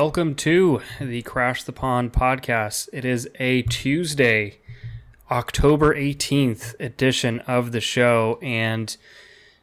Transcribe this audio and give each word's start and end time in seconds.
Welcome 0.00 0.36
to 0.36 0.80
the 1.00 1.22
Crash 1.22 1.64
the 1.64 1.72
Pond 1.72 2.12
podcast. 2.12 2.88
It 2.92 3.04
is 3.04 3.28
a 3.40 3.62
Tuesday, 3.62 4.58
October 5.28 5.92
18th 5.92 6.78
edition 6.78 7.40
of 7.48 7.72
the 7.72 7.80
show 7.80 8.38
and 8.40 8.96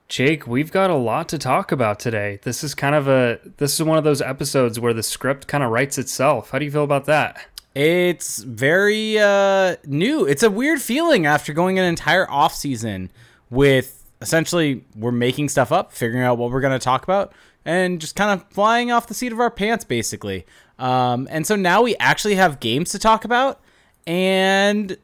Jake, 0.10 0.46
we've 0.46 0.74
got 0.74 0.90
a 0.90 0.96
lot 0.96 1.30
to 1.30 1.38
talk 1.38 1.72
about 1.72 2.02
today. 2.02 2.42
This 2.44 2.66
is 2.66 2.76
kind 2.76 2.96
of 2.96 3.08
a 3.08 3.40
this 3.56 3.76
is 3.76 3.84
one 3.84 3.98
of 3.98 4.04
those 4.04 4.22
episodes 4.22 4.78
where 4.78 4.94
the 4.94 5.04
script 5.04 5.48
kind 5.48 5.64
of 5.64 5.72
writes 5.72 5.98
itself. 5.98 6.50
How 6.50 6.60
do 6.60 6.66
you 6.66 6.72
feel 6.72 6.84
about 6.84 7.06
that? 7.06 7.40
It's 7.74 8.44
very 8.44 9.18
uh, 9.18 9.78
new. 9.86 10.26
It's 10.26 10.44
a 10.44 10.52
weird 10.52 10.82
feeling 10.82 11.26
after 11.26 11.54
going 11.54 11.80
an 11.80 11.86
entire 11.86 12.30
off 12.30 12.54
season 12.54 13.10
with 13.50 14.04
essentially 14.22 14.84
we're 14.98 15.14
making 15.14 15.48
stuff 15.48 15.72
up, 15.72 15.94
figuring 15.94 16.26
out 16.26 16.38
what 16.38 16.52
we're 16.52 16.60
going 16.60 16.78
to 16.78 16.84
talk 16.84 17.04
about, 17.04 17.32
and 17.66 18.00
just 18.00 18.16
kind 18.16 18.32
of 18.32 18.48
flying 18.50 18.92
off 18.92 19.08
the 19.08 19.14
seat 19.14 19.32
of 19.32 19.40
our 19.40 19.50
pants, 19.50 19.84
basically. 19.84 20.46
Um, 20.78 21.28
and 21.32 21.46
so 21.48 21.56
now 21.56 21.82
we 21.82 21.96
actually 21.98 22.36
have 22.36 22.60
games 22.60 22.92
to 22.92 23.00
talk 23.00 23.26
about, 23.26 23.60
and 24.06 24.98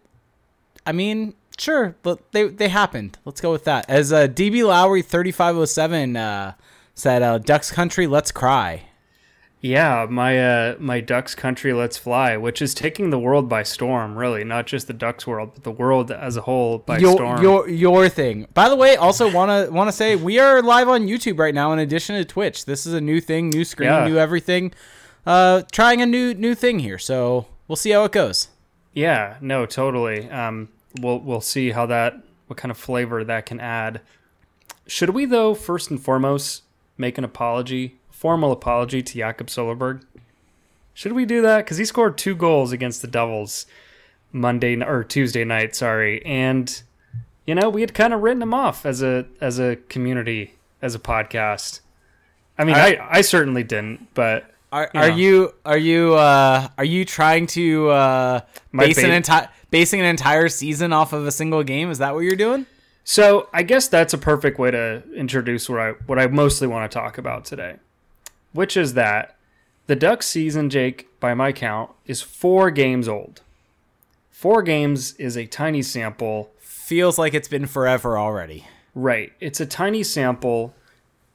I 0.86 0.92
mean, 0.92 1.34
sure, 1.58 1.96
but 2.04 2.32
they 2.32 2.48
they 2.48 2.70
happened. 2.70 3.18
Let's 3.26 3.42
go 3.42 3.52
with 3.52 3.64
that. 3.66 3.90
As 3.90 4.14
uh, 4.14 4.28
DB 4.28 4.66
Lowry 4.66 5.02
thirty 5.02 5.32
five 5.32 5.56
oh 5.58 5.66
seven 5.66 6.16
uh, 6.18 6.54
said, 6.94 7.22
uh, 7.22 7.38
"Ducks 7.38 7.72
country, 7.72 8.08
let's 8.08 8.32
cry." 8.32 8.84
Yeah, 9.64 10.08
my 10.10 10.40
uh, 10.40 10.76
my 10.80 11.02
Ducks 11.02 11.36
country, 11.36 11.72
let's 11.72 11.96
fly, 11.96 12.36
which 12.36 12.64
is 12.64 12.74
taking 12.74 13.12
the 13.12 13.20
world 13.20 13.48
by 13.48 13.62
storm. 13.62 14.18
Really, 14.18 14.44
not 14.44 14.66
just 14.66 14.88
the 14.88 14.94
Ducks 14.94 15.28
world, 15.28 15.52
but 15.53 15.64
the 15.64 15.72
world 15.72 16.12
as 16.12 16.36
a 16.36 16.42
whole 16.42 16.80
by 16.80 16.98
your, 16.98 17.14
storm. 17.14 17.42
Your 17.44 17.70
your 17.70 18.09
thing. 18.09 18.48
By 18.56 18.70
the 18.70 18.76
way, 18.76 18.95
also 18.95 19.31
wanna 19.31 19.68
wanna 19.70 19.92
say 19.92 20.16
we 20.16 20.40
are 20.40 20.64
live 20.64 20.90
on 20.90 21.06
YouTube 21.06 21.38
right 21.38 21.53
now. 21.53 21.72
In 21.73 21.80
addition 21.80 22.16
to 22.16 22.26
Twitch, 22.26 22.66
this 22.66 22.88
is 22.88 22.94
a 22.94 23.02
new 23.02 23.22
thing, 23.22 23.50
new 23.52 23.64
screen, 23.64 23.90
Yeah. 23.90 24.08
new 24.08 24.18
everything. 24.18 24.73
Uh, 25.28 25.62
trying 25.72 26.02
a 26.02 26.08
new 26.08 26.34
new 26.34 26.56
thing 26.56 26.80
here, 26.80 26.98
so 26.98 27.46
we'll 27.68 27.75
see 27.75 27.92
how 27.92 28.03
it 28.03 28.12
goes. 28.12 28.48
Yeah, 28.94 29.36
no, 29.42 29.68
totally. 29.68 30.28
Um, 30.31 30.70
we'll 31.00 31.20
we'll 31.20 31.40
see 31.40 31.70
how 31.70 31.86
that 31.86 32.16
what 32.48 32.58
kind 32.58 32.72
of 32.72 32.80
flavor 32.80 33.23
that 33.23 33.46
can 33.46 33.59
add. 33.59 34.02
Should 34.88 35.12
we 35.12 35.25
though 35.25 35.53
first 35.53 35.92
and 35.92 36.02
foremost 36.02 36.64
make 36.98 37.20
an 37.20 37.23
apology, 37.23 37.98
formal 38.22 38.52
apology 38.52 39.02
to 39.02 39.14
Jakob 39.16 39.47
Silfverberg? 39.47 40.03
Should 40.94 41.14
we 41.14 41.25
do 41.25 41.41
that? 41.41 41.66
Because 41.66 41.77
he 41.77 41.86
scored 41.86 42.19
two 42.19 42.36
goals 42.36 42.72
against 42.72 43.02
the 43.02 43.08
Devils 43.08 43.66
Monday 44.31 44.80
or 44.80 45.03
Tuesday 45.03 45.44
night, 45.44 45.75
sorry, 45.75 46.23
and 46.23 46.83
you 47.47 47.55
know 47.55 47.67
we 47.67 47.81
had 47.81 47.95
kind 47.95 48.13
of 48.13 48.22
written 48.22 48.44
him 48.44 48.53
off 48.53 48.86
as 48.86 49.02
a 49.02 49.25
as 49.41 49.58
a 49.58 49.78
community 49.89 50.53
as 50.83 50.94
a 50.94 51.00
podcast. 51.00 51.80
I 52.59 52.63
mean, 52.63 52.75
I, 52.75 53.00
I, 53.09 53.22
certainly 53.22 53.63
didn't, 53.63 54.13
but 54.13 54.45
Are, 54.72 54.91
You 54.94 55.00
are 55.02 55.09
you 55.09 55.53
are 55.66 55.78
you 55.78 56.13
uh, 56.13 56.67
are 56.78 56.85
you 56.85 57.06
trying 57.06 57.47
to 57.47 57.89
uh, 57.89 58.41
base 58.72 59.00
an 59.00 59.09
entire 59.09 59.50
basing 59.72 60.00
an 60.00 60.06
entire 60.06 60.47
season 60.47 60.94
off 60.94 61.11
of 61.11 61.25
a 61.25 61.31
single 61.31 61.63
game? 61.63 61.89
Is 61.89 61.97
that 61.97 62.13
what 62.13 62.19
you're 62.19 62.35
doing? 62.35 62.67
So 63.03 63.50
I 63.52 63.63
guess 63.63 63.88
that's 63.88 64.13
a 64.13 64.17
perfect 64.19 64.59
way 64.59 64.69
to 64.69 65.02
introduce 65.16 65.67
what 65.67 65.80
I 65.80 65.91
what 66.06 66.19
I 66.19 66.28
mostly 66.28 66.67
want 66.67 66.91
to 66.91 66.95
talk 66.95 67.17
about 67.17 67.45
today, 67.45 67.78
which 68.53 68.75
is 68.77 68.94
that 68.94 69.35
the 69.88 69.95
Ducks 69.95 70.27
season, 70.27 70.69
Jake, 70.69 71.07
by 71.19 71.33
my 71.33 71.52
count, 71.52 71.91
is 72.05 72.21
four 72.21 72.71
games 72.71 73.07
old. 73.07 73.41
Four 74.30 74.61
games 74.63 75.13
is 75.16 75.38
a 75.38 75.45
tiny 75.45 75.81
sample, 75.81 76.52
Feels 76.59 77.17
like 77.17 77.34
it's 77.34 77.47
been 77.47 77.67
forever 77.67 78.17
already. 78.17 78.66
right? 78.94 79.31
It's 79.40 79.61
a 79.61 79.66
tiny 79.66 80.03
sample, 80.03 80.73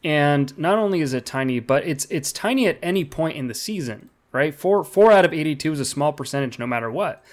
and 0.04 0.56
not 0.58 0.78
only 0.78 1.00
is 1.00 1.14
it 1.14 1.24
tiny, 1.24 1.60
but 1.60 1.86
it's 1.86 2.06
it's 2.10 2.30
tiny 2.30 2.66
at 2.66 2.78
any 2.82 3.04
point 3.06 3.36
in 3.38 3.46
the 3.48 3.54
season, 3.54 4.10
right? 4.32 4.54
Four 4.54 4.84
four 4.84 5.12
out 5.12 5.24
of 5.24 5.32
eighty 5.32 5.56
two 5.56 5.72
is 5.72 5.80
a 5.80 5.84
small 5.86 6.12
percentage, 6.12 6.58
no 6.58 6.66
matter 6.66 6.90
what. 6.90 7.24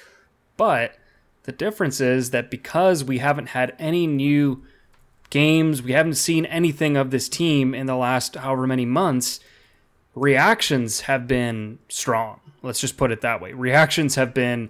But 0.55 0.95
the 1.43 1.51
difference 1.51 1.99
is 1.99 2.29
that 2.29 2.49
because 2.49 3.03
we 3.03 3.17
haven't 3.17 3.47
had 3.47 3.75
any 3.77 4.07
new 4.07 4.63
games, 5.29 5.81
we 5.83 5.91
haven't 5.91 6.15
seen 6.15 6.45
anything 6.45 6.95
of 6.95 7.11
this 7.11 7.27
team 7.27 7.73
in 7.75 7.87
the 7.87 7.95
last 7.97 8.35
however 8.35 8.65
many 8.65 8.85
months, 8.85 9.41
reactions 10.15 11.01
have 11.01 11.27
been 11.27 11.79
strong. 11.89 12.39
Let's 12.61 12.79
just 12.79 12.97
put 12.97 13.11
it 13.11 13.21
that 13.21 13.41
way. 13.41 13.53
Reactions 13.53 14.15
have 14.15 14.33
been 14.33 14.69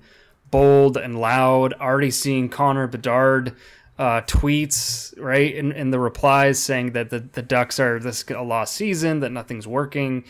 bold 0.51 0.97
and 0.97 1.19
loud. 1.19 1.73
Already 1.73 2.11
seeing 2.11 2.49
Connor 2.49 2.87
Bedard 2.87 3.55
uh, 3.99 4.21
tweets, 4.21 5.13
right, 5.19 5.53
in, 5.53 5.71
in 5.71 5.91
the 5.91 5.99
replies 5.99 6.61
saying 6.61 6.93
that 6.93 7.09
the, 7.09 7.19
the 7.19 7.41
Ducks 7.41 7.79
are 7.79 7.99
this 7.99 8.23
a 8.29 8.41
lost 8.41 8.75
season, 8.75 9.19
that 9.19 9.31
nothing's 9.31 9.67
working. 9.67 10.23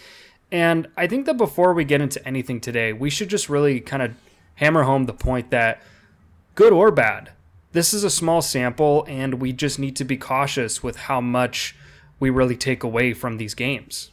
And 0.52 0.88
I 0.98 1.08
think 1.08 1.26
that 1.26 1.38
before 1.38 1.74
we 1.74 1.84
get 1.84 2.02
into 2.02 2.26
anything 2.28 2.60
today, 2.60 2.94
we 2.94 3.10
should 3.10 3.30
just 3.30 3.50
really 3.50 3.80
kind 3.80 4.04
of 4.04 4.14
hammer 4.56 4.84
home 4.84 5.06
the 5.06 5.14
point 5.14 5.50
that 5.52 5.82
good 6.56 6.74
or 6.74 6.92
bad, 6.92 7.32
this 7.72 7.94
is 7.94 8.04
a 8.04 8.10
small 8.10 8.42
sample, 8.42 9.04
and 9.08 9.36
we 9.36 9.52
just 9.52 9.80
need 9.80 9.96
to 9.96 10.04
be 10.04 10.16
cautious 10.16 10.84
with 10.84 10.96
how 10.96 11.20
much 11.20 11.76
we 12.20 12.30
really 12.30 12.56
take 12.56 12.84
away 12.84 13.14
from 13.14 13.38
these 13.38 13.56
games. 13.56 14.12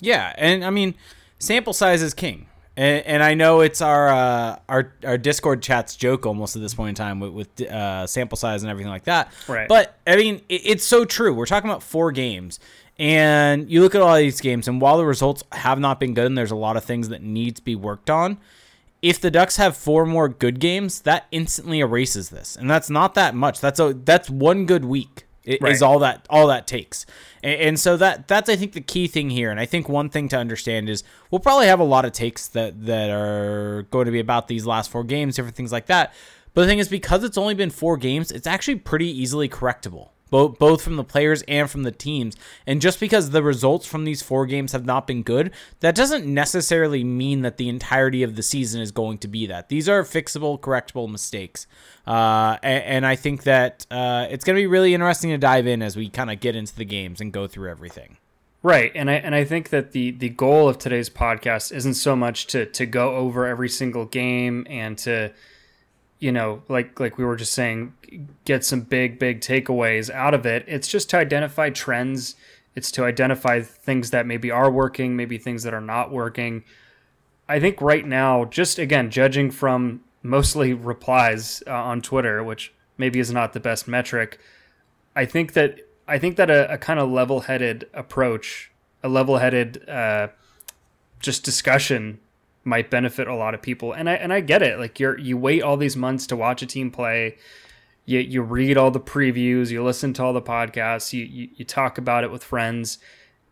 Yeah, 0.00 0.32
and 0.36 0.64
I 0.64 0.70
mean, 0.70 0.94
sample 1.38 1.72
size 1.72 2.02
is 2.02 2.14
king. 2.14 2.46
And, 2.76 3.04
and 3.04 3.22
I 3.22 3.34
know 3.34 3.60
it's 3.60 3.82
our 3.82 4.08
uh, 4.08 4.58
our 4.68 4.94
our 5.04 5.18
Discord 5.18 5.62
chat's 5.62 5.96
joke 5.96 6.24
almost 6.24 6.56
at 6.56 6.62
this 6.62 6.72
point 6.72 6.90
in 6.90 6.94
time 6.94 7.20
with, 7.20 7.32
with 7.32 7.60
uh, 7.62 8.06
sample 8.06 8.36
size 8.36 8.62
and 8.62 8.70
everything 8.70 8.90
like 8.90 9.04
that. 9.04 9.32
Right. 9.48 9.68
But 9.68 9.98
I 10.06 10.16
mean, 10.16 10.36
it, 10.48 10.62
it's 10.64 10.84
so 10.84 11.04
true. 11.04 11.34
We're 11.34 11.46
talking 11.46 11.68
about 11.68 11.82
four 11.82 12.12
games, 12.12 12.60
and 12.98 13.70
you 13.70 13.82
look 13.82 13.94
at 13.94 14.00
all 14.00 14.16
these 14.16 14.40
games, 14.40 14.68
and 14.68 14.80
while 14.80 14.96
the 14.98 15.04
results 15.04 15.42
have 15.52 15.80
not 15.80 16.00
been 16.00 16.14
good, 16.14 16.26
and 16.26 16.38
there's 16.38 16.52
a 16.52 16.56
lot 16.56 16.76
of 16.76 16.84
things 16.84 17.08
that 17.08 17.22
need 17.22 17.56
to 17.56 17.62
be 17.62 17.74
worked 17.74 18.08
on. 18.08 18.38
If 19.02 19.20
the 19.20 19.30
Ducks 19.30 19.56
have 19.56 19.76
four 19.76 20.04
more 20.04 20.28
good 20.28 20.60
games, 20.60 21.00
that 21.02 21.26
instantly 21.32 21.80
erases 21.80 22.28
this, 22.28 22.54
and 22.54 22.70
that's 22.70 22.88
not 22.88 23.14
that 23.14 23.34
much. 23.34 23.60
That's 23.60 23.80
a 23.80 23.94
that's 23.94 24.30
one 24.30 24.64
good 24.64 24.84
week. 24.84 25.24
I- 25.46 25.58
Is 25.72 25.82
all 25.82 25.98
that 26.00 26.26
all 26.30 26.46
that 26.48 26.66
takes, 26.66 27.06
and, 27.42 27.60
and 27.60 27.80
so 27.80 27.96
that 27.96 28.28
that's 28.28 28.48
I 28.50 28.56
think 28.56 28.72
the 28.72 28.80
key 28.80 29.06
thing 29.08 29.30
here. 29.30 29.50
And 29.50 29.58
I 29.58 29.66
think 29.66 29.88
one 29.88 30.08
thing 30.10 30.28
to 30.28 30.36
understand 30.36 30.88
is 30.88 31.02
we'll 31.30 31.38
probably 31.40 31.66
have 31.66 31.80
a 31.80 31.84
lot 31.84 32.04
of 32.04 32.12
takes 32.12 32.46
that 32.48 32.84
that 32.86 33.10
are 33.10 33.82
going 33.90 34.06
to 34.06 34.12
be 34.12 34.20
about 34.20 34.48
these 34.48 34.66
last 34.66 34.90
four 34.90 35.04
games, 35.04 35.36
different 35.36 35.56
things 35.56 35.72
like 35.72 35.86
that. 35.86 36.12
But 36.52 36.62
the 36.62 36.66
thing 36.66 36.78
is, 36.80 36.88
because 36.88 37.22
it's 37.24 37.38
only 37.38 37.54
been 37.54 37.70
four 37.70 37.96
games, 37.96 38.30
it's 38.32 38.46
actually 38.46 38.76
pretty 38.76 39.06
easily 39.06 39.48
correctable, 39.48 40.08
both 40.30 40.58
both 40.58 40.82
from 40.82 40.96
the 40.96 41.04
players 41.04 41.42
and 41.42 41.70
from 41.70 41.82
the 41.82 41.90
teams. 41.90 42.36
And 42.66 42.80
just 42.80 43.00
because 43.00 43.30
the 43.30 43.42
results 43.42 43.86
from 43.86 44.04
these 44.04 44.22
four 44.22 44.46
games 44.46 44.72
have 44.72 44.84
not 44.84 45.06
been 45.06 45.22
good, 45.22 45.52
that 45.80 45.94
doesn't 45.94 46.26
necessarily 46.26 47.04
mean 47.04 47.42
that 47.42 47.56
the 47.56 47.68
entirety 47.68 48.22
of 48.22 48.36
the 48.36 48.42
season 48.42 48.80
is 48.80 48.92
going 48.92 49.18
to 49.18 49.28
be 49.28 49.46
that. 49.46 49.68
These 49.68 49.88
are 49.88 50.02
fixable, 50.02 50.58
correctable 50.58 51.10
mistakes. 51.10 51.66
Uh, 52.06 52.56
and, 52.62 52.84
and 52.84 53.06
I 53.06 53.16
think 53.16 53.42
that 53.44 53.86
uh, 53.90 54.26
it's 54.30 54.44
going 54.44 54.56
to 54.56 54.62
be 54.62 54.66
really 54.66 54.94
interesting 54.94 55.30
to 55.30 55.38
dive 55.38 55.66
in 55.66 55.82
as 55.82 55.96
we 55.96 56.08
kind 56.08 56.30
of 56.30 56.40
get 56.40 56.56
into 56.56 56.74
the 56.74 56.84
games 56.84 57.20
and 57.20 57.32
go 57.32 57.46
through 57.46 57.70
everything. 57.70 58.16
Right, 58.62 58.92
and 58.94 59.10
I 59.10 59.14
and 59.14 59.34
I 59.34 59.44
think 59.44 59.70
that 59.70 59.92
the 59.92 60.10
the 60.10 60.28
goal 60.28 60.68
of 60.68 60.76
today's 60.76 61.08
podcast 61.08 61.72
isn't 61.72 61.94
so 61.94 62.14
much 62.14 62.46
to 62.48 62.66
to 62.66 62.84
go 62.84 63.16
over 63.16 63.46
every 63.46 63.70
single 63.70 64.04
game 64.04 64.66
and 64.68 64.98
to 64.98 65.32
you 66.20 66.30
know 66.30 66.62
like 66.68 67.00
like 67.00 67.18
we 67.18 67.24
were 67.24 67.36
just 67.36 67.52
saying 67.52 67.94
get 68.44 68.64
some 68.64 68.82
big 68.82 69.18
big 69.18 69.40
takeaways 69.40 70.10
out 70.10 70.34
of 70.34 70.46
it. 70.46 70.64
It's 70.68 70.86
just 70.86 71.10
to 71.10 71.16
identify 71.16 71.70
trends. 71.70 72.36
It's 72.76 72.92
to 72.92 73.04
identify 73.04 73.62
things 73.62 74.10
that 74.10 74.26
maybe 74.26 74.50
are 74.50 74.70
working, 74.70 75.16
maybe 75.16 75.38
things 75.38 75.64
that 75.64 75.74
are 75.74 75.80
not 75.80 76.12
working. 76.12 76.62
I 77.48 77.58
think 77.58 77.80
right 77.80 78.06
now, 78.06 78.44
just 78.44 78.78
again 78.78 79.10
judging 79.10 79.50
from 79.50 80.02
mostly 80.22 80.72
replies 80.92 81.62
uh, 81.66 81.72
on 81.72 82.00
Twitter, 82.00 82.44
which 82.44 82.72
maybe 82.96 83.18
is 83.18 83.32
not 83.32 83.54
the 83.54 83.60
best 83.60 83.88
metric. 83.88 84.38
I 85.16 85.24
think 85.24 85.54
that 85.54 85.80
I 86.06 86.18
think 86.18 86.36
that 86.36 86.50
a, 86.50 86.72
a 86.72 86.78
kind 86.78 87.00
of 87.00 87.10
level-headed 87.10 87.88
approach, 87.94 88.70
a 89.02 89.08
level-headed 89.08 89.88
uh, 89.88 90.28
just 91.18 91.44
discussion 91.44 92.18
might 92.64 92.90
benefit 92.90 93.28
a 93.28 93.34
lot 93.34 93.54
of 93.54 93.62
people. 93.62 93.92
And 93.92 94.08
I 94.08 94.14
and 94.14 94.32
I 94.32 94.40
get 94.40 94.62
it. 94.62 94.78
Like 94.78 95.00
you're 95.00 95.18
you 95.18 95.36
wait 95.36 95.62
all 95.62 95.76
these 95.76 95.96
months 95.96 96.26
to 96.28 96.36
watch 96.36 96.62
a 96.62 96.66
team 96.66 96.90
play. 96.90 97.36
You 98.04 98.20
you 98.20 98.42
read 98.42 98.76
all 98.76 98.90
the 98.90 99.00
previews, 99.00 99.70
you 99.70 99.82
listen 99.82 100.12
to 100.14 100.24
all 100.24 100.32
the 100.32 100.42
podcasts, 100.42 101.12
you 101.12 101.24
you, 101.24 101.48
you 101.54 101.64
talk 101.64 101.98
about 101.98 102.24
it 102.24 102.30
with 102.30 102.44
friends. 102.44 102.98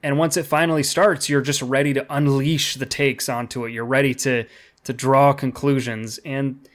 And 0.02 0.16
once 0.16 0.37
it 0.37 0.46
finally 0.46 0.84
starts, 0.84 1.28
you're 1.28 1.40
just 1.40 1.60
ready 1.60 1.93
to 1.94 2.06
unleash 2.14 2.76
the 2.76 2.87
takes 2.87 3.28
onto 3.28 3.64
it. 3.64 3.72
You're 3.72 3.84
ready 3.84 4.14
to 4.16 4.44
to 4.84 4.93
draw 4.93 5.32
conclusions. 5.32 6.19
And 6.19 6.69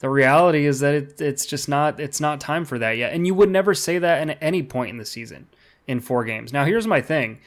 the 0.00 0.10
reality 0.10 0.66
is 0.66 0.80
that 0.80 0.94
it, 0.94 1.20
it's 1.20 1.46
just 1.46 1.68
not 1.68 2.00
it's 2.00 2.20
not 2.20 2.40
time 2.40 2.64
for 2.64 2.78
that 2.78 2.96
yet. 2.98 3.12
And 3.12 3.26
you 3.26 3.34
would 3.34 3.50
never 3.50 3.74
say 3.74 3.98
that 3.98 4.28
at 4.28 4.38
any 4.40 4.62
point 4.62 4.90
in 4.90 4.98
the 4.98 5.04
season 5.04 5.48
in 5.86 6.00
four 6.00 6.24
games. 6.24 6.52
Now 6.52 6.64
here's 6.64 6.86
my 6.86 7.00
thing. 7.00 7.38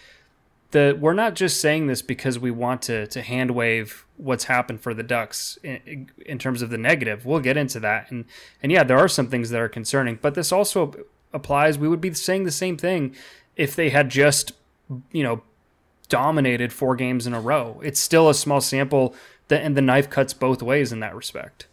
The 0.72 0.98
we're 1.00 1.14
not 1.14 1.36
just 1.36 1.62
saying 1.62 1.88
this 1.88 2.02
because 2.02 2.40
we 2.40 2.52
want 2.52 2.82
to 2.84 3.08
to 3.08 3.22
hand 3.22 3.52
wave 3.52 4.06
what's 4.18 4.46
happened 4.46 4.82
for 4.82 4.94
the 4.94 5.04
Ducks 5.04 5.58
in, 5.64 6.10
in 6.26 6.40
terms 6.40 6.62
of 6.62 6.70
the 6.70 6.78
negative. 6.78 7.26
We'll 7.26 7.40
get 7.40 7.58
into 7.58 7.80
that. 7.82 8.12
And 8.12 8.26
and 8.62 8.72
yeah, 8.72 8.84
there 8.84 8.98
are 8.98 9.08
some 9.08 9.28
things 9.28 9.50
that 9.50 9.62
are 9.62 9.70
concerning, 9.70 10.20
but 10.22 10.36
this 10.36 10.52
also 10.52 10.94
applies. 11.34 11.78
We 11.78 11.88
would 11.88 12.02
be 12.02 12.14
saying 12.14 12.44
the 12.44 12.52
same 12.52 12.78
thing 12.78 13.16
if 13.56 13.76
they 13.76 13.90
had 13.90 14.10
just 14.10 14.52
you 15.12 15.24
know 15.24 15.42
dominated 16.10 16.74
four 16.74 16.96
games 16.96 17.28
in 17.28 17.34
a 17.34 17.42
row. 17.42 17.80
It's 17.84 18.00
still 18.00 18.30
a 18.30 18.34
small 18.34 18.62
sample, 18.62 19.16
that, 19.50 19.62
and 19.62 19.76
the 19.76 19.82
knife 19.82 20.10
cuts 20.10 20.34
both 20.34 20.62
ways 20.62 20.92
in 20.92 21.00
that 21.02 21.16
respect. 21.16 21.68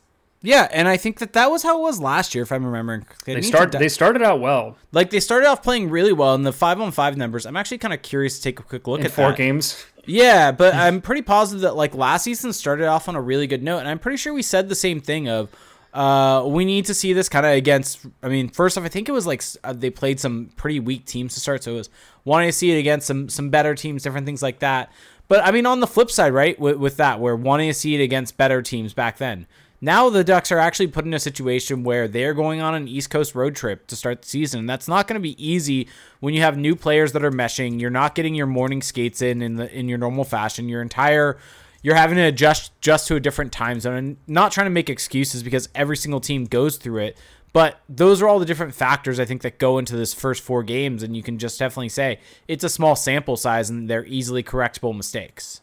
Yeah, 0.45 0.69
and 0.71 0.87
I 0.87 0.99
think 0.99 1.21
that 1.21 1.33
that 1.33 1.51
was 1.51 1.63
how 1.63 1.79
it 1.79 1.83
was 1.83 1.99
last 1.99 2.35
year, 2.35 2.43
if 2.43 2.53
I'm 2.53 2.67
remembering. 2.67 3.07
They 3.25 3.41
start. 3.41 3.73
They 3.73 3.89
started 3.89 4.23
out 4.23 4.41
well. 4.41 4.77
Like 4.93 5.09
they 5.09 5.19
started 5.21 5.47
off 5.47 5.63
playing 5.63 5.89
really 5.89 6.13
well 6.13 6.35
in 6.35 6.43
the 6.43 6.53
five 6.53 6.79
on 6.83 6.93
five 6.93 7.17
numbers. 7.17 7.47
I'm 7.47 7.57
actually 7.57 7.79
kind 7.79 7.95
of 7.95 8.03
curious 8.03 8.37
to 8.37 8.43
take 8.43 8.61
a 8.61 8.63
quick 8.63 8.87
look 8.87 9.01
in 9.01 9.07
at 9.07 9.13
four 9.13 9.31
that. 9.31 9.39
games. 9.39 9.83
Yeah, 10.05 10.53
but 10.53 10.75
I'm 10.75 11.01
pretty 11.01 11.23
positive 11.23 11.63
that 11.63 11.77
like 11.77 11.95
last 11.95 12.25
season 12.25 12.53
started 12.53 12.87
off 12.87 13.09
on 13.09 13.17
a 13.17 13.23
really 13.23 13.47
good 13.47 13.63
note, 13.63 13.79
and 13.79 13.89
I'm 13.89 13.99
pretty 13.99 14.19
sure 14.19 14.35
we 14.35 14.43
said 14.43 14.69
the 14.69 14.75
same 14.75 15.01
thing 15.01 15.31
of 15.31 15.49
uh, 15.95 16.45
we 16.47 16.67
need 16.67 16.85
to 16.87 16.95
see 16.95 17.15
this 17.15 17.31
kind 17.31 17.47
of 17.47 17.53
against. 17.53 18.05
I 18.23 18.29
mean, 18.29 18.51
first 18.51 18.77
off, 18.77 18.85
I 18.85 18.89
think 18.89 19.09
it 19.09 19.13
was 19.13 19.27
like 19.27 19.43
uh, 19.65 19.73
they 19.73 19.89
played 19.89 20.21
some 20.21 20.51
pretty 20.57 20.79
weak 20.79 21.07
teams 21.07 21.33
to 21.35 21.41
start, 21.41 21.65
so 21.65 21.73
it 21.73 21.77
was 21.77 21.91
wanting 22.27 22.49
to 22.49 22.53
see 22.53 22.71
it 22.71 22.79
against 22.79 23.07
some 23.07 23.31
some 23.31 23.49
better 23.49 23.75
teams, 23.75 24.03
different 24.03 24.27
things 24.27 24.43
like 24.43 24.59
that. 24.59 24.93
But 25.27 25.43
I 25.43 25.53
mean, 25.53 25.65
on 25.65 25.81
the 25.81 25.87
flip 25.87 26.11
side, 26.11 26.35
right, 26.35 26.59
with, 26.61 26.77
with 26.77 26.99
that, 26.99 27.19
we're 27.19 27.35
wanting 27.35 27.71
to 27.71 27.75
see 27.75 27.95
it 27.95 28.05
against 28.05 28.37
better 28.37 28.61
teams 28.61 28.93
back 28.93 29.17
then. 29.17 29.47
Now 29.85 30.09
the 30.09 30.25
Ducks 30.25 30.51
are 30.51 30.59
actually 30.59 30.87
put 30.87 31.05
in 31.05 31.13
a 31.13 31.19
situation 31.19 31.85
where 31.85 32.09
they're 32.09 32.33
going 32.33 32.63
on 32.63 32.75
an 32.75 32.89
East 32.89 33.11
Coast 33.11 33.35
road 33.35 33.55
trip 33.55 33.87
to 33.89 33.97
start 33.97 34.23
the 34.23 34.29
season. 34.29 34.61
And 34.61 34.71
that's 34.71 34.89
not 34.89 35.07
going 35.07 35.21
to 35.21 35.21
be 35.21 35.37
easy 35.37 35.89
when 36.21 36.33
you 36.33 36.41
have 36.41 36.57
new 36.57 36.75
players 36.75 37.13
that 37.13 37.23
are 37.23 37.31
meshing. 37.31 37.79
You're 37.79 37.91
not 37.91 38.15
getting 38.15 38.35
your 38.35 38.47
morning 38.47 38.81
skates 38.81 39.21
in 39.21 39.43
in 39.43 39.57
the 39.57 39.71
in 39.71 39.91
your 39.91 39.99
normal 39.99 40.25
fashion. 40.25 40.71
Your 40.71 40.81
entire 40.81 41.37
you're 41.83 41.97
having 41.97 42.17
to 42.17 42.23
adjust 42.23 42.73
just 42.81 43.07
to 43.09 43.17
a 43.17 43.21
different 43.21 43.53
time 43.53 43.79
zone 43.79 43.97
and 43.97 44.17
not 44.27 44.53
trying 44.53 44.65
to 44.65 44.71
make 44.71 44.89
excuses 44.89 45.43
because 45.43 45.69
every 45.75 45.99
single 45.99 46.21
team 46.21 46.47
goes 46.47 46.79
through 46.79 47.03
it. 47.03 47.19
But 47.53 47.79
those 47.87 48.23
are 48.23 48.27
all 48.27 48.39
the 48.39 48.47
different 48.47 48.75
factors 48.75 49.21
I 49.21 49.27
think 49.27 49.43
that 49.43 49.59
go 49.59 49.77
into 49.77 49.97
this 49.97 50.15
first 50.15 50.43
four 50.43 50.63
games, 50.63 51.03
and 51.03 51.15
you 51.15 51.23
can 51.23 51.39
just 51.39 51.59
definitely 51.59 51.91
say 51.91 52.21
it's 52.49 52.65
a 52.65 52.71
small 52.71 52.97
sample 52.97 53.37
size 53.37 53.69
and 53.69 53.91
they're 53.91 54.07
easily 54.07 54.43
correctable 54.43 54.97
mistakes. 54.97 55.61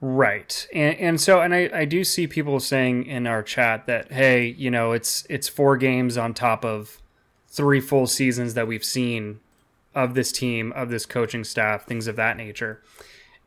Right. 0.00 0.66
And 0.72 0.96
and 0.98 1.20
so 1.20 1.40
and 1.40 1.54
I, 1.54 1.70
I 1.72 1.84
do 1.84 2.04
see 2.04 2.26
people 2.26 2.58
saying 2.58 3.04
in 3.04 3.26
our 3.26 3.42
chat 3.42 3.86
that 3.86 4.12
hey, 4.12 4.46
you 4.46 4.70
know, 4.70 4.92
it's 4.92 5.26
it's 5.28 5.48
four 5.48 5.76
games 5.76 6.16
on 6.16 6.32
top 6.32 6.64
of 6.64 7.02
three 7.48 7.80
full 7.80 8.06
seasons 8.06 8.54
that 8.54 8.66
we've 8.66 8.84
seen 8.84 9.40
of 9.94 10.14
this 10.14 10.32
team, 10.32 10.72
of 10.72 10.88
this 10.88 11.04
coaching 11.04 11.44
staff, 11.44 11.84
things 11.84 12.06
of 12.06 12.16
that 12.16 12.36
nature. 12.36 12.80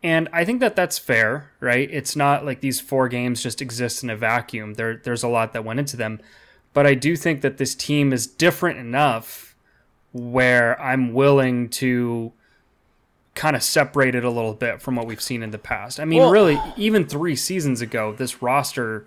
And 0.04 0.30
I 0.34 0.44
think 0.46 0.60
that 0.60 0.76
that's 0.76 1.00
fair, 1.00 1.52
right? 1.60 1.90
It's 1.90 2.16
not 2.16 2.46
like 2.46 2.60
these 2.60 2.82
four 2.82 3.08
games 3.08 3.42
just 3.42 3.62
exist 3.62 4.04
in 4.04 4.10
a 4.10 4.18
vacuum. 4.18 4.76
There 4.76 4.98
there's 4.98 5.24
a 5.24 5.30
lot 5.30 5.54
that 5.54 5.66
went 5.66 5.80
into 5.80 5.98
them. 5.98 6.20
But 6.74 6.86
I 6.86 6.94
do 6.94 7.16
think 7.16 7.42
that 7.42 7.58
this 7.58 7.74
team 7.74 8.14
is 8.14 8.28
different 8.28 8.80
enough 8.80 9.56
where 10.12 10.80
I'm 10.80 11.14
willing 11.14 11.70
to 11.70 12.34
kind 13.36 13.56
of 13.56 13.64
separated 13.64 14.24
a 14.24 14.30
little 14.30 14.54
bit 14.54 14.82
from 14.82 14.96
what 14.96 15.08
we've 15.08 15.22
seen 15.22 15.42
in 15.42 15.52
the 15.52 15.58
past. 15.58 16.00
I 16.00 16.06
mean, 16.06 16.20
well, 16.20 16.32
really, 16.32 16.60
even 16.78 17.06
three 17.06 17.36
seasons 17.36 17.82
ago, 17.82 18.14
this 18.14 18.42
roster 18.42 19.06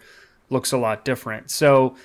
looks 0.50 0.73
a 0.73 0.78
lot 0.78 1.05
different. 1.05 1.50
So 1.50 1.96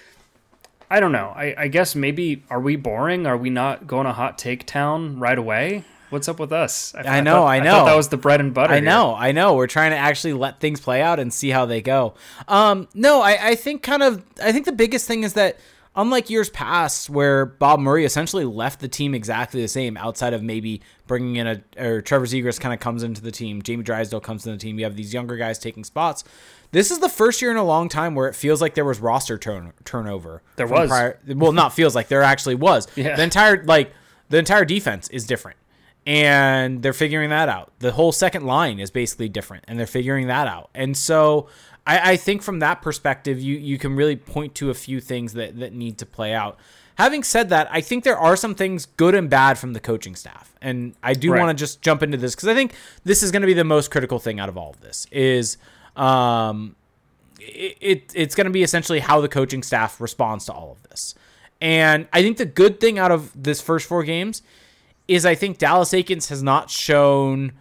I 0.89 1.00
don't 1.00 1.12
know. 1.12 1.33
I, 1.35 1.56
I 1.57 1.68
guess 1.68 1.95
maybe 1.95 2.44
are 2.50 2.59
we 2.59 2.75
boring? 2.75 3.25
Are 3.25 3.38
we 3.38 3.50
not 3.50 3.88
going 3.88 4.06
to 4.06 4.13
hot 4.13 4.38
take 4.38 4.65
town 4.65 5.19
right 5.19 5.38
away? 5.38 5.85
What's 6.09 6.27
up 6.27 6.39
with 6.39 6.51
us? 6.51 6.94
I, 6.94 7.19
I 7.19 7.21
know, 7.21 7.35
thought, 7.35 7.47
I 7.47 7.59
know. 7.62 7.83
I 7.83 7.85
that 7.85 7.95
was 7.95 8.09
the 8.09 8.18
bread 8.18 8.41
and 8.41 8.53
butter. 8.53 8.73
I 8.73 8.81
know, 8.81 9.15
here. 9.15 9.23
I 9.23 9.31
know. 9.31 9.56
We're 9.56 9.68
trying 9.68 9.91
to 9.91 9.97
actually 9.97 10.33
let 10.33 10.59
things 10.59 10.81
play 10.81 11.01
out 11.01 11.19
and 11.19 11.33
see 11.33 11.50
how 11.50 11.65
they 11.65 11.81
go. 11.81 12.15
Um, 12.50 12.89
no, 12.94 13.21
I, 13.21 13.51
I 13.51 13.56
think 13.56 13.81
kind 13.81 14.03
of. 14.03 14.21
I 14.44 14.51
think 14.51 14.65
the 14.65 14.73
biggest 14.73 15.07
thing 15.07 15.23
is 15.23 15.33
that 15.33 15.57
unlike 15.95 16.29
years 16.29 16.49
past 16.49 17.09
where 17.09 17.45
Bob 17.45 17.79
Murray 17.79 18.05
essentially 18.05 18.45
left 18.45 18.79
the 18.79 18.88
team 18.88 19.13
exactly 19.13 19.61
the 19.61 19.67
same 19.67 19.97
outside 19.97 20.33
of 20.33 20.41
maybe 20.41 20.81
bringing 21.07 21.35
in 21.35 21.47
a 21.47 21.61
or 21.77 22.01
Trevor 22.01 22.25
Zegras 22.25 22.59
kind 22.59 22.73
of 22.73 22.79
comes 22.79 23.03
into 23.03 23.21
the 23.21 23.31
team, 23.31 23.61
Jamie 23.61 23.83
Drysdale 23.83 24.21
comes 24.21 24.45
into 24.45 24.57
the 24.57 24.61
team, 24.61 24.79
you 24.79 24.85
have 24.85 24.95
these 24.95 25.13
younger 25.13 25.35
guys 25.35 25.59
taking 25.59 25.83
spots. 25.83 26.23
This 26.71 26.89
is 26.89 26.99
the 26.99 27.09
first 27.09 27.41
year 27.41 27.51
in 27.51 27.57
a 27.57 27.63
long 27.63 27.89
time 27.89 28.15
where 28.15 28.29
it 28.29 28.35
feels 28.35 28.61
like 28.61 28.75
there 28.75 28.85
was 28.85 28.99
roster 28.99 29.38
turn, 29.38 29.73
turnover. 29.83 30.41
There 30.55 30.67
was. 30.67 30.89
Prior, 30.89 31.19
well, 31.27 31.51
not 31.51 31.73
feels 31.73 31.95
like 31.95 32.07
there 32.07 32.23
actually 32.23 32.55
was. 32.55 32.87
Yeah. 33.01 33.15
The 33.15 33.23
entire 33.23 33.63
like 33.63 33.94
the 34.29 34.37
entire 34.37 34.63
defense 34.63 35.09
is 35.09 35.25
different. 35.25 35.57
And 36.05 36.81
they're 36.81 36.94
figuring 36.94 37.29
that 37.29 37.49
out. 37.49 37.73
The 37.79 37.91
whole 37.91 38.11
second 38.11 38.45
line 38.45 38.79
is 38.79 38.89
basically 38.89 39.29
different, 39.29 39.65
and 39.67 39.77
they're 39.77 39.85
figuring 39.85 40.27
that 40.27 40.47
out. 40.47 40.69
And 40.73 40.95
so 40.97 41.47
I, 41.86 42.12
I 42.12 42.18
think 42.18 42.42
from 42.42 42.60
that 42.60 42.81
perspective, 42.81 43.39
you 43.39 43.57
you 43.57 43.78
can 43.78 43.95
really 43.95 44.16
point 44.16 44.56
to 44.56 44.69
a 44.69 44.74
few 44.74 45.00
things 45.01 45.33
that 45.33 45.60
that 45.60 45.74
need 45.74 45.98
to 46.00 46.06
play 46.06 46.33
out. 46.33 46.57
Having 46.95 47.24
said 47.24 47.50
that, 47.50 47.68
I 47.72 47.81
think 47.81 48.04
there 48.04 48.18
are 48.18 48.36
some 48.36 48.54
things 48.54 48.86
good 48.86 49.16
and 49.16 49.30
bad 49.30 49.57
from 49.57 49.74
the 49.74 49.80
coaching 49.80 50.16
staff, 50.16 50.54
and 50.62 50.94
I 51.01 51.13
do 51.13 51.31
right. 51.31 51.39
want 51.39 51.57
to 51.57 51.60
just 51.60 51.81
jump 51.81 52.04
into 52.04 52.18
this 52.18 52.36
because 52.36 52.48
I 52.48 52.54
think 52.54 52.74
this 53.04 53.24
is 53.24 53.31
going 53.31 53.42
to 53.42 53.48
be 53.48 53.54
the 53.54 53.63
most 53.63 53.89
critical 53.89 54.19
thing 54.19 54.39
out 54.39 54.50
of 54.50 54.57
all 54.57 54.69
of 54.69 54.81
this. 54.81 55.07
Is 55.12 55.57
um, 55.95 56.75
it, 57.39 57.78
it 57.81 58.12
it's 58.13 58.36
going 58.36 58.45
to 58.45 58.51
be 58.51 58.63
essentially 58.63 59.00
how 59.00 59.22
the 59.22 59.30
coaching 59.30 59.63
staff 59.63 60.00
responds 60.00 60.45
to 60.45 60.54
all 60.54 60.72
of 60.72 60.83
this. 60.83 61.16
And 61.60 62.07
I 62.12 62.22
think 62.22 62.38
the 62.38 62.45
good 62.45 62.80
thing 62.80 62.98
out 62.98 63.12
of 63.12 63.31
this 63.42 63.62
first 63.62 63.88
four 63.88 64.04
games 64.04 64.42
is 65.07 65.25
I 65.25 65.36
think 65.36 65.57
Dallas 65.57 65.92
Eakins 65.92 66.30
has 66.30 66.42
not 66.42 66.69
shown 66.69 67.54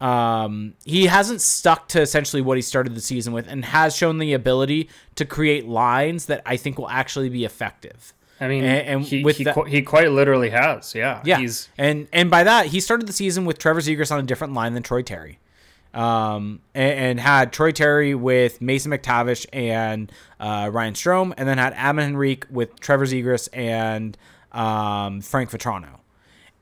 um, 0.00 0.74
he 0.84 1.06
hasn't 1.06 1.42
stuck 1.42 1.88
to 1.88 2.00
essentially 2.00 2.40
what 2.40 2.56
he 2.56 2.62
started 2.62 2.94
the 2.94 3.00
season 3.00 3.32
with 3.32 3.46
and 3.46 3.64
has 3.66 3.94
shown 3.94 4.18
the 4.18 4.32
ability 4.32 4.88
to 5.16 5.24
create 5.24 5.68
lines 5.68 6.26
that 6.26 6.42
I 6.46 6.56
think 6.56 6.78
will 6.78 6.88
actually 6.88 7.28
be 7.28 7.44
effective. 7.44 8.14
I 8.40 8.48
mean, 8.48 8.64
and, 8.64 8.88
and 8.88 9.02
he, 9.02 9.22
with 9.22 9.36
he, 9.36 9.44
that, 9.44 9.54
qu- 9.54 9.64
he 9.64 9.82
quite 9.82 10.10
literally 10.10 10.48
has, 10.48 10.94
yeah. 10.94 11.20
Yeah. 11.24 11.38
He's 11.38 11.68
and 11.76 12.08
and 12.10 12.30
by 12.30 12.44
that 12.44 12.66
he 12.66 12.80
started 12.80 13.06
the 13.06 13.12
season 13.12 13.44
with 13.44 13.58
Trevor 13.58 13.80
Zegras 13.80 14.10
on 14.10 14.18
a 14.18 14.22
different 14.22 14.54
line 14.54 14.72
than 14.72 14.82
Troy 14.82 15.02
Terry, 15.02 15.38
um, 15.92 16.60
and, 16.74 16.98
and 16.98 17.20
had 17.20 17.52
Troy 17.52 17.70
Terry 17.70 18.14
with 18.14 18.62
Mason 18.62 18.92
McTavish 18.92 19.44
and 19.52 20.10
uh, 20.38 20.70
Ryan 20.72 20.94
Strome, 20.94 21.34
and 21.36 21.46
then 21.46 21.58
had 21.58 21.74
Adam 21.74 21.98
Henrique 21.98 22.46
with 22.48 22.80
Trevor 22.80 23.04
Zegras 23.04 23.50
and 23.52 24.16
um, 24.52 25.20
Frank 25.20 25.50
Vatrano, 25.50 26.00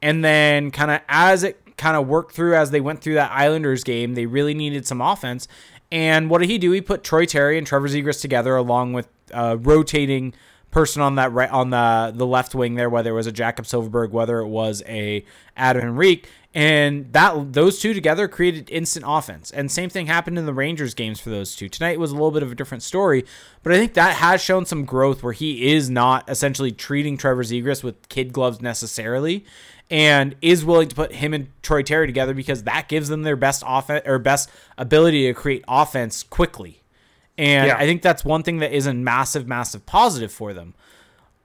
and 0.03 0.25
then 0.25 0.73
kind 0.73 0.91
of 0.91 1.01
as 1.09 1.45
it 1.45 1.63
kind 1.79 1.97
of 1.97 2.07
worked 2.07 2.35
through 2.35 2.55
as 2.55 2.71
they 2.71 2.81
went 2.81 3.01
through 3.01 3.15
that 3.15 3.31
Islanders 3.31 3.85
game. 3.85 4.15
They 4.15 4.27
really 4.27 4.55
needed 4.55 4.87
some 4.87 5.01
offense. 5.01 5.49
And 5.91 6.29
what 6.29 6.41
did 6.41 6.51
he 6.51 6.59
do? 6.59 6.71
He 6.73 6.81
put 6.81 7.03
Troy 7.03 7.25
Terry 7.25 7.57
and 7.57 7.67
Trevor 7.67 7.89
Zegras 7.89 8.21
together 8.21 8.57
along 8.57 8.93
with 8.93 9.09
uh, 9.33 9.57
rotating 9.59 10.35
person 10.71 11.01
on 11.01 11.15
that 11.15 11.33
right 11.33 11.51
on 11.51 11.71
the 11.71 12.13
the 12.15 12.27
left 12.27 12.55
wing 12.55 12.75
there, 12.75 12.91
whether 12.91 13.11
it 13.11 13.15
was 13.15 13.27
a 13.27 13.33
Jacob 13.33 13.65
Silfverberg, 13.65 14.11
whether 14.11 14.39
it 14.41 14.49
was 14.49 14.83
a 14.87 15.25
Adam 15.57 15.83
Henrique, 15.83 16.29
and 16.55 17.11
that 17.13 17.55
those 17.55 17.79
two 17.79 17.95
together 17.95 18.29
created 18.29 18.69
instant 18.71 19.05
offense. 19.09 19.51
And 19.51 19.71
same 19.71 19.89
thing 19.89 20.07
happened 20.07 20.39
in 20.39 20.45
the 20.45 20.53
Rangers 20.53 20.93
games 20.93 21.21
for 21.21 21.31
those 21.31 21.57
two. 21.57 21.69
Tonight 21.69 21.99
was 21.99 22.11
a 22.11 22.15
little 22.15 22.31
bit 22.31 22.43
of 22.43 22.53
a 22.53 22.55
different 22.55 22.83
story, 22.83 23.25
but 23.63 23.73
I 23.73 23.77
think 23.77 23.95
that 23.95 24.17
has 24.17 24.43
shown 24.43 24.67
some 24.67 24.85
growth 24.85 25.23
where 25.23 25.33
he 25.33 25.73
is 25.73 25.89
not 25.89 26.29
essentially 26.29 26.73
treating 26.73 27.17
Trevor 27.17 27.45
Zegras 27.45 27.83
with 27.83 28.09
kid 28.09 28.33
gloves 28.33 28.61
necessarily 28.61 29.47
and 29.91 30.35
is 30.43 30.65
willing 30.65 30.89
to 30.89 30.95
put 30.95 31.13
him 31.13 31.33
and 31.33 31.49
Troy 31.63 31.83
Terry 31.83 32.07
together 32.07 32.35
because 32.35 32.65
that 32.65 32.89
gives 32.89 33.09
them 33.09 33.23
their 33.23 33.37
best 33.37 33.63
offense 33.67 34.03
or 34.07 34.19
best 34.19 34.51
ability 34.77 35.27
to 35.27 35.35
create 35.35 35.65
offense 35.67 36.23
quickly. 36.23 36.83
And 37.39 37.69
yeah. 37.69 37.77
I 37.77 37.87
think 37.87 38.03
that's 38.03 38.25
one 38.25 38.43
thing 38.43 38.59
that 38.59 38.73
is 38.73 38.87
a 38.87 38.93
massive, 38.93 39.47
massive 39.47 39.87
positive 39.87 40.33
for 40.33 40.53
them. 40.53 40.75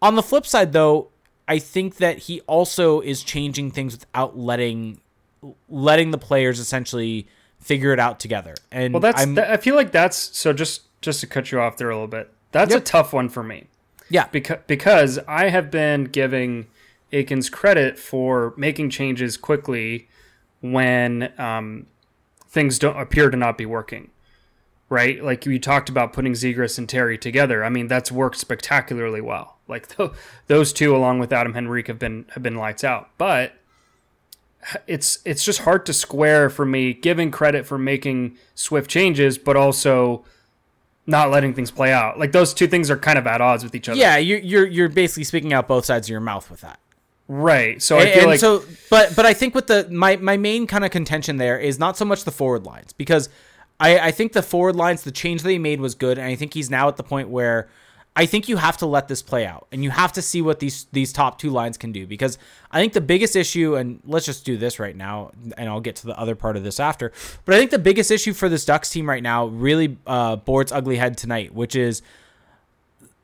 On 0.02 0.16
the 0.16 0.24
flip 0.24 0.46
side, 0.46 0.74
though, 0.74 1.10
I 1.48 1.60
think 1.60 1.98
that 1.98 2.18
he 2.20 2.42
also 2.42 3.00
is 3.00 3.24
changing 3.24 3.72
things 3.72 3.94
without 3.94 4.38
letting 4.38 5.00
letting 5.70 6.12
the 6.12 6.18
players 6.18 6.60
essentially 6.60 7.28
figure 7.60 7.94
it 7.94 8.00
out 8.00 8.20
together. 8.20 8.56
And 8.72 8.94
well, 8.94 9.02
that's 9.02 9.26
that, 9.26 9.52
I 9.52 9.58
feel 9.58 9.76
like 9.76 9.92
that's 9.92 10.18
so. 10.38 10.52
Just 10.52 10.82
just 11.02 11.20
to 11.22 11.28
cut 11.28 11.52
you 11.52 11.60
off 11.60 11.78
there 11.78 11.90
a 11.90 11.96
little 11.96 12.08
bit, 12.08 12.32
that's 12.52 12.72
yep. 12.72 12.82
a 12.82 12.84
tough 12.84 13.14
one 13.14 13.30
for 13.30 13.44
me. 13.44 13.68
Yeah, 14.10 14.28
because 14.28 14.60
because 14.68 15.20
I 15.28 15.50
have 15.50 15.70
been 15.70 16.06
giving 16.06 16.68
Eakins 17.14 17.52
credit 17.52 17.98
for 17.98 18.54
making 18.58 18.90
changes 18.90 19.38
quickly 19.38 20.10
when 20.62 21.32
um, 21.38 21.88
things 22.48 22.80
don't 22.80 23.00
appear 23.00 23.30
to 23.30 23.38
not 23.38 23.58
be 23.58 23.66
working. 23.66 24.10
Right, 24.90 25.24
like 25.24 25.46
you 25.46 25.58
talked 25.60 25.90
about 25.90 26.14
putting 26.14 26.34
Zegras 26.34 26.78
and 26.78 26.88
Terry 26.88 27.18
together. 27.18 27.64
I 27.64 27.70
mean, 27.70 27.88
that's 27.88 28.12
worked 28.12 28.38
spectacularly 28.38 29.22
well. 29.22 29.58
Like 29.68 29.88
th- 29.96 30.12
those 30.48 30.72
two, 30.72 30.96
along 30.96 31.18
with 31.18 31.34
Adam 31.34 31.56
Henrique, 31.56 31.88
have 31.88 31.98
been 31.98 32.26
have 32.34 32.44
been 32.44 32.58
lights 32.58 32.84
out. 32.84 33.10
But 33.18 33.54
it's 34.86 35.20
it's 35.26 35.44
just 35.44 35.60
hard 35.60 35.86
to 35.88 35.94
square 35.94 36.50
for 36.50 36.66
me, 36.66 36.94
giving 36.94 37.32
credit 37.32 37.66
for 37.66 37.78
making 37.78 38.38
swift 38.54 38.90
changes, 38.90 39.38
but 39.38 39.56
also 39.56 40.26
not 41.06 41.32
letting 41.32 41.54
things 41.54 41.72
play 41.72 41.92
out. 41.92 42.20
Like 42.20 42.32
those 42.32 42.54
two 42.54 42.68
things 42.68 42.90
are 42.90 42.98
kind 42.98 43.18
of 43.18 43.28
at 43.28 43.42
odds 43.42 43.64
with 43.64 43.76
each 43.76 43.90
other. 43.90 44.00
Yeah, 44.00 44.18
you're 44.18 44.40
you're 44.40 44.68
you're 44.68 44.90
basically 44.90 45.24
speaking 45.24 45.54
out 45.54 45.68
both 45.68 45.86
sides 45.86 46.08
of 46.08 46.12
your 46.12 46.22
mouth 46.22 46.50
with 46.50 46.62
that. 46.62 46.80
Right. 47.28 47.82
So 47.82 47.98
I 47.98 48.12
feel 48.12 48.26
like 48.28 48.40
so, 48.40 48.64
but 48.90 49.16
but 49.16 49.26
I 49.26 49.34
think 49.34 49.56
with 49.56 49.68
the 49.68 49.88
my 49.90 50.18
my 50.18 50.38
main 50.38 50.68
kind 50.68 50.84
of 50.84 50.92
contention 50.92 51.38
there 51.38 51.58
is 51.58 51.80
not 51.80 51.98
so 51.98 52.06
much 52.06 52.26
the 52.26 52.32
forward 52.32 52.66
lines 52.66 52.94
because 52.94 53.30
I 53.80 53.98
I 54.00 54.12
think 54.12 54.34
the 54.34 54.44
forward 54.44 54.76
lines 54.76 55.04
the 55.04 55.12
change 55.12 55.42
that 55.44 55.50
he 55.50 55.58
made 55.58 55.80
was 55.80 55.96
good 55.96 56.18
and 56.18 56.28
I 56.28 56.36
think 56.36 56.54
he's 56.54 56.70
now 56.70 56.88
at 56.90 56.98
the 56.98 57.04
point 57.04 57.30
where 57.30 57.70
I 58.16 58.28
think 58.28 58.48
you 58.48 58.58
have 58.58 58.78
to 58.78 58.86
let 58.86 59.08
this 59.08 59.22
play 59.22 59.46
out 59.46 59.68
and 59.72 59.84
you 59.84 59.90
have 59.90 60.14
to 60.14 60.22
see 60.22 60.42
what 60.42 60.60
these 60.60 60.86
these 60.92 61.12
top 61.12 61.40
two 61.40 61.50
lines 61.50 61.78
can 61.78 61.92
do 61.92 62.06
because 62.06 62.38
I 62.72 62.80
think 62.80 62.94
the 62.94 63.02
biggest 63.02 63.36
issue 63.36 63.76
and 63.76 64.02
let's 64.06 64.26
just 64.26 64.46
do 64.46 64.56
this 64.58 64.78
right 64.78 64.96
now 64.96 65.32
and 65.58 65.70
I'll 65.70 65.82
get 65.82 65.96
to 65.98 66.08
the 66.08 66.20
other 66.20 66.36
part 66.36 66.56
of 66.56 66.64
this 66.64 66.80
after. 66.80 67.12
But 67.46 67.56
I 67.56 67.58
think 67.58 67.72
the 67.72 67.80
biggest 67.80 68.12
issue 68.12 68.34
for 68.34 68.50
this 68.50 68.66
Ducks 68.66 68.90
team 68.90 69.10
right 69.10 69.24
now 69.24 69.48
really 69.48 69.98
uh 70.06 70.38
its 70.46 70.72
ugly 70.72 70.98
head 70.98 71.18
tonight, 71.18 71.54
which 71.54 71.76
is 71.76 72.02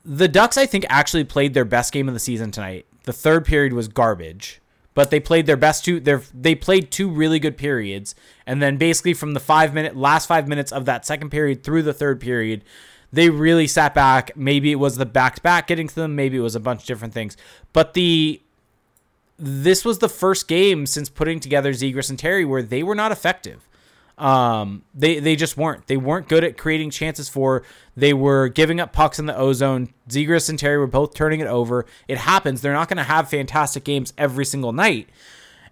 the 0.04 0.28
Ducks 0.28 0.58
I 0.58 0.66
think 0.66 0.86
actually 0.90 1.26
played 1.26 1.54
their 1.54 1.66
best 1.66 1.94
game 1.94 2.08
of 2.08 2.14
the 2.14 2.20
season 2.20 2.50
tonight. 2.50 2.88
The 3.10 3.14
third 3.14 3.44
period 3.44 3.74
was 3.74 3.88
garbage, 3.88 4.62
but 4.94 5.10
they 5.10 5.20
played 5.20 5.48
their 5.48 5.58
best 5.58 5.84
two 5.84 6.00
they 6.00 6.18
they 6.32 6.54
played 6.54 6.92
two 6.92 7.10
really 7.10 7.40
good 7.40 7.58
periods 7.58 8.14
and 8.46 8.62
then 8.62 8.78
basically 8.78 9.16
from 9.16 9.34
the 9.34 9.40
5 9.40 9.74
minute 9.74 9.98
last 9.98 10.28
5 10.28 10.48
minutes 10.48 10.72
of 10.72 10.86
that 10.86 11.08
second 11.08 11.32
period 11.32 11.64
through 11.64 11.82
the 11.82 11.92
third 11.92 12.22
period 12.22 12.64
they 13.12 13.32
really 13.32 13.66
sat 13.66 13.96
back. 13.96 14.38
Maybe 14.38 14.72
it 14.72 14.76
was 14.76 14.98
the 14.98 15.08
back 15.08 15.38
to 15.38 15.42
back 15.42 15.66
getting 15.66 15.88
to 15.88 15.96
them. 15.96 16.16
Maybe 16.16 16.38
it 16.38 16.42
was 16.42 16.54
a 16.54 16.60
bunch 16.60 16.82
of 16.82 16.86
different 16.86 17.16
things. 17.16 17.36
But 17.74 17.96
the 17.96 18.44
this 19.40 19.84
was 19.84 19.98
the 19.98 20.08
first 20.08 20.48
game 20.48 20.86
since 20.86 21.10
putting 21.10 21.40
together 21.40 21.74
Zegras 21.74 22.12
and 22.12 22.20
Terry 22.20 22.46
where 22.46 22.62
they 22.62 22.84
were 22.84 22.94
not 22.94 23.12
effective. 23.12 23.68
Um, 24.20 24.84
they 24.94 25.20
they 25.20 25.36
just 25.36 25.56
weren't. 25.56 25.88
They 25.88 25.98
weren't 25.98 26.28
good 26.28 26.44
at 26.44 26.58
creating 26.58 26.92
chances 26.92 27.30
for. 27.30 27.64
They 27.96 28.14
were 28.14 28.50
giving 28.50 28.80
up 28.80 28.92
pucks 28.92 29.18
in 29.18 29.26
the 29.26 29.36
ozone. 29.36 29.94
Zegras 30.10 30.50
and 30.50 30.60
Terry 30.60 30.78
were 30.78 30.88
both 30.88 31.14
turning 31.14 31.40
it 31.40 31.48
over. 31.48 31.86
It 32.08 32.18
happens. 32.18 32.62
They're 32.62 32.74
not 32.74 32.90
going 32.90 32.98
to 32.98 33.04
have 33.04 33.30
fantastic 33.30 33.84
games 33.84 34.14
every 34.18 34.46
single 34.46 34.74
night. 34.74 35.10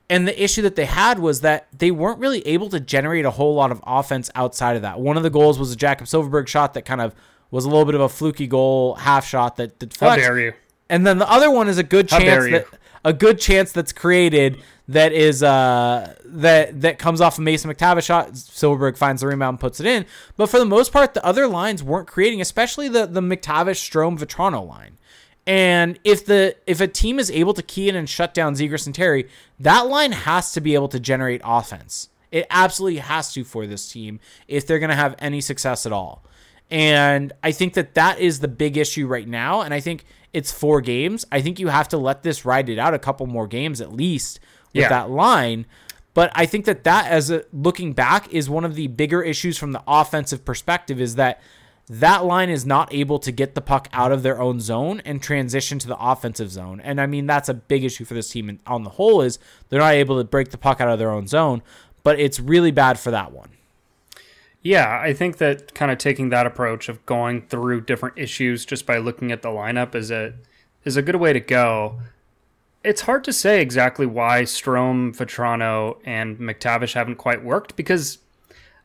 And 0.10 0.26
the 0.26 0.42
issue 0.42 0.62
that 0.62 0.78
they 0.78 0.86
had 0.86 1.20
was 1.20 1.42
that 1.42 1.68
they 1.78 1.92
weren't 1.92 2.20
really 2.20 2.46
able 2.48 2.70
to 2.70 2.80
generate 2.80 3.26
a 3.26 3.32
whole 3.32 3.54
lot 3.54 3.72
of 3.72 3.82
offense 3.86 4.32
outside 4.36 4.78
of 4.78 4.84
that. 4.84 5.00
One 5.02 5.18
of 5.18 5.24
the 5.24 5.30
goals 5.30 5.60
was 5.60 5.74
a 5.74 5.76
Jacob 5.76 6.08
Silfverberg 6.08 6.48
shot 6.48 6.74
that 6.76 6.84
kind 6.86 7.02
of 7.02 7.14
was 7.52 7.66
a 7.66 7.70
little 7.70 7.84
bit 7.86 7.96
of 7.96 8.02
a 8.02 8.10
fluky 8.10 8.48
goal, 8.48 8.96
half 8.96 9.28
shot 9.28 9.58
that, 9.58 9.80
that 9.80 9.94
flexed. 9.94 10.24
How 10.24 10.30
dare 10.30 10.40
you? 10.40 10.54
And 10.90 11.06
then 11.06 11.18
the 11.18 11.30
other 11.30 11.52
one 11.52 11.68
is 11.68 11.78
a 11.78 11.84
good 11.84 12.10
How 12.10 12.20
chance 12.20 12.46
that 12.46 12.68
a 13.08 13.14
good 13.14 13.40
chance 13.40 13.72
that's 13.72 13.94
created 13.94 14.62
that 14.90 15.14
is 15.14 15.42
uh 15.42 16.14
that 16.26 16.82
that 16.82 17.00
comes 17.00 17.22
off 17.22 17.38
a 17.38 17.42
Mason 17.42 17.72
McTavish 17.72 18.04
shot. 18.04 18.34
Silfverberg 18.34 18.98
finds 18.98 19.22
the 19.22 19.28
rebound, 19.28 19.56
and 19.56 19.60
puts 19.62 19.80
it 19.80 19.86
in. 19.86 20.06
But 20.36 20.48
for 20.48 20.60
the 20.60 20.66
most 20.66 20.92
part, 20.92 21.14
the 21.14 21.26
other 21.26 21.48
lines 21.48 21.82
weren't 21.82 22.08
creating, 22.08 22.42
especially 22.42 22.90
the 22.90 23.06
the 23.06 23.22
McTavish 23.22 23.80
Strome 23.80 24.20
Vatrano 24.20 24.68
line. 24.68 24.98
And 25.46 25.98
if 26.04 26.26
the 26.26 26.58
if 26.68 26.82
a 26.82 26.88
team 26.88 27.18
is 27.18 27.32
able 27.32 27.54
to 27.54 27.64
key 27.64 27.88
in 27.88 27.96
and 27.96 28.10
shut 28.10 28.34
down 28.34 28.56
Zegras 28.56 28.86
and 28.86 28.94
Terry, 28.94 29.30
that 29.58 29.88
line 29.88 30.12
has 30.12 30.52
to 30.52 30.60
be 30.60 30.74
able 30.74 30.90
to 30.90 31.00
generate 31.00 31.42
offense. 31.46 32.10
It 32.30 32.46
absolutely 32.50 33.00
has 33.00 33.32
to 33.34 33.46
for 33.46 33.66
this 33.66 33.90
team 33.90 34.20
if 34.50 34.68
they're 34.68 34.80
going 34.80 34.90
to 34.90 34.96
have 34.98 35.16
any 35.20 35.40
success 35.40 35.86
at 35.86 35.94
all. 35.94 36.26
And 36.70 37.32
I 37.42 37.54
think 37.54 37.76
that 37.76 37.94
that 37.94 38.20
is 38.20 38.42
the 38.42 38.50
big 38.50 38.76
issue 38.76 39.08
right 39.08 39.28
now. 39.28 39.62
And 39.62 39.74
I 39.74 39.80
think 39.80 40.04
it's 40.38 40.52
four 40.52 40.82
games. 40.82 41.26
I 41.32 41.42
think 41.42 41.60
you 41.60 41.70
have 41.70 41.88
to 41.90 41.98
let 41.98 42.22
this 42.22 42.46
ride 42.46 42.70
it 42.70 42.78
out 42.78 42.94
a 42.94 43.00
couple 43.00 43.26
more 43.26 43.48
games 43.48 43.82
at 43.82 43.92
least 43.92 44.40
with 44.72 44.84
yeah. 44.84 44.90
that 44.90 45.10
line. 45.10 45.66
But 46.14 46.32
I 46.36 46.46
think 46.46 46.66
that 46.66 46.84
that, 46.84 47.10
as 47.10 47.32
a, 47.32 47.44
looking 47.52 47.94
back, 47.94 48.32
is 48.32 48.48
one 48.48 48.64
of 48.64 48.76
the 48.76 48.86
bigger 48.86 49.24
issues 49.24 49.58
from 49.58 49.72
the 49.72 49.82
offensive 49.88 50.46
perspective. 50.46 51.02
Is 51.02 51.16
that 51.16 51.42
that 51.90 52.24
line 52.24 52.52
is 52.52 52.68
not 52.68 52.94
able 52.94 53.18
to 53.18 53.32
get 53.32 53.56
the 53.56 53.62
puck 53.62 53.88
out 53.94 54.12
of 54.12 54.22
their 54.22 54.40
own 54.40 54.60
zone 54.60 55.02
and 55.06 55.24
transition 55.24 55.80
to 55.80 55.88
the 55.88 55.98
offensive 55.98 56.52
zone. 56.52 56.82
And 56.82 57.02
I 57.02 57.08
mean, 57.08 57.26
that's 57.26 57.50
a 57.50 57.54
big 57.56 57.84
issue 57.84 58.06
for 58.06 58.14
this 58.14 58.30
team 58.30 58.60
on 58.68 58.84
the 58.84 58.92
whole 58.92 59.22
is 59.22 59.40
they're 59.70 59.80
not 59.80 59.94
able 59.94 60.20
to 60.20 60.24
break 60.24 60.52
the 60.52 60.58
puck 60.58 60.82
out 60.82 60.90
of 60.90 61.00
their 61.00 61.12
own 61.12 61.26
zone, 61.28 61.64
but 62.04 62.20
it's 62.20 62.40
really 62.40 62.72
bad 62.72 63.00
for 63.00 63.10
that 63.10 63.32
one. 63.32 63.50
Yeah, 64.62 65.00
I 65.02 65.14
think 65.14 65.38
that 65.38 65.74
kind 65.74 65.92
of 65.92 65.98
taking 65.98 66.30
that 66.30 66.46
approach 66.46 66.90
of 66.90 67.06
going 67.06 67.42
through 67.48 67.82
different 67.82 68.18
issues 68.18 68.66
just 68.66 68.86
by 68.86 68.98
looking 68.98 69.32
at 69.32 69.42
the 69.42 69.50
lineup 69.50 69.96
is 69.96 70.12
a 70.12 70.34
is 70.84 70.98
a 70.98 71.02
good 71.02 71.16
way 71.18 71.34
to 71.34 71.40
go. 71.40 72.00
It's 72.84 73.02
hard 73.02 73.24
to 73.26 73.34
say 73.34 73.62
exactly 73.62 74.06
why 74.06 74.44
Strome, 74.44 75.16
Vatrano, 75.16 75.98
and 76.06 76.38
McTavish 76.38 76.94
haven't 76.94 77.16
quite 77.16 77.44
worked 77.44 77.76
because 77.76 78.20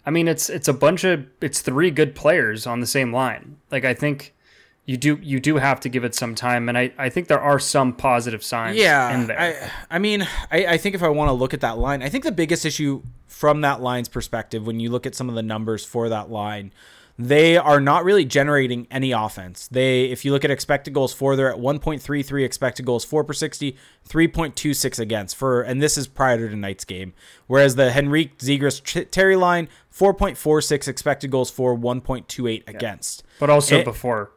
I 0.05 0.11
mean, 0.11 0.29
it's 0.29 0.51
it's 0.51 0.69
a 0.69 0.73
bunch 0.73 1.05
of 1.05 1.27
it's 1.41 1.61
three 1.61 1.91
good 1.91 2.15
players 2.15 2.67
on 2.67 2.81
the 2.81 2.87
same 2.87 3.13
line. 3.13 3.57
Like 3.71 3.85
I 3.85 3.95
think 3.95 4.35
you 4.85 4.97
do 4.97 5.19
you 5.23 5.39
do 5.39 5.57
have 5.57 5.81
to 5.81 5.89
give 5.89 6.05
it 6.05 6.15
some 6.15 6.35
time, 6.35 6.69
and 6.69 6.77
I, 6.77 6.93
I 6.99 7.09
think 7.09 7.29
there 7.29 7.41
are 7.41 7.59
some 7.59 7.93
positive 7.93 8.43
signs. 8.43 8.77
Yeah, 8.77 9.15
in 9.15 9.27
there. 9.29 9.41
I 9.41 9.71
I 9.97 9.99
mean 9.99 10.23
I, 10.51 10.67
I 10.67 10.77
think 10.79 10.95
if 10.95 11.03
I 11.03 11.09
want 11.09 11.29
to 11.29 11.33
look 11.33 11.55
at 11.55 11.61
that 11.61 11.79
line, 11.79 12.03
I 12.03 12.09
think 12.09 12.25
the 12.25 12.33
biggest 12.33 12.65
issue 12.67 13.03
from 13.27 13.61
that 13.61 13.81
line's 13.81 14.09
perspective, 14.09 14.67
when 14.67 14.81
you 14.81 14.91
look 14.91 15.07
at 15.07 15.15
some 15.15 15.29
of 15.29 15.35
the 15.35 15.43
numbers 15.43 15.85
for 15.85 16.09
that 16.09 16.31
line, 16.31 16.73
they 17.19 17.57
are 17.57 17.81
not 17.81 18.05
really 18.05 18.25
generating 18.25 18.87
any 18.91 19.13
offense. 19.13 19.69
They, 19.69 20.05
if 20.07 20.25
you 20.25 20.33
look 20.33 20.45
at 20.45 20.51
expected 20.51 20.95
goals 20.95 21.13
for, 21.13 21.37
they're 21.37 21.53
at 21.53 21.59
1.33 21.59 22.45
expected 22.45 22.87
goals 22.87 23.05
for 23.05 23.23
per 23.23 23.33
60, 23.33 23.77
3.26 24.09 24.99
against 24.99 25.37
for, 25.37 25.63
and 25.63 25.83
this 25.83 25.99
is 25.99 26.09
prior 26.09 26.39
to 26.39 26.49
tonight's 26.49 26.85
game. 26.85 27.13
Whereas 27.47 27.75
the 27.75 27.97
Henrique 27.97 28.39
Zegras 28.39 29.11
Terry 29.11 29.37
line, 29.37 29.69
4.46 29.93 30.89
expected 30.89 31.31
goals 31.31 31.51
for, 31.51 31.77
1.28 31.77 32.49
yeah. 32.49 32.63
against. 32.67 33.23
But 33.39 33.51
also 33.51 33.79
it, 33.79 33.85
before, 33.85 34.33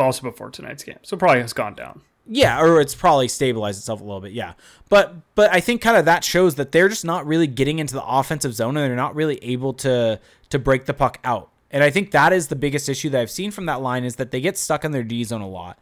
also 0.00 0.22
before 0.22 0.50
tonight's 0.50 0.84
game, 0.84 0.98
so 1.02 1.16
probably 1.16 1.40
has 1.40 1.52
gone 1.52 1.74
down. 1.74 2.02
Yeah, 2.26 2.60
or 2.60 2.80
it's 2.80 2.94
probably 2.94 3.28
stabilized 3.28 3.80
itself 3.80 4.00
a 4.00 4.04
little 4.04 4.20
bit. 4.20 4.32
Yeah, 4.32 4.54
but 4.88 5.14
but 5.34 5.52
I 5.52 5.60
think 5.60 5.80
kind 5.82 5.96
of 5.96 6.04
that 6.04 6.22
shows 6.22 6.54
that 6.56 6.72
they're 6.72 6.88
just 6.88 7.04
not 7.04 7.26
really 7.26 7.46
getting 7.46 7.78
into 7.78 7.94
the 7.94 8.04
offensive 8.04 8.54
zone 8.54 8.76
and 8.76 8.88
they're 8.88 8.96
not 8.96 9.14
really 9.14 9.42
able 9.42 9.72
to 9.74 10.20
to 10.50 10.58
break 10.58 10.84
the 10.86 10.94
puck 10.94 11.18
out. 11.24 11.50
And 11.70 11.82
I 11.82 11.90
think 11.90 12.10
that 12.10 12.32
is 12.32 12.48
the 12.48 12.56
biggest 12.56 12.88
issue 12.88 13.10
that 13.10 13.20
I've 13.20 13.30
seen 13.30 13.50
from 13.50 13.66
that 13.66 13.80
line 13.80 14.04
is 14.04 14.16
that 14.16 14.30
they 14.30 14.40
get 14.40 14.58
stuck 14.58 14.84
in 14.84 14.92
their 14.92 15.02
D 15.02 15.24
zone 15.24 15.40
a 15.40 15.48
lot. 15.48 15.78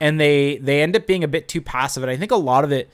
And 0.00 0.20
they 0.20 0.58
they 0.58 0.82
end 0.82 0.96
up 0.96 1.06
being 1.06 1.24
a 1.24 1.28
bit 1.28 1.48
too 1.48 1.60
passive. 1.60 2.02
And 2.02 2.10
I 2.10 2.16
think 2.16 2.32
a 2.32 2.36
lot 2.36 2.64
of 2.64 2.72
it 2.72 2.90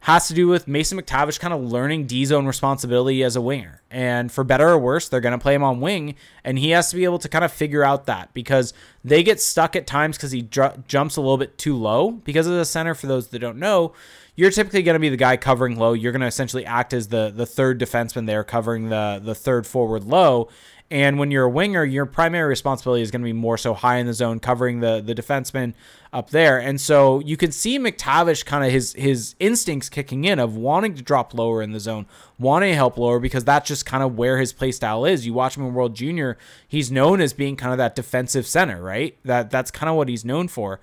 has 0.00 0.28
to 0.28 0.34
do 0.34 0.48
with 0.48 0.66
Mason 0.66 0.98
McTavish 0.98 1.38
kind 1.38 1.52
of 1.52 1.60
learning 1.60 2.06
D 2.06 2.24
zone 2.24 2.46
responsibility 2.46 3.22
as 3.22 3.36
a 3.36 3.40
winger. 3.40 3.82
And 3.90 4.32
for 4.32 4.44
better 4.44 4.68
or 4.68 4.78
worse, 4.78 5.08
they're 5.08 5.20
going 5.20 5.32
to 5.32 5.38
play 5.38 5.54
him 5.54 5.62
on 5.62 5.80
wing. 5.80 6.14
And 6.42 6.58
he 6.58 6.70
has 6.70 6.88
to 6.90 6.96
be 6.96 7.04
able 7.04 7.18
to 7.18 7.28
kind 7.28 7.44
of 7.44 7.52
figure 7.52 7.84
out 7.84 8.06
that 8.06 8.32
because 8.32 8.72
they 9.04 9.22
get 9.22 9.40
stuck 9.40 9.76
at 9.76 9.86
times 9.86 10.16
because 10.16 10.32
he 10.32 10.42
dr- 10.42 10.86
jumps 10.86 11.16
a 11.16 11.20
little 11.20 11.36
bit 11.36 11.58
too 11.58 11.76
low. 11.76 12.12
Because 12.12 12.46
of 12.46 12.54
the 12.54 12.64
center, 12.64 12.94
for 12.94 13.08
those 13.08 13.28
that 13.28 13.40
don't 13.40 13.58
know, 13.58 13.92
you're 14.36 14.50
typically 14.50 14.82
going 14.82 14.94
to 14.94 15.00
be 15.00 15.10
the 15.10 15.18
guy 15.18 15.36
covering 15.36 15.76
low. 15.76 15.92
You're 15.92 16.12
going 16.12 16.22
to 16.22 16.26
essentially 16.26 16.64
act 16.64 16.94
as 16.94 17.08
the, 17.08 17.30
the 17.34 17.44
third 17.44 17.78
defenseman 17.78 18.24
there, 18.26 18.42
covering 18.42 18.88
the, 18.88 19.20
the 19.22 19.34
third 19.34 19.66
forward 19.66 20.04
low. 20.04 20.48
And 20.92 21.20
when 21.20 21.30
you're 21.30 21.44
a 21.44 21.50
winger, 21.50 21.84
your 21.84 22.04
primary 22.04 22.48
responsibility 22.48 23.02
is 23.02 23.12
going 23.12 23.22
to 23.22 23.24
be 23.26 23.32
more 23.32 23.56
so 23.56 23.74
high 23.74 23.98
in 23.98 24.06
the 24.06 24.12
zone, 24.12 24.40
covering 24.40 24.80
the 24.80 25.00
the 25.00 25.14
defenseman 25.14 25.74
up 26.12 26.30
there. 26.30 26.58
And 26.58 26.80
so 26.80 27.20
you 27.20 27.36
can 27.36 27.52
see 27.52 27.78
McTavish 27.78 28.44
kind 28.44 28.64
of 28.64 28.72
his 28.72 28.94
his 28.94 29.36
instincts 29.38 29.88
kicking 29.88 30.24
in 30.24 30.40
of 30.40 30.56
wanting 30.56 30.94
to 30.96 31.02
drop 31.02 31.32
lower 31.32 31.62
in 31.62 31.70
the 31.70 31.78
zone, 31.78 32.06
wanting 32.40 32.72
to 32.72 32.74
help 32.74 32.98
lower 32.98 33.20
because 33.20 33.44
that's 33.44 33.68
just 33.68 33.86
kind 33.86 34.02
of 34.02 34.18
where 34.18 34.38
his 34.38 34.52
play 34.52 34.72
style 34.72 35.04
is. 35.04 35.24
You 35.24 35.32
watch 35.32 35.56
him 35.56 35.64
in 35.64 35.74
World 35.74 35.94
Junior, 35.94 36.36
he's 36.66 36.90
known 36.90 37.20
as 37.20 37.32
being 37.32 37.54
kind 37.54 37.70
of 37.70 37.78
that 37.78 37.94
defensive 37.94 38.46
center, 38.46 38.82
right? 38.82 39.16
That 39.24 39.50
that's 39.50 39.70
kind 39.70 39.88
of 39.88 39.94
what 39.94 40.08
he's 40.08 40.24
known 40.24 40.48
for. 40.48 40.80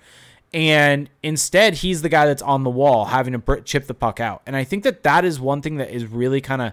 And 0.54 1.10
instead, 1.22 1.74
he's 1.74 2.00
the 2.00 2.08
guy 2.08 2.24
that's 2.24 2.40
on 2.40 2.64
the 2.64 2.70
wall, 2.70 3.06
having 3.06 3.38
to 3.38 3.60
chip 3.60 3.86
the 3.86 3.92
puck 3.94 4.18
out. 4.18 4.40
And 4.46 4.56
I 4.56 4.64
think 4.64 4.84
that 4.84 5.02
that 5.02 5.26
is 5.26 5.38
one 5.38 5.60
thing 5.60 5.76
that 5.76 5.90
is 5.90 6.06
really 6.06 6.40
kind 6.40 6.62
of 6.62 6.72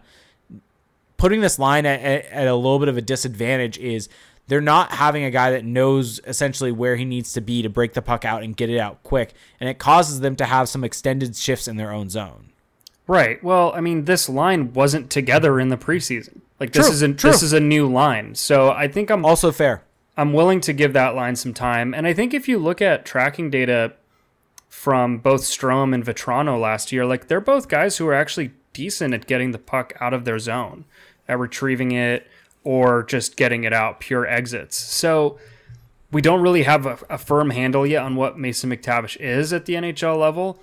putting 1.17 1.41
this 1.41 1.59
line 1.59 1.85
at, 1.85 1.99
at, 2.01 2.25
at, 2.25 2.47
a 2.47 2.55
little 2.55 2.79
bit 2.79 2.87
of 2.87 2.97
a 2.97 3.01
disadvantage 3.01 3.77
is 3.77 4.09
they're 4.47 4.61
not 4.61 4.91
having 4.91 5.23
a 5.23 5.31
guy 5.31 5.51
that 5.51 5.65
knows 5.65 6.19
essentially 6.25 6.71
where 6.71 6.95
he 6.95 7.05
needs 7.05 7.33
to 7.33 7.41
be 7.41 7.61
to 7.61 7.69
break 7.69 7.93
the 7.93 8.01
puck 8.01 8.25
out 8.25 8.43
and 8.43 8.55
get 8.55 8.69
it 8.69 8.77
out 8.77 9.01
quick, 9.03 9.33
and 9.59 9.69
it 9.69 9.79
causes 9.79 10.19
them 10.19 10.35
to 10.35 10.45
have 10.45 10.69
some 10.69 10.83
extended 10.83 11.35
shifts 11.35 11.67
in 11.67 11.77
their 11.77 11.91
own 11.91 12.09
zone. 12.09 12.51
Right. 13.07 13.43
Well, 13.43 13.71
I 13.75 13.81
mean, 13.81 14.05
this 14.05 14.27
line 14.27 14.73
wasn't 14.73 15.09
together 15.09 15.59
in 15.59 15.69
the 15.69 15.77
preseason. 15.77 16.41
Like 16.59 16.71
this 16.71 16.87
true, 16.87 16.93
is 16.93 17.01
a, 17.01 17.13
true. 17.13 17.31
this 17.31 17.43
is 17.43 17.53
a 17.53 17.59
new 17.59 17.87
line, 17.91 18.35
so 18.35 18.71
I 18.71 18.87
think 18.87 19.09
I'm 19.09 19.25
also 19.25 19.51
fair. 19.51 19.83
I'm 20.17 20.31
willing 20.31 20.61
to 20.61 20.73
give 20.73 20.93
that 20.93 21.13
line 21.13 21.35
some 21.35 21.53
time, 21.53 21.93
and 21.93 22.07
I 22.07 22.13
think 22.13 22.33
if 22.33 22.47
you 22.47 22.57
look 22.57 22.81
at 22.81 23.05
tracking 23.05 23.49
data 23.49 23.93
from 24.69 25.17
both 25.17 25.41
Strome 25.41 25.93
and 25.93 26.05
Vatrano 26.05 26.59
last 26.59 26.91
year, 26.91 27.05
like 27.05 27.27
they're 27.27 27.41
both 27.41 27.67
guys 27.67 27.97
who 27.97 28.07
are 28.07 28.13
actually 28.13 28.51
decent 28.75 29.15
at 29.15 29.25
getting 29.25 29.51
the 29.51 29.57
puck 29.57 29.93
out 29.99 30.13
of 30.13 30.25
their 30.25 30.37
zone, 30.37 30.85
at 31.27 31.39
retrieving 31.39 31.91
it, 31.91 32.27
or 32.63 33.03
just 33.03 33.37
getting 33.37 33.63
it 33.63 33.73
out, 33.73 33.99
pure 33.99 34.27
exits. 34.27 34.77
So 34.77 35.39
we 36.11 36.21
don't 36.21 36.41
really 36.41 36.63
have 36.63 36.85
a, 36.85 36.99
a 37.09 37.17
firm 37.17 37.49
handle 37.49 37.87
yet 37.87 38.03
on 38.03 38.15
what 38.15 38.37
Mason 38.37 38.69
McTavish 38.69 39.17
is 39.17 39.51
at 39.53 39.65
the 39.65 39.73
NHL 39.73 40.19
level, 40.19 40.59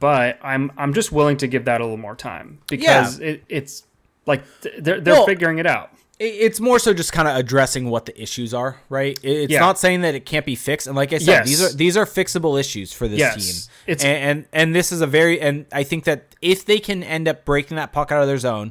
but 0.00 0.38
I'm 0.42 0.72
I'm 0.76 0.92
just 0.92 1.12
willing 1.12 1.36
to 1.38 1.46
give 1.46 1.64
that 1.64 1.80
a 1.80 1.84
little 1.84 1.96
more 1.96 2.16
time 2.16 2.58
because 2.68 3.18
yeah. 3.18 3.28
it, 3.28 3.44
it's 3.48 3.84
like 4.26 4.42
they're 4.78 5.00
they're 5.00 5.14
well, 5.14 5.26
figuring 5.26 5.58
it 5.58 5.66
out. 5.66 5.92
It's 6.24 6.60
more 6.60 6.78
so 6.78 6.94
just 6.94 7.12
kind 7.12 7.26
of 7.26 7.36
addressing 7.36 7.90
what 7.90 8.06
the 8.06 8.22
issues 8.22 8.54
are, 8.54 8.76
right? 8.88 9.18
It's 9.24 9.52
yeah. 9.52 9.58
not 9.58 9.76
saying 9.78 10.02
that 10.02 10.14
it 10.14 10.24
can't 10.24 10.46
be 10.46 10.54
fixed. 10.54 10.86
And 10.86 10.94
like 10.94 11.12
I 11.12 11.18
said, 11.18 11.26
yes. 11.26 11.48
these 11.48 11.62
are 11.62 11.76
these 11.76 11.96
are 11.96 12.06
fixable 12.06 12.58
issues 12.60 12.92
for 12.92 13.08
this 13.08 13.18
yes. 13.18 13.34
team. 13.34 13.72
It's 13.88 14.04
and, 14.04 14.16
and 14.18 14.46
and 14.52 14.74
this 14.74 14.92
is 14.92 15.00
a 15.00 15.06
very 15.06 15.40
and 15.40 15.66
I 15.72 15.82
think 15.82 16.04
that 16.04 16.36
if 16.40 16.64
they 16.64 16.78
can 16.78 17.02
end 17.02 17.26
up 17.26 17.44
breaking 17.44 17.76
that 17.76 17.92
puck 17.92 18.12
out 18.12 18.22
of 18.22 18.28
their 18.28 18.38
zone 18.38 18.70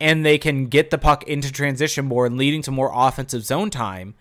and 0.00 0.24
they 0.24 0.38
can 0.38 0.68
get 0.68 0.88
the 0.90 0.96
puck 0.96 1.22
into 1.24 1.52
transition 1.52 2.06
more 2.06 2.24
and 2.24 2.38
leading 2.38 2.62
to 2.62 2.70
more 2.70 2.90
offensive 2.94 3.44
zone 3.44 3.68
time, 3.68 4.14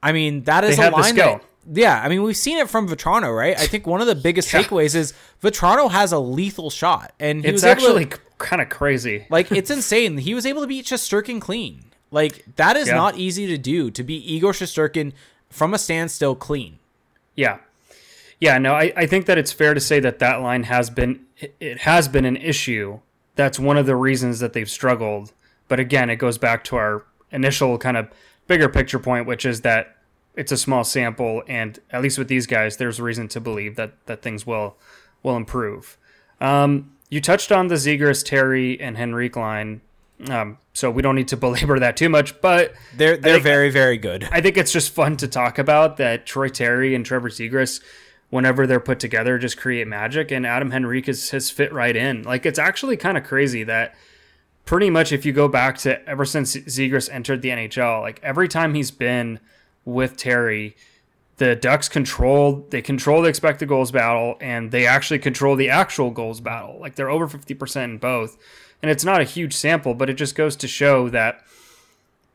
I 0.00 0.12
mean 0.12 0.44
that 0.44 0.62
is 0.62 0.78
a 0.78 0.90
line 0.90 1.16
that 1.16 1.42
Yeah, 1.70 2.00
I 2.00 2.08
mean 2.08 2.22
we've 2.22 2.36
seen 2.36 2.58
it 2.58 2.70
from 2.70 2.88
Vatrano, 2.88 3.36
right? 3.36 3.58
I 3.58 3.66
think 3.66 3.88
one 3.88 4.00
of 4.00 4.06
the 4.06 4.14
biggest 4.14 4.52
Yeah. 4.52 4.62
takeaways 4.62 4.94
is 4.94 5.14
Vatrano 5.42 5.90
has 5.90 6.12
a 6.12 6.18
lethal 6.20 6.70
shot, 6.70 7.12
and 7.18 7.42
he 7.42 7.48
It's 7.48 7.62
was 7.62 7.64
able 7.64 7.80
to- 7.80 7.86
actually 8.02 8.20
kind 8.38 8.62
of 8.62 8.68
crazy. 8.68 9.26
like 9.30 9.50
it's 9.50 9.70
insane. 9.78 10.18
He 10.18 10.32
was 10.32 10.46
able 10.46 10.60
to 10.60 10.68
beat 10.68 10.84
Shesterkin 10.86 11.40
clean. 11.40 11.86
Like 12.10 12.44
that 12.56 12.76
is 12.76 12.88
Yeah. 12.88 12.94
not 12.94 13.16
easy 13.18 13.46
to 13.48 13.58
do 13.58 13.90
to 13.90 14.02
be 14.02 14.14
Igor 14.34 14.52
Shesterkin 14.52 15.12
from 15.50 15.74
a 15.74 15.78
standstill 15.78 16.34
clean. 16.34 16.78
Yeah. 17.34 17.58
Yeah, 18.40 18.58
no, 18.58 18.74
I, 18.74 18.92
I 18.96 19.06
think 19.06 19.26
that 19.26 19.36
it's 19.36 19.52
fair 19.52 19.74
to 19.74 19.80
say 19.80 19.98
that 20.00 20.18
that 20.20 20.36
line 20.40 20.64
has 20.64 20.90
been 20.90 21.20
it- 21.60 21.80
has 21.80 22.08
been 22.08 22.24
an 22.24 22.36
issue. 22.36 23.00
That's 23.36 23.58
one 23.58 23.76
of 23.76 23.86
the 23.86 23.96
reasons 23.96 24.40
that 24.40 24.52
they've 24.52 24.68
struggled. 24.70 25.32
But 25.68 25.78
again, 25.80 26.08
it 26.10 26.16
goes 26.16 26.38
back 26.38 26.64
to 26.64 26.76
our 26.76 27.04
initial 27.30 27.78
kind 27.78 27.96
of 27.96 28.08
bigger 28.46 28.68
picture 28.68 28.98
point, 28.98 29.26
which 29.26 29.44
is 29.44 29.60
that 29.62 29.96
it's 30.34 30.52
a 30.52 30.56
small 30.56 30.84
sample, 30.84 31.42
and 31.48 31.78
at 31.90 32.00
least 32.00 32.16
with 32.16 32.28
these 32.28 32.46
guys, 32.46 32.76
there's 32.76 33.00
reason 33.00 33.28
to 33.28 33.40
believe 33.40 33.76
that 33.76 33.92
that 34.06 34.22
things 34.22 34.46
will 34.46 34.76
will 35.22 35.36
improve. 35.36 35.96
Um, 36.40 36.92
you 37.10 37.20
touched 37.20 37.50
on 37.50 37.68
the 37.68 37.74
Zegras, 37.74 38.24
Terry, 38.24 38.80
and 38.80 38.96
Henrique 38.96 39.34
line, 39.36 39.80
um, 40.28 40.58
so 40.72 40.90
we 40.90 41.02
don't 41.02 41.14
need 41.14 41.28
to 41.28 41.36
belabor 41.46 41.78
that 41.78 41.96
too 41.96 42.08
much. 42.08 42.40
But 42.40 42.74
They're 42.96 43.16
they're 43.16 43.34
think- 43.34 43.44
very 43.44 43.70
very 43.70 43.98
good. 43.98 44.28
I 44.32 44.40
think 44.40 44.56
it's 44.56 44.72
just 44.72 44.90
fun 44.90 45.16
to 45.18 45.28
talk 45.28 45.58
about 45.58 45.96
that 45.98 46.26
Troy 46.26 46.48
Terry 46.48 46.94
and 46.94 47.04
Trevor 47.06 47.28
Zegras, 47.30 47.82
whenever 48.30 48.66
they're 48.66 48.80
put 48.80 49.00
together, 49.00 49.38
just 49.38 49.56
create 49.56 49.86
magic. 49.86 50.30
And 50.30 50.46
Adam 50.46 50.72
Henrique 50.72 51.06
has, 51.06 51.50
fit 51.50 51.72
right 51.72 51.94
in. 51.96 52.22
Like 52.22 52.46
it's 52.46 52.58
actually 52.58 52.96
kind 52.96 53.16
of 53.16 53.24
crazy 53.24 53.64
that 53.64 53.94
pretty 54.64 54.90
much 54.90 55.12
if 55.12 55.24
you 55.24 55.32
go 55.32 55.48
back 55.48 55.78
to 55.78 56.06
ever 56.08 56.24
since 56.24 56.54
Zegras 56.56 57.08
entered 57.10 57.40
the 57.42 57.48
NHL, 57.50 58.00
like 58.02 58.20
every 58.22 58.48
time 58.48 58.74
he's 58.74 58.90
been 58.90 59.40
with 59.84 60.16
Terry, 60.18 60.76
the 61.38 61.54
Ducks 61.56 61.88
control 61.88 62.66
they 62.70 62.82
control 62.82 63.22
the 63.22 63.28
expected 63.28 63.68
goals 63.68 63.92
battle 63.92 64.36
and 64.40 64.70
they 64.72 64.86
actually 64.86 65.20
control 65.20 65.54
the 65.56 65.70
actual 65.70 66.10
goals 66.10 66.40
battle. 66.40 66.78
Like 66.80 66.96
they're 66.96 67.08
over 67.08 67.28
50% 67.28 67.84
in 67.84 67.98
both. 67.98 68.36
And 68.82 68.90
it's 68.90 69.04
not 69.04 69.20
a 69.20 69.24
huge 69.24 69.54
sample, 69.54 69.94
but 69.94 70.08
it 70.08 70.14
just 70.14 70.34
goes 70.34 70.54
to 70.56 70.68
show 70.68 71.08
that 71.08 71.42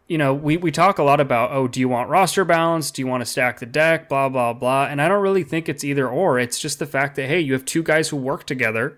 you 0.07 0.17
know, 0.17 0.33
we, 0.33 0.57
we 0.57 0.71
talk 0.71 0.99
a 0.99 1.03
lot 1.03 1.19
about, 1.19 1.51
oh, 1.51 1.67
do 1.67 1.79
you 1.79 1.87
want 1.87 2.09
roster 2.09 2.43
balance? 2.43 2.91
Do 2.91 3.01
you 3.01 3.07
want 3.07 3.21
to 3.21 3.25
stack 3.25 3.59
the 3.59 3.65
deck? 3.65 4.09
Blah, 4.09 4.29
blah, 4.29 4.53
blah. 4.53 4.85
And 4.85 5.01
I 5.01 5.07
don't 5.07 5.21
really 5.21 5.43
think 5.43 5.69
it's 5.69 5.83
either 5.83 6.07
or. 6.07 6.37
It's 6.37 6.59
just 6.59 6.79
the 6.79 6.85
fact 6.85 7.15
that, 7.15 7.27
hey, 7.27 7.39
you 7.39 7.53
have 7.53 7.65
two 7.65 7.83
guys 7.83 8.09
who 8.09 8.17
work 8.17 8.45
together, 8.45 8.97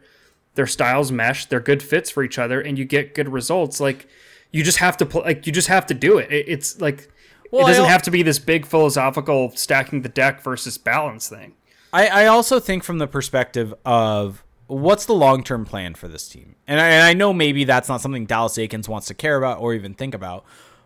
their 0.55 0.67
styles 0.67 1.11
mesh, 1.11 1.45
they're 1.45 1.59
good 1.59 1.83
fits 1.83 2.09
for 2.09 2.23
each 2.23 2.39
other, 2.39 2.59
and 2.59 2.77
you 2.77 2.85
get 2.85 3.13
good 3.13 3.29
results. 3.29 3.79
Like, 3.79 4.07
you 4.51 4.63
just 4.63 4.79
have 4.79 4.97
to, 4.97 5.05
pl- 5.05 5.21
like, 5.21 5.45
you 5.45 5.53
just 5.53 5.67
have 5.67 5.85
to 5.87 5.93
do 5.93 6.17
it. 6.17 6.31
it 6.31 6.47
it's 6.47 6.81
like, 6.81 7.09
Well, 7.51 7.65
it 7.65 7.69
doesn't 7.69 7.85
have 7.85 8.01
to 8.03 8.11
be 8.11 8.23
this 8.23 8.39
big 8.39 8.65
philosophical 8.65 9.51
stacking 9.55 10.01
the 10.01 10.09
deck 10.09 10.41
versus 10.41 10.77
balance 10.77 11.29
thing. 11.29 11.53
I, 11.93 12.07
I 12.07 12.25
also 12.25 12.59
think 12.59 12.83
from 12.83 12.97
the 12.97 13.07
perspective 13.07 13.73
of 13.85 14.43
what's 14.67 15.05
the 15.05 15.13
long 15.13 15.43
term 15.43 15.65
plan 15.65 15.95
for 15.95 16.07
this 16.07 16.27
team, 16.27 16.55
and 16.67 16.79
I, 16.79 16.88
and 16.89 17.03
I 17.03 17.13
know 17.13 17.34
maybe 17.34 17.63
that's 17.63 17.89
not 17.89 18.01
something 18.01 18.25
Dallas 18.25 18.57
Eakins 18.57 18.88
wants 18.88 19.07
to 19.07 19.13
care 19.13 19.38
about 19.38 19.60
or 19.60 19.74
even 19.74 19.93
think 19.93 20.13
about, 20.13 20.45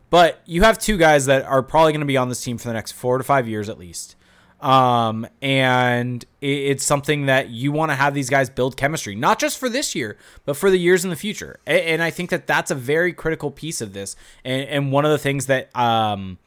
but 0.09 0.41
you 0.45 0.63
have 0.63 0.77
two 0.79 0.97
guys 0.97 1.25
that 1.25 1.45
are 1.45 1.63
probably 1.63 1.91
going 1.91 2.01
to 2.01 2.07
be 2.07 2.17
on 2.17 2.29
this 2.29 2.43
team 2.43 2.57
for 2.57 2.67
the 2.67 2.73
next 2.73 2.93
four 2.93 3.17
to 3.17 3.23
five 3.23 3.47
years 3.47 3.69
at 3.69 3.77
least. 3.77 4.15
Um, 4.61 5.25
and 5.41 6.25
it, 6.41 6.47
it's 6.47 6.83
something 6.83 7.27
that 7.27 7.49
you 7.49 7.71
want 7.71 7.91
to 7.91 7.95
have 7.95 8.13
these 8.13 8.29
guys 8.29 8.49
build 8.49 8.75
chemistry, 8.75 9.15
not 9.15 9.39
just 9.39 9.57
for 9.57 9.69
this 9.69 9.95
year, 9.95 10.17
but 10.45 10.57
for 10.57 10.69
the 10.69 10.77
years 10.77 11.03
in 11.03 11.09
the 11.09 11.15
future. 11.15 11.59
And, 11.65 11.79
and 11.79 12.03
I 12.03 12.09
think 12.09 12.29
that 12.31 12.45
that's 12.45 12.69
a 12.69 12.75
very 12.75 13.13
critical 13.13 13.51
piece 13.51 13.79
of 13.79 13.93
this. 13.93 14.15
And, 14.43 14.67
and 14.67 14.91
one 14.91 15.05
of 15.05 15.11
the 15.11 15.17
things 15.17 15.45
that, 15.45 15.73
um, 15.77 16.39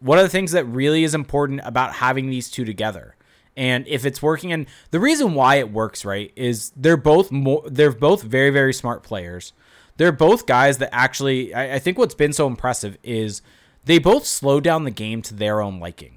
one 0.00 0.18
of 0.18 0.24
the 0.24 0.30
things 0.30 0.52
that 0.52 0.64
really 0.64 1.04
is 1.04 1.14
important 1.14 1.60
about 1.64 1.94
having 1.94 2.30
these 2.30 2.50
two 2.50 2.64
together 2.64 3.14
and 3.60 3.86
if 3.86 4.06
it's 4.06 4.22
working 4.22 4.52
and 4.52 4.66
the 4.90 4.98
reason 4.98 5.34
why 5.34 5.56
it 5.56 5.70
works 5.70 6.04
right 6.04 6.32
is 6.34 6.72
they're 6.74 6.96
both 6.96 7.30
more 7.30 7.62
they're 7.66 7.92
both 7.92 8.22
very 8.22 8.50
very 8.50 8.72
smart 8.72 9.02
players 9.02 9.52
they're 9.98 10.10
both 10.10 10.46
guys 10.46 10.78
that 10.78 10.88
actually 10.92 11.52
I, 11.52 11.74
I 11.74 11.78
think 11.78 11.98
what's 11.98 12.14
been 12.14 12.32
so 12.32 12.46
impressive 12.46 12.96
is 13.02 13.42
they 13.84 13.98
both 13.98 14.24
slow 14.24 14.60
down 14.60 14.84
the 14.84 14.90
game 14.90 15.20
to 15.22 15.34
their 15.34 15.60
own 15.60 15.78
liking 15.78 16.16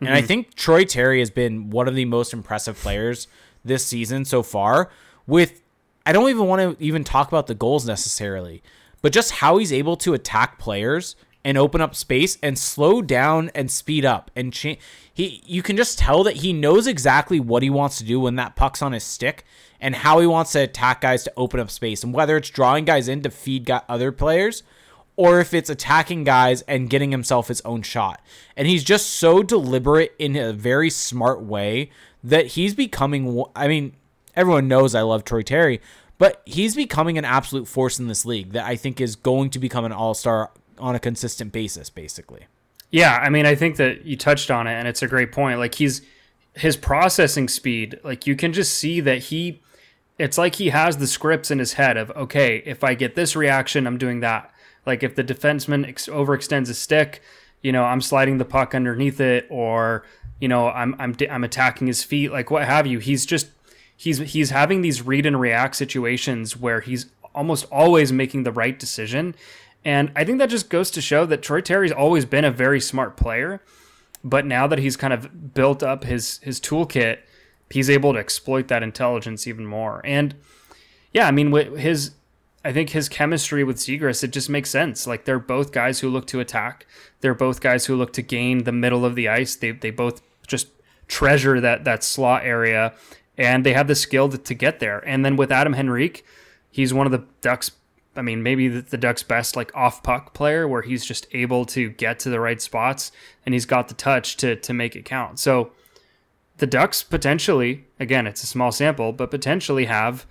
and 0.00 0.10
I 0.10 0.22
mhm. 0.22 0.26
think 0.26 0.54
Troy 0.54 0.84
Terry 0.84 1.18
has 1.18 1.30
been 1.30 1.70
one 1.70 1.88
of 1.88 1.94
the 1.94 2.04
most 2.04 2.32
impressive 2.32 2.76
players 2.76 3.28
this 3.64 3.84
season 3.84 4.24
so 4.24 4.42
far 4.42 4.90
with 5.26 5.60
I 6.06 6.12
don't 6.12 6.30
even 6.30 6.46
want 6.46 6.78
to 6.78 6.82
even 6.82 7.04
talk 7.04 7.28
about 7.28 7.48
the 7.48 7.54
goals 7.54 7.86
necessarily, 7.86 8.62
but 9.02 9.12
just 9.12 9.30
how 9.30 9.58
he's 9.58 9.74
able 9.74 9.96
to 9.98 10.14
attack 10.14 10.58
players 10.58 11.16
and 11.44 11.58
open 11.58 11.80
up 11.80 11.94
space 11.94 12.38
and 12.42 12.58
slow 12.58 13.02
down 13.02 13.50
and 13.54 13.70
speed 13.70 14.04
up 14.04 14.30
and 14.34 14.52
change. 14.52 14.78
He, 15.18 15.42
you 15.46 15.64
can 15.64 15.76
just 15.76 15.98
tell 15.98 16.22
that 16.22 16.36
he 16.36 16.52
knows 16.52 16.86
exactly 16.86 17.40
what 17.40 17.64
he 17.64 17.70
wants 17.70 17.98
to 17.98 18.04
do 18.04 18.20
when 18.20 18.36
that 18.36 18.54
puck's 18.54 18.82
on 18.82 18.92
his 18.92 19.02
stick 19.02 19.44
and 19.80 19.96
how 19.96 20.20
he 20.20 20.28
wants 20.28 20.52
to 20.52 20.60
attack 20.60 21.00
guys 21.00 21.24
to 21.24 21.32
open 21.36 21.58
up 21.58 21.72
space 21.72 22.04
and 22.04 22.14
whether 22.14 22.36
it's 22.36 22.50
drawing 22.50 22.84
guys 22.84 23.08
in 23.08 23.20
to 23.22 23.30
feed 23.30 23.68
other 23.88 24.12
players 24.12 24.62
or 25.16 25.40
if 25.40 25.52
it's 25.52 25.68
attacking 25.68 26.22
guys 26.22 26.62
and 26.62 26.88
getting 26.88 27.10
himself 27.10 27.48
his 27.48 27.60
own 27.62 27.82
shot. 27.82 28.24
And 28.56 28.68
he's 28.68 28.84
just 28.84 29.10
so 29.10 29.42
deliberate 29.42 30.14
in 30.20 30.36
a 30.36 30.52
very 30.52 30.88
smart 30.88 31.42
way 31.42 31.90
that 32.22 32.46
he's 32.46 32.76
becoming. 32.76 33.42
I 33.56 33.66
mean, 33.66 33.94
everyone 34.36 34.68
knows 34.68 34.94
I 34.94 35.02
love 35.02 35.24
Troy 35.24 35.42
Terry, 35.42 35.80
but 36.18 36.42
he's 36.44 36.76
becoming 36.76 37.18
an 37.18 37.24
absolute 37.24 37.66
force 37.66 37.98
in 37.98 38.06
this 38.06 38.24
league 38.24 38.52
that 38.52 38.66
I 38.66 38.76
think 38.76 39.00
is 39.00 39.16
going 39.16 39.50
to 39.50 39.58
become 39.58 39.84
an 39.84 39.90
all 39.90 40.14
star 40.14 40.52
on 40.78 40.94
a 40.94 41.00
consistent 41.00 41.50
basis, 41.50 41.90
basically. 41.90 42.46
Yeah, 42.90 43.16
I 43.16 43.28
mean, 43.28 43.46
I 43.46 43.54
think 43.54 43.76
that 43.76 44.04
you 44.04 44.16
touched 44.16 44.50
on 44.50 44.66
it, 44.66 44.72
and 44.72 44.88
it's 44.88 45.02
a 45.02 45.08
great 45.08 45.32
point. 45.32 45.58
Like 45.58 45.74
he's 45.74 46.02
his 46.54 46.76
processing 46.76 47.48
speed, 47.48 48.00
like 48.02 48.26
you 48.26 48.34
can 48.34 48.52
just 48.52 48.74
see 48.74 49.00
that 49.00 49.18
he, 49.18 49.62
it's 50.18 50.38
like 50.38 50.56
he 50.56 50.70
has 50.70 50.96
the 50.96 51.06
scripts 51.06 51.50
in 51.50 51.58
his 51.58 51.74
head 51.74 51.96
of 51.96 52.10
okay, 52.12 52.62
if 52.64 52.82
I 52.82 52.94
get 52.94 53.14
this 53.14 53.36
reaction, 53.36 53.86
I'm 53.86 53.98
doing 53.98 54.20
that. 54.20 54.52
Like 54.86 55.02
if 55.02 55.14
the 55.14 55.24
defenseman 55.24 55.86
ex- 55.86 56.08
overextends 56.08 56.70
a 56.70 56.74
stick, 56.74 57.22
you 57.62 57.72
know, 57.72 57.84
I'm 57.84 58.00
sliding 58.00 58.38
the 58.38 58.44
puck 58.44 58.74
underneath 58.74 59.20
it, 59.20 59.46
or 59.50 60.04
you 60.40 60.48
know, 60.48 60.68
I'm 60.68 60.96
I'm 60.98 61.14
I'm 61.30 61.44
attacking 61.44 61.86
his 61.86 62.02
feet, 62.02 62.32
like 62.32 62.50
what 62.50 62.64
have 62.64 62.86
you. 62.86 62.98
He's 62.98 63.26
just 63.26 63.48
he's 63.96 64.18
he's 64.18 64.50
having 64.50 64.80
these 64.80 65.02
read 65.02 65.26
and 65.26 65.38
react 65.38 65.76
situations 65.76 66.56
where 66.56 66.80
he's 66.80 67.06
almost 67.34 67.66
always 67.70 68.12
making 68.12 68.44
the 68.44 68.52
right 68.52 68.78
decision. 68.78 69.34
And 69.84 70.12
I 70.16 70.24
think 70.24 70.38
that 70.38 70.50
just 70.50 70.70
goes 70.70 70.90
to 70.92 71.00
show 71.00 71.24
that 71.26 71.42
Troy 71.42 71.60
Terry's 71.60 71.92
always 71.92 72.24
been 72.24 72.44
a 72.44 72.50
very 72.50 72.80
smart 72.80 73.16
player, 73.16 73.62
but 74.24 74.44
now 74.44 74.66
that 74.66 74.78
he's 74.78 74.96
kind 74.96 75.12
of 75.12 75.54
built 75.54 75.82
up 75.82 76.04
his 76.04 76.38
his 76.38 76.60
toolkit, 76.60 77.18
he's 77.70 77.88
able 77.88 78.12
to 78.12 78.18
exploit 78.18 78.68
that 78.68 78.82
intelligence 78.82 79.46
even 79.46 79.66
more. 79.66 80.00
And 80.04 80.34
yeah, 81.12 81.26
I 81.26 81.30
mean, 81.30 81.50
with 81.50 81.76
his, 81.78 82.12
I 82.64 82.72
think 82.72 82.90
his 82.90 83.08
chemistry 83.08 83.64
with 83.64 83.76
Zegras, 83.76 84.22
it 84.22 84.32
just 84.32 84.50
makes 84.50 84.70
sense. 84.70 85.06
Like 85.06 85.24
they're 85.24 85.38
both 85.38 85.72
guys 85.72 86.00
who 86.00 86.08
look 86.08 86.26
to 86.28 86.40
attack. 86.40 86.86
They're 87.20 87.34
both 87.34 87.60
guys 87.60 87.86
who 87.86 87.96
look 87.96 88.12
to 88.14 88.22
gain 88.22 88.64
the 88.64 88.72
middle 88.72 89.04
of 89.04 89.14
the 89.14 89.28
ice. 89.28 89.56
They 89.56 89.70
they 89.70 89.90
both 89.90 90.20
just 90.46 90.68
treasure 91.06 91.60
that 91.60 91.84
that 91.84 92.04
slot 92.04 92.44
area, 92.44 92.94
and 93.36 93.64
they 93.64 93.72
have 93.72 93.88
the 93.88 93.94
skill 93.94 94.28
to, 94.28 94.38
to 94.38 94.54
get 94.54 94.80
there. 94.80 94.98
And 95.06 95.24
then 95.24 95.36
with 95.36 95.50
Adam 95.50 95.74
Henrique, 95.74 96.24
he's 96.70 96.92
one 96.92 97.06
of 97.06 97.12
the 97.12 97.24
Ducks. 97.40 97.70
I 98.18 98.22
mean, 98.22 98.42
maybe 98.42 98.68
the, 98.68 98.82
the 98.82 98.96
Ducks' 98.98 99.22
best 99.22 99.56
like 99.56 99.74
off 99.76 100.02
puck 100.02 100.34
player, 100.34 100.66
where 100.68 100.82
he's 100.82 101.04
just 101.04 101.26
able 101.32 101.64
to 101.66 101.88
get 101.90 102.18
to 102.20 102.30
the 102.30 102.40
right 102.40 102.60
spots, 102.60 103.12
and 103.46 103.54
he's 103.54 103.64
got 103.66 103.88
the 103.88 103.94
touch 103.94 104.36
to 104.38 104.56
to 104.56 104.74
make 104.74 104.96
it 104.96 105.04
count. 105.04 105.38
So 105.38 105.70
the 106.58 106.66
Ducks 106.66 107.02
potentially, 107.02 107.84
again, 108.00 108.26
it's 108.26 108.42
a 108.42 108.46
small 108.46 108.72
sample, 108.72 109.12
but 109.12 109.30
potentially 109.30 109.84
have 109.84 110.26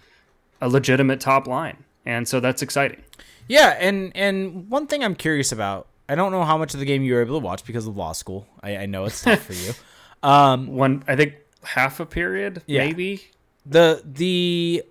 a 0.62 0.68
legitimate 0.70 1.20
top 1.22 1.48
line. 1.48 1.84
And 2.06 2.28
so 2.28 2.40
that's 2.40 2.62
exciting. 2.62 3.02
Yeah, 3.48 3.78
and 3.80 4.12
and 4.16 4.70
one 4.70 4.88
thing 4.88 5.04
I'm 5.04 5.16
curious 5.16 5.52
about, 5.52 5.88
I 6.10 6.16
don't 6.16 6.32
know 6.32 6.44
how 6.44 6.58
much 6.58 6.74
of 6.74 6.80
the 6.82 6.86
game 6.86 7.04
you 7.04 7.14
were 7.14 7.22
able 7.22 7.40
to 7.40 7.46
watch 7.46 7.64
because 7.66 7.88
of 7.88 7.96
law 7.96 8.12
school. 8.12 8.46
I, 8.62 8.78
I 8.78 8.86
know 8.86 9.06
it's 9.06 9.22
tough 9.22 9.42
for 9.44 9.54
you. 9.54 9.72
Um, 10.24 10.68
One, 10.76 11.04
I 11.08 11.16
think 11.16 11.36
half 11.64 12.00
a 12.00 12.06
period, 12.06 12.64
Yeah. 12.66 12.86
maybe. 12.86 13.22
the 13.68 14.02
the 14.04 14.84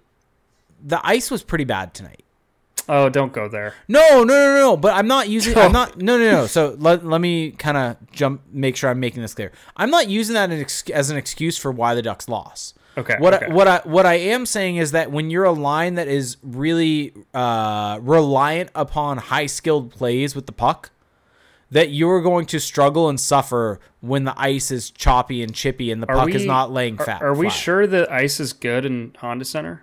the 0.84 1.00
ice 1.04 1.32
was 1.32 1.42
pretty 1.42 1.64
bad 1.64 1.94
tonight. 1.94 2.22
Oh, 2.88 3.08
don't 3.08 3.32
go 3.32 3.48
there. 3.48 3.74
No, 3.88 4.22
no, 4.22 4.24
no, 4.24 4.54
no. 4.54 4.76
But 4.76 4.94
I'm 4.94 5.08
not 5.08 5.28
using. 5.28 5.56
I'm 5.58 5.72
not. 5.80 5.98
No, 6.00 6.16
no, 6.18 6.30
no. 6.30 6.46
So 6.46 6.76
let, 6.78 7.04
let 7.04 7.20
me 7.20 7.50
kind 7.52 7.76
of 7.76 7.96
jump. 8.12 8.42
Make 8.52 8.76
sure 8.76 8.90
I'm 8.90 9.00
making 9.00 9.22
this 9.22 9.34
clear. 9.34 9.52
I'm 9.76 9.90
not 9.90 10.08
using 10.08 10.34
that 10.34 10.50
as, 10.92 11.10
an 11.10 11.16
excuse 11.16 11.58
for 11.58 11.72
why 11.72 11.94
the 11.94 12.02
Ducks 12.02 12.28
lost. 12.28 12.76
Okay. 12.96 13.16
What 13.18 13.34
okay. 13.34 13.46
I, 13.46 13.52
what 13.52 13.68
I 13.68 13.78
what 13.84 14.06
I 14.06 14.14
am 14.14 14.46
saying 14.46 14.76
is 14.76 14.92
that 14.92 15.10
when 15.10 15.30
you're 15.30 15.44
a 15.44 15.52
line 15.52 15.96
that 15.96 16.08
is 16.08 16.36
really 16.42 17.12
uh, 17.34 17.98
reliant 18.00 18.70
upon 18.74 19.18
high 19.18 19.46
skilled 19.46 19.90
plays 19.90 20.34
with 20.34 20.46
the 20.46 20.52
puck, 20.52 20.90
that 21.70 21.90
you're 21.90 22.22
going 22.22 22.46
to 22.46 22.60
struggle 22.60 23.08
and 23.08 23.18
suffer 23.20 23.80
when 24.00 24.24
the 24.24 24.34
ice 24.40 24.70
is 24.70 24.90
choppy 24.90 25.42
and 25.42 25.54
chippy 25.54 25.90
and 25.90 26.02
the 26.02 26.08
Are 26.08 26.16
puck 26.16 26.30
is 26.30 26.46
not 26.46 26.72
laying 26.72 26.98
Are, 27.00 27.04
fat. 27.04 27.22
are 27.22 27.34
we 27.34 27.48
flat. 27.48 27.58
sure 27.58 27.86
that 27.86 28.10
ice 28.10 28.38
is 28.40 28.52
good 28.52 28.86
in 28.86 29.14
Honda 29.18 29.44
Center? 29.44 29.82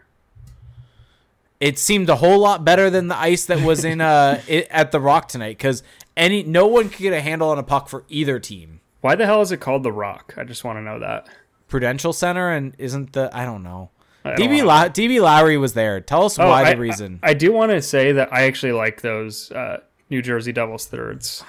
It 1.63 1.79
seemed 1.79 2.09
a 2.09 2.17
whole 2.17 2.39
lot 2.39 2.65
better 2.65 2.89
than 2.89 3.07
the 3.07 3.17
ice 3.17 3.45
that 3.45 3.61
was 3.61 3.85
in 3.85 4.01
uh 4.01 4.41
it, 4.47 4.67
at 4.69 4.91
the 4.91 4.99
Rock 4.99 5.29
tonight 5.29 5.57
because 5.57 5.81
any 6.17 6.43
no 6.43 6.67
one 6.67 6.89
could 6.89 6.99
get 6.99 7.13
a 7.13 7.21
handle 7.21 7.49
on 7.49 7.57
a 7.57 7.63
puck 7.63 7.87
for 7.87 8.03
either 8.09 8.37
team. 8.39 8.81
Why 8.99 9.15
the 9.15 9.25
hell 9.25 9.41
is 9.41 9.51
it 9.51 9.57
called 9.61 9.83
the 9.83 9.91
Rock? 9.91 10.33
I 10.37 10.43
just 10.43 10.63
want 10.63 10.77
to 10.77 10.81
know 10.81 10.99
that. 10.99 11.27
Prudential 11.69 12.11
Center 12.13 12.49
and 12.51 12.75
isn't 12.77 13.13
the 13.13 13.29
I 13.33 13.45
don't 13.45 13.63
know. 13.63 13.89
I 14.25 14.35
don't 14.35 14.49
DB 14.49 14.63
La- 14.65 14.89
DB 14.89 15.21
Lowry 15.21 15.57
was 15.57 15.73
there. 15.73 15.99
Tell 16.01 16.25
us 16.25 16.37
Oh, 16.37 16.47
why 16.47 16.63
I, 16.65 16.73
the 16.73 16.79
reason. 16.81 17.19
I, 17.23 17.29
I 17.31 17.33
do 17.33 17.51
want 17.53 17.71
to 17.71 17.81
say 17.81 18.11
that 18.11 18.31
I 18.33 18.43
actually 18.43 18.73
like 18.73 19.01
those 19.01 19.51
uh, 19.51 19.81
New 20.09 20.21
Jersey 20.21 20.51
Devils 20.51 20.85
thirds. 20.85 21.43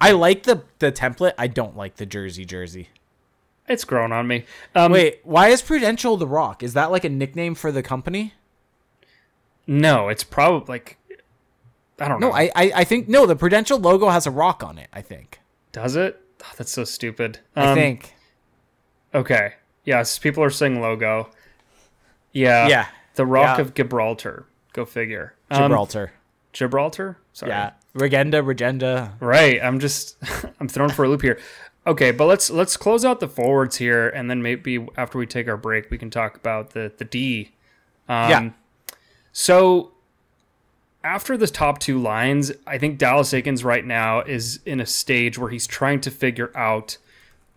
I, 0.00 0.12
like 0.12 0.44
the 0.44 0.62
the 0.78 0.90
template. 0.90 1.34
I 1.38 1.46
don't 1.46 1.76
like 1.76 1.96
the 1.96 2.06
jersey 2.06 2.44
jersey. 2.44 2.88
It's 3.68 3.84
grown 3.84 4.12
on 4.12 4.26
me. 4.26 4.46
Um, 4.74 4.90
Wait, 4.92 5.20
why 5.22 5.48
is 5.48 5.62
Prudential 5.62 6.16
the 6.16 6.26
Rock? 6.26 6.62
Is 6.62 6.72
that 6.74 6.90
like 6.90 7.04
a 7.04 7.08
nickname 7.08 7.54
for 7.54 7.70
the 7.70 7.82
company? 7.82 8.34
No, 9.66 10.08
it's 10.08 10.24
probably 10.24 10.66
like 10.72 10.96
I 11.98 12.08
don't 12.08 12.20
know. 12.20 12.28
No, 12.30 12.34
I, 12.34 12.50
I 12.56 12.72
I 12.76 12.84
think 12.84 13.08
no. 13.08 13.26
The 13.26 13.36
Prudential 13.36 13.78
logo 13.78 14.08
has 14.08 14.26
a 14.26 14.30
rock 14.30 14.62
on 14.64 14.78
it. 14.78 14.88
I 14.92 15.02
think. 15.02 15.40
Does 15.72 15.96
it? 15.96 16.20
Oh, 16.42 16.46
that's 16.56 16.72
so 16.72 16.84
stupid. 16.84 17.38
I 17.54 17.66
Um, 17.68 17.74
think. 17.76 18.14
Okay. 19.14 19.54
Yes, 19.84 20.18
people 20.18 20.42
are 20.42 20.50
saying 20.50 20.80
logo. 20.80 21.30
Yeah. 22.32 22.68
Yeah. 22.68 22.86
The 23.14 23.26
Rock 23.26 23.58
Yeah. 23.58 23.62
of 23.62 23.74
Gibraltar. 23.74 24.46
Go 24.72 24.84
figure. 24.84 25.34
Um, 25.50 25.62
Gibraltar. 25.62 26.12
Gibraltar? 26.52 27.18
Sorry. 27.32 27.50
yeah. 27.50 27.72
Regenda, 27.94 28.42
Regenda. 28.42 29.12
Right. 29.20 29.60
I'm 29.62 29.80
just 29.80 30.16
I'm 30.60 30.68
thrown 30.68 30.90
for 30.90 31.04
a 31.04 31.08
loop 31.08 31.22
here. 31.22 31.38
Okay, 31.86 32.10
but 32.12 32.26
let's 32.26 32.50
let's 32.50 32.76
close 32.76 33.04
out 33.04 33.20
the 33.20 33.28
forwards 33.28 33.76
here, 33.76 34.08
and 34.08 34.30
then 34.30 34.42
maybe 34.42 34.86
after 34.96 35.18
we 35.18 35.26
take 35.26 35.48
our 35.48 35.56
break, 35.56 35.90
we 35.90 35.98
can 35.98 36.10
talk 36.10 36.36
about 36.36 36.70
the 36.70 36.92
the 36.96 37.04
D. 37.04 37.52
Um, 38.08 38.30
Yeah. 38.30 38.50
So 39.32 39.92
after 41.02 41.36
the 41.36 41.46
top 41.46 41.78
two 41.78 41.98
lines, 41.98 42.52
I 42.66 42.78
think 42.78 42.98
Dallas 42.98 43.32
Eakins 43.32 43.64
right 43.64 43.84
now 43.84 44.20
is 44.20 44.60
in 44.66 44.80
a 44.80 44.86
stage 44.86 45.38
where 45.38 45.50
he's 45.50 45.66
trying 45.66 46.00
to 46.02 46.10
figure 46.10 46.50
out 46.54 46.98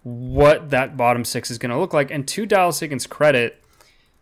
what 0.03 0.69
that 0.69 0.97
bottom 0.97 1.25
six 1.25 1.49
is 1.49 1.57
going 1.57 1.71
to 1.71 1.79
look 1.79 1.93
like. 1.93 2.11
And 2.11 2.27
to 2.29 2.45
Dallas 2.45 2.79
Eakins' 2.81 3.07
credit, 3.07 3.61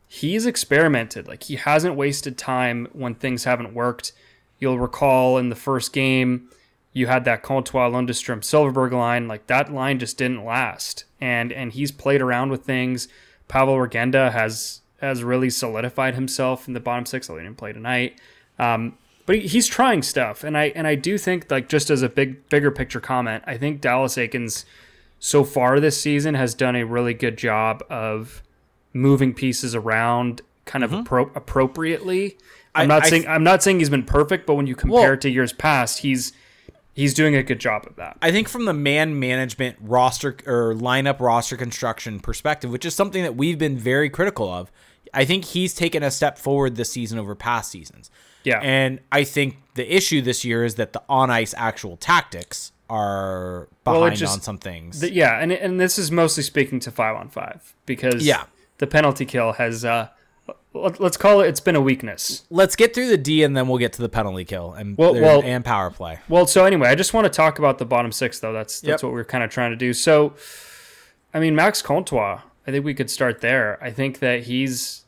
he's 0.08 0.46
experimented. 0.46 1.28
Like 1.28 1.44
he 1.44 1.56
hasn't 1.56 1.96
wasted 1.96 2.38
time 2.38 2.88
when 2.94 3.16
things 3.16 3.44
haven't 3.44 3.74
worked. 3.74 4.12
You'll 4.60 4.80
recall 4.80 5.38
in 5.38 5.50
the 5.50 5.56
first 5.56 5.94
game, 5.94 6.50
you 6.94 7.08
had 7.08 7.26
that 7.26 7.42
Comtois 7.42 7.90
Lundestrom 7.90 8.42
Silfverberg 8.42 8.92
line. 8.92 9.28
Like 9.28 9.48
that 9.48 9.74
line 9.74 10.00
just 10.00 10.18
didn't 10.18 10.46
last. 10.46 11.06
And 11.20 11.52
and 11.52 11.72
he's 11.72 11.92
played 11.92 12.22
around 12.22 12.52
with 12.52 12.64
things. 12.64 13.08
Pavol 13.48 13.78
Regenda 13.78 14.32
has 14.32 14.81
has 15.02 15.24
really 15.24 15.50
solidified 15.50 16.16
himself 16.16 16.68
in 16.68 16.74
the 16.74 16.80
bottom 16.80 17.06
six. 17.06 17.30
Although 17.30 17.42
he 17.42 17.48
didn't 17.48 17.58
play 17.58 17.74
tonight. 17.74 18.20
Um, 18.60 18.98
but 19.26 19.36
he, 19.36 19.48
he's 19.48 19.68
trying 19.68 20.02
stuff, 20.04 20.44
and 20.44 20.58
I 20.58 20.66
and 20.76 20.88
I 20.88 20.96
do 20.96 21.18
think 21.18 21.50
like 21.52 21.70
just 21.70 21.90
as 21.90 22.02
a 22.02 22.10
big 22.10 22.48
bigger 22.50 22.72
picture 22.72 23.00
comment, 23.00 23.44
I 23.48 23.58
think 23.58 23.82
Dallas 23.82 24.16
Eakins 24.16 24.66
so 25.20 25.44
far 25.44 25.80
this 25.80 26.00
season 26.02 26.34
has 26.36 26.54
done 26.56 26.76
a 26.76 26.84
really 26.86 27.14
good 27.14 27.38
job 27.38 27.84
of 27.90 28.42
moving 28.94 29.34
pieces 29.34 29.76
around 29.76 30.42
kind 30.66 30.84
of 30.84 30.92
appro- 30.92 31.34
appropriately. 31.36 32.38
I'm 32.74 32.84
I- 32.84 32.86
not 32.96 33.04
I 33.06 33.10
saying 33.10 33.28
I'm 33.28 33.44
not 33.44 33.62
saying 33.64 33.80
he's 33.80 33.90
been 33.90 34.04
perfect, 34.04 34.46
but 34.48 34.56
when 34.56 34.68
you 34.68 34.76
compare 34.76 35.02
Well- 35.02 35.14
it 35.14 35.22
to 35.22 35.30
years 35.30 35.54
past, 35.54 36.00
he's 36.00 36.34
he's 36.94 37.14
doing 37.14 37.36
a 37.36 37.44
good 37.44 37.60
job 37.60 37.86
of 37.88 37.96
that. 37.96 38.18
I 38.22 38.32
think 38.32 38.50
from 38.50 38.66
the 38.66 38.74
man 38.74 39.18
management 39.20 39.78
roster 39.80 40.36
or 40.46 40.74
lineup 40.74 41.20
roster 41.20 41.56
construction 41.56 42.20
perspective, 42.20 42.70
which 42.72 42.86
is 42.86 42.94
something 42.96 43.24
that 43.24 43.36
we've 43.36 43.58
been 43.58 43.78
very 43.78 44.10
critical 44.10 44.50
of, 44.52 44.72
I 45.14 45.26
think 45.26 45.46
he's 45.46 45.74
taken 45.74 46.04
a 46.04 46.12
step 46.12 46.38
forward 46.38 46.76
this 46.76 46.92
season 46.92 47.20
over 47.20 47.36
past 47.36 47.72
seasons. 47.72 48.10
Yeah. 48.44 48.60
And 48.62 49.00
I 49.12 49.24
think 49.24 49.58
the 49.76 49.96
issue 49.96 50.22
this 50.22 50.44
year 50.46 50.64
is 50.64 50.76
that 50.76 50.94
the 50.94 51.02
on 51.10 51.30
ice 51.30 51.54
actual 51.58 51.98
tactics 51.98 52.72
are 52.90 53.68
Well, 53.86 54.02
behind 54.02 54.16
just- 54.18 54.34
on 54.34 54.42
some 54.42 54.58
things. 54.58 55.00
Th- 55.00 55.14
yeah, 55.14 55.40
and 55.40 55.52
and 55.52 55.80
this 55.80 55.98
is 55.98 56.12
mostly 56.12 56.44
speaking 56.44 56.80
to 56.82 56.92
five 56.92 57.16
on 57.16 57.30
five 57.30 57.74
because 57.86 58.26
Yeah. 58.26 58.44
the 58.80 58.88
penalty 58.88 59.26
kill 59.26 59.54
has 59.54 59.86
uh, 59.86 60.08
let- 60.74 61.00
let's 61.00 61.18
call 61.18 61.42
it 61.42 61.48
it's 61.48 61.60
been 61.62 61.76
a 61.76 61.82
weakness. 61.82 62.44
Let's 62.50 62.76
get 62.76 62.94
through 62.94 63.08
the 63.10 63.18
D 63.18 63.44
and 63.44 63.56
then 63.56 63.68
we'll 63.68 63.78
get 63.78 63.94
to 63.94 64.02
the 64.02 64.10
penalty 64.10 64.44
kill 64.44 64.74
and 64.74 64.98
Well- 64.98 65.14
well- 65.14 65.42
and 65.44 65.64
power 65.64 65.90
play. 65.92 66.20
Well, 66.28 66.48
so 66.48 66.66
anyway, 66.66 66.90
I 66.90 66.96
just 66.96 67.14
want 67.14 67.26
to 67.26 67.30
talk 67.30 67.60
about 67.60 67.78
the 67.78 67.86
bottom 67.86 68.12
six 68.12 68.40
though. 68.40 68.52
That's 68.54 68.82
that's 68.82 69.04
Yep. 69.04 69.08
what 69.08 69.14
we're 69.14 69.24
kind 69.24 69.44
of 69.44 69.50
trying 69.52 69.72
to 69.72 69.78
do. 69.78 69.94
So, 69.94 70.34
I 71.34 71.40
mean, 71.40 71.56
Max 71.56 71.82
Comtois, 71.82 72.42
I 72.68 72.72
think 72.72 72.86
we 72.86 72.94
could 72.94 73.10
start 73.10 73.42
there. 73.42 73.78
I 73.82 73.92
think 73.92 74.20
that 74.20 74.44
he's 74.44 75.04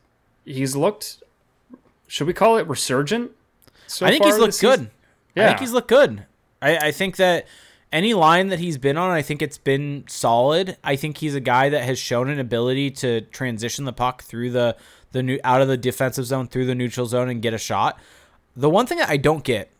he's 0.46 0.76
looked. 0.76 1.24
Should 2.08 2.28
we 2.28 2.34
call 2.34 2.58
it 2.58 2.68
resurgent? 2.68 3.32
So 3.88 4.06
I 4.06 4.10
think 4.10 4.26
he's 4.26 4.38
looked 4.38 4.56
season? 4.56 4.92
good. 5.36 5.42
I 5.44 5.48
think 5.48 5.60
he's 5.60 5.72
looked 5.72 5.88
good. 5.88 6.26
I, 6.62 6.78
I 6.78 6.92
think 6.92 7.18
that 7.18 7.48
any 7.92 8.13
line 8.13 8.48
that 8.48 8.60
he's 8.60 8.78
been 8.78 8.98
on, 8.98 9.12
I 9.12 9.22
think 9.22 9.42
it's 9.42 9.58
been 9.58 10.04
solid. 10.08 10.78
I 10.84 10.96
think 10.96 11.18
he's 11.18 11.36
a 11.36 11.39
guy 11.39 11.70
that 11.70 11.84
has 11.84 12.00
shown 12.00 12.30
an 12.30 12.39
ability 12.39 12.92
to 12.92 13.22
transition 13.22 13.86
the 13.86 13.94
puck 13.94 14.24
through 14.24 14.52
the 14.52 14.76
the 15.12 15.22
new 15.22 15.39
out 15.44 15.62
of 15.62 15.68
the 15.68 15.78
defensive 15.78 16.26
zone 16.26 16.48
through 16.48 16.66
the 16.66 16.76
neutral 16.76 17.06
zone 17.06 17.30
and 17.30 17.42
get 17.42 17.54
a 17.54 17.58
shot. 17.58 18.00
The 18.56 18.70
one 18.70 18.88
thing 18.88 18.98
that 18.98 19.10
I 19.10 19.18
don't 19.18 19.44
get, 19.44 19.72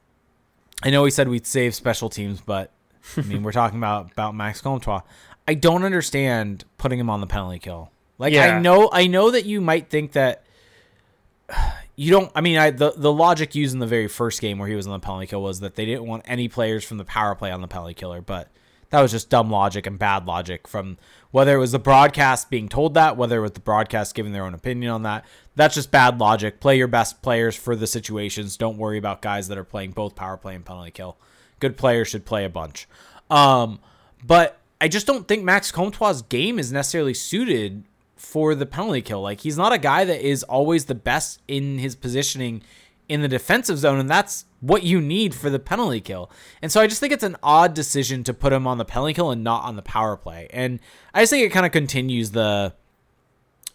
I 0.84 0.92
know 0.92 1.04
we 1.04 1.12
said 1.12 1.28
we'd 1.28 1.48
save 1.48 1.74
special 1.74 2.10
teams, 2.10 2.40
but 2.40 2.72
I 3.18 3.22
mean 3.22 3.42
we're 3.44 3.52
talking 3.52 3.80
about 3.80 4.12
about 4.12 4.36
Max 4.36 4.62
Comtois. 4.62 5.02
I 5.48 5.54
don't 5.56 5.84
understand 5.84 6.66
putting 6.78 7.00
him 7.00 7.10
on 7.10 7.22
the 7.22 7.28
penalty 7.28 7.60
kill. 7.60 7.92
Like 8.18 8.34
Yeah. 8.34 8.56
I 8.56 8.60
know 8.60 8.90
I 8.92 9.08
know 9.08 9.32
that 9.32 9.46
you 9.46 9.62
might 9.62 9.90
think 9.90 10.14
that 10.14 10.44
you 11.96 12.12
don't 12.12 12.32
I 12.36 12.42
mean 12.42 12.58
I 12.58 12.72
the, 12.72 12.94
the 12.96 13.12
logic 13.12 13.56
used 13.56 13.74
in 13.74 13.80
the 13.80 13.88
very 13.88 14.08
first 14.08 14.42
game 14.42 14.58
where 14.58 14.68
he 14.68 14.76
was 14.76 14.88
on 14.88 14.94
the 14.94 15.00
penalty 15.00 15.28
kill 15.28 15.42
was 15.42 15.60
that 15.60 15.76
they 15.76 15.86
didn't 15.86 16.06
want 16.06 16.24
any 16.26 16.48
players 16.48 16.84
from 16.84 16.98
the 16.98 17.06
power 17.06 17.36
play 17.36 17.52
on 17.52 17.62
the 17.62 17.68
penalty 17.68 17.94
killer, 17.94 18.22
but 18.22 18.50
that 18.94 19.02
was 19.02 19.12
just 19.12 19.32
dumb 19.32 19.50
logic 19.50 19.88
and 19.88 19.98
bad 19.98 20.28
logic 20.28 20.68
from 20.68 21.00
whether 21.32 21.56
it 21.56 21.58
was 21.58 21.72
the 21.72 21.80
broadcast 21.80 22.52
being 22.52 22.70
told 22.70 22.94
that, 22.94 23.18
whether 23.18 23.40
it 23.40 23.42
was 23.42 23.54
the 23.54 23.60
broadcast 23.60 24.14
giving 24.14 24.34
their 24.34 24.46
own 24.46 24.54
opinion 24.54 24.92
on 24.92 25.02
that. 25.02 25.26
That's 25.56 25.74
just 25.74 25.90
bad 25.90 26.20
logic. 26.20 26.60
Play 26.60 26.78
your 26.78 26.88
best 26.88 27.24
players 27.24 27.56
for 27.56 27.76
the 27.76 27.88
situations. 27.88 28.56
Don't 28.56 28.78
worry 28.78 29.00
about 29.00 29.24
guys 29.24 29.48
that 29.48 29.58
are 29.58 29.64
playing 29.64 29.94
both 29.94 30.14
power 30.14 30.38
play 30.38 30.54
and 30.54 30.64
penalty 30.64 30.92
kill. 30.92 31.18
Good 31.60 31.76
players 31.76 32.08
should 32.08 32.24
play 32.24 32.46
a 32.46 32.50
bunch. 32.50 32.88
Um, 33.32 33.80
but 34.24 34.60
I 34.82 34.88
just 34.88 35.08
don't 35.08 35.28
think 35.28 35.44
Max 35.44 35.72
Comtois' 35.72 36.22
game 36.24 36.60
is 36.60 36.72
necessarily 36.72 37.14
suited 37.14 37.84
for 38.16 38.56
the 38.56 38.66
penalty 38.66 39.02
kill. 39.02 39.22
Like 39.22 39.42
he's 39.42 39.58
not 39.58 39.72
a 39.74 39.78
guy 39.78 40.04
that 40.06 40.22
is 40.22 40.44
always 40.44 40.86
the 40.86 40.96
best 40.96 41.42
in 41.48 41.78
his 41.80 41.96
positioning 41.96 42.62
in 43.10 43.22
the 43.22 43.28
defensive 43.28 43.78
zone, 43.78 44.00
and 44.00 44.10
that's 44.10 44.46
what 44.62 44.84
you 44.84 45.02
need 45.02 45.36
for 45.36 45.50
the 45.50 45.60
penalty 45.60 46.00
kill. 46.00 46.32
And 46.62 46.72
so 46.72 46.80
I 46.80 46.88
just 46.88 47.00
think 47.02 47.12
it's 47.12 47.24
an 47.24 47.36
odd 47.44 47.74
decision 47.74 48.24
to 48.24 48.34
put 48.34 48.54
him 48.54 48.66
on 48.66 48.78
the 48.78 48.86
penalty 48.86 49.14
kill 49.14 49.30
and 49.32 49.44
not 49.44 49.64
on 49.66 49.76
the 49.76 49.82
power 49.82 50.16
play. 50.16 50.48
And 50.52 50.80
I 51.14 51.22
just 51.22 51.30
think 51.32 51.46
it 51.46 51.52
kind 51.52 51.66
of 51.66 51.72
continues 51.72 52.32
the 52.32 52.74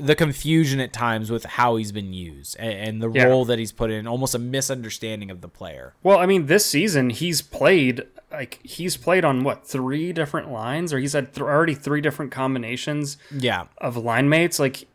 the 0.01 0.15
confusion 0.15 0.79
at 0.79 0.93
times 0.93 1.29
with 1.29 1.45
how 1.45 1.75
he's 1.75 1.91
been 1.91 2.13
used 2.13 2.57
and, 2.61 2.73
and 2.73 3.03
the 3.03 3.11
Yeah. 3.11 3.25
role 3.25 3.45
that 3.47 3.59
he's 3.59 3.73
put 3.73 3.91
in, 3.91 4.07
almost 4.07 4.33
a 4.33 4.39
misunderstanding 4.39 5.29
of 5.29 5.41
the 5.41 5.49
player. 5.49 5.95
Well, 6.05 6.19
I 6.19 6.27
mean, 6.27 6.47
this 6.47 6.65
season 6.65 7.11
he's 7.11 7.43
played 7.43 8.03
like 8.31 8.59
he's 8.63 8.97
played 8.97 9.25
on 9.25 9.43
what 9.45 9.67
three 9.67 10.13
different 10.13 10.51
lines, 10.51 10.93
or 10.93 10.99
he's 10.99 11.15
had 11.15 11.33
th- 11.35 11.43
already 11.43 11.75
three 11.75 12.01
different 12.01 12.31
combinations 12.33 13.17
Yeah. 13.31 13.65
of 13.79 13.97
line 13.97 14.29
mates. 14.29 14.59
Like, 14.59 14.87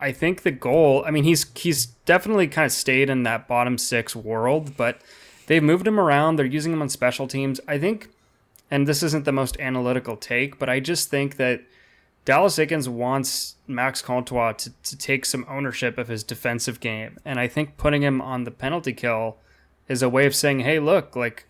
I 0.00 0.12
think 0.12 0.42
the 0.42 0.50
goal. 0.50 1.04
I 1.06 1.10
mean, 1.10 1.24
he's 1.24 1.46
he's 1.56 1.86
definitely 2.06 2.48
kind 2.48 2.66
of 2.66 2.72
stayed 2.72 3.10
in 3.10 3.22
that 3.24 3.46
bottom 3.46 3.78
six 3.78 4.16
world, 4.16 4.76
but 4.76 5.00
they've 5.46 5.62
moved 5.62 5.86
him 5.86 6.00
around. 6.00 6.36
They're 6.36 6.46
using 6.46 6.72
him 6.72 6.82
on 6.82 6.88
special 6.88 7.26
teams. 7.28 7.60
I 7.68 7.78
think, 7.78 8.08
and 8.70 8.86
this 8.88 9.02
isn't 9.02 9.24
the 9.24 9.32
most 9.32 9.58
analytical 9.60 10.16
take, 10.16 10.58
but 10.58 10.68
I 10.68 10.80
just 10.80 11.10
think 11.10 11.36
that 11.36 11.62
Dallas 12.24 12.56
Eakins 12.58 12.88
wants 12.88 13.56
Max 13.66 14.02
Comtois 14.02 14.52
to, 14.52 14.70
to 14.82 14.96
take 14.96 15.24
some 15.24 15.46
ownership 15.48 15.96
of 15.96 16.08
his 16.08 16.22
defensive 16.24 16.80
game, 16.80 17.18
and 17.24 17.38
I 17.38 17.46
think 17.46 17.76
putting 17.76 18.02
him 18.02 18.20
on 18.20 18.44
the 18.44 18.50
penalty 18.50 18.92
kill 18.92 19.36
is 19.88 20.02
a 20.02 20.08
way 20.08 20.26
of 20.26 20.34
saying, 20.34 20.60
"Hey, 20.60 20.78
look, 20.78 21.14
like 21.16 21.44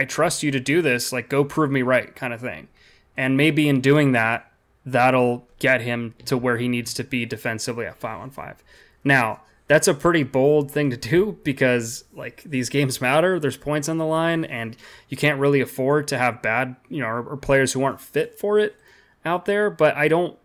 I 0.00 0.06
trust 0.06 0.42
you 0.42 0.50
to 0.50 0.60
do 0.60 0.80
this. 0.80 1.12
Like, 1.12 1.28
go 1.28 1.44
prove 1.44 1.70
me 1.70 1.82
right," 1.82 2.16
kind 2.16 2.32
of 2.32 2.40
thing. 2.40 2.68
And 3.18 3.36
maybe 3.36 3.68
in 3.68 3.82
doing 3.82 4.12
that, 4.12 4.50
that'll 4.86 5.46
get 5.58 5.82
him 5.82 6.14
to 6.24 6.38
where 6.38 6.56
he 6.56 6.68
needs 6.68 6.94
to 6.94 7.04
be 7.04 7.26
defensively 7.26 7.84
at 7.84 8.00
five 8.00 8.18
on 8.18 8.30
five. 8.30 8.64
Now, 9.04 9.42
that's 9.68 9.86
a 9.86 9.92
pretty 9.92 10.22
bold 10.22 10.70
thing 10.70 10.88
to 10.88 10.96
do 10.96 11.38
because 11.44 12.04
like 12.14 12.42
these 12.46 12.70
games 12.70 13.02
matter. 13.02 13.38
There's 13.38 13.58
points 13.58 13.90
on 13.90 13.98
the 13.98 14.06
line, 14.06 14.46
and 14.46 14.74
you 15.10 15.18
can't 15.18 15.38
really 15.38 15.60
afford 15.60 16.08
to 16.08 16.16
have 16.16 16.40
bad, 16.40 16.76
you 16.88 17.00
know, 17.00 17.08
or, 17.08 17.22
or 17.22 17.36
players 17.36 17.74
who 17.74 17.82
aren't 17.82 18.00
fit 18.00 18.38
for 18.38 18.58
it 18.58 18.76
out 19.26 19.44
there. 19.44 19.68
But 19.68 19.96
I 19.96 20.08
don't, 20.08 20.38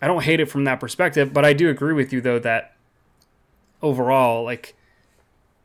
I 0.00 0.06
don't 0.06 0.22
hate 0.22 0.40
it 0.40 0.46
from 0.46 0.64
that 0.64 0.80
perspective. 0.80 1.34
But 1.34 1.44
I 1.44 1.52
do 1.52 1.68
agree 1.68 1.92
with 1.92 2.14
you 2.14 2.22
though 2.22 2.38
that 2.38 2.74
overall, 3.82 4.42
like 4.42 4.74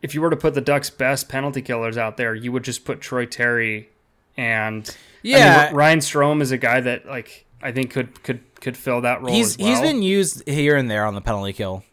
if 0.02 0.16
you 0.16 0.22
were 0.22 0.30
to 0.30 0.36
put 0.38 0.54
the 0.54 0.62
Ducks' 0.62 0.90
best 0.90 1.30
penalty 1.30 1.62
killers 1.62 1.98
out 1.98 2.18
there, 2.18 2.34
you 2.36 2.52
would 2.52 2.64
just 2.64 2.86
put 2.86 3.02
Troy 3.02 3.26
Terry 3.26 3.90
and 4.38 4.88
I 4.90 5.28
mean, 5.28 5.34
Yeah. 5.38 5.70
Ryan 5.74 6.00
Strome 6.00 6.42
is 6.42 6.52
a 6.52 6.58
guy 6.58 6.80
that 6.82 7.06
like 7.06 7.46
I 7.62 7.72
think 7.72 7.92
could 7.92 8.24
could 8.24 8.40
could 8.60 8.78
fill 8.78 9.02
that 9.02 9.22
role. 9.22 9.34
He's 9.34 9.52
as 9.52 9.58
well. 9.58 9.68
he's 9.70 9.82
been 9.82 10.02
used 10.02 10.48
here 10.48 10.76
and 10.76 10.90
there 10.90 11.06
on 11.06 11.14
the 11.16 11.22
penalty 11.22 11.54
kill. 11.54 11.84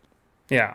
yeah 0.49 0.75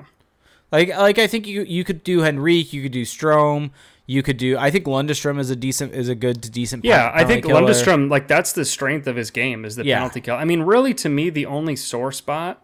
Like 0.72 0.89
like 0.89 1.17
I 1.19 1.28
think 1.28 1.48
you 1.48 1.63
you 1.63 1.84
could 1.84 2.04
do 2.04 2.24
Henrique, 2.24 2.74
you 2.74 2.82
could 2.84 2.91
do 2.91 3.04
Strome, 3.04 3.72
You 4.06 4.22
could 4.22 4.38
do. 4.38 4.58
I 4.58 4.69
think 4.69 4.86
Lundestrom 4.86 5.39
is 5.39 5.50
a 5.50 5.56
decent, 5.56 5.93
is 5.93 6.10
a 6.10 6.15
good 6.15 6.43
to 6.43 6.52
decent. 6.52 6.84
Yeah, 6.84 7.10
I 7.13 7.24
think 7.24 7.46
killer. 7.46 7.62
Lundestrom, 7.62 8.10
like 8.12 8.28
that's 8.28 8.52
the 8.52 8.65
strength 8.65 9.08
of 9.08 9.15
his 9.15 9.32
game 9.32 9.63
is 9.65 9.76
the 9.78 9.86
Yeah. 9.86 9.96
penalty 10.00 10.19
kill. 10.22 10.36
I 10.36 10.43
mean, 10.43 10.62
really, 10.63 10.93
to 10.96 11.10
me, 11.10 11.30
the 11.30 11.46
only 11.46 11.76
sore 11.78 12.12
spot 12.12 12.62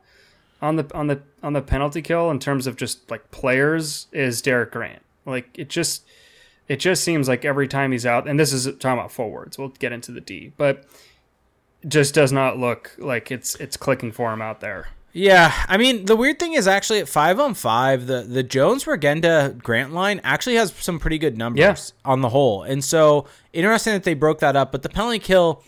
on 0.61 0.75
the 0.75 0.87
on 0.95 1.07
the 1.07 1.21
on 1.43 1.53
the 1.53 1.61
penalty 1.61 2.01
kill 2.01 2.29
in 2.31 2.39
terms 2.39 2.67
of 2.67 2.75
just 2.75 3.09
like 3.09 3.31
players 3.31 4.07
is 4.11 4.41
Derek 4.41 4.71
Grant. 4.71 5.01
Like 5.25 5.49
it 5.57 5.69
just 5.69 6.03
it 6.67 6.77
just 6.79 7.03
seems 7.03 7.27
like 7.27 7.45
every 7.45 7.67
time 7.67 7.91
he's 7.91 8.05
out, 8.05 8.27
and 8.27 8.39
this 8.39 8.53
is 8.53 8.65
talking 8.65 8.99
about 8.99 9.11
forwards. 9.11 9.57
We'll 9.57 9.69
get 9.69 9.91
into 9.91 10.11
the 10.11 10.21
D, 10.21 10.51
but 10.57 10.85
just 11.87 12.13
does 12.13 12.31
not 12.31 12.57
look 12.57 12.93
like 12.97 13.31
it's 13.31 13.55
it's 13.55 13.77
clicking 13.77 14.11
for 14.11 14.33
him 14.33 14.41
out 14.41 14.59
there. 14.59 14.89
Yeah, 15.11 15.51
I 15.67 15.77
mean 15.77 16.05
the 16.05 16.15
weird 16.15 16.37
thing 16.39 16.53
is 16.53 16.67
actually 16.67 16.99
at 16.99 17.07
five 17.09 17.39
on 17.39 17.53
five, 17.55 18.05
the 18.05 18.21
the 18.21 18.43
Jones 18.43 18.83
Regenda 18.85 19.57
Grant 19.57 19.93
line 19.93 20.21
actually 20.23 20.55
has 20.55 20.71
some 20.73 20.99
pretty 20.99 21.17
good 21.17 21.37
numbers 21.37 21.59
Yeah. 21.59 22.11
on 22.11 22.21
the 22.21 22.29
whole, 22.29 22.63
and 22.63 22.83
so 22.83 23.25
interesting 23.53 23.93
that 23.93 24.03
they 24.03 24.13
broke 24.13 24.39
that 24.39 24.55
up. 24.55 24.71
But 24.71 24.83
the 24.83 24.89
penalty 24.89 25.19
kill 25.19 25.63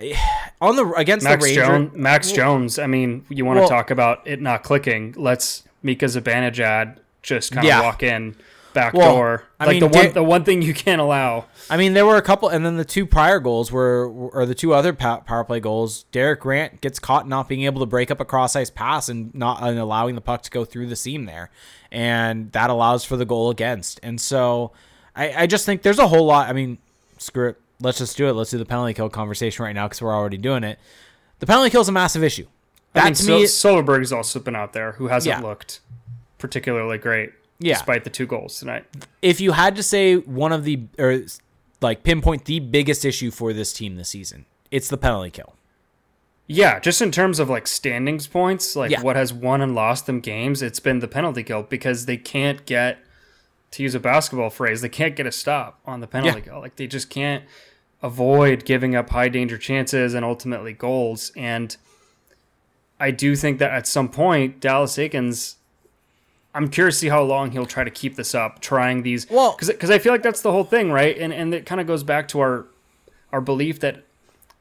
on 0.60 0.76
the 0.76 0.86
against 0.96 1.24
Max 1.24 1.42
the 1.44 1.48
Rangers, 1.48 1.66
Jones, 1.66 1.96
Max 1.96 2.32
Jones. 2.32 2.78
I 2.78 2.86
mean, 2.86 3.24
you 3.28 3.44
want 3.44 3.56
to 3.58 3.60
Well- 3.62 3.68
talk 3.70 3.90
about 3.90 4.26
it 4.26 4.40
not 4.40 4.62
clicking? 4.62 5.14
Let's 5.16 5.62
Mika 5.82 6.06
Zibanejad 6.06 6.96
just 7.22 7.52
kind 7.52 7.64
of 7.64 7.68
Yeah. 7.68 7.82
walk 7.82 8.02
in 8.02 8.36
back 8.74 8.92
Well, 8.92 9.14
door. 9.14 9.42
I 9.58 9.64
like 9.64 9.80
mean, 9.80 9.90
the 9.90 9.98
one 9.98 10.12
the 10.12 10.22
one 10.22 10.44
thing 10.44 10.60
you 10.62 10.74
can't 10.74 11.00
allow. 11.00 11.46
I 11.70 11.76
mean, 11.78 11.94
there 11.94 12.04
were 12.04 12.16
a 12.16 12.22
couple, 12.22 12.48
and 12.50 12.64
then 12.64 12.76
the 12.76 12.84
two 12.84 13.06
prior 13.06 13.40
goals 13.40 13.72
were, 13.72 14.06
or 14.06 14.44
the 14.44 14.54
two 14.54 14.74
other 14.74 14.92
power 14.92 15.44
play 15.44 15.60
goals. 15.60 16.04
Derek 16.12 16.40
Grant 16.40 16.80
gets 16.82 16.98
caught 16.98 17.26
not 17.26 17.48
being 17.48 17.62
able 17.64 17.80
to 17.80 17.86
break 17.86 18.10
up 18.10 18.20
a 18.20 18.24
cross 18.24 18.54
ice 18.54 18.70
pass 18.70 19.08
and 19.08 19.34
not 19.34 19.62
and 19.62 19.78
allowing 19.78 20.14
the 20.14 20.20
puck 20.20 20.42
to 20.42 20.50
go 20.50 20.64
through 20.64 20.88
the 20.88 20.96
seam 20.96 21.24
there, 21.24 21.50
and 21.90 22.52
that 22.52 22.68
allows 22.68 23.04
for 23.04 23.16
the 23.16 23.24
goal 23.24 23.48
against. 23.50 23.98
And 24.02 24.20
so, 24.20 24.72
I, 25.16 25.42
I 25.42 25.46
just 25.46 25.64
think 25.64 25.80
there's 25.82 25.98
a 25.98 26.08
whole 26.08 26.26
lot. 26.26 26.48
I 26.48 26.52
mean, 26.52 26.76
screw 27.18 27.48
it. 27.48 27.60
Let's 27.80 27.98
just 27.98 28.16
do 28.16 28.28
it. 28.28 28.32
Let's 28.32 28.50
do 28.50 28.58
the 28.58 28.64
penalty 28.64 28.94
kill 28.94 29.08
conversation 29.10 29.64
right 29.64 29.74
now 29.74 29.86
because 29.86 30.00
we're 30.00 30.14
already 30.14 30.38
doing 30.38 30.64
it. 30.64 30.78
The 31.40 31.46
penalty 31.46 31.70
kill 31.70 31.82
is 31.82 31.88
a 31.88 31.92
massive 31.92 32.24
issue. 32.24 32.46
That 32.94 33.02
I 33.02 33.04
mean, 33.06 33.14
to 33.14 33.22
Sil- 33.22 33.38
me, 33.40 33.44
Silfverberg's 33.44 34.12
also 34.12 34.40
been 34.40 34.56
out 34.56 34.72
there, 34.72 34.92
who 34.92 35.08
hasn't 35.08 35.38
Yeah. 35.40 35.46
looked 35.46 35.80
particularly 36.38 36.96
great, 36.98 37.32
Yeah. 37.58 37.74
despite 37.74 38.04
the 38.04 38.10
two 38.10 38.26
goals 38.26 38.58
tonight. 38.58 38.84
if 39.22 39.40
you 39.40 39.52
had 39.52 39.76
to 39.76 39.82
say 39.82 40.16
one 40.16 40.52
of 40.52 40.64
the 40.64 40.80
or 40.98 41.20
like 41.82 42.02
pinpoint 42.02 42.46
the 42.46 42.58
biggest 42.60 43.04
issue 43.04 43.30
for 43.30 43.52
this 43.52 43.72
team 43.74 43.96
this 43.96 44.08
season, 44.08 44.46
it's 44.70 44.88
the 44.88 44.96
penalty 44.96 45.30
kill. 45.30 45.52
Yeah, 46.46 46.78
just 46.78 47.02
in 47.02 47.10
terms 47.10 47.38
of 47.40 47.50
like 47.50 47.66
standings 47.66 48.26
points, 48.28 48.76
like 48.76 48.90
Yeah. 48.92 49.02
what 49.02 49.16
has 49.16 49.32
won 49.32 49.60
and 49.60 49.74
lost 49.74 50.06
them 50.06 50.20
games, 50.20 50.62
it's 50.62 50.78
been 50.80 51.00
the 51.00 51.08
penalty 51.08 51.42
kill 51.42 51.64
because 51.64 52.06
they 52.06 52.16
can't 52.16 52.64
get, 52.66 52.98
to 53.72 53.82
use 53.82 53.94
a 53.94 54.00
basketball 54.00 54.50
phrase, 54.50 54.80
they 54.80 54.88
can't 54.88 55.16
get 55.16 55.26
a 55.26 55.32
stop 55.32 55.80
on 55.86 56.00
the 56.00 56.06
penalty 56.06 56.40
kill. 56.42 56.60
Like 56.60 56.76
they 56.76 56.86
just 56.86 57.10
can't 57.10 57.44
avoid 58.02 58.64
giving 58.64 58.94
up 58.94 59.10
high 59.10 59.28
danger 59.28 59.58
chances 59.58 60.14
and 60.14 60.24
ultimately 60.24 60.72
goals. 60.72 61.32
And 61.36 61.76
I 63.00 63.10
do 63.10 63.36
think 63.36 63.58
that 63.58 63.70
at 63.70 63.86
some 63.86 64.08
point, 64.08 64.60
Dallas 64.60 64.96
Eakins, 64.96 65.56
I'm 66.54 66.68
curious 66.68 66.96
to 66.96 67.00
see 67.00 67.08
how 67.08 67.22
long 67.22 67.50
he'll 67.50 67.66
try 67.66 67.84
to 67.84 67.90
keep 67.90 68.16
this 68.16 68.34
up, 68.34 68.60
trying 68.60 69.02
these. 69.02 69.28
Well- 69.28 69.56
because 69.58 69.90
I 69.90 69.98
feel 69.98 70.12
like 70.12 70.22
that's 70.22 70.40
the 70.40 70.52
whole 70.52 70.64
thing, 70.64 70.90
right? 70.90 71.16
And 71.18 71.32
and 71.32 71.52
it 71.52 71.66
kind 71.66 71.80
of 71.80 71.86
goes 71.86 72.02
back 72.02 72.28
to 72.28 72.40
our 72.40 72.66
our 73.32 73.40
belief 73.40 73.80
that 73.80 74.04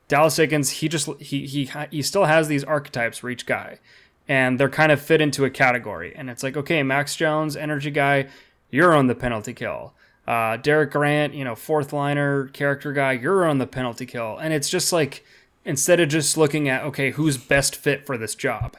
Dallas 0.08 0.38
Eakins, 0.38 0.70
he 0.72 0.90
just 0.90 1.08
he 1.22 1.46
he 1.48 1.70
he 1.92 2.02
still 2.02 2.26
has 2.26 2.48
these 2.48 2.64
archetypes 2.64 3.18
for 3.20 3.30
each 3.30 3.46
guy, 3.46 3.80
and 4.28 4.60
they're 4.60 4.70
kind 4.70 4.92
of 4.92 5.02
fit 5.02 5.22
into 5.22 5.46
a 5.46 5.50
category. 5.50 6.14
And 6.16 6.30
it's 6.30 6.44
like, 6.44 6.58
okay, 6.58 6.84
Max 6.84 7.16
Jones, 7.16 7.56
energy 7.56 7.92
guy, 7.92 8.28
you're 8.70 8.94
on 8.96 9.08
the 9.08 9.16
penalty 9.16 9.54
kill. 9.54 9.94
Uh, 10.28 10.58
Derek 10.58 10.92
Grant, 10.92 11.34
you 11.34 11.44
know, 11.44 11.56
fourth 11.56 11.94
liner 11.94 12.48
character 12.48 12.92
guy, 12.94 13.12
you're 13.12 13.46
on 13.46 13.60
the 13.60 13.68
penalty 13.68 14.06
kill. 14.06 14.38
And 14.38 14.54
it's 14.54 14.70
just 14.70 14.92
like 14.92 15.24
instead 15.64 16.00
of 16.00 16.10
just 16.10 16.36
looking 16.38 16.68
at 16.70 16.84
okay, 16.84 17.12
who's 17.12 17.38
best 17.38 17.76
fit 17.76 18.06
for 18.06 18.18
this 18.18 18.34
job, 18.36 18.76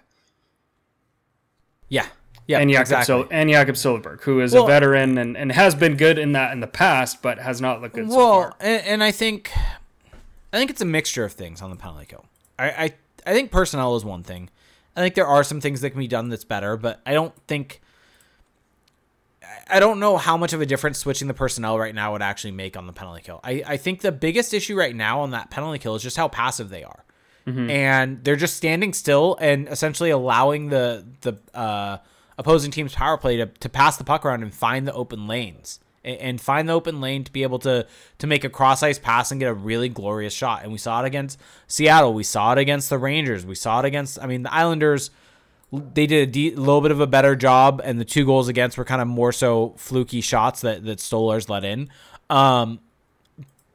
Yeah, 1.88 2.06
yeah, 2.46 2.58
and 2.58 2.70
Jakob 2.70 2.82
exactly. 2.82 3.04
Sil- 3.22 3.28
and 3.30 3.50
Jakob 3.50 3.76
Silfverberg, 3.76 4.22
who 4.22 4.40
is 4.40 4.52
Well- 4.52 4.64
a 4.64 4.66
veteran 4.66 5.18
and, 5.18 5.36
and 5.36 5.52
has 5.52 5.74
been 5.74 5.96
good 5.96 6.18
in 6.18 6.32
that 6.32 6.52
in 6.52 6.60
the 6.60 6.66
past, 6.66 7.22
but 7.22 7.38
has 7.38 7.60
not 7.60 7.80
looked 7.80 7.94
good 7.94 8.10
so 8.10 8.16
well, 8.16 8.42
far. 8.42 8.54
and, 8.60 8.82
and 8.86 9.04
I 9.04 9.12
think, 9.12 9.50
I 10.52 10.58
think 10.58 10.70
it's 10.70 10.80
a 10.80 10.84
mixture 10.86 11.24
of 11.24 11.32
things 11.32 11.62
on 11.62 11.70
the 11.70 11.76
penalty 11.76 12.06
kill. 12.06 12.24
I, 12.58 12.68
I, 12.70 12.94
I 13.26 13.32
think 13.34 13.50
personnel 13.50 13.94
is 13.96 14.04
one 14.04 14.22
thing. 14.22 14.48
I 14.96 15.00
think 15.00 15.14
there 15.14 15.26
are 15.26 15.44
some 15.44 15.60
things 15.60 15.80
that 15.82 15.90
can 15.90 15.98
be 16.00 16.08
done 16.08 16.28
that's 16.28 16.44
better, 16.44 16.76
but 16.76 17.00
I 17.06 17.12
don't 17.12 17.34
think. 17.46 17.80
I- 19.68 19.80
don't 19.80 20.00
know 20.00 20.16
how 20.16 20.36
much 20.36 20.52
of 20.52 20.60
a 20.60 20.66
difference 20.66 20.98
switching 20.98 21.28
the 21.28 21.34
personnel 21.34 21.78
right 21.78 21.94
now 21.94 22.12
would 22.12 22.22
actually 22.22 22.52
make 22.52 22.76
on 22.76 22.86
the 22.86 22.92
penalty 22.92 23.22
kill. 23.22 23.40
I, 23.42 23.62
I 23.66 23.76
think 23.76 24.00
the 24.00 24.12
biggest 24.12 24.54
issue 24.54 24.76
right 24.76 24.94
now 24.94 25.20
on 25.20 25.30
that 25.30 25.50
penalty 25.50 25.78
kill 25.78 25.94
is 25.94 26.02
just 26.02 26.16
how 26.16 26.28
passive 26.28 26.68
they 26.68 26.84
are. 26.84 27.04
And 27.48 28.24
they're 28.24 28.34
just 28.34 28.56
standing 28.56 28.92
still 28.92 29.36
and 29.40 29.68
essentially 29.68 30.10
allowing 30.10 30.68
the 30.68 31.06
the 31.20 31.34
uh, 31.56 31.98
opposing 32.36 32.72
team's 32.72 32.92
power 32.92 33.16
play 33.16 33.36
to, 33.36 33.46
to 33.46 33.68
pass 33.68 33.96
the 33.96 34.02
puck 34.04 34.24
around 34.26 34.42
and 34.42 34.52
find 34.52 34.84
the 34.86 34.92
open 34.92 35.28
lanes 35.28 35.78
and, 36.04 36.16
and 36.18 36.40
find 36.40 36.68
the 36.68 36.72
open 36.72 37.00
lane 37.00 37.22
to 37.22 37.30
be 37.30 37.44
able 37.44 37.60
to 37.60 37.86
to 38.18 38.26
make 38.26 38.42
a 38.42 38.48
cross 38.50 38.82
ice 38.82 38.98
pass 38.98 39.30
and 39.30 39.38
get 39.38 39.46
a 39.48 39.54
really 39.54 39.88
glorious 39.88 40.34
shot. 40.34 40.64
And 40.64 40.72
we 40.72 40.78
saw 40.78 41.02
it 41.04 41.06
against 41.06 41.38
Seattle. 41.68 42.14
We 42.14 42.24
saw 42.24 42.50
it 42.50 42.58
against 42.58 42.90
the 42.90 42.98
Rangers. 42.98 43.46
We 43.46 43.54
saw 43.54 43.78
it 43.78 43.84
against. 43.84 44.18
I 44.20 44.26
mean, 44.26 44.42
the 44.42 44.52
Islanders. 44.52 45.10
They 45.94 46.06
did 46.06 46.28
a 46.28 46.30
de- 46.30 46.54
little 46.54 46.80
bit 46.80 46.90
of 46.90 47.00
a 47.00 47.06
better 47.06 47.36
job, 47.36 47.80
and 47.84 48.00
the 48.00 48.04
two 48.04 48.24
goals 48.24 48.48
against 48.48 48.76
were 48.78 48.84
kind 48.84 49.00
of 49.02 49.08
more 49.08 49.32
so 49.32 49.74
fluky 49.76 50.20
shots 50.20 50.60
that 50.62 50.84
that 50.84 50.98
Stolarz 50.98 51.48
let 51.48 51.64
in. 51.64 51.88
Um, 52.30 52.80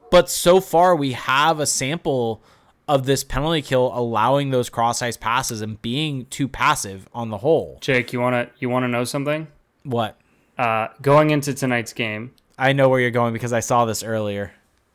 but 0.10 0.30
so 0.30 0.60
far, 0.60 0.96
we 0.96 1.14
have 1.14 1.60
a 1.60 1.66
sample 1.66 2.44
of 2.88 3.06
this 3.06 3.24
penalty 3.24 3.62
kill 3.62 3.92
allowing 3.94 4.50
those 4.50 4.70
cross 4.70 5.02
ice 5.02 5.16
passes 5.16 5.62
and 5.62 5.82
being 5.82 6.26
too 6.26 6.48
passive 6.48 7.08
on 7.14 7.30
the 7.30 7.38
whole. 7.38 7.78
Jake, 7.82 8.12
you 8.12 8.20
wanna 8.20 8.50
you 8.60 8.70
wanna 8.70 8.88
know 8.88 9.04
something? 9.04 9.48
What? 9.84 10.20
Uh, 10.58 10.90
going 11.02 11.30
into 11.30 11.54
tonight's 11.54 11.94
game, 11.94 12.34
I 12.58 12.74
know 12.74 12.90
where 12.90 13.00
you're 13.00 13.12
going 13.12 13.34
because 13.34 13.54
I 13.54 13.62
saw 13.62 13.86
this 13.86 14.04
earlier. 14.04 14.52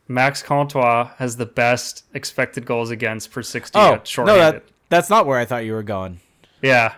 Max 0.09 0.43
Comtois 0.43 1.11
has 1.17 1.37
the 1.37 1.47
best 1.47 2.05
expected 2.15 2.65
goals 2.65 2.91
against 2.91 3.33
per 3.33 3.43
60 3.43 3.77
Oh, 3.77 4.01
no, 4.19 4.37
that 4.37 4.65
that's 4.89 5.11
not 5.11 5.27
where 5.27 5.39
I 5.39 5.45
thought 5.45 5.65
you 5.65 5.73
were 5.73 5.83
going. 5.83 6.21
Yeah. 6.63 6.95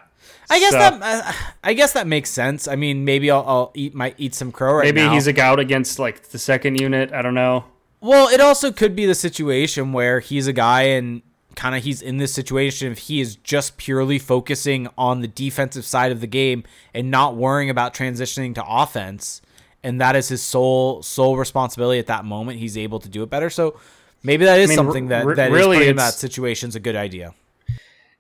I 0.51 0.61
guess 0.61 0.73
So, 0.73 0.79
that 0.79 1.03
uh, 1.03 1.33
I 1.63 1.75
guess 1.75 1.93
that 1.93 2.07
makes 2.07 2.31
sense. 2.31 2.67
I 2.69 2.77
mean, 2.77 3.05
maybe 3.05 3.31
I'll, 3.31 3.45
I'll 3.47 3.73
eat 3.75 3.95
might 3.95 4.15
eat 4.19 4.35
some 4.35 4.51
crow 4.51 4.75
right 4.75 4.85
maybe 4.85 5.07
now. 5.07 5.13
he's 5.13 5.27
a 5.27 5.33
gout 5.33 5.61
against 5.61 5.99
like 5.99 6.29
the 6.29 6.39
second 6.39 6.81
unit. 6.81 7.13
I 7.13 7.23
don't 7.23 7.35
know. 7.35 7.65
Well, 8.01 8.29
it 8.29 8.41
also 8.41 8.73
could 8.73 8.95
be 8.97 9.07
the 9.07 9.15
situation 9.15 9.93
where 9.93 10.21
he's 10.21 10.47
a 10.47 10.53
guy 10.53 10.83
and 10.83 11.23
kind 11.59 11.75
of 11.75 11.83
he's 11.83 12.01
in 12.01 12.19
this 12.19 12.33
situation 12.33 12.93
if 12.93 12.99
he 12.99 13.21
is 13.21 13.35
just 13.35 13.77
purely 13.77 14.19
focusing 14.19 14.89
on 14.97 15.21
the 15.21 15.27
defensive 15.27 15.85
side 15.85 16.13
of 16.13 16.21
the 16.21 16.27
game 16.27 16.63
and 16.95 17.11
not 17.11 17.35
worrying 17.35 17.69
about 17.69 17.93
transitioning 17.93 18.55
to 18.55 18.65
offense 18.65 19.43
and 19.83 20.01
that 20.01 20.15
is 20.15 20.29
his 20.29 20.41
sole 20.41 21.03
sole 21.03 21.37
responsibility 21.37 21.99
at 21.99 22.07
that 22.07 22.25
moment 22.25 22.61
he's 22.61 22.79
able 22.79 23.01
to 23.01 23.09
do 23.09 23.25
it 23.25 23.29
better 23.29 23.51
so 23.51 23.77
maybe 24.23 24.45
that 24.45 24.61
is 24.61 24.69
mean, 24.69 24.77
something 24.77 25.09
that 25.09 25.27
r- 25.27 25.35
that 25.35 25.51
is 25.51 25.53
really 25.53 25.79
putting 25.79 25.91
in 25.91 25.97
that 25.97 26.23
is 26.23 26.77
a 26.77 26.81
good 26.81 26.95
idea 26.95 27.35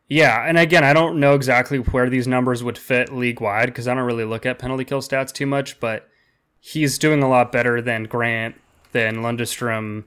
Yeah, 0.09 0.43
and 0.49 0.59
again, 0.59 0.85
I 0.85 0.95
don't 0.95 1.21
know 1.21 1.35
exactly 1.35 1.79
where 1.79 2.09
these 2.09 2.27
numbers 2.27 2.65
would 2.65 2.79
fit 2.79 3.13
league 3.13 3.41
wide 3.41 3.67
because 3.67 3.87
I 3.87 3.95
don't 3.95 4.05
really 4.05 4.25
look 4.25 4.47
at 4.47 4.59
penalty 4.59 4.85
kill 4.85 5.03
stats 5.03 5.33
too 5.33 5.47
much, 5.47 5.79
but 5.81 6.09
he's 6.61 6.99
doing 6.99 7.23
a 7.23 7.29
lot 7.29 7.53
better 7.53 7.83
than 7.83 8.05
Grant, 8.05 8.57
than 8.93 9.17
Lundestrom. 9.17 10.05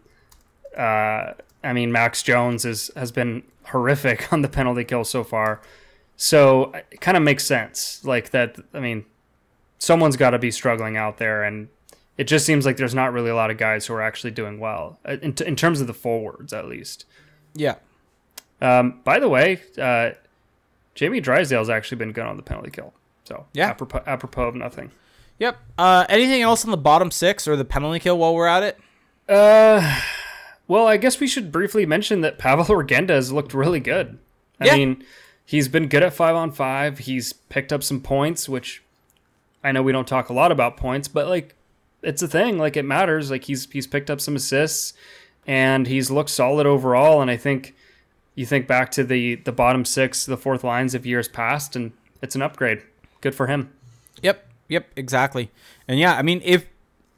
Uh, 0.76 1.34
I 1.64 1.74
mean, 1.74 1.92
Max 1.92 2.24
Jones 2.24 2.66
is 2.66 2.90
has 2.96 3.12
been 3.12 3.44
horrific 3.66 4.34
on 4.34 4.42
the 4.42 4.50
penalty 4.50 4.84
kill 4.84 5.04
so 5.04 5.24
far, 5.24 5.62
so 6.16 6.72
it 6.92 7.00
kind 7.00 7.16
of 7.16 7.22
makes 7.22 7.46
sense. 7.46 8.04
Like 8.04 8.32
that, 8.32 8.58
I 8.74 8.80
mean, 8.80 9.06
someone's 9.78 10.18
got 10.18 10.32
to 10.32 10.40
be 10.40 10.50
struggling 10.50 10.98
out 10.98 11.20
there, 11.20 11.44
and 11.44 11.68
it 12.18 12.24
just 12.24 12.48
seems 12.48 12.66
like 12.66 12.78
there's 12.78 12.96
not 12.96 13.14
really 13.14 13.30
a 13.30 13.36
lot 13.36 13.52
of 13.52 13.58
guys 13.58 13.86
who 13.86 13.94
are 13.94 14.02
actually 14.02 14.32
doing 14.32 14.60
well 14.60 14.98
uh, 15.06 15.18
in, 15.22 15.36
in 15.46 15.56
terms 15.56 15.80
of 15.80 15.86
the 15.86 15.94
forwards, 15.94 16.54
at 16.54 16.68
least. 16.68 17.06
yeah 17.54 17.76
Um, 18.62 19.00
by 19.04 19.20
the 19.20 19.28
way, 19.30 19.62
uh, 19.80 20.12
Jamie 20.96 21.20
Drysdale's 21.22 21.70
actually 21.70 21.98
been 21.98 22.12
good 22.12 22.26
on 22.26 22.38
the 22.38 22.44
penalty 22.44 22.70
kill. 22.72 22.94
So 23.24 23.46
Yeah. 23.54 23.70
apropos, 23.70 24.02
apropos 24.06 24.48
of 24.50 24.56
nothing. 24.56 24.92
yep 25.40 25.58
uh 25.80 26.06
anything 26.10 26.42
else 26.44 26.64
on 26.66 26.70
the 26.72 26.78
bottom 26.78 27.10
6 27.10 27.48
or 27.48 27.56
the 27.56 27.66
penalty 27.66 27.98
kill 28.00 28.18
while 28.20 28.36
we're 28.36 28.46
at 28.48 28.62
it 28.62 28.78
Uh, 29.28 30.00
well, 30.68 30.86
I 30.88 30.98
guess 30.98 31.20
we 31.20 31.28
should 31.28 31.52
briefly 31.52 31.86
mention 31.86 32.22
that 32.22 32.38
Pavol 32.38 32.66
Regenda 32.86 33.10
has 33.12 33.32
looked 33.32 33.54
really 33.54 33.80
good. 33.80 34.18
I 34.60 34.66
Yeah. 34.68 34.76
mean, 34.76 35.04
he's 35.46 35.68
been 35.68 35.88
good 35.88 36.04
at 36.04 36.14
five 36.14 36.36
on 36.36 36.52
five. 36.52 37.00
He's 37.00 37.34
picked 37.34 37.72
up 37.74 37.82
some 37.84 38.02
points, 38.02 38.48
which 38.50 38.84
I 39.64 39.72
know 39.72 39.82
we 39.82 39.92
don't 39.92 40.08
talk 40.08 40.30
a 40.30 40.34
lot 40.34 40.52
about 40.52 40.78
points, 40.78 41.08
but 41.08 41.28
like 41.28 41.56
it's 42.04 42.22
a 42.22 42.28
thing. 42.28 42.58
Like 42.58 42.76
it 42.78 42.84
matters. 42.84 43.32
Like 43.32 43.46
he's 43.46 43.70
he's 43.72 43.88
picked 43.88 44.10
up 44.10 44.20
some 44.22 44.36
assists, 44.36 44.94
and 45.48 45.88
he's 45.88 46.10
looked 46.12 46.30
solid 46.32 46.66
overall. 46.68 47.22
And 47.22 47.30
I 47.32 47.38
think 47.38 47.74
you 48.36 48.46
think 48.46 48.68
back 48.68 48.92
to 48.92 49.04
the 49.04 49.36
the 49.36 49.52
bottom 49.52 49.86
six, 49.86 50.26
the 50.26 50.38
fourth 50.38 50.64
lines 50.64 50.96
of 50.96 51.06
years 51.06 51.28
past, 51.28 51.76
and 51.76 51.92
it's 52.22 52.36
an 52.36 52.42
upgrade. 52.42 52.82
Good 53.22 53.36
for 53.36 53.48
him. 53.48 53.72
Yep, 54.22 54.48
yep, 54.68 54.88
exactly. 54.96 55.52
And 55.88 56.00
yeah, 56.00 56.16
I 56.16 56.22
mean, 56.22 56.42
if 56.44 56.66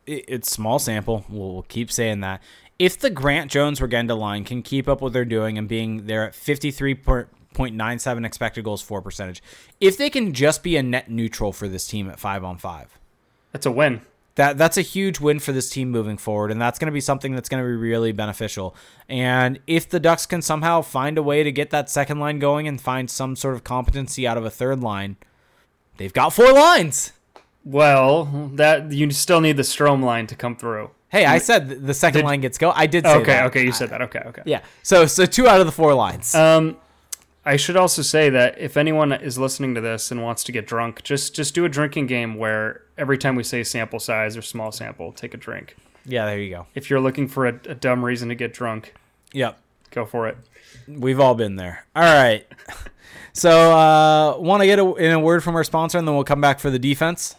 it's 0.05 0.51
small 0.51 0.79
sample. 0.79 1.25
We'll, 1.29 1.53
we'll 1.53 1.63
keep 1.63 1.91
saying 1.91 2.21
that. 2.21 2.41
If 2.79 2.99
the 2.99 3.09
Grant 3.09 3.51
Jones 3.51 3.79
Regenda 3.79 4.17
line 4.17 4.43
can 4.43 4.61
keep 4.61 4.87
up 4.87 5.01
what 5.01 5.13
they're 5.13 5.25
doing 5.25 5.57
and 5.57 5.67
being 5.67 6.07
there 6.07 6.25
at 6.27 6.33
53.97 6.33 8.25
expected 8.25 8.63
goals 8.63 8.81
for 8.81 9.01
percentage, 9.01 9.41
if 9.79 9.97
they 9.97 10.09
can 10.09 10.33
just 10.33 10.63
be 10.63 10.75
a 10.75 10.83
net 10.83 11.09
neutral 11.09 11.53
for 11.53 11.67
this 11.67 11.87
team 11.87 12.09
at 12.09 12.19
five 12.19 12.43
on 12.43 12.57
five, 12.57 12.97
That's 13.51 13.65
a 13.65 13.71
win. 13.71 14.01
That 14.35 14.57
that's 14.57 14.77
a 14.77 14.81
huge 14.81 15.19
win 15.19 15.39
for 15.39 15.51
this 15.51 15.69
team 15.69 15.91
moving 15.91 16.17
forward, 16.17 16.49
and 16.51 16.59
that's 16.59 16.79
going 16.79 16.87
to 16.87 16.91
be 16.93 17.01
something 17.01 17.35
that's 17.35 17.47
going 17.49 17.61
to 17.63 17.67
be 17.67 17.75
really 17.75 18.11
beneficial. 18.11 18.75
And 19.07 19.59
if 19.67 19.87
the 19.87 19.99
Ducks 19.99 20.25
can 20.25 20.41
somehow 20.41 20.81
find 20.81 21.17
a 21.19 21.23
way 21.23 21.43
to 21.43 21.51
get 21.51 21.69
that 21.69 21.87
second 21.89 22.19
line 22.19 22.39
going 22.39 22.67
and 22.67 22.81
find 22.81 23.09
some 23.11 23.35
sort 23.35 23.53
of 23.53 23.63
competency 23.63 24.25
out 24.25 24.37
of 24.37 24.43
a 24.43 24.49
third 24.49 24.81
line, 24.81 25.17
they've 25.97 26.13
got 26.13 26.31
four 26.33 26.51
lines. 26.51 27.11
Well, 27.63 28.25
that 28.55 28.91
you 28.91 29.09
still 29.11 29.39
need 29.39 29.55
the 29.57 29.63
Strome 29.63 30.03
line 30.03 30.27
to 30.27 30.35
come 30.35 30.55
through. 30.55 30.89
Hey, 31.09 31.25
I 31.25 31.37
said 31.37 31.85
the 31.85 31.93
second 31.93 32.21
Did- 32.21 32.25
line 32.25 32.41
gets 32.41 32.57
go. 32.57 32.71
I 32.75 32.87
did 32.87 33.05
say 33.05 33.15
Okay, 33.17 33.25
that. 33.33 33.45
okay, 33.45 33.63
you 33.63 33.71
said 33.71 33.91
that. 33.91 34.01
Okay, 34.01 34.19
okay. 34.25 34.41
Yeah. 34.45 34.61
So 34.81 35.05
so 35.05 35.25
two 35.27 35.47
out 35.47 35.59
of 35.59 35.67
the 35.67 35.71
four 35.71 35.93
lines. 35.93 36.33
Um, 36.33 36.77
I 37.45 37.57
should 37.57 37.75
also 37.75 38.01
say 38.01 38.29
that 38.29 38.57
if 38.57 38.77
anyone 38.77 39.11
is 39.11 39.37
listening 39.37 39.75
to 39.75 39.81
this 39.81 40.11
and 40.11 40.23
wants 40.23 40.43
to 40.45 40.51
get 40.53 40.65
drunk, 40.65 41.03
just 41.03 41.35
just 41.35 41.53
do 41.53 41.65
a 41.65 41.69
drinking 41.69 42.07
game 42.07 42.35
where 42.35 42.81
every 42.97 43.17
time 43.17 43.35
we 43.35 43.43
say 43.43 43.63
sample 43.63 43.99
size 43.99 44.37
or 44.37 44.41
small 44.41 44.71
sample, 44.71 45.11
take 45.11 45.33
a 45.33 45.37
drink. 45.37 45.75
yeah, 46.05 46.25
there 46.25 46.39
you 46.39 46.49
go. 46.49 46.67
If 46.75 46.89
you're 46.89 47.01
looking 47.01 47.27
for 47.27 47.47
a, 47.47 47.59
a 47.67 47.75
dumb 47.75 48.03
reason 48.05 48.29
to 48.29 48.35
get 48.35 48.53
drunk, 48.53 48.93
Yep. 49.33 49.57
go 49.91 50.05
for 50.05 50.27
it. 50.27 50.37
We've 50.87 51.19
all 51.19 51.35
been 51.35 51.55
there. 51.55 51.85
All 51.95 52.03
right. 52.03 52.45
So, 53.35 53.49
uh, 53.71 54.37
want 54.37 54.61
to 54.61 54.67
get 54.67 54.77
a, 54.77 54.93
in 54.93 55.11
a 55.11 55.19
word 55.19 55.43
from 55.43 55.55
our 55.55 55.63
sponsor, 55.63 55.97
and 55.97 56.07
then 56.07 56.13
we'll 56.13 56.23
come 56.23 56.39
back 56.39 56.59
for 56.59 56.69
the 56.69 56.77
defense. 56.77 57.35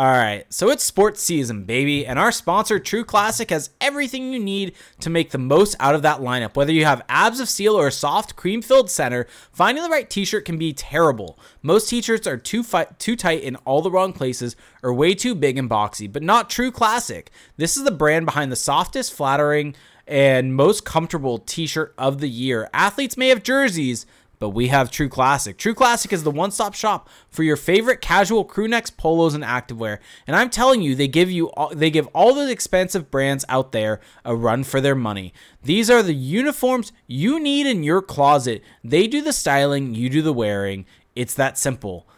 All 0.00 0.06
right, 0.06 0.46
so 0.50 0.70
it's 0.70 0.82
sports 0.82 1.22
season, 1.22 1.64
baby, 1.64 2.06
and 2.06 2.18
our 2.18 2.32
sponsor, 2.32 2.78
True 2.78 3.04
Classic, 3.04 3.50
has 3.50 3.68
everything 3.82 4.32
you 4.32 4.38
need 4.38 4.72
to 5.00 5.10
make 5.10 5.30
the 5.30 5.36
most 5.36 5.76
out 5.78 5.94
of 5.94 6.00
that 6.00 6.20
lineup. 6.20 6.56
Whether 6.56 6.72
you 6.72 6.86
have 6.86 7.04
abs 7.10 7.38
of 7.38 7.50
steel 7.50 7.74
or 7.74 7.88
a 7.88 7.92
soft, 7.92 8.34
cream 8.34 8.62
filled 8.62 8.90
center, 8.90 9.26
finding 9.52 9.84
the 9.84 9.90
right 9.90 10.08
t 10.08 10.24
shirt 10.24 10.46
can 10.46 10.56
be 10.56 10.72
terrible. 10.72 11.38
Most 11.60 11.90
t 11.90 12.00
shirts 12.00 12.26
are 12.26 12.38
too, 12.38 12.62
fi- 12.62 12.86
too 12.98 13.14
tight 13.14 13.42
in 13.42 13.56
all 13.66 13.82
the 13.82 13.90
wrong 13.90 14.14
places 14.14 14.56
or 14.82 14.94
way 14.94 15.12
too 15.12 15.34
big 15.34 15.58
and 15.58 15.68
boxy, 15.68 16.10
but 16.10 16.22
not 16.22 16.48
True 16.48 16.70
Classic. 16.70 17.30
This 17.58 17.76
is 17.76 17.84
the 17.84 17.90
brand 17.90 18.24
behind 18.24 18.50
the 18.50 18.56
softest, 18.56 19.12
flattering, 19.12 19.74
and 20.06 20.56
most 20.56 20.86
comfortable 20.86 21.40
t 21.40 21.66
shirt 21.66 21.92
of 21.98 22.20
the 22.20 22.30
year. 22.30 22.70
Athletes 22.72 23.18
may 23.18 23.28
have 23.28 23.42
jerseys, 23.42 24.06
but 24.40 24.48
we 24.48 24.68
have 24.68 24.90
True 24.90 25.08
Classic. 25.08 25.56
True 25.56 25.74
Classic 25.74 26.12
is 26.12 26.24
the 26.24 26.30
one-stop 26.30 26.74
shop 26.74 27.08
for 27.28 27.42
your 27.42 27.56
favorite 27.56 28.00
casual 28.00 28.42
crew 28.42 28.66
necks, 28.66 28.90
polos, 28.90 29.34
and 29.34 29.44
activewear. 29.44 29.98
And 30.26 30.34
I'm 30.34 30.48
telling 30.48 30.80
you, 30.80 30.94
they 30.94 31.06
give 31.06 31.30
you 31.30 31.50
all, 31.50 31.72
they 31.74 31.90
give 31.90 32.08
all 32.08 32.34
the 32.34 32.50
expensive 32.50 33.10
brands 33.10 33.44
out 33.50 33.70
there 33.72 34.00
a 34.24 34.34
run 34.34 34.64
for 34.64 34.80
their 34.80 34.94
money. 34.94 35.34
These 35.62 35.90
are 35.90 36.02
the 36.02 36.14
uniforms 36.14 36.90
you 37.06 37.38
need 37.38 37.66
in 37.66 37.84
your 37.84 38.00
closet. 38.00 38.64
They 38.82 39.06
do 39.06 39.20
the 39.20 39.32
styling, 39.32 39.94
you 39.94 40.08
do 40.08 40.22
the 40.22 40.32
wearing. 40.32 40.86
It's 41.14 41.34
that 41.34 41.58
simple. 41.58 42.08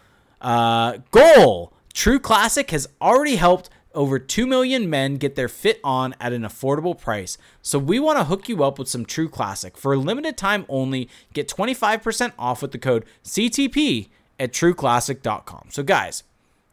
Uh, 0.40 0.98
goal. 1.10 1.72
True 1.92 2.20
Classic 2.20 2.70
has 2.70 2.88
already 3.02 3.36
helped 3.36 3.68
over 3.94 4.18
2 4.18 4.46
million 4.46 4.88
men 4.88 5.16
get 5.16 5.34
their 5.34 5.48
fit 5.48 5.80
on 5.82 6.14
at 6.20 6.32
an 6.32 6.42
affordable 6.42 6.98
price. 6.98 7.38
So 7.60 7.78
we 7.78 7.98
want 7.98 8.18
to 8.18 8.24
hook 8.24 8.48
you 8.48 8.64
up 8.64 8.78
with 8.78 8.88
some 8.88 9.04
True 9.04 9.28
Classic. 9.28 9.76
For 9.76 9.92
a 9.92 9.98
limited 9.98 10.36
time 10.36 10.66
only, 10.68 11.08
get 11.32 11.48
25% 11.48 12.32
off 12.38 12.62
with 12.62 12.72
the 12.72 12.78
code 12.78 13.04
CTP 13.24 14.08
at 14.38 14.52
trueclassic.com. 14.52 15.68
So 15.70 15.82
guys, 15.82 16.24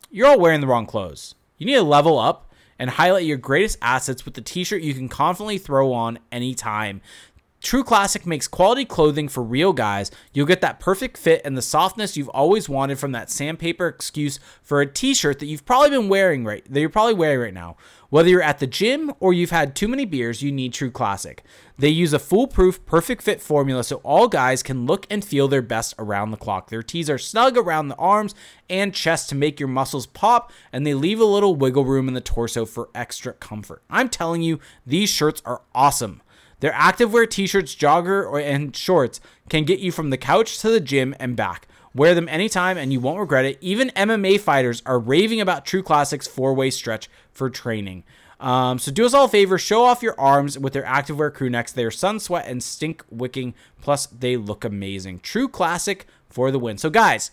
you're 0.09 0.27
all 0.27 0.39
wearing 0.39 0.61
the 0.61 0.67
wrong 0.67 0.85
clothes. 0.85 1.35
You 1.57 1.65
need 1.65 1.75
to 1.75 1.83
level 1.83 2.17
up 2.17 2.51
and 2.79 2.91
highlight 2.91 3.25
your 3.25 3.37
greatest 3.37 3.77
assets 3.81 4.23
with 4.23 4.33
the 4.33 4.41
t-shirt 4.41 4.81
you 4.81 4.93
can 4.93 5.09
confidently 5.09 5.57
throw 5.57 5.91
on 5.91 6.17
anytime. 6.31 7.01
True 7.61 7.83
Classic 7.83 8.25
makes 8.25 8.47
quality 8.47 8.85
clothing 8.85 9.27
for 9.27 9.43
real 9.43 9.73
guys. 9.73 10.11
You'll 10.31 10.45
get 10.45 10.61
that 10.61 10.79
perfect 10.79 11.17
fit 11.17 11.41
and 11.43 11.57
the 11.57 11.61
softness 11.61 12.15
you've 12.15 12.29
always 12.29 12.69
wanted 12.69 12.99
from 12.99 13.11
that 13.11 13.29
sandpaper 13.29 13.87
excuse 13.87 14.39
for 14.61 14.79
a 14.79 14.85
t-shirt 14.85 15.39
that 15.39 15.47
you've 15.47 15.65
probably 15.65 15.89
been 15.89 16.07
wearing 16.07 16.45
right 16.45 16.63
that 16.71 16.79
you're 16.79 16.89
probably 16.89 17.15
wearing 17.15 17.41
right 17.41 17.53
now. 17.53 17.75
Whether 18.09 18.29
you're 18.29 18.41
at 18.41 18.59
the 18.59 18.65
gym 18.65 19.11
or 19.19 19.33
you've 19.33 19.51
had 19.51 19.75
too 19.75 19.87
many 19.89 20.05
beers, 20.05 20.41
you 20.41 20.51
need 20.51 20.73
True 20.73 20.89
Classic. 20.89 21.43
They 21.77 21.89
use 21.89 22.13
a 22.13 22.17
foolproof, 22.17 22.83
perfect 22.85 23.21
fit 23.21 23.41
formula 23.41 23.83
so 23.83 23.97
all 23.97 24.27
guys 24.27 24.63
can 24.63 24.85
look 24.85 25.05
and 25.09 25.23
feel 25.23 25.47
their 25.47 25.61
best 25.61 25.93
around 25.99 26.31
the 26.31 26.37
clock. 26.37 26.69
Their 26.69 26.81
tees 26.81 27.09
are 27.09 27.17
snug 27.17 27.57
around 27.57 27.89
the 27.89 27.95
arms 27.97 28.33
and 28.69 28.95
chest 28.95 29.29
to 29.29 29.35
make 29.35 29.59
your 29.59 29.69
muscles 29.69 30.07
pop, 30.07 30.51
and 30.71 30.87
they 30.87 30.93
leave 30.93 31.19
a 31.19 31.25
little 31.25 31.55
wiggle 31.55 31.85
room 31.85 32.07
in 32.07 32.13
the 32.13 32.21
torso 32.21 32.65
for 32.65 32.89
extra 32.95 33.33
comfort. 33.33 33.83
I'm 33.89 34.09
telling 34.09 34.41
you, 34.41 34.59
these 34.87 35.09
shirts 35.09 35.41
are 35.45 35.61
awesome. 35.75 36.21
Their 36.59 36.71
activewear 36.71 37.29
t-shirts, 37.29 37.75
jogger, 37.75 38.25
or 38.25 38.39
and 38.39 38.75
shorts 38.75 39.21
can 39.49 39.63
get 39.63 39.79
you 39.79 39.91
from 39.91 40.09
the 40.09 40.17
couch 40.17 40.59
to 40.59 40.69
the 40.69 40.79
gym 40.79 41.15
and 41.19 41.35
back. 41.35 41.67
Wear 41.95 42.13
them 42.13 42.29
anytime 42.29 42.77
and 42.77 42.93
you 42.93 42.99
won't 42.99 43.19
regret 43.19 43.45
it. 43.45 43.57
Even 43.61 43.89
MMA 43.91 44.39
fighters 44.39 44.83
are 44.85 44.99
raving 44.99 45.41
about 45.41 45.65
True 45.65 45.81
Classics 45.81 46.27
four-way 46.27 46.69
stretch 46.69 47.09
for 47.31 47.49
training. 47.49 48.03
Um, 48.39 48.79
so 48.79 48.91
do 48.91 49.05
us 49.05 49.13
all 49.13 49.25
a 49.25 49.29
favor, 49.29 49.57
show 49.57 49.83
off 49.83 50.03
your 50.03 50.19
arms 50.19 50.57
with 50.57 50.73
their 50.73 50.83
activewear 50.83 51.33
crew 51.33 51.49
necks. 51.49 51.71
They 51.71 51.83
are 51.83 51.91
sun 51.91 52.19
sweat 52.19 52.47
and 52.47 52.63
stink 52.63 53.03
wicking. 53.09 53.53
Plus, 53.81 54.05
they 54.05 54.37
look 54.37 54.63
amazing. 54.63 55.19
True 55.19 55.49
Classic 55.49 56.05
for 56.29 56.51
the 56.51 56.59
win. 56.59 56.77
So 56.77 56.89
guys, 56.89 57.31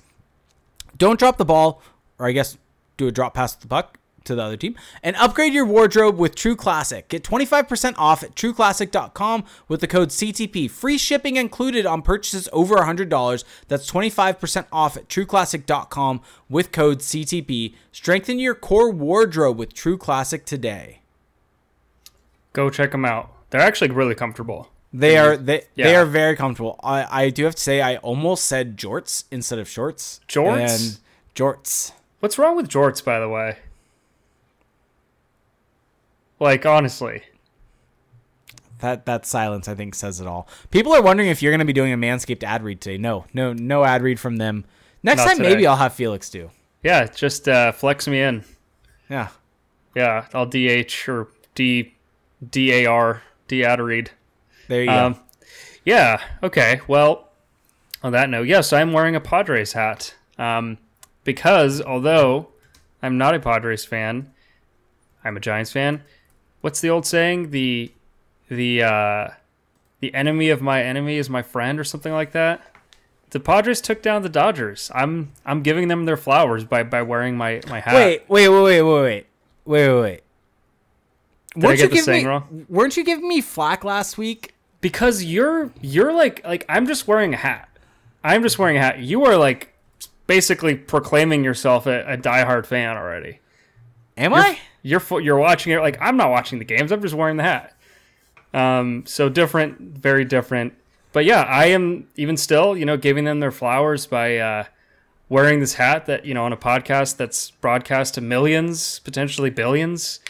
don't 0.97 1.19
drop 1.19 1.37
the 1.37 1.45
ball, 1.45 1.83
or 2.19 2.27
I 2.27 2.33
guess 2.33 2.59
do 2.97 3.07
a 3.07 3.13
drop 3.13 3.35
past 3.35 3.61
the 3.61 3.69
puck 3.69 3.99
to 4.27 4.35
the 4.35 4.43
other 4.43 4.57
team, 4.57 4.77
and 5.03 5.17
upgrade 5.17 5.53
your 5.53 5.65
wardrobe 5.65 6.19
with 6.19 6.35
True 6.35 6.57
Classic. 6.57 7.09
Get 7.09 7.23
25% 7.23 7.95
off 7.97 8.23
at 8.23 8.35
trueclassic.com 8.35 9.45
with 9.69 9.81
the 9.81 9.87
code 9.87 10.11
CTP. 10.11 10.71
Free 10.71 10.99
shipping 10.99 11.37
included 11.37 11.87
on 11.87 12.03
purchases 12.03 12.49
over 12.53 12.77
$100. 12.77 13.45
That's 13.69 13.91
25% 13.91 14.67
off 14.71 14.97
at 14.97 15.09
trueclassic.com 15.09 16.21
with 16.49 16.73
code 16.73 16.99
CTP. 17.01 17.75
Strengthen 17.93 18.39
your 18.39 18.55
core 18.55 18.91
wardrobe 18.91 19.59
with 19.59 19.75
True 19.75 19.99
Classic 19.99 20.45
today. 20.45 21.01
Go 22.53 22.71
check 22.71 22.93
them 22.93 23.05
out. 23.05 23.33
They're 23.51 23.61
actually 23.61 23.91
really 23.91 24.15
comfortable. 24.15 24.71
They 24.93 25.19
are 25.19 25.37
they 25.37 25.65
they 25.75 25.95
are 25.95 26.07
very 26.07 26.37
comfortable. 26.37 26.81
I, 26.83 27.25
I 27.25 27.31
do 27.31 27.45
have 27.45 27.55
to 27.55 27.61
say 27.61 27.83
I 27.83 27.97
almost 27.97 28.45
said 28.45 28.79
jorts 28.79 29.25
instead 29.31 29.59
of 29.59 29.69
shorts. 29.69 30.21
Jorts? 30.27 30.59
And 30.59 30.99
jorts. 31.35 31.93
What's 32.21 32.39
wrong 32.39 32.57
with 32.57 32.69
jorts, 32.69 33.05
by 33.05 33.21
the 33.21 33.29
way? 33.29 33.59
Like 36.39 36.67
honestly, 36.67 37.23
That 38.81 39.07
that 39.07 39.25
silence 39.27 39.69
I 39.69 39.75
think 39.75 39.95
says 39.95 40.21
it 40.21 40.27
all. 40.27 40.49
People 40.71 40.93
are 40.95 41.03
wondering 41.03 41.29
if 41.31 41.43
you're 41.43 41.53
going 41.53 41.61
to 41.61 41.65
be 41.65 41.73
doing 41.73 41.93
a 41.93 41.97
Manscaped 41.97 42.43
ad 42.43 42.63
read 42.63 42.81
today. 42.81 42.99
No, 42.99 43.25
no, 43.33 43.53
no 43.53 43.85
ad 43.85 44.03
read 44.03 44.21
from 44.21 44.37
them. 44.37 44.65
Next 45.03 45.19
Not 45.19 45.29
time, 45.29 45.37
today. 45.39 45.49
maybe 45.51 45.67
I'll 45.67 45.77
have 45.77 45.95
Felix 45.95 46.29
do. 46.31 46.51
yeah, 46.83 47.07
just 47.07 47.49
uh, 47.49 47.73
flex 47.73 48.07
me 48.09 48.21
in. 48.21 48.45
Yeah, 49.09 49.29
Yeah, 49.95 50.27
I'll 50.35 50.47
DH 50.47 51.09
or 51.09 51.29
D 51.55 51.95
DAR 52.51 53.23
ad 53.51 53.81
read. 53.81 54.11
there 54.69 54.83
you 54.83 54.91
Um, 54.91 55.13
go. 55.15 55.21
yeah. 55.85 56.21
Okay. 56.43 56.81
Well, 56.89 57.31
on 58.03 58.13
that 58.13 58.29
note, 58.29 58.47
yes, 58.49 58.73
I'm 58.73 58.93
wearing 58.93 59.15
a 59.17 59.21
Padres 59.21 59.73
hat. 59.73 60.15
Um, 60.39 60.77
because 61.25 61.81
although 61.81 62.49
I'm 63.03 63.17
not 63.17 63.35
a 63.35 63.39
Padres 63.41 63.85
fan, 63.85 64.33
I'm 65.25 65.37
a 65.37 65.41
Giants 65.41 65.73
fan 65.73 66.03
what's 66.67 66.81
the 66.81 66.91
old 66.91 67.07
saying? 67.07 67.51
The 67.51 67.93
the 68.49 68.83
uh, 68.83 69.29
the 70.01 70.13
enemy 70.13 70.51
of 70.51 70.61
my 70.61 70.83
enemy 70.83 71.17
is 71.17 71.31
my 71.31 71.41
friend, 71.43 71.79
or 71.79 71.85
something 71.85 72.13
like 72.13 72.33
that. 72.33 72.61
The 73.31 73.39
Padres 73.39 73.81
took 73.81 74.03
down 74.03 74.23
the 74.23 74.29
Dodgers. 74.29 74.91
I'm 74.93 75.31
I'm 75.45 75.63
giving 75.63 75.87
them 75.87 76.07
their 76.07 76.17
flowers 76.17 76.65
by, 76.65 76.83
by 76.83 77.03
wearing 77.03 77.37
my, 77.37 77.61
my 77.69 77.79
hat. 77.79 77.95
Wait, 77.95 78.25
wait, 78.29 78.49
wait, 78.49 78.63
wait, 78.63 78.83
wait, 78.83 79.03
wait, 79.03 79.27
wait, 79.65 79.89
wait. 79.89 80.01
wait. 80.01 80.23
Did 81.55 81.63
weren't 81.63 81.79
I 81.79 81.83
get 81.83 81.91
the 81.93 81.99
saying 81.99 82.25
me, 82.25 82.29
wrong? 82.29 82.67
Weren't 82.69 82.97
you 82.97 83.05
giving 83.05 83.29
me 83.29 83.41
flack 83.41 83.85
last 83.85 84.19
week? 84.19 84.53
Because 84.81 85.23
you're 85.23 85.71
you're 85.81 86.13
like 86.13 86.45
like 86.45 86.65
I'm 86.69 86.89
just 86.89 87.07
wearing 87.07 87.33
a 87.33 87.37
hat. 87.37 87.69
I'm 88.25 88.43
just 88.43 88.59
wearing 88.59 88.77
a 88.77 88.81
hat. 88.81 88.99
You 88.99 89.25
are 89.25 89.37
like 89.37 89.73
basically 90.27 90.75
proclaiming 90.75 91.45
yourself 91.45 91.87
a, 91.87 92.15
a 92.15 92.17
diehard 92.17 92.67
fan 92.67 92.97
already. 92.97 93.39
Am 94.17 94.33
you're, 94.33 94.41
I? 94.41 94.59
You're 94.87 95.03
you're 95.21 95.37
watching 95.39 95.73
it 95.73 95.81
like 95.81 95.99
I'm 96.01 96.17
not 96.17 96.31
watching 96.31 96.61
the 96.61 96.65
games. 96.65 96.93
I'm 96.93 97.03
just 97.03 97.15
wearing 97.15 97.37
the 97.37 97.43
hat. 97.43 97.77
Um, 98.55 99.05
so 99.05 99.29
different, 99.29 99.81
very 99.81 100.25
different. 100.25 100.75
But 101.13 101.25
yeah, 101.25 101.43
I 101.43 101.67
am 101.67 102.07
even 102.15 102.37
still, 102.37 102.77
you 102.77 102.85
know, 102.85 102.97
giving 102.97 103.25
them 103.25 103.41
their 103.41 103.51
flowers 103.51 104.07
by 104.07 104.39
uh, 104.39 104.65
wearing 105.29 105.59
this 105.59 105.75
hat 105.75 106.07
that 106.07 106.25
you 106.25 106.35
know 106.35 106.45
on 106.45 106.53
a 106.53 106.57
podcast 106.57 107.17
that's 107.17 107.51
broadcast 107.51 108.15
to 108.15 108.21
millions, 108.21 109.01
potentially 109.01 109.51
billions. 109.51 110.21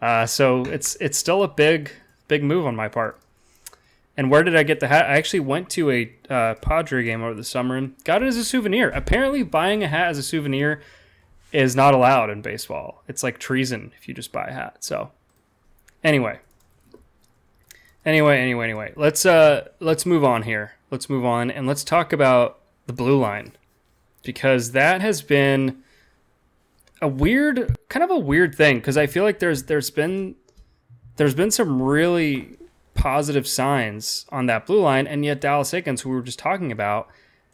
Uh, 0.00 0.24
so 0.24 0.62
it's 0.62 0.96
it's 1.02 1.18
still 1.18 1.42
a 1.42 1.48
big 1.48 1.90
big 2.28 2.42
move 2.42 2.66
on 2.66 2.74
my 2.74 2.88
part. 2.88 3.20
And 4.16 4.30
where 4.30 4.42
did 4.42 4.56
I 4.56 4.62
get 4.62 4.80
the 4.80 4.88
hat? 4.88 5.04
I 5.04 5.18
actually 5.18 5.40
went 5.40 5.68
to 5.70 5.90
a 5.90 6.12
uh, 6.30 6.54
Padre 6.54 7.04
game 7.04 7.22
over 7.22 7.34
the 7.34 7.44
summer 7.44 7.76
and 7.76 7.94
got 8.04 8.22
it 8.22 8.26
as 8.26 8.38
a 8.38 8.44
souvenir. 8.44 8.88
Apparently, 8.88 9.42
buying 9.42 9.84
a 9.84 9.88
hat 9.88 10.08
as 10.08 10.16
a 10.16 10.22
souvenir 10.22 10.80
is 11.52 11.74
not 11.74 11.94
allowed 11.94 12.30
in 12.30 12.42
baseball. 12.42 13.02
It's 13.08 13.22
like 13.22 13.38
treason 13.38 13.92
if 13.98 14.08
you 14.08 14.14
just 14.14 14.32
buy 14.32 14.46
a 14.48 14.52
hat. 14.52 14.78
So, 14.80 15.10
anyway, 16.04 16.38
anyway, 18.04 18.38
anyway, 18.38 18.64
anyway, 18.64 18.92
let's 18.96 19.24
uh 19.24 19.68
let's 19.80 20.04
move 20.04 20.24
on 20.24 20.42
here. 20.42 20.72
Let's 20.90 21.08
move 21.08 21.24
on 21.24 21.50
and 21.50 21.66
let's 21.66 21.84
talk 21.84 22.12
about 22.12 22.60
the 22.86 22.92
blue 22.92 23.18
line 23.18 23.52
because 24.22 24.72
that 24.72 25.00
has 25.00 25.22
been 25.22 25.82
a 27.00 27.08
weird 27.08 27.76
kind 27.88 28.02
of 28.02 28.10
a 28.10 28.18
weird 28.18 28.54
thing 28.54 28.78
because 28.78 28.96
I 28.96 29.06
feel 29.06 29.24
like 29.24 29.38
there's 29.38 29.64
there's 29.64 29.90
been 29.90 30.34
there's 31.16 31.34
been 31.34 31.50
some 31.50 31.80
really 31.80 32.56
positive 32.94 33.46
signs 33.46 34.26
on 34.30 34.46
that 34.46 34.66
blue 34.66 34.80
line 34.80 35.06
and 35.06 35.24
yet 35.24 35.40
Dallas 35.40 35.70
Eakins 35.70 36.00
who 36.00 36.10
we 36.10 36.16
were 36.16 36.22
just 36.22 36.38
talking 36.38 36.72
about 36.72 37.08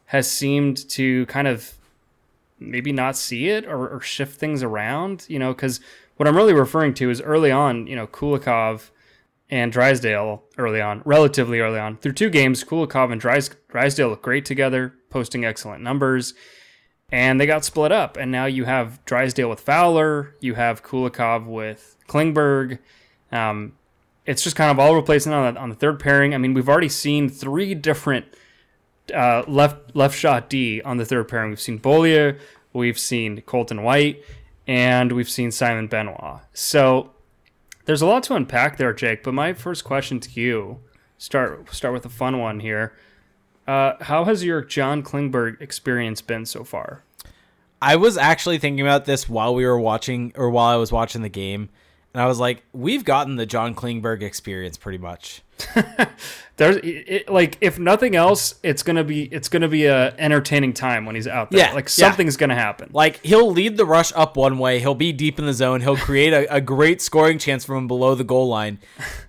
has 0.06 0.30
seemed 0.30 0.88
to 0.90 1.26
kind 1.26 1.46
of 1.46 1.74
maybe 2.58 2.92
not 2.92 3.16
see 3.16 3.48
it 3.48 3.66
or, 3.66 3.88
or 3.88 4.00
shift 4.00 4.38
things 4.38 4.62
around 4.62 5.26
you 5.28 5.38
know 5.38 5.52
because 5.52 5.80
what 6.16 6.28
I'm 6.28 6.36
really 6.36 6.52
referring 6.52 6.94
to 6.94 7.10
is 7.10 7.20
early 7.20 7.50
on 7.50 7.86
you 7.86 7.96
know 7.96 8.06
Kulikov 8.06 8.90
and 9.50 9.70
Drysdale 9.70 10.42
early 10.56 10.80
on, 10.80 11.02
relatively 11.04 11.60
early 11.60 11.78
on. 11.78 11.98
Through 11.98 12.14
two 12.14 12.30
games, 12.30 12.64
Kulikov 12.64 13.12
and 13.12 13.20
Drys- 13.20 13.54
Drysdale 13.68 14.08
look 14.08 14.22
great 14.22 14.44
together, 14.44 14.94
posting 15.10 15.44
excellent 15.44 15.82
numbers 15.82 16.34
and 17.10 17.40
they 17.40 17.46
got 17.46 17.64
split 17.64 17.92
up. 17.92 18.16
And 18.16 18.32
now 18.32 18.46
you 18.46 18.64
have 18.64 19.04
Drysdale 19.04 19.48
with 19.48 19.60
Fowler, 19.60 20.34
you 20.40 20.54
have 20.54 20.82
Kulikov 20.82 21.46
with 21.46 21.96
Klingberg. 22.08 22.78
Um, 23.30 23.74
it's 24.26 24.42
just 24.42 24.56
kind 24.56 24.70
of 24.70 24.78
all 24.78 24.94
now 24.94 25.44
on 25.44 25.54
the, 25.54 25.60
on 25.60 25.68
the 25.68 25.74
third 25.74 26.00
pairing. 26.00 26.34
I 26.34 26.38
mean, 26.38 26.54
we've 26.54 26.68
already 26.68 26.88
seen 26.88 27.28
three 27.28 27.74
different 27.74 28.26
uh, 29.12 29.42
left 29.46 29.94
left 29.94 30.16
shot 30.16 30.48
D 30.48 30.80
on 30.82 30.96
the 30.96 31.04
third 31.04 31.28
pairing. 31.28 31.50
We've 31.50 31.60
seen 31.60 31.78
Beaulieu, 31.78 32.38
we've 32.72 32.98
seen 32.98 33.40
Colton 33.42 33.82
White, 33.82 34.22
and 34.66 35.12
we've 35.12 35.28
seen 35.28 35.50
Simon 35.50 35.86
Benoit. 35.86 36.40
So 36.52 37.10
there's 37.84 38.02
a 38.02 38.06
lot 38.06 38.22
to 38.24 38.34
unpack 38.34 38.76
there, 38.76 38.92
Jake. 38.92 39.22
But 39.22 39.34
my 39.34 39.52
first 39.52 39.84
question 39.84 40.20
to 40.20 40.40
you 40.40 40.80
start 41.18 41.72
start 41.74 41.94
with 41.94 42.06
a 42.06 42.10
fun 42.10 42.38
one 42.38 42.60
here. 42.60 42.94
Uh, 43.66 43.94
how 44.02 44.24
has 44.24 44.44
your 44.44 44.62
John 44.62 45.02
Klingberg 45.02 45.60
experience 45.60 46.20
been 46.20 46.44
so 46.44 46.64
far? 46.64 47.02
I 47.80 47.96
was 47.96 48.16
actually 48.16 48.58
thinking 48.58 48.80
about 48.80 49.04
this 49.04 49.28
while 49.28 49.54
we 49.54 49.66
were 49.66 49.78
watching, 49.78 50.32
or 50.36 50.50
while 50.50 50.72
I 50.72 50.76
was 50.76 50.92
watching 50.92 51.22
the 51.22 51.28
game, 51.28 51.68
and 52.12 52.22
I 52.22 52.26
was 52.26 52.38
like, 52.38 52.62
"We've 52.72 53.04
gotten 53.04 53.36
the 53.36 53.46
John 53.46 53.74
Klingberg 53.74 54.22
experience 54.22 54.76
pretty 54.76 54.98
much." 54.98 55.42
There's 56.56 56.76
it, 56.76 57.28
like, 57.28 57.58
if 57.60 57.80
nothing 57.80 58.14
else, 58.14 58.54
it's 58.62 58.84
gonna 58.84 59.02
be 59.02 59.24
it's 59.24 59.48
gonna 59.48 59.68
be 59.68 59.86
a 59.86 60.14
entertaining 60.18 60.72
time 60.72 61.04
when 61.04 61.16
he's 61.16 61.26
out 61.26 61.50
there. 61.50 61.60
Yeah, 61.60 61.72
like 61.72 61.86
yeah. 61.86 62.06
something's 62.08 62.36
gonna 62.36 62.54
happen. 62.54 62.90
Like 62.92 63.24
he'll 63.24 63.50
lead 63.50 63.76
the 63.76 63.84
rush 63.84 64.12
up 64.14 64.36
one 64.36 64.58
way, 64.58 64.78
he'll 64.78 64.94
be 64.94 65.12
deep 65.12 65.40
in 65.40 65.46
the 65.46 65.52
zone, 65.52 65.80
he'll 65.80 65.96
create 65.96 66.32
a, 66.32 66.54
a 66.54 66.60
great 66.60 67.02
scoring 67.02 67.38
chance 67.38 67.64
from 67.64 67.88
below 67.88 68.14
the 68.14 68.22
goal 68.22 68.46
line, 68.46 68.78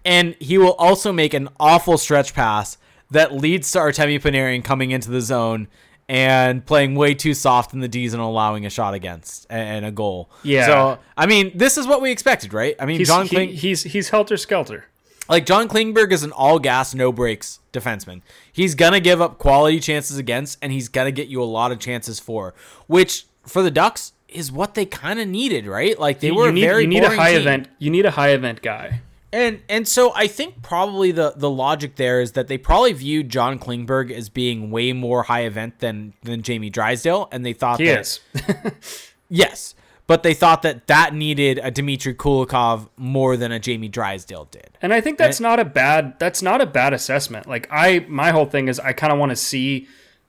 and 0.05 0.35
he 0.39 0.59
will 0.59 0.73
also 0.73 1.11
make 1.11 1.33
an 1.33 1.49
awful 1.59 1.97
stretch 1.97 2.35
pass 2.35 2.77
that 3.09 3.33
leads 3.33 3.71
to 3.71 3.79
Artemi 3.79 4.21
Panarin 4.21 4.63
coming 4.63 4.91
into 4.91 5.09
the 5.09 5.21
zone 5.21 5.67
and 6.07 6.63
playing 6.63 6.93
way 6.93 7.15
too 7.15 7.33
soft 7.33 7.73
in 7.73 7.79
the 7.79 7.87
D's 7.87 8.13
and 8.13 8.21
allowing 8.21 8.65
a 8.65 8.69
shot 8.69 8.93
against 8.93 9.47
and 9.49 9.85
a 9.85 9.91
goal. 9.91 10.29
Yeah. 10.43 10.65
So 10.67 10.99
I 11.17 11.25
mean, 11.25 11.51
this 11.55 11.77
is 11.77 11.87
what 11.87 12.01
we 12.01 12.11
expected, 12.11 12.53
right? 12.53 12.75
I 12.79 12.85
mean, 12.85 12.99
he's 12.99 13.07
John 13.07 13.25
he- 13.25 13.47
he's 13.47 13.83
he's 13.83 14.09
helter 14.09 14.37
skelter. 14.37 14.85
Like 15.27 15.45
John 15.45 15.67
Klingberg 15.67 16.11
is 16.11 16.23
an 16.23 16.31
all 16.31 16.59
gas, 16.59 16.93
no 16.93 17.11
brakes 17.11 17.59
defenseman. 17.73 18.21
He's 18.53 18.75
gonna 18.75 18.99
give 18.99 19.21
up 19.21 19.37
quality 19.37 19.79
chances 19.79 20.17
against, 20.17 20.57
and 20.61 20.71
he's 20.71 20.87
gonna 20.89 21.11
get 21.11 21.27
you 21.27 21.41
a 21.41 21.45
lot 21.45 21.71
of 21.71 21.79
chances 21.79 22.19
for, 22.19 22.53
which 22.87 23.25
for 23.45 23.61
the 23.63 23.71
Ducks 23.71 24.13
is 24.29 24.51
what 24.51 24.73
they 24.75 24.85
kind 24.85 25.19
of 25.19 25.27
needed, 25.27 25.65
right? 25.65 25.97
Like 25.99 26.19
they 26.19 26.27
You- 26.27 26.35
were 26.35 26.47
you 26.47 26.53
need, 26.53 26.61
very 26.61 26.81
you 26.83 26.87
need 26.87 27.03
a 27.03 27.15
high 27.15 27.31
team. 27.33 27.41
event. 27.41 27.67
You 27.79 27.89
need 27.91 28.05
a 28.05 28.11
high 28.11 28.29
event 28.29 28.61
guy. 28.61 29.01
And 29.33 29.59
and 29.67 29.85
so 29.87 30.13
I 30.15 30.27
think 30.27 30.61
probably 30.61 31.11
the 31.11 31.33
the 31.35 31.49
logic 31.49 31.95
there 31.97 32.21
is 32.21 32.33
that 32.33 32.47
they 32.47 32.57
probably 32.57 32.93
viewed 32.93 33.27
John 33.29 33.59
Klingberg 33.59 34.09
as 34.11 34.29
being 34.29 34.71
way 34.71 34.93
more 34.93 35.23
high 35.23 35.41
event 35.43 35.79
than 35.79 36.13
than 36.23 36.41
Jamie 36.41 36.69
Drysdale, 36.69 37.27
and 37.33 37.45
they 37.45 37.51
thought 37.53 37.79
He 37.81 37.87
that 37.87 37.99
is. 37.99 38.19
yes, 39.29 39.75
but 40.07 40.23
they 40.23 40.33
thought 40.33 40.61
that 40.61 40.87
that 40.87 41.13
needed 41.13 41.59
a 41.63 41.71
Dmitry 41.71 42.13
Kulikov 42.13 42.89
more 42.95 43.35
than 43.37 43.51
a 43.51 43.59
Jamie 43.59 43.89
Drysdale 43.89 44.45
did. 44.45 44.77
And 44.81 44.93
I 44.93 45.01
think 45.01 45.17
that's 45.17 45.39
not 45.39 45.59
a 45.59 45.65
bad 45.65 46.19
that's 46.19 46.41
not 46.41 46.61
a 46.61 46.65
bad 46.65 46.93
assessment. 46.93 47.47
Like 47.47 47.67
I 47.71 48.05
my 48.07 48.31
whole 48.31 48.45
thing 48.45 48.67
is 48.67 48.79
I 48.79 48.93
kind 48.93 49.11
of 49.11 49.19
want 49.19 49.31
to 49.31 49.35
see 49.35 49.87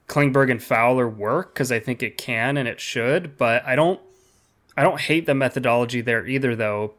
Klingberg 0.09 0.51
and 0.51 0.62
Fowler 0.62 1.09
work 1.09 1.55
cuz 1.55 1.70
I 1.70 1.81
think 1.81 2.03
it 2.03 2.16
can 2.16 2.57
and 2.57 2.66
it 2.66 2.81
should, 2.81 3.37
but 3.37 3.64
I 3.66 3.77
don't 3.77 4.01
I 4.77 4.83
don't 4.83 5.01
hate 5.01 5.27
the 5.27 5.35
methodology 5.35 6.01
there 6.01 6.27
either 6.27 6.57
though 6.57 6.95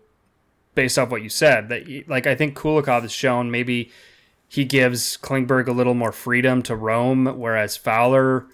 based 0.75 0.99
off 0.99 1.09
what 1.09 1.23
you 1.23 1.29
said. 1.29 1.69
That 1.69 2.07
like 2.07 2.27
I 2.27 2.35
think 2.35 2.55
Kulikov 2.55 3.01
has 3.01 3.11
shown 3.11 3.49
maybe 3.49 3.91
he 4.47 4.65
gives 4.65 5.17
Klingberg 5.17 5.67
a 5.67 5.73
little 5.73 5.95
more 5.95 6.11
freedom 6.11 6.61
to 6.63 6.75
roam 6.75 7.25
whereas 7.25 7.75
Fowler 7.75 8.45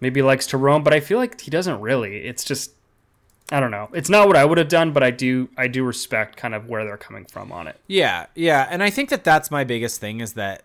maybe 0.00 0.22
likes 0.22 0.46
to 0.48 0.58
roam, 0.58 0.82
but 0.82 0.92
I 0.92 1.00
feel 1.00 1.18
like 1.18 1.40
he 1.40 1.50
doesn't 1.50 1.80
really. 1.80 2.18
It's 2.18 2.44
just 2.44 2.72
I 3.52 3.58
don't 3.58 3.70
know. 3.70 3.88
It's 3.92 4.08
not 4.08 4.28
what 4.28 4.36
I 4.36 4.44
would 4.44 4.58
have 4.58 4.68
done, 4.68 4.92
but 4.92 5.02
I 5.02 5.10
do 5.10 5.48
I 5.56 5.66
do 5.66 5.82
respect 5.84 6.36
kind 6.36 6.54
of 6.54 6.68
where 6.68 6.84
they're 6.84 6.96
coming 6.96 7.24
from 7.24 7.50
on 7.50 7.66
it. 7.66 7.80
Yeah, 7.86 8.26
yeah, 8.34 8.68
and 8.70 8.82
I 8.82 8.90
think 8.90 9.08
that 9.10 9.24
that's 9.24 9.50
my 9.50 9.64
biggest 9.64 10.00
thing 10.00 10.20
is 10.20 10.34
that 10.34 10.62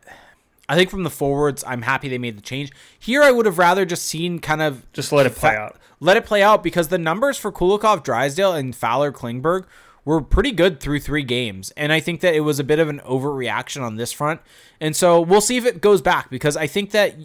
I 0.68 0.76
think 0.76 0.90
from 0.90 1.04
the 1.04 1.10
forwards, 1.10 1.64
I'm 1.66 1.84
happy 1.84 2.10
they 2.10 2.18
made 2.18 2.38
the 2.38 2.42
change. 2.42 2.72
Here, 3.00 3.22
I 3.24 3.32
would 3.32 3.46
have 3.46 3.58
rather 3.58 3.86
just 3.86 4.06
seen 4.06 4.40
kind 4.40 4.62
of 4.62 4.92
Just 4.94 5.12
let 5.12 5.26
it 5.26 5.36
play 5.36 5.52
fa- 5.52 5.58
out. 5.58 5.78
Let 6.00 6.18
it 6.18 6.26
play 6.26 6.44
out 6.44 6.64
because 6.64 6.90
the 6.90 6.98
numbers 6.98 7.38
for 7.38 7.52
Kulikov, 7.52 8.04
Drysdale, 8.04 8.54
and 8.54 8.76
Fowler 8.76 9.12
Klingberg 9.12 9.66
were 10.04 10.22
pretty 10.22 10.52
good 10.52 10.80
through 10.80 11.00
three 11.00 11.24
games. 11.24 11.72
And 11.78 11.92
I 11.92 12.00
think 12.00 12.22
that 12.22 12.36
it 12.36 12.42
was 12.42 12.60
a 12.60 12.64
bit 12.64 12.80
of 12.80 12.90
an 12.90 13.00
overreaction 13.00 13.82
on 13.82 13.96
this 13.96 14.12
front. 14.12 14.42
And 14.80 14.96
so 14.96 15.20
we'll 15.20 15.42
see 15.42 15.58
if 15.58 15.66
it 15.66 15.82
goes 15.82 16.02
back 16.02 16.30
because 16.30 16.56
I 16.58 16.68
think 16.68 16.92
that 16.92 17.16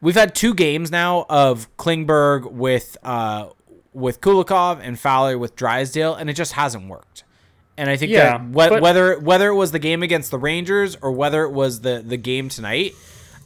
we've 0.00 0.14
had 0.14 0.34
two 0.34 0.54
games 0.54 0.90
now 0.90 1.26
of 1.28 1.74
Klingberg 1.76 2.52
with 2.52 2.96
uh, 3.02 3.48
with 3.92 4.20
Kulikov 4.20 4.80
and 4.82 4.98
Fowler 4.98 5.36
with 5.38 5.56
Drysdale, 5.56 6.14
and 6.14 6.30
it 6.30 6.34
just 6.34 6.52
hasn't 6.52 6.88
worked. 6.88 7.24
And 7.76 7.88
I 7.88 7.96
think 7.96 8.12
Yeah, 8.12 8.38
that 8.38 8.52
but- 8.52 8.82
whether 8.82 9.18
whether 9.18 9.48
it 9.48 9.54
was 9.54 9.72
the 9.72 9.78
game 9.78 10.02
against 10.02 10.30
the 10.30 10.38
Rangers 10.38 10.96
or 11.00 11.12
whether 11.12 11.44
it 11.44 11.52
was 11.52 11.80
the 11.80 12.02
the 12.06 12.16
game 12.16 12.48
tonight, 12.48 12.94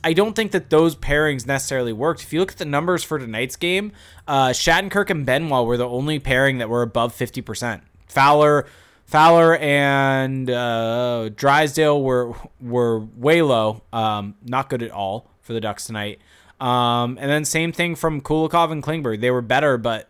I 0.03 0.12
don't 0.12 0.34
think 0.34 0.51
that 0.53 0.70
those 0.70 0.97
pairings 0.97 1.47
necessarily 1.47 1.92
worked. 1.92 2.22
If 2.22 2.32
you 2.32 2.40
look 2.40 2.53
at 2.53 2.59
the 2.59 2.64
numbers 2.64 3.05
for 3.05 3.18
tonight's 3.18 3.57
game, 3.57 3.92
uh, 4.28 4.49
Shattenkirk 4.49 5.09
and 5.11 5.24
Benoit 5.24 5.66
were 5.66 5.76
the 5.76 5.88
only 5.88 6.18
pairing 6.18 6.59
that 6.59 6.68
were 6.68 6.82
above 6.82 7.14
fifty 7.14 7.40
percent. 7.42 7.82
Fowler, 8.09 8.66
Fowler 9.07 9.57
and 9.57 10.51
uh, 10.51 11.28
Drysdale 11.30 12.03
were 12.03 12.34
were 12.61 12.99
way 13.01 13.40
low, 13.40 13.82
um, 13.92 14.34
not 14.45 14.68
good 14.68 14.82
at 14.82 14.90
all 14.90 15.30
for 15.42 15.53
the 15.53 15.61
Ducks 15.61 15.86
tonight. 15.86 16.18
Um, 16.61 17.18
and 17.20 17.30
then 17.30 17.45
same 17.45 17.72
thing 17.72 17.95
from 17.95 18.20
Kulikov 18.20 18.72
and 18.72 18.82
Klingberg. 18.82 19.20
They 19.20 19.30
were 19.30 19.42
better, 19.42 19.76
but 19.78 20.09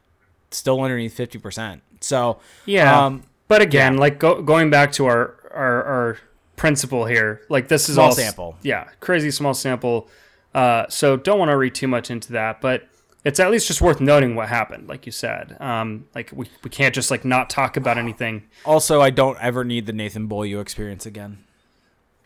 still 0.54 0.80
underneath 0.80 1.14
fifty 1.14 1.38
percent. 1.38 1.82
So 2.00 2.38
Yeah. 2.66 3.04
um, 3.06 3.24
but 3.48 3.62
again, 3.62 3.96
like 3.96 4.18
go, 4.18 4.42
going 4.42 4.70
back 4.70 4.92
to 4.92 5.06
our, 5.06 5.34
our 5.54 5.84
our 5.84 6.18
principle 6.56 7.04
here, 7.06 7.40
like 7.48 7.68
this 7.68 7.88
is 7.88 7.96
Small 7.96 8.06
all 8.06 8.12
sample. 8.12 8.56
Yeah, 8.62 8.84
crazy 9.00 9.30
small 9.30 9.54
sample. 9.54 10.08
Uh, 10.54 10.86
so 10.88 11.16
don't 11.16 11.38
want 11.38 11.50
to 11.50 11.56
read 11.56 11.74
too 11.74 11.88
much 11.88 12.10
into 12.10 12.32
that, 12.32 12.60
but 12.60 12.88
it's 13.24 13.40
at 13.40 13.50
least 13.50 13.66
just 13.66 13.80
worth 13.80 14.00
noting 14.00 14.34
what 14.36 14.48
happened, 14.48 14.88
like 14.88 15.04
you 15.06 15.12
said. 15.12 15.56
Um, 15.60 16.06
like 16.14 16.30
we, 16.32 16.46
we 16.62 16.70
can't 16.70 16.94
just 16.94 17.10
like 17.10 17.24
not 17.24 17.50
talk 17.50 17.76
about 17.76 17.98
anything. 17.98 18.44
also, 18.64 19.00
I 19.00 19.10
don't 19.10 19.38
ever 19.40 19.64
need 19.64 19.86
the 19.86 19.92
Nathan 19.92 20.26
Beaulieu 20.28 20.60
experience 20.60 21.06
again. 21.06 21.38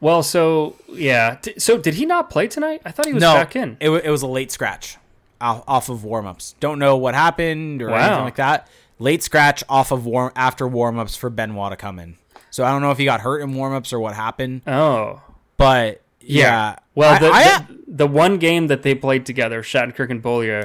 Well, 0.00 0.22
so 0.22 0.76
yeah, 0.88 1.38
so 1.56 1.78
did 1.78 1.94
he 1.94 2.04
not 2.06 2.30
play 2.30 2.46
tonight? 2.48 2.82
I 2.84 2.90
thought 2.92 3.06
he 3.06 3.12
was 3.14 3.20
no, 3.22 3.34
back 3.34 3.56
in. 3.56 3.76
It, 3.80 3.88
wa- 3.88 3.96
it 4.04 4.10
was 4.10 4.22
a 4.22 4.26
late 4.28 4.52
scratch 4.52 4.96
off, 5.40 5.64
off 5.68 5.88
of 5.88 6.00
warmups. 6.00 6.54
Don't 6.60 6.78
know 6.78 6.96
what 6.96 7.14
happened 7.14 7.82
or 7.82 7.90
Wow. 7.90 7.96
anything 8.06 8.24
like 8.24 8.36
that. 8.36 8.68
Late 8.98 9.22
scratch 9.22 9.62
off 9.68 9.92
of 9.92 10.06
warm 10.06 10.32
after 10.34 10.66
warmups 10.66 11.16
for 11.16 11.30
Benoit 11.30 11.70
to 11.70 11.76
come 11.76 11.98
in. 11.98 12.16
So 12.50 12.64
I 12.64 12.70
don't 12.70 12.82
know 12.82 12.90
if 12.90 12.98
he 12.98 13.04
got 13.04 13.20
hurt 13.20 13.40
in 13.40 13.52
warmups 13.54 13.92
or 13.92 14.00
what 14.00 14.14
happened, 14.14 14.62
Oh, 14.66 15.20
but 15.56 16.02
yeah. 16.20 16.76
Well, 16.94 17.14
I- 17.14 17.18
the, 17.18 17.30
I- 17.30 17.58
the, 17.68 17.78
the 17.88 18.06
one 18.06 18.38
game 18.38 18.66
that 18.68 18.82
they 18.82 18.94
played 18.94 19.24
together, 19.26 19.62
Shattenkirk 19.62 20.10
and 20.10 20.20
Beaulieu, 20.22 20.64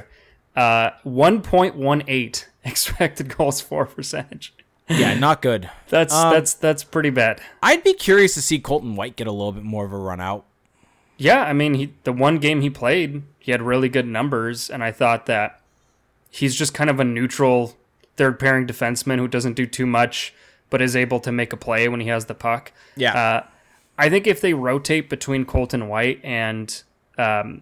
uh, 0.55 0.91
1.18 1.05 2.45
expected 2.63 3.35
goals 3.37 3.61
for 3.61 3.85
percentage. 3.85 4.53
yeah, 4.89 5.13
not 5.13 5.41
good. 5.41 5.69
That's 5.89 6.13
Um, 6.13 6.33
that's 6.33 6.53
that's 6.55 6.83
pretty 6.83 7.09
bad. 7.09 7.39
I'd 7.61 7.83
be 7.83 7.93
curious 7.93 8.33
to 8.33 8.41
see 8.41 8.59
Colton 8.59 8.95
White 8.95 9.15
get 9.15 9.27
a 9.27 9.31
little 9.31 9.51
bit 9.51 9.63
more 9.63 9.85
of 9.85 9.93
a 9.93 9.97
run 9.97 10.19
out. 10.19 10.45
Yeah, 11.23 11.43
I 11.43 11.53
mean, 11.53 11.75
he 11.75 11.93
the 12.03 12.11
one 12.11 12.37
game 12.37 12.59
he 12.59 12.69
played, 12.69 13.23
he 13.39 13.51
had 13.51 13.61
really 13.61 13.87
good 13.87 14.05
numbers, 14.05 14.69
and 14.69 14.83
I 14.83 14.91
thought 14.91 15.25
that 15.27 15.61
he's 16.29 16.53
just 16.53 16.73
kind 16.73 16.89
of 16.89 16.99
a 16.99 17.05
neutral 17.05 17.77
third 18.17 18.39
pairing 18.39 18.67
defenseman 18.67 19.19
who 19.19 19.29
doesn't 19.29 19.53
do 19.53 19.65
too 19.65 19.85
much, 19.85 20.33
but 20.69 20.81
is 20.81 20.97
able 20.97 21.21
to 21.21 21.31
make 21.31 21.53
a 21.53 21.57
play 21.57 21.87
when 21.87 22.01
he 22.01 22.07
has 22.09 22.25
the 22.25 22.33
puck. 22.33 22.73
Yeah. 22.97 23.13
Uh, 23.13 23.45
I 23.97 24.09
think 24.09 24.27
if 24.27 24.41
they 24.41 24.53
rotate 24.53 25.09
between 25.09 25.45
Colton 25.45 25.87
White 25.87 26.19
and 26.25 26.83
um, 27.17 27.61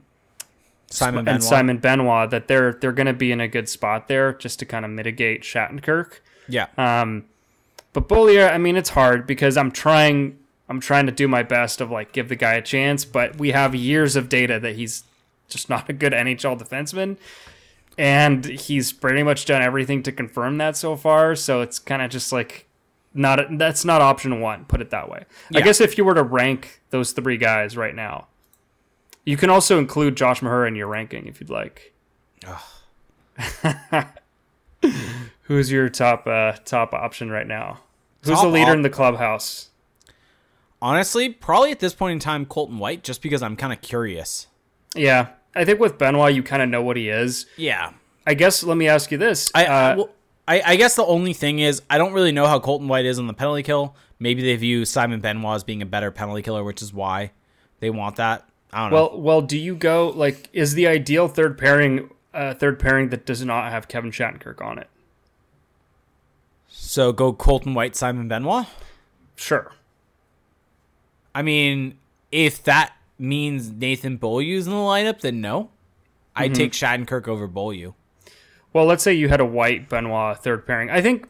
Simon 0.88 1.20
and 1.20 1.26
Benoit. 1.26 1.44
Simon 1.44 1.78
Benoit 1.78 2.32
that 2.32 2.48
they're 2.48 2.74
they're 2.74 2.92
going 2.92 3.06
to 3.06 3.14
be 3.14 3.32
in 3.32 3.40
a 3.40 3.48
good 3.48 3.70
spot 3.70 4.08
there 4.08 4.34
just 4.34 4.58
to 4.60 4.66
kind 4.66 4.86
of 4.86 4.90
mitigate 4.90 5.44
Shattenkirk. 5.44 6.20
Yeah. 6.48 6.66
Um, 6.80 7.26
but 7.94 8.08
Beaulieu, 8.08 8.42
I 8.42 8.58
mean, 8.58 8.76
it's 8.76 8.90
hard 8.90 9.28
because 9.28 9.56
I'm 9.56 9.70
trying 9.70 10.40
I'm 10.72 10.80
trying 10.80 11.06
to 11.08 11.12
do 11.12 11.28
my 11.28 11.44
best 11.44 11.82
of 11.82 11.92
like 11.92 12.14
give 12.14 12.30
the 12.30 12.38
guy 12.38 12.54
a 12.54 12.62
chance, 12.62 13.04
but 13.04 13.38
we 13.38 13.52
have 13.52 13.76
years 13.76 14.16
of 14.16 14.30
data 14.30 14.58
that 14.62 14.78
he's 14.78 15.04
just 15.50 15.70
not 15.70 15.90
a 15.90 15.94
good 15.94 16.14
NHL 16.14 16.58
defenseman. 16.58 17.18
And 17.98 18.46
he's 18.46 18.94
pretty 18.94 19.22
much 19.22 19.44
done 19.44 19.62
everything 19.62 20.02
to 20.04 20.14
confirm 20.14 20.60
that 20.60 20.78
so 20.78 20.96
far. 20.96 21.36
So 21.36 21.60
it's 21.60 21.78
kind 21.78 22.02
of 22.02 22.10
just 22.10 22.32
like 22.32 22.70
not 23.14 23.42
a, 23.42 23.58
that's 23.58 23.84
not 23.84 24.00
option 24.00 24.40
one. 24.40 24.64
Put 24.64 24.80
it 24.80 24.92
that 24.92 25.10
way. 25.10 25.26
I 25.54 25.60
guess 25.60 25.82
if 25.82 25.98
you 25.98 26.06
were 26.06 26.14
to 26.14 26.24
rank 26.24 26.82
those 26.90 27.12
three 27.12 27.36
guys 27.36 27.76
right 27.76 27.94
now, 27.94 28.28
you 29.26 29.36
can 29.36 29.50
also 29.50 29.78
include 29.78 30.16
Josh 30.16 30.42
Maher 30.42 30.66
in 30.66 30.78
your 30.78 30.88
ranking 30.88 31.28
if 31.28 31.42
you'd 31.42 31.50
like. 31.50 31.94
Who's 35.42 35.70
your 35.70 35.90
top 35.90 36.26
uh, 36.28 36.54
top 36.64 36.94
option 36.94 37.30
right 37.30 37.46
now? 37.46 37.82
Who's 38.24 38.36
Top 38.36 38.46
the 38.46 38.50
leader 38.50 38.72
op- 38.72 38.78
in 38.78 38.82
the 38.84 38.90
clubhouse? 38.90 39.71
Honestly, 40.82 41.30
probably 41.30 41.72
at 41.72 41.80
this 41.80 41.94
point 41.94 42.14
in 42.14 42.20
time, 42.20 42.46
Colton 42.46 42.80
White, 42.80 43.04
just 43.04 43.22
because 43.22 43.44
I'm 43.44 43.56
kind 43.56 43.72
of 43.72 43.82
curious. 43.82 44.48
Yeah, 44.96 45.30
I 45.56 45.64
think 45.64 45.80
with 45.80 45.98
Benoit, 45.98 46.34
you 46.34 46.44
kind 46.44 46.62
of 46.62 46.70
know 46.70 46.82
what 46.82 46.98
he 46.98 47.10
is. 47.10 47.46
Yeah. 47.56 47.94
I 48.26 48.34
guess 48.34 48.64
let 48.64 48.78
me 48.78 48.88
ask 48.88 49.12
you 49.12 49.18
this: 49.18 49.52
I, 49.54 49.66
I, 49.66 49.92
uh, 49.92 49.96
well, 49.98 50.10
I, 50.48 50.62
I 50.66 50.76
guess 50.76 50.96
the 50.96 51.06
only 51.06 51.34
thing 51.34 51.60
is 51.60 51.82
I 51.90 51.98
don't 51.98 52.14
really 52.14 52.32
know 52.32 52.48
how 52.48 52.60
Colton 52.60 52.88
White 52.88 53.06
is 53.06 53.20
on 53.20 53.28
the 53.28 53.34
penalty 53.34 53.64
kill. 53.64 53.96
Maybe 54.20 54.42
they 54.42 54.56
view 54.56 54.86
Simon 54.86 55.20
Benoit 55.20 55.56
as 55.56 55.64
being 55.64 55.82
a 55.82 55.86
better 55.86 56.12
penalty 56.12 56.42
killer, 56.42 56.64
which 56.64 56.82
is 56.82 56.94
why 56.94 57.32
they 57.80 57.90
want 57.90 58.18
that. 58.18 58.48
I 58.74 58.84
don't 58.84 58.92
know. 58.92 58.96
well, 58.96 59.22
well, 59.22 59.42
do 59.42 59.58
you 59.58 59.76
go 59.76 60.10
like 60.10 60.50
is 60.54 60.74
the 60.76 60.88
ideal 60.88 61.28
third 61.28 61.58
pairing 61.58 62.10
uh, 62.34 62.54
third 62.54 62.80
pairing 62.80 63.10
that 63.10 63.26
does 63.26 63.44
not 63.44 63.72
have 63.72 63.88
Kevin 63.88 64.12
Shattenkirk 64.12 64.62
on 64.62 64.78
it? 64.78 64.88
so 66.68 67.12
go 67.12 67.32
Colton 67.32 67.74
White, 67.74 67.96
Simon 67.96 68.28
Benoit. 68.28 68.66
Sure. 69.36 69.72
I 71.34 71.42
mean, 71.42 71.98
if 72.32 72.64
that 72.64 72.94
means 73.18 73.72
Nathan 73.72 74.18
Beaulieu's 74.18 74.68
in 74.68 74.74
the 74.74 74.80
lineup, 74.80 75.22
then 75.22 75.42
no. 75.42 75.70
I'd 76.36 76.52
mm-hmm. 76.52 76.58
take 76.58 76.72
Shattenkirk 76.72 77.28
over 77.28 77.48
Beaulieu. 77.48 77.94
Well, 78.74 78.86
let's 78.86 79.04
say 79.04 79.14
you 79.14 79.30
had 79.30 79.42
a 79.42 79.46
White 79.46 79.90
Benoit 79.90 80.38
third 80.38 80.66
pairing. 80.66 80.90
I 80.90 81.02
think, 81.02 81.28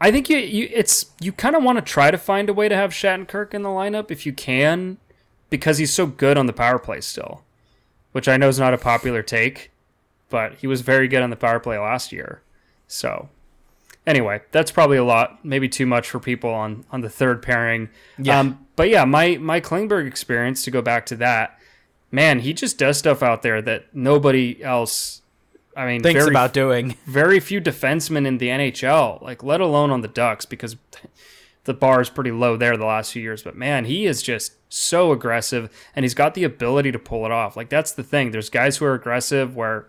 I 0.00 0.10
think 0.10 0.28
you, 0.28 0.36
you 0.36 0.68
it's 0.72 1.06
you 1.20 1.32
kind 1.32 1.56
of 1.56 1.62
want 1.62 1.78
to 1.78 1.82
try 1.82 2.10
to 2.10 2.18
find 2.18 2.48
a 2.48 2.54
way 2.54 2.68
to 2.68 2.76
have 2.76 2.90
Shattenkirk 2.90 3.54
in 3.54 3.62
the 3.62 3.70
lineup 3.70 4.10
if 4.10 4.26
you 4.26 4.32
can, 4.32 4.98
because 5.48 5.78
he's 5.78 5.92
so 5.92 6.06
good 6.06 6.36
on 6.36 6.46
the 6.46 6.52
power 6.52 6.78
play 6.78 7.00
still, 7.00 7.42
which 8.12 8.28
I 8.28 8.36
know 8.36 8.48
is 8.48 8.58
not 8.58 8.74
a 8.74 8.78
popular 8.78 9.22
take, 9.22 9.70
but 10.28 10.54
he 10.56 10.66
was 10.66 10.82
very 10.82 11.08
good 11.08 11.22
on 11.22 11.30
the 11.30 11.36
power 11.36 11.58
play 11.58 11.78
last 11.78 12.12
year. 12.12 12.42
So, 12.86 13.30
anyway, 14.06 14.42
that's 14.50 14.70
probably 14.70 14.96
a 14.96 15.04
lot, 15.04 15.44
maybe 15.44 15.68
too 15.68 15.86
much 15.86 16.10
for 16.10 16.18
people 16.18 16.50
on 16.50 16.84
on 16.90 17.00
the 17.00 17.10
third 17.10 17.42
pairing. 17.42 17.88
Yeah. 18.18 18.38
Um, 18.38 18.66
but 18.76 18.88
yeah, 18.88 19.04
my 19.04 19.36
my 19.36 19.60
Klingberg 19.60 20.06
experience 20.06 20.64
to 20.64 20.70
go 20.70 20.82
back 20.82 21.06
to 21.06 21.16
that, 21.16 21.58
man, 22.10 22.40
he 22.40 22.52
just 22.52 22.78
does 22.78 22.98
stuff 22.98 23.22
out 23.22 23.42
there 23.42 23.60
that 23.62 23.94
nobody 23.94 24.62
else. 24.62 25.20
I 25.74 25.86
mean, 25.86 26.02
Thinks 26.02 26.20
very 26.20 26.32
about 26.32 26.52
doing. 26.52 26.96
very 27.06 27.40
few 27.40 27.60
defensemen 27.60 28.26
in 28.26 28.38
the 28.38 28.48
NHL, 28.48 29.22
like 29.22 29.42
let 29.42 29.60
alone 29.60 29.90
on 29.90 30.02
the 30.02 30.08
Ducks, 30.08 30.44
because 30.44 30.76
the 31.64 31.72
bar 31.74 32.00
is 32.00 32.10
pretty 32.10 32.30
low 32.30 32.56
there 32.56 32.76
the 32.76 32.84
last 32.84 33.12
few 33.12 33.22
years. 33.22 33.42
But 33.42 33.56
man, 33.56 33.86
he 33.86 34.06
is 34.06 34.22
just 34.22 34.52
so 34.68 35.12
aggressive, 35.12 35.70
and 35.96 36.04
he's 36.04 36.14
got 36.14 36.34
the 36.34 36.44
ability 36.44 36.92
to 36.92 36.98
pull 36.98 37.24
it 37.24 37.32
off. 37.32 37.56
Like 37.56 37.70
that's 37.70 37.92
the 37.92 38.02
thing. 38.02 38.30
There's 38.30 38.50
guys 38.50 38.76
who 38.76 38.84
are 38.84 38.94
aggressive 38.94 39.56
where 39.56 39.86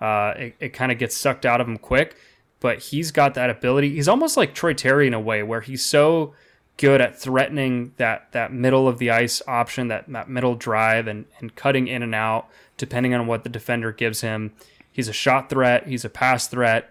uh, 0.00 0.34
it, 0.36 0.56
it 0.60 0.68
kind 0.70 0.92
of 0.92 0.98
gets 0.98 1.16
sucked 1.16 1.46
out 1.46 1.60
of 1.60 1.66
them 1.66 1.78
quick, 1.78 2.16
but 2.60 2.78
he's 2.78 3.10
got 3.10 3.34
that 3.34 3.50
ability. 3.50 3.94
He's 3.94 4.08
almost 4.08 4.36
like 4.36 4.54
Troy 4.54 4.74
Terry 4.74 5.06
in 5.06 5.14
a 5.14 5.20
way, 5.20 5.42
where 5.42 5.60
he's 5.60 5.84
so 5.84 6.34
good 6.76 7.00
at 7.00 7.18
threatening 7.18 7.92
that 7.96 8.32
that 8.32 8.52
middle 8.52 8.88
of 8.88 8.98
the 8.98 9.10
ice 9.10 9.42
option, 9.46 9.88
that 9.88 10.08
that 10.08 10.28
middle 10.28 10.54
drive, 10.54 11.06
and 11.06 11.26
and 11.40 11.54
cutting 11.54 11.88
in 11.88 12.02
and 12.02 12.14
out 12.14 12.48
depending 12.76 13.14
on 13.14 13.26
what 13.26 13.42
the 13.42 13.48
defender 13.48 13.92
gives 13.92 14.20
him. 14.20 14.52
He's 14.92 15.08
a 15.08 15.12
shot 15.12 15.50
threat. 15.50 15.86
He's 15.86 16.04
a 16.04 16.10
pass 16.10 16.46
threat. 16.46 16.90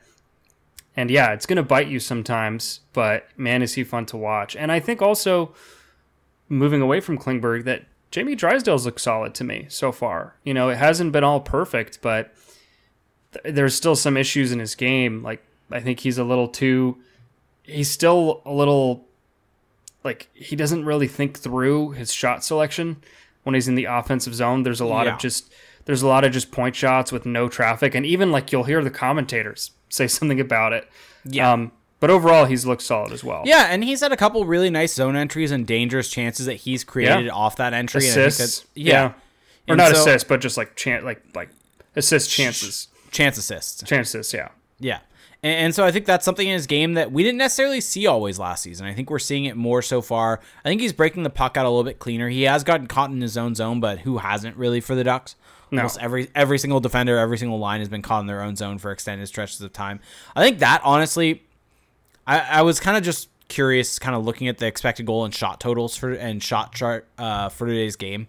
And 0.97 1.11
yeah, 1.11 1.33
it's 1.33 1.45
going 1.45 1.57
to 1.57 1.63
bite 1.63 1.87
you 1.87 1.99
sometimes, 1.99 2.81
but 2.93 3.27
man, 3.35 3.61
is 3.61 3.73
he 3.73 3.83
fun 3.83 4.05
to 4.07 4.17
watch. 4.17 4.55
And 4.55 4.71
I 4.71 4.79
think 4.79 5.01
also 5.01 5.53
moving 6.47 6.81
away 6.81 7.01
from 7.01 7.17
Klingberg 7.17 7.65
that 7.65 7.85
Jamie 8.11 8.35
Drysdale's 8.35 8.85
looked 8.85 9.01
solid 9.01 9.33
to 9.35 9.43
me 9.43 9.65
so 9.69 9.91
far. 9.91 10.35
You 10.43 10.53
know, 10.53 10.69
it 10.69 10.77
hasn't 10.77 11.11
been 11.11 11.23
all 11.23 11.41
perfect, 11.41 12.01
but 12.01 12.33
th- 13.33 13.53
there's 13.53 13.75
still 13.75 13.95
some 13.95 14.15
issues 14.15 14.51
in 14.51 14.59
his 14.59 14.75
game. 14.75 15.21
Like 15.21 15.43
I 15.71 15.79
think 15.79 15.99
he's 16.01 16.17
a 16.17 16.23
little 16.23 16.47
too 16.47 16.97
he's 17.63 17.89
still 17.89 18.41
a 18.45 18.51
little 18.53 19.05
like 20.03 20.29
he 20.33 20.55
doesn't 20.55 20.85
really 20.85 21.07
think 21.07 21.37
through 21.39 21.91
his 21.91 22.13
shot 22.13 22.43
selection 22.43 22.97
when 23.43 23.55
he's 23.55 23.67
in 23.67 23.75
the 23.75 23.85
offensive 23.85 24.35
zone. 24.35 24.63
There's 24.63 24.79
a 24.81 24.85
lot 24.85 25.05
Yeah. 25.07 25.13
of 25.15 25.19
just 25.19 25.51
there's 25.85 26.01
a 26.01 26.07
lot 26.07 26.23
of 26.23 26.31
just 26.31 26.51
point 26.51 26.75
shots 26.75 27.11
with 27.11 27.25
no 27.25 27.47
traffic, 27.47 27.93
and 27.95 28.05
even 28.05 28.31
like 28.31 28.51
you'll 28.51 28.63
hear 28.63 28.83
the 28.83 28.89
commentators 28.91 29.71
say 29.89 30.07
something 30.07 30.39
about 30.39 30.73
it. 30.73 30.87
Yeah. 31.23 31.51
Um, 31.51 31.71
but 31.99 32.09
overall, 32.09 32.45
he's 32.45 32.65
looked 32.65 32.81
solid 32.83 33.11
as 33.13 33.23
well. 33.23 33.43
Yeah, 33.45 33.67
and 33.69 33.83
he's 33.83 34.01
had 34.01 34.11
a 34.11 34.17
couple 34.17 34.45
really 34.45 34.69
nice 34.69 34.93
zone 34.93 35.15
entries 35.15 35.49
and 35.51 35.65
dangerous 35.65 36.09
chances 36.09 36.45
that 36.45 36.55
he's 36.55 36.83
created 36.83 37.25
Yeah. 37.25 37.31
off 37.31 37.55
that 37.55 37.73
entry. 37.73 37.99
and 38.03 38.11
I 38.11 38.13
think 38.15 38.27
assists. 38.27 38.59
that- 38.59 38.67
yeah. 38.75 39.05
Or 39.05 39.13
And 39.69 39.77
not 39.77 39.95
so- 39.95 40.01
assists, 40.01 40.27
but 40.27 40.41
just 40.41 40.57
like 40.57 40.75
chance, 40.75 41.03
like 41.03 41.21
like 41.33 41.49
assist 41.95 42.29
chances, 42.29 42.89
Chance 43.11 43.37
assists. 43.39 43.81
chance 43.83 44.09
assists. 44.09 44.33
Yeah. 44.33 44.49
Yeah. 44.79 44.99
And, 45.45 45.65
and 45.65 45.75
so 45.75 45.85
I 45.85 45.91
think 45.91 46.07
that's 46.07 46.25
something 46.25 46.47
in 46.47 46.55
his 46.55 46.65
game 46.65 46.95
that 46.95 47.11
we 47.11 47.21
didn't 47.21 47.37
necessarily 47.37 47.79
see 47.79 48.07
always 48.07 48.39
last 48.39 48.63
season. 48.63 48.87
I 48.87 48.95
think 48.95 49.11
we're 49.11 49.19
seeing 49.19 49.45
it 49.45 49.55
more 49.55 49.83
so 49.83 50.01
far. 50.01 50.39
I 50.63 50.67
think 50.67 50.81
he's 50.81 50.91
breaking 50.91 51.21
the 51.21 51.29
puck 51.29 51.55
out 51.55 51.67
a 51.67 51.69
little 51.69 51.83
bit 51.83 51.99
cleaner. 51.99 52.29
He 52.29 52.43
has 52.43 52.63
gotten 52.63 52.87
caught 52.87 53.11
in 53.11 53.21
his 53.21 53.37
own 53.37 53.53
zone, 53.53 53.79
but 53.79 53.99
who 53.99 54.17
hasn't 54.17 54.57
really 54.57 54.81
for 54.81 54.95
the 54.95 55.03
Ducks? 55.03 55.35
No. 55.69 55.81
Almost 55.81 55.99
every 56.01 56.29
every 56.33 56.57
single 56.57 56.79
defender, 56.79 57.17
every 57.17 57.37
single 57.37 57.59
line 57.59 57.79
has 57.79 57.89
been 57.89 58.01
caught 58.01 58.21
in 58.21 58.27
their 58.27 58.41
own 58.41 58.55
zone 58.55 58.79
for 58.79 58.91
extended 58.91 59.27
stretches 59.27 59.61
of 59.61 59.71
time. 59.71 59.99
I 60.35 60.43
think 60.43 60.59
that 60.59 60.81
honestly, 60.83 61.43
I, 62.25 62.39
I 62.39 62.61
was 62.63 62.79
kind 62.79 62.97
of 62.97 63.03
just 63.03 63.29
curious, 63.47 63.99
kind 63.99 64.15
of 64.15 64.25
looking 64.25 64.47
at 64.47 64.57
the 64.57 64.65
expected 64.67 65.05
goal 65.05 65.25
and 65.25 65.33
shot 65.33 65.59
totals 65.59 65.95
for 65.95 66.11
and 66.11 66.41
shot 66.41 66.73
chart 66.73 67.07
uh, 67.17 67.49
for 67.49 67.67
today's 67.67 67.95
game. 67.95 68.27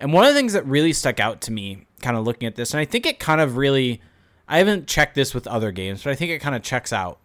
And 0.00 0.12
one 0.12 0.24
of 0.24 0.32
the 0.32 0.38
things 0.38 0.54
that 0.54 0.66
really 0.66 0.92
stuck 0.92 1.20
out 1.20 1.40
to 1.42 1.52
me, 1.52 1.86
kind 2.00 2.16
of 2.16 2.24
looking 2.24 2.46
at 2.46 2.56
this, 2.56 2.72
and 2.72 2.80
I 2.80 2.84
think 2.84 3.06
it 3.06 3.20
kind 3.20 3.40
of 3.40 3.56
really, 3.56 4.00
I 4.52 4.58
haven't 4.58 4.86
checked 4.86 5.14
this 5.14 5.32
with 5.32 5.46
other 5.46 5.72
games, 5.72 6.04
but 6.04 6.10
I 6.10 6.14
think 6.14 6.30
it 6.30 6.40
kind 6.40 6.54
of 6.54 6.62
checks 6.62 6.92
out. 6.92 7.18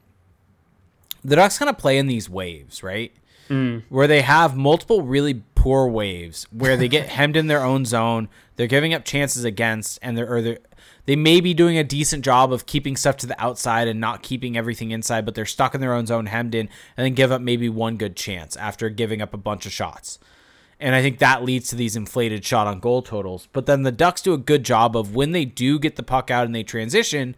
The 1.26 1.36
Ducks 1.36 1.58
kind 1.58 1.68
of 1.68 1.78
play 1.78 1.98
in 1.98 2.08
these 2.08 2.30
waves, 2.30 2.84
right? 2.84 3.12
Mm. 3.50 3.84
Where 3.90 4.08
they 4.08 4.22
have 4.22 4.56
multiple 4.56 5.02
really 5.02 5.44
poor 5.54 5.90
waves, 5.90 6.48
where 6.52 6.78
they 6.78 6.88
get 6.88 7.10
hemmed 7.10 7.36
in 7.36 7.48
their 7.48 7.62
own 7.62 7.84
zone, 7.84 8.30
they're 8.56 8.66
giving 8.66 8.94
up 8.94 9.04
chances 9.04 9.44
against, 9.44 10.00
and 10.02 10.18
they're, 10.18 10.34
or 10.34 10.42
they're 10.42 10.60
they 11.04 11.18
may 11.18 11.42
be 11.42 11.54
doing 11.54 11.78
a 11.78 11.84
decent 11.84 12.24
job 12.24 12.54
of 12.54 12.66
keeping 12.66 12.96
stuff 12.96 13.18
to 13.18 13.28
the 13.28 13.42
outside 13.44 13.90
and 13.90 14.00
not 14.00 14.24
keeping 14.24 14.58
everything 14.58 14.92
inside, 14.92 15.26
but 15.26 15.36
they're 15.36 15.46
stuck 15.46 15.76
in 15.76 15.82
their 15.82 15.94
own 15.94 16.06
zone, 16.06 16.28
hemmed 16.28 16.56
in, 16.56 16.70
and 16.96 17.06
then 17.06 17.14
give 17.14 17.34
up 17.34 17.42
maybe 17.42 17.68
one 17.68 17.98
good 17.98 18.16
chance 18.16 18.56
after 18.56 18.90
giving 18.90 19.22
up 19.22 19.34
a 19.34 19.38
bunch 19.38 19.66
of 19.66 19.74
shots. 19.74 20.18
And 20.80 20.94
I 20.94 21.02
think 21.02 21.18
that 21.20 21.44
leads 21.44 21.70
to 21.70 21.76
these 21.76 21.96
inflated 21.96 22.46
shot 22.46 22.68
on 22.68 22.80
goal 22.80 23.02
totals. 23.02 23.48
But 23.52 23.66
then 23.66 23.82
the 23.82 23.92
Ducks 23.92 24.22
do 24.22 24.34
a 24.34 24.38
good 24.38 24.64
job 24.64 24.96
of 24.96 25.16
when 25.16 25.32
they 25.32 25.44
do 25.46 25.80
get 25.80 25.96
the 25.96 26.04
puck 26.04 26.30
out 26.30 26.46
and 26.46 26.54
they 26.54 26.64
transition, 26.64 27.36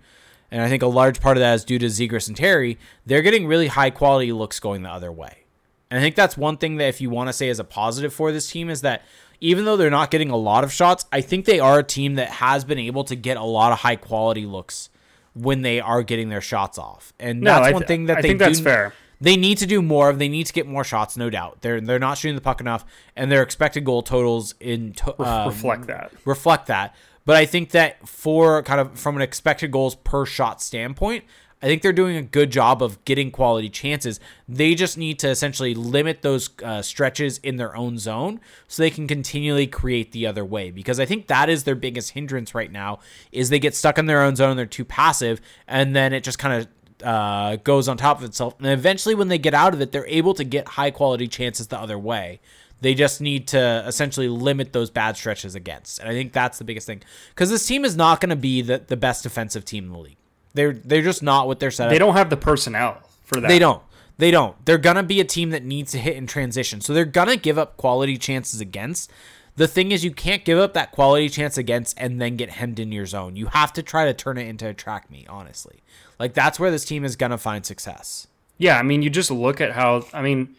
and 0.52 0.62
I 0.62 0.68
think 0.68 0.84
a 0.84 0.88
large 0.88 1.22
part 1.22 1.38
of 1.38 1.42
that 1.42 1.54
is 1.54 1.64
due 1.64 1.80
to 1.80 1.86
Zegras 1.86 2.28
and 2.28 2.36
Terry, 2.36 2.78
they're 3.06 3.22
getting 3.22 3.48
really 3.48 3.68
high 3.68 3.92
quality 3.92 4.34
looks 4.34 4.60
going 4.60 4.82
the 4.84 4.90
other 4.90 5.12
way. 5.12 5.46
And 5.90 5.98
I 6.00 6.02
think 6.04 6.16
that's 6.16 6.38
one 6.38 6.58
thing 6.58 6.76
that 6.78 6.90
if 6.90 7.00
you 7.02 7.10
want 7.10 7.30
to 7.30 7.34
say 7.34 7.50
as 7.50 7.60
a 7.60 7.64
positive 7.64 8.14
for 8.14 8.32
this 8.32 8.52
team 8.52 8.70
is 8.70 8.82
that 8.82 9.04
even 9.40 9.64
though 9.64 9.78
they're 9.78 9.90
not 9.90 10.12
getting 10.12 10.30
a 10.30 10.36
lot 10.36 10.64
of 10.66 10.74
shots, 10.74 11.06
I 11.12 11.22
think 11.22 11.46
they 11.46 11.60
are 11.62 11.80
a 11.80 11.84
team 11.84 12.16
that 12.16 12.28
has 12.30 12.66
been 12.66 12.78
able 12.78 13.06
to 13.06 13.16
get 13.16 13.38
a 13.38 13.44
lot 13.44 13.72
of 13.72 13.80
high 13.80 13.96
quality 13.96 14.46
looks 14.46 14.90
when 15.34 15.62
they 15.62 15.80
are 15.80 16.04
getting 16.04 16.28
their 16.30 16.42
shots 16.42 16.78
off. 16.78 17.14
And 17.20 17.46
that's 17.46 17.68
I 17.68 17.72
one 17.72 17.82
th- 17.84 17.88
thing 17.88 18.06
that 18.08 18.18
I 18.18 18.22
they 18.22 18.28
think 18.28 18.40
that's 18.40 18.58
do- 18.58 18.66
fair. 18.66 18.94
They 19.22 19.36
need 19.36 19.58
to 19.60 19.66
do 19.66 19.82
more 19.82 20.10
of. 20.10 20.20
They 20.20 20.30
need 20.30 20.46
to 20.46 20.54
get 20.54 20.68
more 20.68 20.84
shots, 20.84 21.18
no 21.18 21.30
doubt. 21.30 21.62
They're 21.62 21.82
they're 21.82 22.00
not 22.00 22.18
shooting 22.18 22.36
the 22.36 22.42
puck 22.42 22.62
enough, 22.62 22.86
and 23.16 23.32
their 23.32 23.44
expected 23.44 23.86
goal 23.86 24.02
totals 24.02 24.56
in 24.60 24.94
to, 24.94 25.22
um, 25.22 25.48
reflect 25.48 25.88
that. 25.88 26.12
reflect 26.26 26.68
that. 26.68 26.96
But 27.26 27.36
I 27.36 27.46
think 27.46 27.72
that 27.72 28.08
for 28.08 28.64
kind 28.64 28.80
of 28.80 28.98
from 29.00 29.16
an 29.16 29.22
expected 29.22 29.72
goals 29.72 29.96
per 29.96 30.26
shot 30.26 30.62
standpoint, 30.62 31.26
I 31.62 31.66
think 31.66 31.82
they're 31.82 31.92
doing 31.92 32.16
a 32.16 32.22
good 32.22 32.52
job 32.52 32.82
of 32.82 33.04
getting 33.04 33.32
quality 33.32 33.70
chances. 33.70 34.20
They 34.48 34.76
just 34.76 34.98
need 34.98 35.20
to 35.20 35.30
essentially 35.30 35.76
limit 35.76 36.22
those 36.22 36.50
uh, 36.64 36.82
stretches 36.82 37.38
in 37.40 37.58
their 37.58 37.76
own 37.76 37.98
zone 37.98 38.40
so 38.70 38.82
they 38.82 38.90
can 38.90 39.08
continually 39.08 39.68
create 39.68 40.14
the 40.14 40.26
other 40.26 40.46
way. 40.46 40.72
Because 40.72 41.00
I 41.00 41.06
think 41.06 41.28
that 41.28 41.50
is 41.50 41.66
their 41.66 41.76
biggest 41.76 42.12
hindrance 42.12 42.56
right 42.56 42.72
now 42.72 43.00
is 43.34 43.50
they 43.50 43.60
get 43.60 43.76
stuck 43.76 43.98
in 43.98 44.06
their 44.06 44.22
own 44.22 44.38
zone, 44.38 44.52
and 44.52 44.60
they're 44.60 44.66
too 44.66 44.86
passive, 44.86 45.42
and 45.68 45.94
then 45.94 46.14
it 46.14 46.24
just 46.24 46.40
kind 46.40 46.62
of 46.62 46.68
uh, 47.04 47.58
goes 47.58 47.88
on 47.88 47.98
top 47.98 48.20
of 48.20 48.24
itself. 48.24 48.56
And 48.60 48.68
eventually, 48.68 49.16
when 49.16 49.28
they 49.28 49.38
get 49.38 49.54
out 49.54 49.74
of 49.74 49.82
it, 49.82 49.92
they're 49.92 50.08
able 50.08 50.34
to 50.36 50.44
get 50.44 50.70
high 50.70 50.92
quality 50.92 51.28
chances 51.28 51.68
the 51.68 51.80
other 51.80 51.98
way. 51.98 52.40
They 52.82 52.94
just 52.94 53.20
need 53.20 53.48
to 53.50 53.84
essentially 53.86 54.30
limit 54.30 54.72
those 54.72 54.90
bad 54.90 55.18
stretches 55.18 55.54
against. 55.54 56.00
And 56.00 56.08
I 56.08 56.14
think 56.14 56.32
that's 56.32 56.58
the 56.58 56.64
biggest 56.64 56.88
thing. 56.88 57.02
Because 57.30 57.50
this 57.50 57.66
team 57.66 57.84
is 57.84 57.98
not 57.98 58.22
going 58.22 58.30
to 58.30 58.38
be 58.38 58.62
the, 58.62 58.78
the 58.80 58.96
best 58.96 59.24
defensive 59.24 59.66
team 59.66 59.86
in 59.86 59.92
the 59.92 60.00
league. 60.00 60.18
They're 60.54 60.74
they're 60.74 61.02
just 61.02 61.22
not 61.22 61.48
what 61.48 61.60
they're 61.60 61.72
set 61.72 61.88
up. 61.88 61.92
They 61.92 62.00
don't 62.00 62.16
have 62.16 62.30
the 62.30 62.38
personnel 62.38 63.02
for 63.24 63.40
that. 63.40 63.48
They 63.48 63.60
don't. 63.60 63.84
They 64.18 64.32
don't. 64.32 64.66
They're 64.66 64.78
gonna 64.78 65.04
be 65.04 65.22
a 65.22 65.26
team 65.26 65.52
that 65.52 65.64
needs 65.64 65.92
to 65.94 65.98
hit 65.98 66.18
in 66.18 66.28
transition. 66.28 66.82
So 66.82 66.94
they're 66.94 67.06
gonna 67.06 67.38
give 67.38 67.58
up 67.58 67.78
quality 67.78 68.18
chances 68.18 68.60
against. 68.60 69.10
The 69.56 69.68
thing 69.68 69.92
is, 69.92 70.04
you 70.04 70.12
can't 70.12 70.44
give 70.44 70.58
up 70.58 70.74
that 70.74 70.92
quality 70.92 71.30
chance 71.30 71.58
against 71.58 71.98
and 72.00 72.22
then 72.22 72.36
get 72.36 72.50
hemmed 72.50 72.80
in 72.80 72.92
your 72.92 73.06
zone. 73.06 73.36
You 73.36 73.48
have 73.48 73.74
to 73.74 73.84
try 73.84 74.06
to 74.06 74.14
turn 74.14 74.38
it 74.38 74.48
into 74.48 74.68
a 74.68 74.74
track 74.74 75.10
meet, 75.12 75.28
honestly. 75.30 75.82
Like 76.20 76.34
that's 76.34 76.60
where 76.60 76.72
this 76.72 76.86
team 76.86 77.06
is 77.06 77.16
gonna 77.16 77.38
find 77.38 77.66
success. 77.66 78.28
Yeah, 78.58 78.78
I 78.78 78.84
mean, 78.84 79.02
you 79.02 79.10
just 79.10 79.32
look 79.32 79.62
at 79.62 79.72
how 79.72 80.06
I 80.14 80.22
mean, 80.22 80.56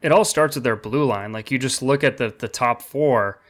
it 0.00 0.12
all 0.12 0.24
starts 0.24 0.54
with 0.54 0.64
their 0.64 0.76
blue 0.76 1.04
line. 1.04 1.32
Like 1.32 1.50
you 1.50 1.58
just 1.58 1.82
look 1.82 2.04
at 2.04 2.16
the 2.16 2.34
the 2.36 2.48
top 2.48 2.80
four. 2.80 3.40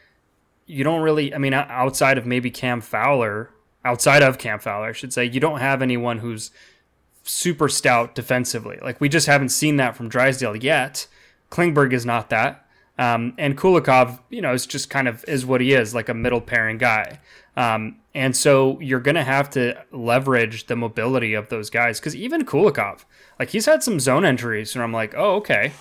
You 0.67 0.83
don't 0.83 1.03
really, 1.03 1.35
I 1.35 1.39
mean, 1.39 1.53
outside 1.53 2.17
of 2.17 2.25
maybe 2.25 2.51
Cam 2.51 2.81
Fowler, 2.81 3.51
outside 3.85 4.23
of 4.23 4.39
Cam 4.39 4.59
Fowler, 4.59 4.87
I 4.87 4.93
should 4.93 5.13
say, 5.13 5.27
you 5.27 5.39
don't 5.39 5.61
have 5.61 5.83
anyone 5.83 6.19
who's 6.21 6.51
super 7.23 7.69
stout 7.69 8.15
defensively. 8.15 8.79
Like 8.81 9.01
we 9.01 9.09
just 9.11 9.27
haven't 9.27 9.51
seen 9.51 9.77
that 9.77 9.95
from 9.95 10.09
Drysdale 10.09 10.57
yet. 10.57 11.07
Klingberg 11.51 11.93
is 11.93 12.07
not 12.07 12.31
that. 12.31 12.67
Um, 12.99 13.35
and 13.39 13.59
Kulikov, 13.59 14.21
you 14.31 14.41
know, 14.41 14.53
is 14.53 14.67
just 14.67 14.89
kind 14.89 15.09
of 15.09 15.25
is 15.27 15.45
what 15.45 15.61
he 15.61 15.73
is, 15.73 15.95
like 15.95 16.09
a 16.09 16.15
middle 16.15 16.41
pairing 16.41 16.79
guy. 16.79 17.19
Um, 17.57 17.97
and 18.15 18.37
so 18.37 18.81
you're 18.81 19.01
going 19.01 19.15
to 19.15 19.25
have 19.25 19.51
to 19.51 19.81
leverage 19.93 20.67
the 20.67 20.77
mobility 20.77 21.35
of 21.35 21.49
those 21.49 21.71
guys 21.71 22.01
because 22.01 22.17
even 22.17 22.45
Kulikov, 22.45 23.05
like 23.39 23.51
he's 23.51 23.67
had 23.67 23.83
some 23.83 24.01
zone 24.01 24.25
entries, 24.25 24.75
and 24.75 24.83
I'm 24.83 24.93
like, 24.93 25.15
oh, 25.17 25.37
okay, 25.37 25.73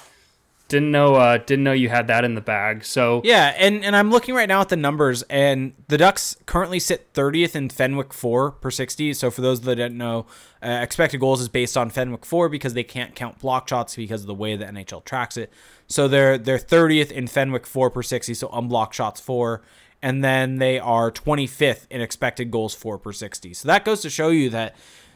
didn't 0.67 0.91
know 0.91 1.15
uh, 1.15 1.37
didn't 1.37 1.63
know 1.63 1.71
you 1.71 1.89
had 1.89 2.07
that 2.07 2.25
in 2.25 2.35
the 2.35 2.41
bag. 2.41 2.83
So 2.83 3.21
yeah, 3.23 3.53
and 3.57 3.85
and 3.85 3.95
I'm 3.95 4.09
looking 4.09 4.33
right 4.33 4.47
now 4.47 4.61
at 4.61 4.69
the 4.69 4.75
numbers, 4.75 5.21
and 5.23 5.73
the 5.87 5.97
Ducks 5.97 6.35
currently 6.45 6.79
sit 6.79 7.13
30th 7.13 7.55
in 7.55 7.69
Fenwick 7.69 8.13
for 8.13 8.51
per 8.51 8.71
60. 8.71 9.13
So 9.13 9.29
for 9.29 9.41
those 9.41 9.61
that 9.61 9.75
don't 9.75 9.97
know, 9.97 10.25
uh, 10.63 10.79
expected 10.81 11.19
goals 11.19 11.41
is 11.41 11.49
based 11.49 11.77
on 11.77 11.89
Fenwick 11.89 12.25
for 12.25 12.49
because 12.49 12.73
they 12.73 12.83
can't 12.83 13.13
count 13.13 13.39
block 13.39 13.67
shots 13.67 13.95
because 13.95 14.21
of 14.21 14.27
the 14.27 14.33
way 14.33 14.55
the 14.55 14.65
NHL 14.65 15.05
tracks 15.05 15.37
it. 15.37 15.51
So 15.87 16.07
they're 16.07 16.37
they're 16.37 16.57
30th 16.57 17.11
in 17.11 17.27
Fenwick 17.27 17.67
for 17.67 17.89
per 17.91 18.01
60, 18.01 18.33
so 18.33 18.49
unblocked 18.51 18.95
shots 18.95 19.21
for, 19.21 19.61
and 20.03 20.23
then 20.23 20.57
they 20.57 20.77
are 20.77 21.11
25th 21.11 21.87
in 21.89 22.01
expected 22.01 22.51
goals 22.51 22.75
for 22.75 22.99
per 22.99 23.11
60. 23.11 23.55
So 23.55 23.67
that 23.67 23.83
goes 23.83 24.01
to 24.01 24.11
show 24.11 24.29
you 24.29 24.51
that 24.51 24.75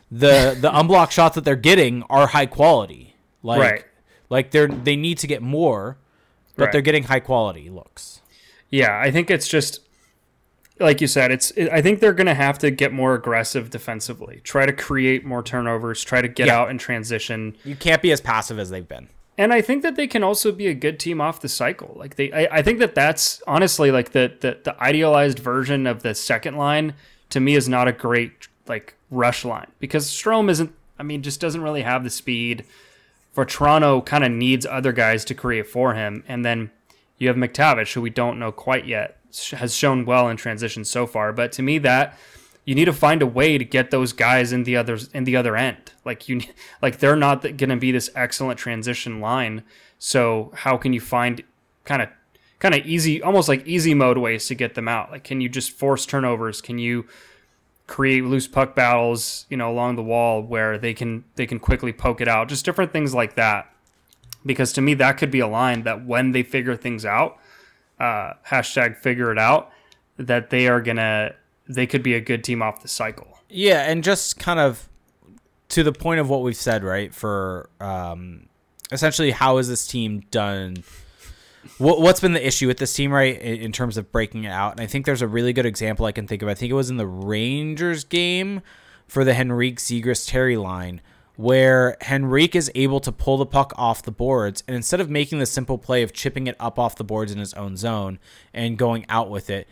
the 0.09 0.57
the 0.59 0.71
unblocked 0.79 1.13
shots 1.13 1.35
that 1.35 1.43
they're 1.43 1.55
getting 1.55 2.01
are 2.03 2.25
high 2.25 2.47
quality. 2.47 3.13
Like, 3.43 3.61
right 3.61 3.85
like 4.29 4.51
they're 4.51 4.67
they 4.67 4.95
need 4.95 5.17
to 5.19 5.27
get 5.27 5.41
more, 5.41 5.97
but 6.55 6.65
right. 6.65 6.71
they're 6.71 6.81
getting 6.81 7.03
high 7.03 7.19
quality 7.19 7.69
looks. 7.69 8.21
Yeah, 8.69 8.99
I 8.99 9.11
think 9.11 9.29
it's 9.29 9.47
just 9.47 9.81
like 10.79 11.01
you 11.01 11.07
said. 11.07 11.31
It's 11.31 11.51
it, 11.51 11.69
I 11.71 11.81
think 11.81 11.99
they're 11.99 12.13
going 12.13 12.27
to 12.27 12.33
have 12.33 12.57
to 12.59 12.71
get 12.71 12.91
more 12.91 13.13
aggressive 13.13 13.69
defensively. 13.69 14.41
Try 14.43 14.65
to 14.65 14.73
create 14.73 15.25
more 15.25 15.41
turnovers. 15.43 16.03
Try 16.03 16.21
to 16.21 16.27
get 16.27 16.47
yeah. 16.47 16.59
out 16.59 16.69
and 16.69 16.79
transition. 16.79 17.55
You 17.63 17.75
can't 17.75 18.01
be 18.01 18.11
as 18.11 18.21
passive 18.21 18.59
as 18.59 18.69
they've 18.69 18.87
been. 18.87 19.09
And 19.37 19.53
I 19.53 19.61
think 19.61 19.83
that 19.83 19.95
they 19.95 20.07
can 20.07 20.23
also 20.23 20.51
be 20.51 20.67
a 20.67 20.73
good 20.73 20.99
team 20.99 21.21
off 21.21 21.41
the 21.41 21.49
cycle. 21.49 21.93
Like 21.95 22.15
they, 22.15 22.31
I, 22.31 22.57
I 22.57 22.61
think 22.61 22.79
that 22.79 22.95
that's 22.95 23.41
honestly 23.45 23.91
like 23.91 24.11
the, 24.11 24.33
the 24.39 24.57
the 24.63 24.81
idealized 24.81 25.39
version 25.39 25.85
of 25.85 26.03
the 26.03 26.15
second 26.15 26.55
line. 26.55 26.93
To 27.31 27.39
me, 27.39 27.55
is 27.55 27.67
not 27.67 27.87
a 27.87 27.91
great 27.91 28.47
like 28.67 28.95
rush 29.11 29.45
line 29.45 29.67
because 29.79 30.09
Strome 30.09 30.49
isn't. 30.49 30.73
I 30.97 31.03
mean, 31.03 31.21
just 31.21 31.39
doesn't 31.39 31.61
really 31.61 31.83
have 31.83 32.03
the 32.03 32.09
speed 32.09 32.65
for 33.37 33.45
Toronto 33.45 34.01
kind 34.01 34.23
of 34.23 34.31
needs 34.31 34.65
other 34.65 34.91
guys 34.91 35.23
to 35.25 35.35
create 35.35 35.67
for 35.67 35.93
him. 35.93 36.23
And 36.27 36.43
then 36.43 36.71
you 37.19 37.27
have 37.27 37.37
McTavish, 37.37 37.93
who 37.93 38.01
we 38.01 38.09
don't 38.09 38.39
know 38.39 38.51
quite 38.51 38.87
yet, 38.87 39.19
has 39.51 39.75
shown 39.75 40.05
well 40.05 40.27
in 40.27 40.37
transition 40.37 40.83
so 40.83 41.05
far. 41.05 41.31
But 41.31 41.51
to 41.51 41.61
me, 41.61 41.77
that 41.77 42.17
you 42.67 42.75
need 42.75 42.85
to 42.85 42.93
find 42.93 43.21
a 43.21 43.25
way 43.25 43.57
to 43.57 43.63
get 43.63 43.91
those 43.91 44.11
guys 44.11 44.51
in 44.51 44.65
the 44.65 44.75
others 44.75 45.09
in 45.13 45.23
the 45.23 45.37
other 45.37 45.55
end. 45.55 45.93
Like 46.03 46.27
you, 46.27 46.41
like 46.81 46.99
they're 46.99 47.15
not 47.15 47.41
going 47.41 47.69
to 47.69 47.77
be 47.77 47.93
this 47.93 48.09
excellent 48.13 48.59
transition 48.59 49.21
line. 49.21 49.63
So 49.97 50.51
how 50.53 50.75
can 50.75 50.91
you 50.91 50.99
find 50.99 51.41
kind 51.85 52.01
of 52.01 52.09
kind 52.59 52.75
of 52.75 52.85
easy, 52.85 53.23
almost 53.23 53.47
like 53.47 53.65
easy 53.65 53.93
mode 53.93 54.17
ways 54.17 54.47
to 54.47 54.55
get 54.55 54.75
them 54.75 54.89
out? 54.89 55.11
Like 55.11 55.23
can 55.23 55.39
you 55.39 55.47
just 55.47 55.71
force 55.71 56.05
turnovers? 56.05 56.61
Can 56.61 56.77
you 56.77 57.07
create 57.87 58.25
loose 58.25 58.47
puck 58.47 58.75
battles, 58.75 59.45
you 59.49 59.55
know, 59.55 59.71
along 59.71 59.95
the 59.95 60.03
wall 60.03 60.43
where 60.43 60.77
they 60.77 60.93
can 60.93 61.23
they 61.35 61.47
can 61.47 61.59
quickly 61.59 61.93
poke 61.93 62.19
it 62.19 62.27
out. 62.27 62.49
Just 62.49 62.65
different 62.65 62.91
things 62.91 63.15
like 63.15 63.35
that. 63.35 63.73
Because 64.45 64.73
to 64.73 64.81
me, 64.81 64.93
that 64.95 65.13
could 65.13 65.31
be 65.31 65.39
a 65.39 65.47
line 65.47 65.83
that 65.83 66.05
when 66.05 66.33
they 66.33 66.43
figure 66.43 66.75
things 66.75 67.05
out, 67.05 67.37
uh, 67.97 68.33
hashtag 68.45 68.97
figure 68.97 69.31
it 69.31 69.39
out, 69.39 69.71
that 70.17 70.49
they 70.49 70.67
are 70.67 70.81
gonna 70.81 71.33
they 71.67 71.87
could 71.87 72.03
be 72.03 72.13
a 72.13 72.21
good 72.21 72.43
team 72.43 72.61
off 72.61 72.81
the 72.81 72.87
cycle. 72.87 73.39
Yeah, 73.49 73.89
and 73.89 74.03
just 74.03 74.39
kind 74.39 74.59
of 74.59 74.89
to 75.69 75.83
the 75.83 75.91
point 75.91 76.19
of 76.19 76.29
what 76.29 76.41
we've 76.41 76.55
said, 76.55 76.83
right? 76.83 77.13
For 77.13 77.69
um, 77.79 78.47
essentially, 78.91 79.31
how 79.31 79.57
is 79.57 79.67
this 79.67 79.87
team 79.87 80.21
done? 80.31 80.83
what, 81.77 82.01
what's 82.01 82.19
been 82.19 82.33
the 82.33 82.45
issue 82.45 82.67
with 82.67 82.77
this 82.77 82.93
team, 82.93 83.11
right, 83.11 83.39
in, 83.39 83.61
in, 83.61 83.71
terms 83.71 83.97
of 83.97 84.11
breaking 84.11 84.45
it 84.45 84.51
out? 84.51 84.73
And 84.73 84.81
I 84.81 84.87
think 84.87 85.05
there's 85.05 85.21
a 85.21 85.27
really 85.27 85.53
good 85.53 85.65
example 85.65 86.05
I 86.05 86.11
can 86.11 86.27
think 86.27 86.41
of. 86.41 86.47
I 86.47 86.53
think 86.53 86.71
it 86.71 86.75
was 86.75 86.89
in 86.89 86.97
the 86.97 87.07
Rangers 87.07 88.03
game 88.03 88.61
for 89.07 89.23
the 89.23 89.33
Henrique 89.33 89.79
Zegras 89.79 90.27
Terry 90.27 90.57
line, 90.57 91.01
where 91.35 91.97
Henrique 92.09 92.55
is 92.55 92.71
able 92.75 92.99
to 93.01 93.11
pull 93.11 93.37
the 93.37 93.45
puck 93.45 93.73
off 93.75 94.03
the 94.03 94.11
boards, 94.11 94.63
and 94.67 94.75
instead 94.75 94.99
of 94.99 95.09
making 95.09 95.39
the 95.39 95.45
simple 95.45 95.77
play 95.77 96.03
of 96.03 96.13
chipping 96.13 96.47
it 96.47 96.55
up 96.59 96.79
off 96.79 96.95
the 96.95 97.03
boards 97.03 97.31
in 97.31 97.39
his 97.39 97.53
own 97.53 97.77
zone 97.77 98.19
and 98.53 98.77
going 98.77 99.05
out 99.09 99.29
with 99.29 99.49
it, 99.49 99.67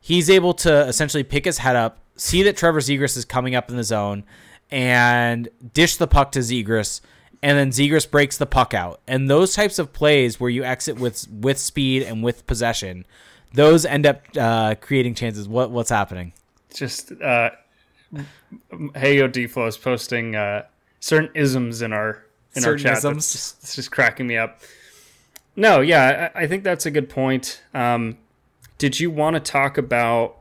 he's 0.00 0.30
able 0.30 0.54
to 0.54 0.80
essentially 0.86 1.24
pick 1.24 1.44
his 1.44 1.58
head 1.58 1.76
up, 1.76 1.98
see 2.16 2.42
that 2.42 2.56
Trevor 2.56 2.80
Zegras 2.80 3.16
is 3.16 3.24
coming 3.24 3.54
up 3.54 3.70
in 3.70 3.76
the 3.76 3.84
zone, 3.84 4.24
and 4.70 5.48
dish 5.72 5.96
the 5.96 6.06
puck 6.06 6.32
to 6.32 6.40
Zegras 6.40 7.00
and 7.42 7.58
then 7.58 7.70
Zegras 7.70 8.10
breaks 8.10 8.36
the 8.36 8.46
puck 8.46 8.74
out. 8.74 9.00
And 9.06 9.30
those 9.30 9.54
types 9.54 9.78
of 9.78 9.92
plays 9.92 10.40
where 10.40 10.50
you 10.50 10.64
exit 10.64 10.98
with 10.98 11.28
with 11.30 11.58
speed 11.58 12.02
and 12.02 12.22
with 12.22 12.46
possession, 12.46 13.04
those 13.54 13.84
end 13.84 14.06
up 14.06 14.22
uh, 14.36 14.74
creating 14.80 15.14
chances. 15.14 15.48
What 15.48 15.70
what's 15.70 15.90
happening? 15.90 16.32
Just 16.74 17.12
uh, 17.12 17.50
Heyo 18.72 19.30
Deflo 19.30 19.68
is 19.68 19.76
posting 19.76 20.34
uh, 20.34 20.64
certain 21.00 21.30
isms 21.34 21.82
in 21.82 21.92
our 21.92 22.24
in 22.54 22.62
certain 22.62 22.86
our 22.86 22.94
chat. 22.94 22.98
Isms. 22.98 23.32
Just, 23.32 23.62
it's 23.62 23.76
just 23.76 23.90
cracking 23.90 24.26
me 24.26 24.36
up. 24.36 24.60
No, 25.56 25.80
yeah, 25.80 26.30
I, 26.34 26.42
I 26.42 26.46
think 26.46 26.62
that's 26.62 26.86
a 26.86 26.90
good 26.90 27.08
point. 27.08 27.62
Um, 27.74 28.18
did 28.78 28.98
you 28.98 29.10
want 29.10 29.34
to 29.34 29.40
talk 29.40 29.76
about 29.76 30.36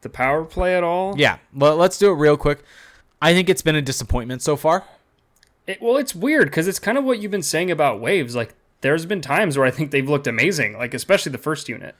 the 0.00 0.08
power 0.08 0.44
play 0.44 0.76
at 0.76 0.82
all? 0.82 1.14
Yeah, 1.18 1.38
well, 1.54 1.76
let's 1.76 1.98
do 1.98 2.10
it 2.10 2.14
real 2.14 2.36
quick. 2.36 2.62
I 3.22 3.32
think 3.32 3.48
it's 3.48 3.62
been 3.62 3.76
a 3.76 3.82
disappointment 3.82 4.42
so 4.42 4.56
far. 4.56 4.84
It, 5.66 5.80
well, 5.80 5.96
it's 5.96 6.14
weird 6.14 6.46
because 6.46 6.68
it's 6.68 6.78
kind 6.78 6.98
of 6.98 7.04
what 7.04 7.20
you've 7.20 7.30
been 7.30 7.42
saying 7.42 7.70
about 7.70 8.00
waves. 8.00 8.34
Like, 8.34 8.54
there's 8.82 9.06
been 9.06 9.20
times 9.20 9.56
where 9.56 9.66
I 9.66 9.70
think 9.70 9.90
they've 9.90 10.08
looked 10.08 10.26
amazing, 10.26 10.76
like 10.76 10.92
especially 10.92 11.32
the 11.32 11.38
first 11.38 11.68
unit. 11.68 11.94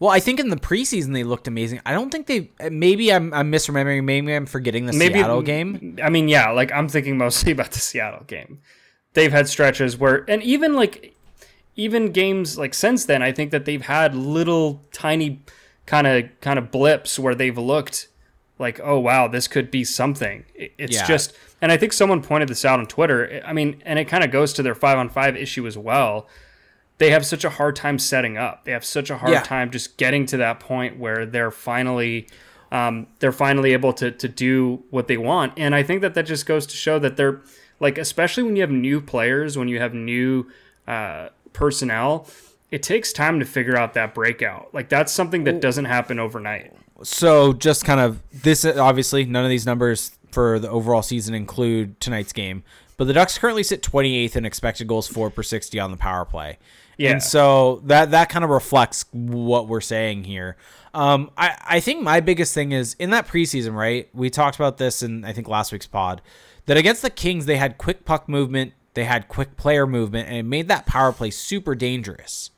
Well, 0.00 0.10
I 0.10 0.20
think 0.20 0.38
in 0.38 0.48
the 0.50 0.56
preseason 0.56 1.12
they 1.12 1.24
looked 1.24 1.48
amazing. 1.48 1.80
I 1.84 1.92
don't 1.92 2.10
think 2.10 2.26
they. 2.26 2.50
Maybe 2.70 3.12
I'm, 3.12 3.34
I'm 3.34 3.50
misremembering. 3.50 4.04
Maybe 4.04 4.32
I'm 4.32 4.46
forgetting 4.46 4.86
the 4.86 4.92
maybe, 4.92 5.14
Seattle 5.14 5.42
game. 5.42 5.96
I 6.02 6.10
mean, 6.10 6.28
yeah, 6.28 6.50
like 6.50 6.70
I'm 6.72 6.88
thinking 6.88 7.18
mostly 7.18 7.52
about 7.52 7.72
the 7.72 7.80
Seattle 7.80 8.24
game. 8.24 8.60
They've 9.14 9.32
had 9.32 9.48
stretches 9.48 9.96
where, 9.96 10.24
and 10.30 10.42
even 10.42 10.74
like, 10.74 11.16
even 11.78 12.10
games 12.10 12.58
like 12.58 12.74
since 12.74 13.06
then, 13.06 13.22
I 13.22 13.32
think 13.32 13.52
that 13.52 13.64
they've 13.64 13.80
had 13.80 14.14
little 14.14 14.84
tiny 14.92 15.40
kind 15.86 16.06
of 16.06 16.24
kind 16.40 16.58
of 16.58 16.70
blips 16.70 17.18
where 17.18 17.36
they've 17.36 17.56
looked 17.56 18.08
like, 18.58 18.80
oh 18.82 18.98
wow, 18.98 19.28
this 19.28 19.46
could 19.46 19.70
be 19.70 19.84
something. 19.84 20.44
It's 20.54 20.96
yeah. 20.96 21.06
just 21.06 21.34
and 21.62 21.70
I 21.70 21.76
think 21.76 21.92
someone 21.92 22.20
pointed 22.20 22.48
this 22.48 22.64
out 22.64 22.80
on 22.80 22.86
Twitter. 22.86 23.40
I 23.46 23.52
mean, 23.52 23.80
and 23.86 23.98
it 23.98 24.06
kind 24.06 24.24
of 24.24 24.32
goes 24.32 24.52
to 24.54 24.62
their 24.62 24.74
five 24.74 24.98
on 24.98 25.08
five 25.08 25.36
issue 25.36 25.66
as 25.68 25.78
well. 25.78 26.26
They 26.98 27.10
have 27.10 27.24
such 27.24 27.44
a 27.44 27.50
hard 27.50 27.76
time 27.76 28.00
setting 28.00 28.36
up. 28.36 28.64
They 28.64 28.72
have 28.72 28.84
such 28.84 29.08
a 29.08 29.16
hard 29.16 29.32
yeah. 29.32 29.42
time 29.42 29.70
just 29.70 29.96
getting 29.96 30.26
to 30.26 30.36
that 30.38 30.58
point 30.58 30.98
where 30.98 31.24
they're 31.26 31.52
finally, 31.52 32.26
um, 32.72 33.06
they're 33.20 33.30
finally 33.30 33.72
able 33.72 33.92
to 33.94 34.10
to 34.10 34.28
do 34.28 34.82
what 34.90 35.06
they 35.06 35.16
want. 35.16 35.52
And 35.56 35.76
I 35.76 35.84
think 35.84 36.00
that 36.00 36.14
that 36.14 36.26
just 36.26 36.44
goes 36.44 36.66
to 36.66 36.76
show 36.76 36.98
that 36.98 37.16
they're 37.16 37.40
like, 37.78 37.98
especially 37.98 38.42
when 38.42 38.56
you 38.56 38.62
have 38.62 38.70
new 38.72 39.00
players, 39.00 39.56
when 39.56 39.68
you 39.68 39.78
have 39.78 39.94
new 39.94 40.50
uh, 40.88 41.28
personnel, 41.58 42.26
it 42.70 42.82
takes 42.82 43.12
time 43.12 43.40
to 43.40 43.44
figure 43.44 43.76
out 43.76 43.94
that 43.94 44.14
breakout. 44.14 44.72
Like 44.72 44.88
that's 44.88 45.12
something 45.12 45.44
that 45.44 45.60
doesn't 45.60 45.86
happen 45.86 46.18
overnight. 46.18 46.72
So 47.02 47.52
just 47.52 47.84
kind 47.84 48.00
of 48.00 48.22
this 48.32 48.64
obviously 48.64 49.24
none 49.24 49.44
of 49.44 49.50
these 49.50 49.66
numbers 49.66 50.12
for 50.30 50.58
the 50.58 50.70
overall 50.70 51.02
season 51.02 51.34
include 51.34 52.00
tonight's 52.00 52.32
game. 52.32 52.62
But 52.96 53.06
the 53.06 53.12
Ducks 53.12 53.38
currently 53.38 53.62
sit 53.62 53.82
28th 53.82 54.36
in 54.36 54.44
expected 54.44 54.88
goals 54.88 55.06
for 55.06 55.30
per 55.30 55.42
60 55.42 55.78
on 55.78 55.90
the 55.90 55.96
power 55.96 56.24
play. 56.24 56.58
Yeah. 56.96 57.12
And 57.12 57.22
so 57.22 57.80
that 57.84 58.10
that 58.12 58.28
kind 58.28 58.44
of 58.44 58.50
reflects 58.50 59.04
what 59.12 59.68
we're 59.68 59.80
saying 59.80 60.24
here. 60.24 60.56
Um, 60.94 61.30
I, 61.36 61.56
I 61.64 61.80
think 61.80 62.02
my 62.02 62.20
biggest 62.20 62.54
thing 62.54 62.72
is 62.72 62.94
in 62.98 63.10
that 63.10 63.28
preseason, 63.28 63.74
right? 63.74 64.08
We 64.12 64.30
talked 64.30 64.56
about 64.56 64.78
this 64.78 65.02
in 65.02 65.24
I 65.24 65.32
think 65.32 65.48
last 65.48 65.72
week's 65.72 65.86
pod 65.86 66.22
that 66.66 66.76
against 66.76 67.02
the 67.02 67.10
Kings 67.10 67.46
they 67.46 67.56
had 67.56 67.78
quick 67.78 68.04
puck 68.04 68.28
movement, 68.28 68.74
they 68.94 69.04
had 69.04 69.28
quick 69.28 69.56
player 69.56 69.86
movement, 69.86 70.28
and 70.28 70.36
it 70.36 70.42
made 70.44 70.68
that 70.68 70.86
power 70.86 71.12
play 71.12 71.30
super 71.30 71.74
dangerous. 71.74 72.50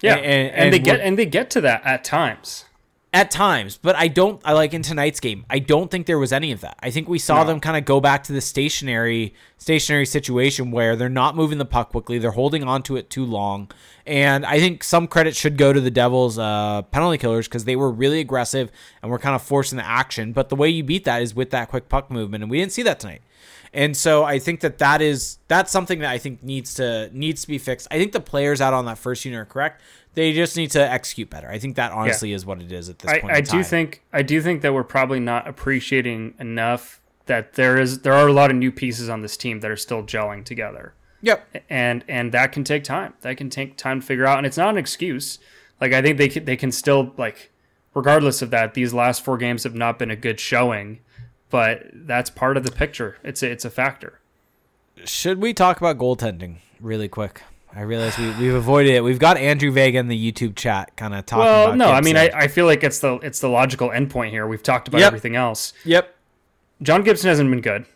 Yeah, 0.00 0.16
And- 0.16 0.24
and, 0.24 0.54
and 0.54 0.72
they 0.72 0.78
get 0.78 1.00
and 1.00 1.18
they 1.18 1.26
get 1.26 1.50
to 1.50 1.60
that 1.62 1.84
at 1.84 2.04
times. 2.04 2.64
At 3.12 3.32
times, 3.32 3.76
but 3.76 3.96
I 3.96 4.06
don't. 4.06 4.40
I 4.44 4.52
like 4.52 4.72
in 4.72 4.82
tonight's 4.82 5.18
game. 5.18 5.44
I 5.50 5.58
don't 5.58 5.90
think 5.90 6.06
there 6.06 6.16
was 6.18 6.32
any 6.32 6.52
of 6.52 6.60
that. 6.60 6.76
I 6.80 6.92
think 6.92 7.08
we 7.08 7.18
saw 7.18 7.38
No. 7.42 7.48
them 7.48 7.58
kind 7.58 7.76
of 7.76 7.84
go 7.84 7.98
back 8.00 8.22
to 8.24 8.32
the 8.32 8.40
stationary, 8.40 9.34
stationary 9.58 10.06
situation 10.06 10.70
where 10.70 10.94
they're 10.94 11.08
not 11.08 11.34
moving 11.34 11.58
the 11.58 11.64
puck 11.64 11.90
quickly. 11.90 12.18
They're 12.18 12.30
holding 12.30 12.62
on 12.62 12.84
to 12.84 12.94
it 12.96 13.10
too 13.10 13.24
long, 13.24 13.68
and 14.06 14.46
I 14.46 14.60
think 14.60 14.84
some 14.84 15.08
credit 15.08 15.34
should 15.34 15.56
go 15.58 15.72
to 15.72 15.80
the 15.80 15.90
Devils' 15.90 16.38
uh, 16.38 16.82
penalty 16.92 17.18
killers 17.18 17.48
because 17.48 17.64
they 17.64 17.74
were 17.74 17.90
really 17.90 18.20
aggressive 18.20 18.70
and 19.02 19.10
were 19.10 19.18
kind 19.18 19.34
of 19.34 19.42
forcing 19.42 19.76
the 19.76 19.84
action. 19.86 20.32
But 20.32 20.48
the 20.48 20.54
way 20.56 20.68
you 20.68 20.84
beat 20.84 21.02
that 21.02 21.20
is 21.20 21.34
with 21.34 21.50
that 21.50 21.68
quick 21.68 21.88
puck 21.88 22.12
movement, 22.12 22.44
and 22.44 22.50
we 22.50 22.58
didn't 22.60 22.70
see 22.70 22.84
that 22.84 23.00
tonight. 23.00 23.22
And 23.72 23.96
so 23.96 24.24
I 24.24 24.38
think 24.38 24.60
that 24.60 24.78
that 24.78 25.00
is 25.00 25.38
that's 25.46 25.70
something 25.70 26.00
that 26.00 26.10
I 26.10 26.18
think 26.18 26.42
needs 26.42 26.74
to 26.74 27.08
needs 27.12 27.42
to 27.42 27.48
be 27.48 27.58
fixed. 27.58 27.86
I 27.90 27.98
think 27.98 28.12
the 28.12 28.20
players 28.20 28.60
out 28.60 28.74
on 28.74 28.84
that 28.86 28.98
first 28.98 29.24
unit 29.24 29.40
are 29.40 29.44
correct. 29.44 29.80
They 30.14 30.32
just 30.32 30.56
need 30.56 30.72
to 30.72 30.80
execute 30.80 31.30
better. 31.30 31.48
I 31.48 31.60
think 31.60 31.76
that 31.76 31.92
honestly 31.92 32.32
is 32.32 32.44
what 32.44 32.60
it 32.60 32.72
is 32.72 32.88
at 32.88 32.98
this 32.98 33.10
I, 33.10 33.20
point. 33.20 33.32
I 33.32 33.38
in 33.38 33.44
time. 33.44 33.58
do 33.58 33.64
think 33.64 34.02
I 34.12 34.22
do 34.22 34.42
think 34.42 34.62
that 34.62 34.74
we're 34.74 34.82
probably 34.82 35.20
not 35.20 35.46
appreciating 35.46 36.34
enough 36.40 37.00
that 37.26 37.52
there 37.52 37.78
is 37.78 38.00
there 38.00 38.12
are 38.12 38.26
a 38.26 38.32
lot 38.32 38.50
of 38.50 38.56
new 38.56 38.72
pieces 38.72 39.08
on 39.08 39.22
this 39.22 39.36
team 39.36 39.60
that 39.60 39.70
are 39.70 39.76
still 39.76 40.02
gelling 40.02 40.44
together. 40.44 40.94
Yep. 41.22 41.64
and 41.68 42.04
and 42.08 42.32
that 42.32 42.52
can 42.52 42.64
take 42.64 42.82
time. 42.82 43.14
That 43.20 43.36
can 43.36 43.50
take 43.50 43.76
time 43.76 44.00
to 44.00 44.06
figure 44.06 44.26
out, 44.26 44.38
and 44.38 44.46
it's 44.46 44.56
not 44.56 44.70
an 44.70 44.78
excuse. 44.78 45.38
Like 45.80 45.92
I 45.92 46.02
think 46.02 46.18
they 46.18 46.28
can, 46.28 46.44
they 46.44 46.56
can 46.56 46.72
still 46.72 47.12
like, 47.16 47.50
regardless 47.94 48.42
of 48.42 48.50
that, 48.50 48.74
these 48.74 48.92
last 48.92 49.24
four 49.24 49.38
games 49.38 49.64
have 49.64 49.74
not 49.74 49.98
been 49.98 50.10
a 50.10 50.16
good 50.16 50.40
showing, 50.40 51.00
but 51.50 51.86
that's 51.92 52.30
part 52.30 52.56
of 52.56 52.64
the 52.64 52.72
picture. 52.72 53.18
It's 53.22 53.42
a, 53.42 53.50
it's 53.50 53.64
a 53.64 53.70
factor. 53.70 54.20
Should 55.04 55.40
we 55.40 55.52
talk 55.54 55.78
about 55.78 55.98
goaltending 55.98 56.56
really 56.80 57.08
quick? 57.08 57.42
I 57.74 57.82
realize 57.82 58.18
we, 58.18 58.30
we've 58.32 58.54
avoided 58.54 58.94
it. 58.94 59.04
We've 59.04 59.18
got 59.20 59.36
Andrew 59.36 59.70
Vega 59.70 59.98
in 59.98 60.08
the 60.08 60.32
YouTube 60.32 60.56
chat 60.56 60.96
kind 60.96 61.14
of 61.14 61.24
talking 61.26 61.44
Well, 61.44 61.76
no, 61.76 61.90
I 61.90 62.00
mean 62.00 62.16
I, 62.16 62.28
I 62.34 62.48
feel 62.48 62.66
like 62.66 62.82
it's 62.82 62.98
the 62.98 63.14
it's 63.18 63.38
the 63.40 63.48
logical 63.48 63.90
endpoint 63.90 64.30
here. 64.30 64.46
We've 64.46 64.62
talked 64.62 64.88
about 64.88 64.98
Yep. 64.98 65.06
everything 65.06 65.36
else. 65.36 65.72
Yep. 65.84 66.14
John 66.82 67.02
Gibson 67.04 67.28
hasn't 67.28 67.48
been 67.50 67.60
good. 67.60 67.86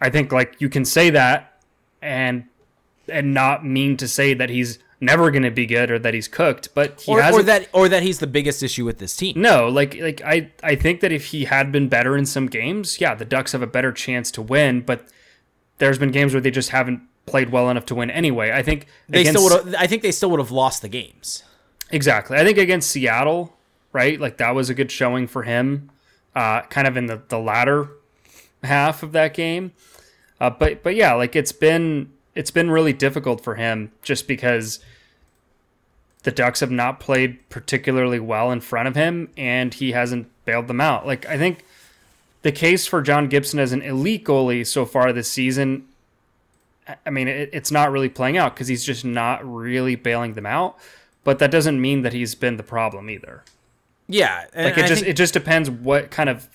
I 0.00 0.10
think 0.10 0.32
like 0.32 0.60
you 0.60 0.68
can 0.68 0.84
say 0.84 1.08
that 1.10 1.60
and 2.02 2.44
and 3.08 3.32
not 3.32 3.64
mean 3.64 3.96
to 3.96 4.06
say 4.08 4.34
that 4.34 4.50
he's 4.50 4.78
never 5.00 5.30
going 5.30 5.42
to 5.42 5.50
be 5.50 5.66
good 5.66 5.90
or 5.90 5.98
that 5.98 6.14
he's 6.14 6.28
cooked, 6.28 6.70
but 6.74 7.00
he 7.02 7.12
Or, 7.12 7.20
hasn't 7.22 7.42
or 7.42 7.44
that 7.46 7.68
or 7.72 7.88
that 7.88 8.02
he's 8.02 8.18
the 8.18 8.26
biggest 8.26 8.62
issue 8.62 8.84
with 8.84 8.98
this 8.98 9.14
team. 9.16 9.34
No, 9.40 9.68
like 9.68 9.96
like 10.00 10.20
I 10.24 10.50
I 10.62 10.74
think 10.76 11.00
that 11.00 11.12
if 11.12 11.26
he 11.26 11.44
had 11.44 11.70
been 11.72 11.88
better 11.88 12.16
in 12.16 12.26
some 12.26 12.46
games, 12.46 13.00
yeah, 13.00 13.14
the 13.14 13.24
Ducks 13.24 13.52
have 13.52 13.62
a 13.62 13.66
better 13.66 13.92
chance 13.92 14.30
to 14.32 14.42
win. 14.42 14.80
But 14.80 15.06
there's 15.78 15.98
been 15.98 16.10
games 16.12 16.32
where 16.34 16.40
they 16.40 16.50
just 16.50 16.70
haven't 16.70 17.02
played 17.26 17.50
well 17.50 17.68
enough 17.70 17.84
to 17.86 17.94
win 17.94 18.10
anyway. 18.10 18.52
I 18.52 18.62
think 18.62 18.86
They 19.08 19.22
against- 19.22 19.44
still 19.44 19.64
would 19.64 19.74
I 19.74 19.86
think 19.86 20.02
they 20.02 20.12
still 20.12 20.30
would 20.30 20.40
have 20.40 20.50
lost 20.52 20.80
the 20.82 20.88
games. 20.88 21.42
exactly. 21.90 22.38
I 22.38 22.44
think 22.44 22.56
against 22.58 22.90
Seattle, 22.90 23.56
right? 23.92 24.18
Like 24.20 24.36
that 24.38 24.54
was 24.54 24.70
a 24.70 24.74
good 24.74 24.90
showing 24.90 25.26
for 25.26 25.42
him, 25.42 25.90
uh, 26.34 26.62
kind 26.62 26.86
of 26.86 26.96
in 26.96 27.06
the 27.06 27.20
the 27.28 27.38
latter 27.38 27.88
half 28.62 29.02
of 29.02 29.12
that 29.12 29.34
game. 29.34 29.72
Uh, 30.40 30.50
but 30.50 30.82
but 30.82 30.94
yeah, 30.94 31.12
like 31.14 31.34
it's 31.36 31.52
been 31.52 32.12
it's 32.36 32.50
been 32.52 32.70
really 32.70 32.92
difficult 32.92 33.42
for 33.42 33.56
him 33.56 33.90
just 34.02 34.28
because 34.28 34.78
the 36.22 36.30
Ducks 36.30 36.60
have 36.60 36.70
not 36.70 37.00
played 37.00 37.48
particularly 37.50 38.20
well 38.20 38.50
in 38.52 38.60
front 38.60 38.88
of 38.88 38.94
him, 38.96 39.30
and 39.36 39.72
he 39.74 39.92
hasn't 39.92 40.28
bailed 40.44 40.68
them 40.68 40.80
out. 40.80 41.06
Like 41.06 41.26
I 41.26 41.36
think 41.38 41.64
the 42.42 42.52
case 42.52 42.86
for 42.86 43.02
John 43.02 43.28
Gibson 43.28 43.58
as 43.58 43.72
an 43.72 43.82
elite 43.82 44.24
goalie 44.24 44.66
so 44.66 44.84
far 44.86 45.12
this 45.12 45.30
season, 45.30 45.86
I- 47.04 47.10
mean, 47.10 47.26
it, 47.28 47.50
it's 47.52 47.70
not 47.72 47.90
really 47.90 48.08
playing 48.08 48.36
out 48.36 48.54
because 48.54 48.68
he's 48.68 48.84
just 48.84 49.04
not 49.04 49.44
really 49.44 49.96
bailing 49.96 50.34
them 50.34 50.46
out. 50.46 50.76
But 51.24 51.40
that 51.40 51.50
doesn't 51.50 51.80
mean 51.80 52.02
that 52.02 52.12
he's 52.12 52.36
been 52.36 52.56
the 52.56 52.62
problem 52.62 53.10
either. 53.10 53.42
Yeah. 54.08 54.44
Like 54.54 54.78
it 54.78 54.84
I 54.84 54.86
just 54.86 55.00
think- 55.02 55.08
it 55.08 55.16
just 55.16 55.32
depends 55.34 55.68
what 55.68 56.12
kind 56.12 56.28
of 56.28 56.48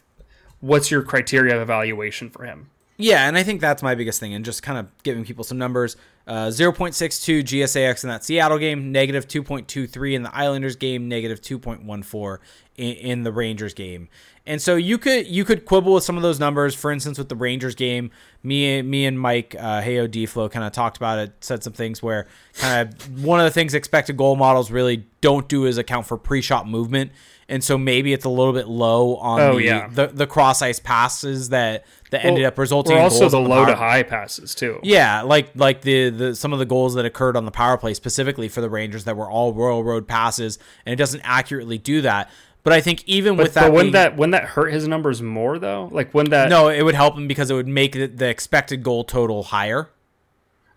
what's 0.61 0.89
your 0.91 1.01
criteria 1.03 1.55
of 1.55 1.61
evaluation 1.61 2.29
for 2.29 2.45
him. 2.45 2.69
Yeah, 3.01 3.27
and 3.27 3.37
I 3.37 3.43
think 3.43 3.61
that's 3.61 3.81
my 3.81 3.95
biggest 3.95 4.19
thing, 4.19 4.33
and 4.33 4.45
just 4.45 4.63
kind 4.63 4.77
of 4.77 4.87
giving 5.03 5.25
people 5.25 5.43
some 5.43 5.57
numbers. 5.57 5.95
Uh, 6.27 6.47
0.62 6.47 7.41
GSAX 7.41 8.03
in 8.03 8.09
that 8.09 8.23
Seattle 8.23 8.59
game, 8.59 8.91
negative 8.91 9.27
2.23 9.27 10.13
in 10.13 10.23
the 10.23 10.35
Islanders 10.35 10.75
game, 10.75 11.09
negative 11.09 11.41
2.14 11.41 12.37
in, 12.77 12.93
in 12.93 13.23
the 13.23 13.31
Rangers 13.31 13.73
game. 13.73 14.07
And 14.45 14.61
so 14.61 14.75
you 14.75 14.97
could 14.97 15.27
you 15.27 15.45
could 15.45 15.65
quibble 15.65 15.93
with 15.93 16.03
some 16.03 16.17
of 16.17 16.23
those 16.23 16.39
numbers. 16.39 16.73
For 16.73 16.91
instance, 16.91 17.17
with 17.19 17.29
the 17.29 17.35
Rangers 17.35 17.75
game, 17.75 18.09
me 18.41 18.81
me 18.81 19.05
and 19.05 19.19
Mike 19.19 19.55
uh, 19.57 19.81
Heyo 19.81 20.07
Deflo 20.07 20.49
kind 20.49 20.65
of 20.65 20.71
talked 20.71 20.97
about 20.97 21.19
it, 21.19 21.33
said 21.41 21.63
some 21.63 21.73
things 21.73 22.01
where 22.01 22.27
kind 22.55 22.89
of 22.89 23.23
one 23.23 23.39
of 23.39 23.45
the 23.45 23.51
things 23.51 23.75
expected 23.75 24.17
goal 24.17 24.35
models 24.35 24.71
really 24.71 25.05
don't 25.21 25.47
do 25.47 25.65
is 25.65 25.77
account 25.77 26.07
for 26.07 26.17
pre-shot 26.17 26.67
movement. 26.67 27.11
And 27.51 27.61
so 27.63 27.77
maybe 27.77 28.13
it's 28.13 28.23
a 28.25 28.29
little 28.29 28.53
bit 28.53 28.67
low 28.67 29.17
on 29.17 29.41
Oh, 29.41 29.55
the, 29.57 29.63
yeah. 29.63 29.87
the 29.91 30.07
the 30.07 30.25
cross 30.25 30.61
ice 30.61 30.79
passes 30.79 31.49
that 31.49 31.85
that 32.09 32.23
ended 32.25 32.45
up 32.45 32.57
resulting 32.57 32.95
Or 32.97 33.01
also 33.01 33.27
the 33.29 33.37
on 33.37 33.45
low 33.49 33.65
to 33.65 33.75
high 33.75 34.03
passes 34.03 34.55
too. 34.55 34.79
Yeah, 34.83 35.21
like 35.23 35.49
like 35.55 35.81
the 35.81 36.09
the 36.09 36.33
some 36.35 36.53
of 36.53 36.59
the 36.59 36.65
goals 36.65 36.93
that 36.95 37.03
occurred 37.05 37.35
on 37.35 37.43
the 37.45 37.51
power 37.51 37.77
play 37.77 37.93
specifically 37.93 38.47
for 38.47 38.61
the 38.61 38.69
Rangers 38.69 39.03
that 39.03 39.17
were 39.17 39.29
all 39.29 39.53
Royal 39.53 39.83
Road 39.83 40.07
passes, 40.07 40.57
and 40.85 40.93
it 40.93 40.95
doesn't 40.95 41.21
accurately 41.25 41.77
do 41.77 42.01
that. 42.01 42.29
But 42.63 42.73
I 42.73 42.79
think 42.81 43.03
even 43.07 43.35
But, 43.35 43.43
with 43.43 43.53
that, 43.55 43.61
but 43.63 43.71
wouldn't 43.73 43.93
being- 43.93 44.03
that 44.03 44.17
wouldn't 44.17 44.31
that 44.33 44.45
hurt 44.45 44.71
his 44.71 44.87
numbers 44.87 45.21
more 45.21 45.59
though? 45.59 45.89
Like 45.91 46.13
when 46.13 46.29
that 46.29 46.47
no, 46.49 46.69
it 46.69 46.83
would 46.83 46.95
help 46.95 47.17
him 47.17 47.27
because 47.27 47.51
it 47.51 47.55
would 47.55 47.67
make 47.67 47.93
the, 47.93 48.05
the 48.07 48.29
expected 48.29 48.81
goal 48.81 49.03
total 49.03 49.43
higher. 49.43 49.89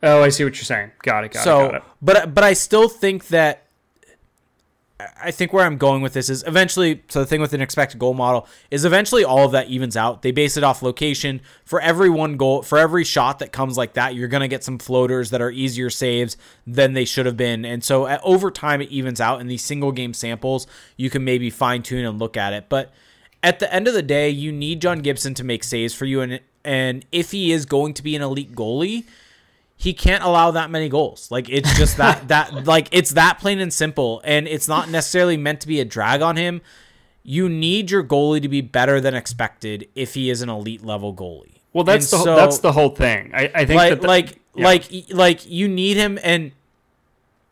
Oh, 0.03 0.23
I 0.23 0.29
see 0.31 0.45
what 0.45 0.57
you're 0.57 0.65
saying. 0.65 0.91
Got 1.03 1.25
it, 1.25 1.33
got 1.33 1.45
so, 1.45 1.65
it, 1.67 1.71
got 1.71 1.75
it. 1.77 1.83
but 2.03 2.35
but 2.35 2.43
I 2.43 2.53
still 2.55 2.89
think 2.89 3.29
that 3.29 3.64
I 5.01 5.33
think 5.33 5.53
where 5.53 5.67
I'm 5.67 5.77
going 5.77 6.03
with 6.03 6.13
this 6.13 6.29
is 6.29 6.45
eventually. 6.47 7.03
So 7.09 7.21
the 7.21 7.27
thing 7.27 7.41
with 7.41 7.53
an 7.53 7.61
expected 7.61 7.99
goal 7.99 8.15
model 8.15 8.47
is 8.71 8.85
eventually 8.85 9.25
all 9.25 9.45
of 9.45 9.53
that 9.53 9.69
evens 9.69 9.97
out. 9.97 10.23
They 10.23 10.31
base 10.31 10.57
it 10.57 10.63
off 10.63 10.83
location. 10.83 11.41
For 11.65 11.81
every 11.81 12.09
one 12.09 12.37
goal, 12.37 12.63
for 12.63 12.79
every 12.79 13.03
shot 13.03 13.41
that 13.41 13.51
comes 13.51 13.77
like 13.77 13.95
that, 13.95 14.15
you're 14.15 14.29
gonna 14.29 14.47
get 14.47 14.63
some 14.63 14.79
floaters 14.79 15.31
that 15.31 15.43
are 15.43 15.51
easier 15.51 15.91
saves 15.91 16.37
than 16.65 16.93
they 16.93 17.05
should 17.05 17.27
have 17.27 17.37
been. 17.37 17.65
And 17.65 17.83
so 17.83 18.07
at, 18.07 18.21
over 18.23 18.53
time, 18.53 18.81
it 18.81 18.89
evens 18.91 19.21
out. 19.21 19.41
In 19.41 19.49
these 19.49 19.65
single 19.65 19.91
game 19.91 20.15
samples, 20.15 20.69
you 20.97 21.11
can 21.11 21.25
maybe 21.25 21.51
fine 21.51 21.83
tune 21.83 22.05
and 22.05 22.21
look 22.21 22.37
at 22.37 22.53
it. 22.53 22.67
But 22.69 22.93
at 23.43 23.59
the 23.59 23.73
end 23.75 23.89
of 23.89 23.95
the 23.95 24.03
day, 24.03 24.31
you 24.31 24.53
need 24.53 24.81
John 24.81 25.01
Gibson 25.01 25.35
to 25.35 25.45
make 25.45 25.65
saves 25.65 25.93
for 25.93 26.05
you, 26.05 26.21
and 26.21 26.41
and 26.65 27.05
if 27.11 27.33
he 27.33 27.51
is 27.51 27.67
going 27.67 27.95
to 27.95 28.03
be 28.03 28.15
an 28.15 28.23
elite 28.23 28.55
goalie 28.55 29.05
he 29.77 29.93
can't 29.93 30.23
allow 30.23 30.51
that 30.53 30.71
many 30.71 30.89
goals. 30.89 31.31
Like 31.31 31.49
it's 31.49 31.77
just 31.77 31.97
that 31.97 32.29
that 32.29 32.67
like 32.67 32.89
it's 32.93 33.11
that 33.13 33.39
plain 33.39 33.61
and 33.61 33.73
simple 33.73 34.21
and 34.25 34.47
it's 34.49 34.69
not 34.69 34.89
necessarily 34.89 35.37
meant 35.37 35.61
to 35.63 35.69
be 35.69 35.81
a 35.81 35.85
drag 35.85 36.23
on 36.23 36.37
him. 36.37 36.63
You 37.23 37.49
need 37.49 37.91
your 37.91 38.05
goalie 38.05 38.43
to 38.43 38.49
be 38.49 38.61
better 38.61 39.01
than 39.01 39.15
expected 39.15 39.89
if 39.95 40.15
he 40.15 40.29
is 40.31 40.43
an 40.43 40.51
elite 40.51 40.85
level 40.85 41.15
goalie. 41.15 41.61
Well, 41.73 41.85
that's 41.85 42.13
And 42.13 42.21
the 42.21 42.25
so, 42.25 42.37
that's 42.37 42.59
the 42.59 42.73
whole 42.73 42.91
thing. 42.91 43.33
I, 43.35 43.51
I 43.55 43.65
think 43.65 43.77
like 43.79 43.91
that 43.91 44.01
the- 44.03 44.07
like 44.07 44.41
yeah. 44.55 44.65
like 44.65 44.91
like 45.11 45.51
you 45.51 45.69
need 45.69 45.97
him 45.97 46.19
and 46.23 46.53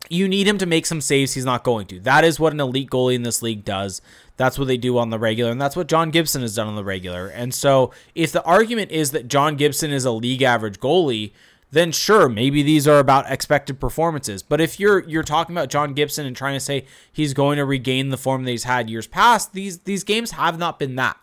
you 0.09 0.27
need 0.27 0.47
him 0.47 0.57
to 0.59 0.65
make 0.65 0.85
some 0.85 1.01
saves 1.01 1.33
he's 1.33 1.45
not 1.45 1.63
going 1.63 1.87
to. 1.87 1.99
That 1.99 2.23
is 2.23 2.39
what 2.39 2.53
an 2.53 2.59
elite 2.59 2.89
goalie 2.89 3.15
in 3.15 3.23
this 3.23 3.41
league 3.41 3.65
does. 3.65 4.01
That's 4.37 4.59
what 4.59 4.67
they 4.67 4.77
do 4.77 4.97
on 4.97 5.09
the 5.09 5.19
regular, 5.19 5.51
and 5.51 5.61
that's 5.61 5.75
what 5.75 5.87
John 5.87 6.09
Gibson 6.11 6.41
has 6.41 6.55
done 6.55 6.67
on 6.67 6.75
the 6.75 6.83
regular. 6.83 7.27
And 7.27 7.53
so, 7.53 7.91
if 8.15 8.31
the 8.31 8.43
argument 8.43 8.91
is 8.91 9.11
that 9.11 9.27
John 9.27 9.55
Gibson 9.55 9.91
is 9.91 10.05
a 10.05 10.11
league 10.11 10.41
average 10.41 10.79
goalie, 10.79 11.31
then 11.73 11.91
sure, 11.91 12.29
maybe 12.29 12.63
these 12.63 12.87
are 12.87 12.99
about 12.99 13.29
expected 13.31 13.79
performances. 13.79 14.41
But 14.43 14.61
if 14.61 14.79
you're 14.79 14.99
you're 15.09 15.23
talking 15.23 15.55
about 15.55 15.69
John 15.69 15.93
Gibson 15.93 16.25
and 16.25 16.35
trying 16.35 16.53
to 16.55 16.59
say 16.59 16.85
he's 17.11 17.33
going 17.33 17.57
to 17.57 17.65
regain 17.65 18.09
the 18.09 18.17
form 18.17 18.43
that 18.45 18.51
he's 18.51 18.63
had 18.63 18.89
years 18.89 19.07
past, 19.07 19.53
these 19.53 19.79
these 19.79 20.03
games 20.03 20.31
have 20.31 20.57
not 20.57 20.79
been 20.79 20.95
that. 20.95 21.17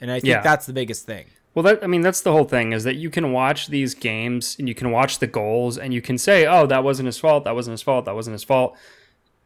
And 0.00 0.10
I 0.10 0.14
think 0.20 0.30
Yeah. 0.30 0.40
that's 0.42 0.66
the 0.66 0.72
biggest 0.72 1.06
thing. 1.06 1.26
Well, 1.54 1.62
that 1.62 1.82
I 1.82 1.86
mean, 1.86 2.00
that's 2.02 2.20
the 2.20 2.32
whole 2.32 2.44
thing 2.44 2.72
is 2.72 2.84
that 2.84 2.96
you 2.96 3.10
can 3.10 3.32
watch 3.32 3.68
these 3.68 3.94
games 3.94 4.56
and 4.58 4.68
you 4.68 4.74
can 4.74 4.90
watch 4.90 5.20
the 5.20 5.26
goals 5.26 5.78
and 5.78 5.94
you 5.94 6.02
can 6.02 6.18
say, 6.18 6.46
"Oh, 6.46 6.66
that 6.66 6.82
wasn't 6.84 7.06
his 7.06 7.18
fault. 7.18 7.44
That 7.44 7.54
wasn't 7.54 7.72
his 7.74 7.82
fault. 7.82 8.04
That 8.04 8.14
wasn't 8.14 8.32
his 8.34 8.44
fault," 8.44 8.76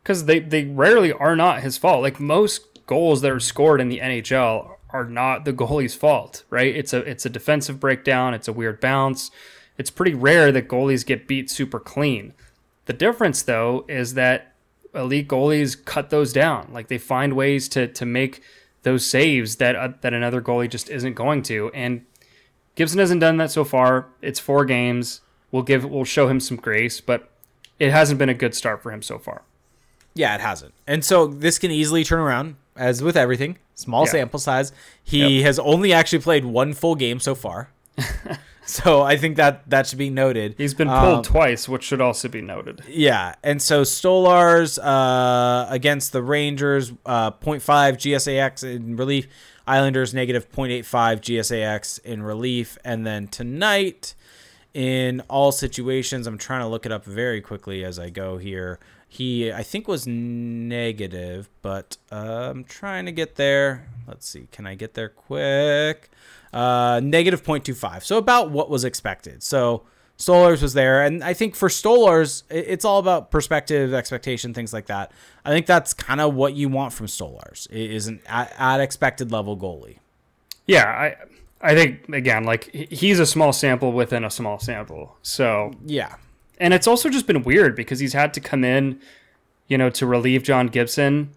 because 0.03 0.25
they 0.25 0.39
they 0.41 0.65
rarely 0.65 1.13
are 1.13 1.37
not 1.37 1.61
his 1.63 1.77
fault. 1.79 2.03
Like 2.03 2.19
most 2.19 2.63
goals 2.87 3.21
that 3.21 3.31
are 3.31 3.39
scored 3.41 3.81
in 3.81 3.91
the 3.91 4.01
NHL 4.01 4.77
are 4.91 5.05
not 5.05 5.45
the 5.45 5.53
goalie's 5.53 5.95
fault, 5.95 6.45
right? 6.49 6.75
It's 6.75 6.95
a 6.95 6.99
it's 7.01 7.27
a 7.27 7.29
defensive 7.31 7.79
breakdown. 7.79 8.33
It's 8.33 8.49
a 8.49 8.53
weird 8.53 8.81
bounce. 8.81 9.31
It's 9.79 9.91
pretty 9.91 10.15
rare 10.15 10.51
that 10.53 10.69
goalies 10.69 11.07
get 11.07 11.27
beat 11.29 11.49
super 11.51 11.79
clean. 11.81 12.35
The 12.87 12.93
difference, 12.93 13.43
though, 13.43 13.85
is 13.89 14.15
that 14.15 14.53
elite 14.95 15.29
goalies 15.29 15.83
cut 15.85 16.11
those 16.11 16.33
down. 16.33 16.69
Like 16.73 16.89
they 16.89 16.99
find 16.99 17.35
ways 17.35 17.69
to 17.71 17.87
to 17.89 18.05
make 18.07 18.43
those 18.83 19.07
saves 19.07 19.57
that 19.57 19.77
uh, 19.77 19.93
that 20.01 20.13
another 20.13 20.41
goalie 20.43 20.69
just 20.71 20.91
isn't 20.91 21.15
going 21.15 21.43
to. 21.45 21.71
And 21.75 22.05
Gibson 22.75 22.99
hasn't 22.99 23.21
done 23.21 23.37
that 23.39 23.51
so 23.51 23.65
far. 23.65 24.07
It's 24.23 24.41
four 24.41 24.65
games. 24.65 25.21
We'll 25.53 25.63
give 25.63 25.85
we'll 25.85 26.05
show 26.05 26.29
him 26.29 26.41
some 26.41 26.57
grace, 26.57 27.01
but 27.01 27.29
it 27.79 27.91
hasn't 27.91 28.19
been 28.19 28.29
a 28.29 28.35
good 28.35 28.55
start 28.55 28.83
for 28.83 28.91
him 28.93 29.03
so 29.03 29.19
far. 29.19 29.43
Yeah, 30.15 30.35
it 30.35 30.41
hasn't. 30.41 30.75
And 30.87 31.05
so 31.05 31.27
this 31.29 31.59
can 31.59 31.71
easily 31.71 32.03
turn 32.03 32.19
around, 32.19 32.57
as 32.77 33.03
with 33.03 33.17
everything. 33.17 33.59
Small 33.77 34.05
Yeah. 34.07 34.11
sample 34.13 34.41
size. 34.41 34.73
He 35.05 35.43
has 35.43 35.59
only 35.61 35.93
actually 35.93 36.19
played 36.19 36.45
one 36.45 36.73
full 36.73 36.97
game 36.97 37.21
so 37.21 37.37
far. 37.37 37.71
So 38.69 39.01
I 39.03 39.17
think 39.17 39.37
that 39.37 39.69
that 39.71 39.87
should 39.87 39.99
be 39.99 40.11
noted. 40.11 40.55
He's 40.59 40.75
been 40.75 40.89
pulled 40.89 41.19
Um, 41.19 41.23
twice, 41.23 41.69
which 41.71 41.85
should 41.85 42.03
also 42.03 42.29
be 42.29 42.43
noted. 42.43 42.83
Yeah, 42.87 43.35
and 43.43 43.63
so 43.63 43.81
Stolarz 43.81 44.79
uh, 44.79 45.67
against 45.71 46.13
the 46.13 46.23
Rangers, 46.23 46.93
uh, 47.07 47.31
0.5 47.31 47.97
GSAX 47.97 48.63
in 48.65 48.97
relief. 48.97 49.27
Islanders 49.67 50.13
negative 50.13 50.51
0.85 50.53 51.21
GSAX 51.21 51.99
in 52.05 52.23
relief, 52.23 52.77
and 52.85 53.07
then 53.07 53.29
tonight, 53.29 54.15
in 54.75 55.23
all 55.29 55.51
situations, 55.53 56.27
I'm 56.27 56.39
trying 56.39 56.61
to 56.61 56.67
look 56.67 56.85
it 56.87 56.93
up 56.93 57.05
very 57.05 57.41
quickly 57.41 57.85
as 57.85 57.99
I 57.99 58.11
go 58.11 58.37
here. 58.39 58.79
He, 59.09 59.51
I 59.51 59.63
think, 59.63 59.89
was 59.89 60.07
negative, 60.07 61.49
but 61.63 61.97
uh, 62.13 62.49
I'm 62.51 62.65
trying 62.65 63.07
to 63.07 63.13
get 63.13 63.37
there. 63.37 63.89
Let's 64.07 64.29
see, 64.29 64.49
can 64.53 64.67
I 64.67 64.75
get 64.75 64.95
there 64.95 65.09
quick? 65.09 66.11
Uh, 66.53 67.01
negative 67.03 67.43
0.25, 67.43 68.03
so 68.03 68.17
about 68.17 68.51
what 68.51 68.71
was 68.71 68.85
expected. 68.85 69.43
So 69.43 69.83
Stolarz 70.19 70.63
was 70.63 70.75
there, 70.75 71.05
and 71.05 71.23
I 71.23 71.33
think 71.33 71.55
for 71.55 71.69
Stolarz, 71.69 72.43
it's 72.51 72.85
all 72.85 72.99
about 72.99 73.31
perspective, 73.31 73.95
expectation, 73.95 74.53
things 74.53 74.73
like 74.73 74.87
that. 74.87 75.13
I 75.45 75.51
think 75.51 75.67
that's 75.67 75.95
kind 75.95 76.21
of 76.21 76.35
what 76.35 76.55
you 76.55 76.69
want 76.69 76.93
from 76.93 77.07
Stolarz 77.07 77.71
is 77.71 78.09
an 78.09 78.21
at, 78.27 78.53
at 78.59 78.81
expected 78.81 79.31
level 79.31 79.57
goalie. 79.57 79.99
Yeah, 80.67 80.87
I 80.87 81.17
I 81.61 81.75
think 81.75 82.09
again, 82.09 82.45
like 82.45 82.65
he's 82.73 83.21
a 83.21 83.27
small 83.27 83.53
sample 83.53 83.93
within 83.93 84.25
a 84.25 84.31
small 84.31 84.59
sample. 84.59 85.17
So 85.23 85.73
Yeah, 85.85 86.17
and 86.59 86.75
it's 86.75 86.89
also 86.89 87.09
just 87.09 87.27
been 87.27 87.45
weird 87.45 87.77
because 87.77 88.01
he's 88.01 88.13
had 88.13 88.35
to 88.35 88.41
come 88.41 88.65
in, 88.65 89.01
you 89.69 89.79
know, 89.79 89.89
to 89.91 90.07
relieve 90.07 90.43
John 90.43 90.67
Gibson. 90.67 91.31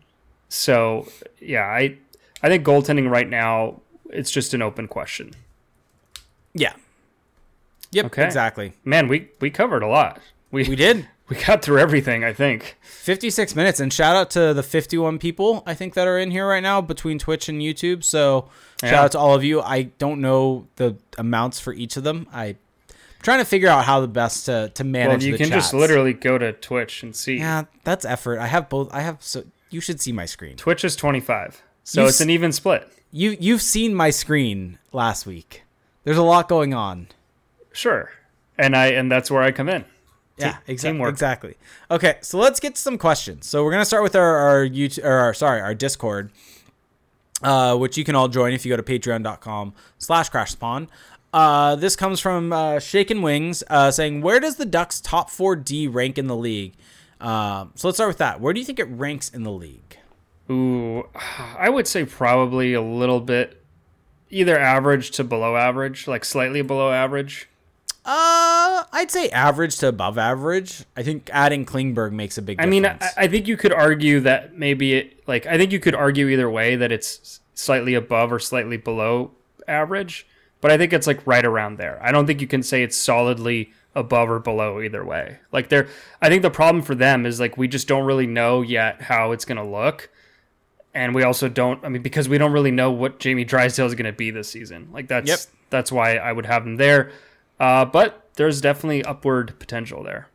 So 0.50 1.08
yeah, 1.40 1.66
I 1.66 1.98
I 2.42 2.50
think 2.50 2.66
goaltending 2.66 3.10
right 3.10 3.30
now 3.30 3.82
it's 4.12 4.32
just 4.32 4.54
an 4.54 4.62
open 4.62 4.88
question. 4.88 5.32
yeah, 6.54 6.74
yep, 7.92 8.06
Okay. 8.08 8.26
exactly. 8.26 8.74
Man, 8.84 9.08
we 9.08 9.30
we 9.40 9.50
covered 9.50 9.84
a 9.84 9.88
lot. 9.88 10.20
We 10.52 10.68
We 10.68 10.76
did 10.76 11.08
we 11.30 11.38
got 11.38 11.62
through 11.62 11.80
everything. 11.80 12.24
I 12.24 12.34
think. 12.34 12.78
56 12.82 13.56
minutes, 13.56 13.80
and 13.80 13.92
shout 13.92 14.16
out 14.16 14.30
to 14.32 14.54
the 14.54 14.64
51 14.64 15.18
people 15.20 15.64
I 15.66 15.74
think 15.74 15.94
that 15.96 16.08
are 16.08 16.18
in 16.20 16.32
here 16.32 16.48
right 16.48 16.62
now 16.64 16.82
between 16.82 17.18
Twitch 17.20 17.50
and 17.50 17.62
YouTube. 17.62 18.04
So 18.04 18.50
shout 18.82 18.92
Yeah. 18.92 19.02
out 19.04 19.12
to 19.14 19.20
all 19.20 19.34
of 19.34 19.44
you. 19.44 19.62
I 19.62 19.84
don't 19.84 20.22
know 20.22 20.68
the 20.76 20.96
amounts 21.18 21.60
for 21.60 21.74
each 21.74 21.98
of 21.98 22.04
them. 22.04 22.28
I. 22.34 22.56
Trying 23.24 23.38
to 23.38 23.46
figure 23.46 23.70
out 23.70 23.86
how 23.86 24.00
the 24.02 24.08
best 24.08 24.48
to, 24.48 24.72
to 24.74 24.84
manage 24.84 25.22
Well, 25.24 25.30
you 25.32 25.38
can 25.38 25.50
just 25.50 25.76
literally 25.76 26.12
go 26.14 26.40
to 26.40 26.54
Twitch 26.54 27.04
and 27.04 27.16
see. 27.16 27.38
Yeah, 27.38 27.66
that's 27.84 28.04
effort. 28.04 28.40
I 28.40 28.48
have 28.48 28.68
both. 28.68 28.92
I 28.92 29.02
have 29.02 29.18
so 29.22 29.44
you 29.70 29.80
should 29.80 30.02
see 30.02 30.12
my 30.12 30.26
screen. 30.26 30.58
Twitch 30.58 30.84
is 30.84 30.96
twenty 30.96 31.20
five, 31.20 31.62
so 31.84 32.04
You 32.04 32.08
it's 32.08 32.22
an 32.22 32.30
even 32.30 32.52
split. 32.52 32.88
You 33.12 33.36
you've 33.40 33.62
seen 33.62 33.94
my 33.94 34.10
screen 34.10 34.78
last 34.94 35.26
week. 35.26 35.64
There's 36.04 36.18
a 36.18 36.24
lot 36.24 36.48
going 36.48 36.74
on. 36.74 37.08
Sure, 37.74 38.12
and 38.58 38.76
I 38.76 38.88
and 38.88 39.12
that's 39.12 39.30
where 39.30 39.42
I 39.42 39.52
come 39.52 39.70
in. 39.70 39.86
Yeah, 40.38 40.58
Te- 40.66 40.74
exa- 40.74 41.10
exactly. 41.10 41.56
Okay, 41.92 42.18
so 42.22 42.38
let's 42.38 42.60
get 42.60 42.76
to 42.76 42.82
some 42.82 42.98
questions. 42.98 43.46
So 43.48 43.64
we're 43.64 43.72
gonna 43.72 43.86
start 43.86 44.04
with 44.04 44.16
our 44.16 44.38
our 44.38 44.66
YouTube 44.66 45.04
or 45.04 45.12
our, 45.12 45.34
sorry 45.34 45.62
our 45.62 45.76
Discord, 45.76 46.32
uh, 47.44 47.78
which 47.78 47.98
you 47.98 48.04
can 48.04 48.16
all 48.16 48.28
join 48.28 48.54
if 48.54 48.66
you 48.66 48.70
go 48.70 48.78
to 48.78 48.84
Patreon.com/slash 48.84 50.30
Crash 50.30 50.52
Spawn. 50.52 50.88
Uh, 51.34 51.76
this 51.76 51.96
comes 51.96 52.20
from 52.20 52.52
uh, 52.52 52.80
Shaken 52.80 53.22
Wings, 53.22 53.64
uh, 53.70 53.92
saying, 53.92 54.22
"Where 54.22 54.40
does 54.40 54.56
the 54.56 54.66
Ducks' 54.66 55.00
top 55.00 55.30
four 55.30 55.56
D 55.56 55.88
rank 55.88 56.18
in 56.18 56.28
the 56.28 56.36
league?" 56.36 56.74
Um, 57.20 57.72
so 57.76 57.88
let's 57.88 57.98
start 57.98 58.08
with 58.10 58.18
that. 58.18 58.42
Where 58.42 58.54
do 58.54 58.60
you 58.60 58.66
think 58.66 58.80
it 58.80 58.86
ranks 58.90 59.30
in 59.30 59.44
the 59.44 59.52
league? 59.52 59.98
Ooh, 60.50 61.08
I 61.58 61.70
would 61.70 61.88
say 61.88 62.06
probably 62.06 62.74
a 62.74 62.82
little 62.82 63.22
bit 63.22 63.64
either 64.30 64.58
average 64.58 65.12
to 65.12 65.24
below 65.24 65.56
average, 65.56 66.08
like 66.08 66.26
slightly 66.26 66.62
below 66.62 66.92
average. 66.92 67.50
Uh, 68.04 68.84
I'd 68.92 69.12
say 69.12 69.30
average 69.30 69.78
to 69.78 69.88
above 69.90 70.18
average. 70.18 70.86
I 70.98 71.04
think 71.04 71.30
adding 71.32 71.66
Klingberg 71.66 72.14
makes 72.14 72.38
a 72.38 72.42
big. 72.42 72.60
I 72.60 72.66
mean, 72.66 72.86
I. 72.86 72.98
I 73.16 73.28
think 73.28 73.48
you 73.48 73.58
could 73.58 73.74
argue 73.74 74.22
that 74.22 74.58
maybe 74.58 74.94
it, 74.94 75.28
like, 75.28 75.46
I 75.46 75.58
think 75.58 75.72
you 75.72 75.80
could 75.80 75.94
argue 75.94 76.28
either 76.28 76.50
way 76.50 76.76
that 76.76 76.92
it's 76.92 77.42
slightly 77.54 77.94
above 77.94 78.32
or 78.32 78.40
slightly 78.40 78.78
below 78.78 79.32
average, 79.68 80.26
but 80.62 80.72
I 80.72 80.78
think 80.80 80.94
it's 80.94 81.06
like 81.06 81.26
right 81.28 81.46
around 81.46 81.78
there. 81.78 82.00
I 82.02 82.12
don't 82.12 82.26
think 82.26 82.42
you 82.42 82.48
can 82.48 82.64
say 82.64 82.82
it's 82.82 82.98
solidly 82.98 83.72
above 83.94 84.32
or 84.32 84.40
below 84.40 84.82
either 84.82 85.06
way. 85.06 85.38
Like, 85.52 85.70
they're, 85.70 85.88
I 86.22 86.30
think 86.30 86.42
the 86.42 86.50
problem 86.50 86.84
for 86.84 86.96
them 86.96 87.28
is 87.28 87.40
like 87.40 87.56
we 87.56 87.68
just 87.68 87.88
don't 87.88 88.06
really 88.06 88.28
know 88.28 88.64
yet 88.64 89.04
how 89.04 89.32
it's 89.32 89.46
going 89.46 89.58
to 89.58 89.64
look. 89.64 90.10
And 90.94 91.16
we 91.16 91.24
also 91.24 91.48
don't, 91.48 91.84
I 91.86 91.90
mean, 91.90 92.02
because 92.02 92.28
we 92.28 92.38
don't 92.38 92.52
really 92.52 92.72
know 92.72 92.92
what 92.92 93.20
Jamie 93.20 93.46
Drysdale 93.46 93.86
is 93.86 93.96
going 93.96 94.06
to 94.06 94.12
be 94.12 94.30
this 94.32 94.50
season. 94.50 94.90
Like, 94.92 95.08
that's, 95.08 95.28
Yep. 95.28 95.40
that's 95.70 95.92
why 95.92 96.16
I 96.18 96.32
would 96.34 96.46
have 96.46 96.66
him 96.68 96.76
there. 96.76 97.12
Uh, 97.60 97.86
but 97.86 98.28
there's 98.36 98.60
definitely 98.60 99.04
upward 99.06 99.58
potential 99.60 100.04
there. 100.04 100.28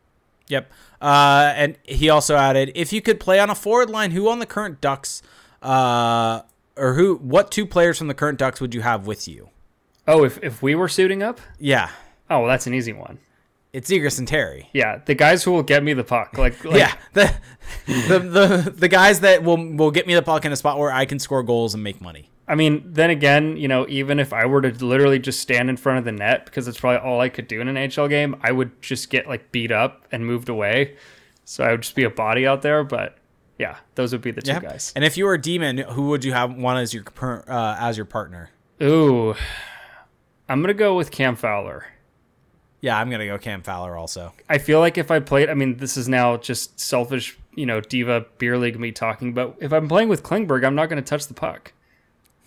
Yep. 0.49 0.73
Uh, 1.03 1.53
and 1.57 1.77
he 1.83 2.09
also 2.09 2.37
added, 2.37 2.73
if 2.75 2.93
you 2.93 3.03
could 3.03 3.21
play 3.21 3.39
on 3.39 3.51
a 3.51 3.55
forward 3.55 3.91
line, 3.91 4.13
who 4.13 4.29
on 4.31 4.39
the 4.39 4.47
current 4.47 4.81
Ducks, 4.81 5.23
uh, 5.63 6.43
or 6.77 6.95
who, 6.95 7.17
what 7.17 7.51
two 7.51 7.67
players 7.67 7.99
from 7.99 8.07
the 8.09 8.15
current 8.15 8.39
Ducks 8.39 8.61
would 8.61 8.75
you 8.75 8.81
have 8.81 9.07
with 9.07 9.29
you? 9.29 9.51
Oh, 10.09 10.25
if, 10.25 10.43
if 10.43 10.63
we 10.63 10.75
were 10.75 10.89
suiting 10.89 11.23
up? 11.23 11.41
Yeah, 11.59 11.91
Oh, 12.31 12.41
well, 12.41 12.49
that's 12.49 12.67
an 12.67 12.75
easy 12.75 12.93
one. 12.93 13.19
It's 13.77 13.91
Zegras 13.91 14.19
and 14.19 14.27
Terry. 14.27 14.71
Yeah, 14.73 15.01
the 15.05 15.15
guys 15.15 15.45
who 15.45 15.51
will 15.53 15.63
get 15.63 15.83
me 15.85 15.93
the 15.93 16.03
puck. 16.03 16.39
Like, 16.39 16.65
like 16.65 16.79
yeah, 16.79 16.95
the, 17.13 17.35
the 17.87 18.19
the 18.21 18.75
the 18.75 18.89
guys 18.89 19.21
that 19.21 19.43
will 19.43 19.59
will 19.77 19.91
get 19.91 20.07
me 20.07 20.15
the 20.15 20.23
puck 20.23 20.47
in 20.47 20.53
a 20.53 20.57
spot 20.57 20.79
where 20.79 20.91
I 20.91 21.05
can 21.05 21.19
score 21.19 21.43
goals 21.43 21.75
and 21.75 21.85
make 21.85 22.01
money. 22.01 22.31
I 22.49 22.55
mean, 22.55 22.83
then 22.87 23.11
again, 23.11 23.59
you 23.59 23.69
know, 23.69 23.85
even 23.89 24.19
if 24.19 24.33
I 24.33 24.47
were 24.47 24.63
to 24.63 24.71
literally 24.83 25.19
just 25.19 25.41
stand 25.41 25.69
in 25.69 25.77
front 25.77 25.99
of 25.99 26.05
the 26.07 26.13
net 26.13 26.47
because 26.47 26.69
it's 26.69 26.81
probably 26.81 27.01
all 27.07 27.21
I 27.21 27.29
could 27.29 27.49
do 27.49 27.61
in 27.61 27.69
an 27.69 27.75
NHL 27.77 28.09
game, 28.09 28.37
I 28.41 28.51
would 28.51 28.81
just 28.81 29.11
get 29.11 29.29
like 29.29 29.53
beat 29.53 29.71
up 29.73 30.07
and 30.11 30.25
moved 30.27 30.49
away. 30.49 30.97
So 31.45 31.63
I 31.63 31.73
would 31.73 31.83
just 31.83 31.95
be 31.97 32.05
a 32.05 32.11
body 32.11 32.47
out 32.47 32.63
there. 32.63 32.83
But 32.83 33.19
yeah, 33.59 33.77
those 33.95 34.13
would 34.13 34.23
be 34.23 34.31
the 34.31 34.41
two 34.41 34.53
Yeah. 34.53 34.61
guys. 34.61 34.93
And 34.97 35.05
if 35.05 35.19
you 35.19 35.27
were 35.27 35.35
a 35.35 35.41
D-man, 35.41 35.77
who 35.79 36.09
would 36.09 36.25
you 36.25 36.33
have 36.33 36.55
one 36.57 36.79
as 36.79 36.95
your 36.95 37.05
uh, 37.47 37.77
as 37.79 37.99
your 37.99 38.07
partner? 38.07 38.49
Ooh, 38.83 39.35
I'm 40.49 40.63
gonna 40.63 40.73
go 40.73 40.97
with 40.97 41.11
Cam 41.11 41.37
Fowler. 41.37 41.85
Yeah, 42.87 43.01
I'm 43.01 43.11
gonna 43.11 43.27
go 43.27 43.37
Cam 43.37 43.63
Fowler 43.63 43.97
also. 43.97 44.33
I 44.49 44.59
feel 44.59 44.79
like 44.79 44.97
if 44.97 45.11
I 45.11 45.19
played, 45.19 45.51
I 45.51 45.55
mean, 45.55 45.79
this 45.79 45.97
is 45.97 46.07
now 46.09 46.37
just 46.37 46.79
selfish, 46.79 47.37
you 47.57 47.67
know, 47.67 47.81
diva 47.81 48.27
beer 48.39 48.57
league 48.57 48.79
me 48.79 48.93
talking. 48.93 49.35
But 49.35 49.57
if 49.59 49.73
I'm 49.73 49.89
playing 49.89 50.09
with 50.09 50.23
Klingberg, 50.23 50.65
I'm 50.65 50.77
not 50.77 50.89
going 50.89 51.03
to 51.03 51.09
touch 51.11 51.27
the 51.27 51.35
puck, 51.35 51.73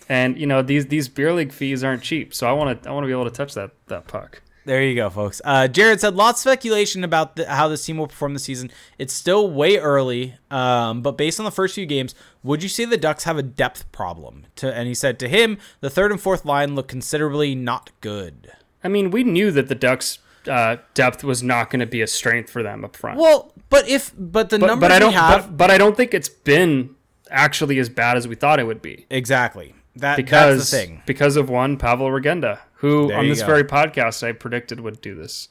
and 0.08 0.38
you 0.38 0.48
know 0.48 0.62
these 0.62 0.86
these 0.86 1.10
beer 1.10 1.34
league 1.34 1.52
fees 1.52 1.84
aren't 1.84 2.04
cheap. 2.04 2.34
So 2.34 2.48
I 2.48 2.54
want 2.54 2.82
to 2.84 2.90
I 2.90 2.94
want 2.94 3.04
to 3.04 3.08
be 3.08 3.12
able 3.12 3.26
to 3.26 3.32
touch 3.32 3.54
that 3.56 3.72
that 3.88 4.08
puck. 4.08 4.42
There 4.64 4.82
you 4.82 4.96
go, 4.96 5.10
folks. 5.10 5.42
Uh, 5.44 5.68
Jared 5.68 6.00
said 6.00 6.16
lots 6.16 6.40
of 6.40 6.50
speculation 6.50 7.04
about 7.04 7.36
the, 7.36 7.46
how 7.46 7.68
this 7.68 7.86
team 7.86 7.98
will 7.98 8.08
perform 8.08 8.32
this 8.32 8.44
season. 8.44 8.72
It's 8.98 9.14
still 9.14 9.50
way 9.50 9.76
early, 9.76 10.36
um, 10.50 11.02
but 11.02 11.18
based 11.18 11.40
on 11.40 11.44
the 11.44 11.52
first 11.52 11.76
few 11.76 11.86
games, 11.86 12.16
would 12.44 12.64
you 12.64 12.70
say 12.70 12.86
the 12.86 12.96
Ducks 12.96 13.26
have 13.26 13.38
a 13.38 13.44
depth 13.44 13.92
problem? 13.92 14.46
To, 14.58 14.74
and 14.74 14.88
he 14.88 14.94
said 14.94 15.20
to 15.20 15.28
him, 15.28 15.58
the 15.82 15.90
third 15.90 16.12
and 16.14 16.22
fourth 16.22 16.46
line 16.46 16.76
look 16.76 16.88
considerably 16.88 17.56
not 17.56 17.92
good. 18.00 18.54
I 18.82 18.88
mean, 18.88 19.12
we 19.12 19.26
knew 19.26 19.52
that 19.52 19.68
the 19.68 19.76
Ducks' 19.76 20.20
uh, 20.48 20.78
depth 20.94 21.24
was 21.24 21.44
not 21.44 21.70
going 21.70 21.80
to 21.82 21.86
be 21.86 22.02
a 22.02 22.08
strength 22.08 22.50
for 22.50 22.64
them 22.64 22.86
up 22.86 22.96
front. 22.96 23.20
Well, 23.20 23.54
but 23.70 23.88
if 23.90 24.14
but 24.18 24.50
the 24.50 24.60
but, 24.60 24.68
numbers 24.68 24.90
but 24.90 24.92
I 24.92 25.00
don't. 25.00 25.10
we 25.10 25.16
have 25.16 25.42
But, 25.48 25.58
but 25.58 25.72
I 25.72 25.78
don't 25.78 25.96
think 25.98 26.14
it's 26.14 26.30
been 26.30 26.96
actually 27.30 27.78
as 27.80 27.90
bad 27.90 28.18
as 28.18 28.28
we 28.28 28.36
thought 28.36 28.60
it 28.60 28.66
would 28.66 28.82
be. 28.82 29.06
exactly 29.10 29.76
that 29.96 30.16
Because 30.18 30.58
that's 30.60 30.72
the 30.72 30.78
thing. 30.78 31.02
because 31.06 31.36
of 31.36 31.50
one 31.50 31.78
Pavol 31.78 32.10
Regenda, 32.10 32.60
who 32.76 33.08
There 33.10 33.18
on 33.18 33.28
this 33.28 33.42
go. 33.42 33.48
very 33.48 33.64
podcast 33.64 34.26
I 34.28 34.32
predicted 34.32 34.80
would 34.80 35.02
do 35.02 35.14
this 35.16 35.50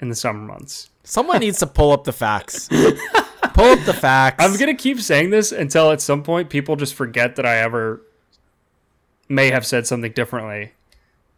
in 0.00 0.08
the 0.08 0.14
summer 0.14 0.40
months. 0.40 0.90
Someone 1.04 1.40
needs 1.40 1.58
to 1.60 1.66
pull 1.66 1.90
up 1.92 2.04
the 2.04 2.12
facts. 2.12 2.68
pull 3.54 3.64
up 3.72 3.80
the 3.84 3.94
facts. 3.94 4.42
I'm 4.44 4.56
gonna 4.58 4.74
keep 4.74 5.00
saying 5.00 5.30
this 5.30 5.52
until 5.52 5.90
at 5.90 6.00
some 6.00 6.22
point 6.22 6.48
people 6.50 6.76
just 6.76 6.94
forget 6.94 7.36
that 7.36 7.46
I 7.46 7.56
ever 7.58 8.02
may 9.28 9.50
have 9.50 9.66
said 9.66 9.86
something 9.86 10.12
differently. 10.12 10.72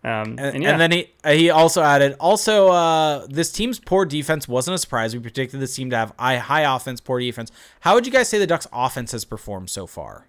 Um, 0.05 0.37
and, 0.39 0.41
And, 0.41 0.63
yeah, 0.63 0.71
and 0.71 0.81
then 0.81 0.93
he 0.93 1.11
uh, 1.25 1.33
he 1.33 1.51
also 1.51 1.83
added, 1.83 2.15
also 2.21 2.69
uh, 2.69 3.27
this 3.29 3.51
team's 3.51 3.81
poor 3.81 4.05
defense 4.05 4.47
wasn't 4.47 4.77
a 4.77 4.79
surprise. 4.79 5.13
We 5.13 5.21
predicted 5.21 5.59
this 5.59 5.75
team 5.75 5.91
to 5.91 5.97
have 5.97 6.13
high, 6.19 6.37
high 6.37 6.77
offense, 6.77 7.01
poor 7.01 7.19
defense. 7.19 7.51
How 7.81 7.95
would 7.95 8.07
you 8.07 8.13
guys 8.13 8.29
say 8.29 8.39
the 8.39 8.47
Ducks' 8.47 8.69
offense 8.73 9.11
has 9.13 9.25
performed 9.25 9.71
so 9.71 9.87
far? 9.89 10.28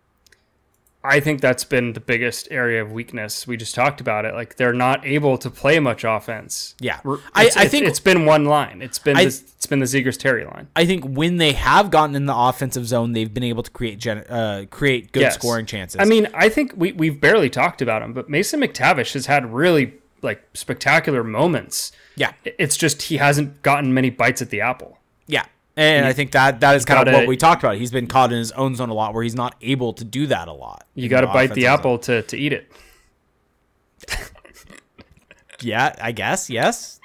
I 1.01 1.21
think 1.21 1.39
that's 1.39 1.63
been 1.63 1.93
the 1.93 2.01
biggest 2.01 2.49
area 2.51 2.81
of 2.81 2.91
weakness. 2.91 3.47
We 3.47 3.55
just 3.55 3.73
talked 3.73 4.01
about 4.01 4.25
it. 4.25 4.33
Like 4.33 4.57
they're 4.57 4.73
not 4.73 5.05
able 5.05 5.37
to 5.37 5.49
play 5.49 5.79
much 5.79 6.03
offense. 6.03 6.75
Yeah. 6.81 6.99
I- 7.33 7.49
I 7.55 7.67
think- 7.69 7.85
it's 7.85 8.01
been 8.01 8.25
one 8.25 8.43
line. 8.45 8.81
It's 8.81 8.99
been 8.99 9.15
I- 9.15 9.23
this, 9.25 9.41
it's 9.55 9.65
been 9.65 9.79
the 9.79 9.85
Zegras 9.85 10.17
Terry 10.19 10.43
line. 10.43 10.67
I 10.75 10.85
think 10.85 11.05
when 11.05 11.37
they 11.37 11.53
have 11.53 11.89
gotten 11.89 12.15
in 12.15 12.25
the 12.25 12.35
offensive 12.35 12.85
zone, 12.85 13.13
they've 13.13 13.33
been 13.33 13.45
able 13.45 13.63
to 13.63 13.71
create 13.71 13.97
gen- 13.99 14.25
uh, 14.29 14.65
create 14.69 15.13
good 15.13 15.21
Yes. 15.21 15.35
scoring 15.35 15.65
chances. 15.65 16.01
I 16.01 16.05
mean, 16.05 16.27
I 16.33 16.49
think 16.49 16.73
we 16.75 16.91
we've 16.91 17.21
barely 17.21 17.49
talked 17.49 17.81
about 17.81 18.01
him, 18.01 18.11
but 18.11 18.29
Mason 18.29 18.59
McTavish 18.59 19.13
has 19.13 19.27
had 19.27 19.53
really 19.53 19.93
like 20.21 20.43
spectacular 20.53 21.23
moments. 21.23 21.93
yeah, 22.17 22.33
It's 22.43 22.75
just 22.75 23.03
he 23.03 23.15
hasn't 23.15 23.61
gotten 23.61 23.93
many 23.93 24.09
bites 24.09 24.41
at 24.41 24.49
the 24.49 24.59
apple. 24.59 24.97
yeah, 25.27 25.45
and 25.79 26.05
I 26.05 26.13
think 26.13 26.31
that 26.31 26.59
that 26.59 26.75
is 26.75 26.85
kind 26.85 26.99
of 26.99 27.05
gotta- 27.05 27.17
what 27.19 27.27
we 27.27 27.37
talked 27.37 27.63
about. 27.63 27.77
He's 27.77 27.91
been 27.91 28.07
caught 28.07 28.31
in 28.31 28.37
his 28.39 28.51
own 28.53 28.75
zone 28.75 28.89
a 28.89 28.93
lot, 28.93 29.13
where 29.13 29.23
he's 29.23 29.35
not 29.35 29.55
able 29.61 29.93
to 29.93 30.03
do 30.03 30.27
that 30.27 30.47
a 30.47 30.53
lot. 30.53 30.85
You 30.95 31.07
got 31.09 31.21
to 31.21 31.27
bite 31.27 31.53
the 31.53 31.61
zone. 31.61 31.71
apple 31.71 31.97
to 31.99 32.21
to 32.23 32.37
eat 32.37 32.53
it. 32.53 32.71
yeah, 35.61 35.95
I 36.01 36.11
guess 36.11 36.49
yes. 36.49 36.99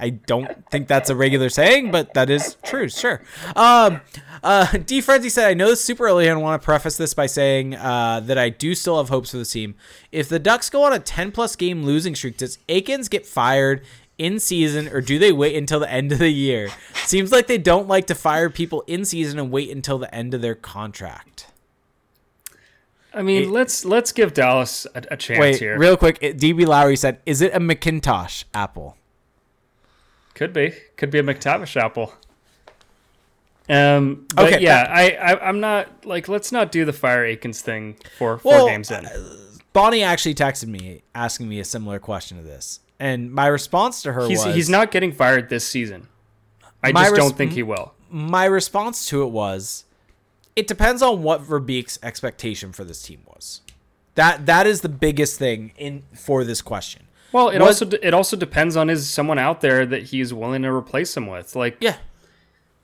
I 0.00 0.10
don't 0.10 0.68
think 0.70 0.88
that's 0.88 1.10
a 1.10 1.14
regular 1.14 1.48
saying, 1.48 1.92
but 1.92 2.12
that 2.14 2.28
is 2.28 2.56
true. 2.64 2.88
Sure. 2.88 3.22
Um, 3.54 4.00
uh, 4.42 4.66
D 4.78 5.00
Frenzy 5.00 5.28
said, 5.28 5.48
"I 5.48 5.54
know 5.54 5.68
this 5.68 5.84
super 5.84 6.06
early, 6.06 6.26
and 6.26 6.42
want 6.42 6.60
to 6.60 6.64
preface 6.64 6.96
this 6.96 7.14
by 7.14 7.26
saying 7.26 7.74
uh, 7.76 8.20
that 8.24 8.36
I 8.36 8.48
do 8.48 8.74
still 8.74 8.96
have 8.98 9.10
hopes 9.10 9.30
for 9.30 9.36
the 9.36 9.44
team. 9.44 9.76
If 10.10 10.28
the 10.28 10.40
Ducks 10.40 10.70
go 10.70 10.82
on 10.82 10.92
a 10.92 10.98
10 10.98 11.30
plus 11.30 11.54
game 11.54 11.84
losing 11.84 12.16
streak, 12.16 12.36
does 12.36 12.58
Eakins 12.68 13.08
get 13.08 13.26
fired 13.26 13.84
in 14.18 14.38
season, 14.40 14.88
or 14.88 15.00
do 15.00 15.18
they 15.18 15.32
wait 15.32 15.56
until 15.56 15.80
the 15.80 15.90
end 15.90 16.12
of 16.12 16.18
the 16.18 16.30
year? 16.30 16.68
Seems 17.04 17.32
like 17.32 17.46
they 17.46 17.58
don't 17.58 17.88
like 17.88 18.06
to 18.08 18.14
fire 18.14 18.50
people 18.50 18.82
in 18.86 19.04
season 19.04 19.38
and 19.38 19.50
wait 19.50 19.70
until 19.70 19.98
the 19.98 20.12
end 20.14 20.34
of 20.34 20.42
their 20.42 20.54
contract." 20.54 21.48
I 23.14 23.22
mean, 23.22 23.50
let's 23.50 23.84
let's 23.86 24.12
give 24.12 24.34
Dallas 24.34 24.86
a, 24.94 25.02
a 25.12 25.16
chance 25.16 25.40
Wait, 25.40 25.58
here. 25.58 25.78
real 25.78 25.96
quick. 25.96 26.20
DB 26.20 26.66
Lowry 26.66 26.96
said, 26.96 27.18
"Is 27.24 27.40
it 27.40 27.54
a 27.54 27.58
McIntosh 27.58 28.44
apple?" 28.52 28.98
Could 30.34 30.52
be. 30.52 30.74
Could 30.98 31.10
be 31.10 31.18
a 31.18 31.22
McTavish 31.22 31.80
apple. 31.80 32.12
Um. 33.70 34.26
But 34.34 34.52
Okay, 34.52 34.62
yeah, 34.62 34.86
I, 34.88 35.12
I 35.12 35.48
I'm 35.48 35.60
not 35.60 36.04
like 36.04 36.28
let's 36.28 36.52
not 36.52 36.70
do 36.70 36.84
the 36.84 36.92
fire 36.92 37.24
Eakins 37.24 37.62
thing 37.62 37.96
for 38.18 38.36
four 38.36 38.52
Well, 38.52 38.66
games 38.66 38.90
in. 38.90 39.08
Bonnie 39.72 40.02
actually 40.02 40.34
texted 40.34 40.68
me 40.68 41.02
asking 41.14 41.48
me 41.48 41.58
a 41.58 41.64
similar 41.64 41.98
question 41.98 42.36
to 42.36 42.42
this, 42.42 42.80
and 42.98 43.32
my 43.32 43.46
response 43.46 44.02
to 44.02 44.12
her 44.12 44.26
He's 44.28 44.44
was, 44.44 44.54
he's 44.54 44.68
not 44.68 44.90
getting 44.90 45.12
fired 45.12 45.48
this 45.48 45.66
season. 45.66 46.08
I 46.82 46.92
just 46.92 47.12
res- 47.12 47.18
don't 47.18 47.36
think 47.36 47.52
he 47.52 47.62
will. 47.62 47.94
My 48.10 48.44
response 48.44 49.06
to 49.08 49.22
it 49.22 49.30
was, 49.30 49.84
it 50.54 50.66
depends 50.66 51.02
on 51.02 51.22
what 51.22 51.42
Verbeek's 51.42 51.98
expectation 52.02 52.72
for 52.72 52.84
this 52.84 53.02
team 53.02 53.20
was. 53.26 53.60
That 54.14 54.46
that 54.46 54.66
is 54.66 54.80
the 54.80 54.88
biggest 54.88 55.38
thing 55.38 55.72
in 55.76 56.04
for 56.14 56.44
this 56.44 56.62
question. 56.62 57.06
Well, 57.32 57.50
it 57.50 57.58
Was- 57.60 57.82
also 57.82 57.98
it 58.02 58.14
also 58.14 58.36
depends 58.36 58.76
on 58.76 58.88
is 58.88 59.10
someone 59.10 59.38
out 59.38 59.60
there 59.60 59.84
that 59.84 60.04
he's 60.04 60.32
willing 60.32 60.62
to 60.62 60.72
replace 60.72 61.16
him 61.16 61.26
with. 61.26 61.54
Like 61.54 61.76
Yeah, 61.80 61.96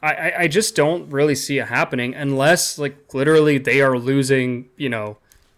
I, 0.02 0.14
I 0.14 0.32
I 0.40 0.48
just 0.48 0.76
don't 0.76 1.10
really 1.10 1.34
see 1.34 1.58
it 1.58 1.68
happening 1.68 2.14
unless 2.14 2.78
like 2.78 3.14
literally 3.14 3.56
they 3.56 3.80
are 3.80 3.98
losing, 3.98 4.68
you 4.76 4.90
know, 4.90 5.16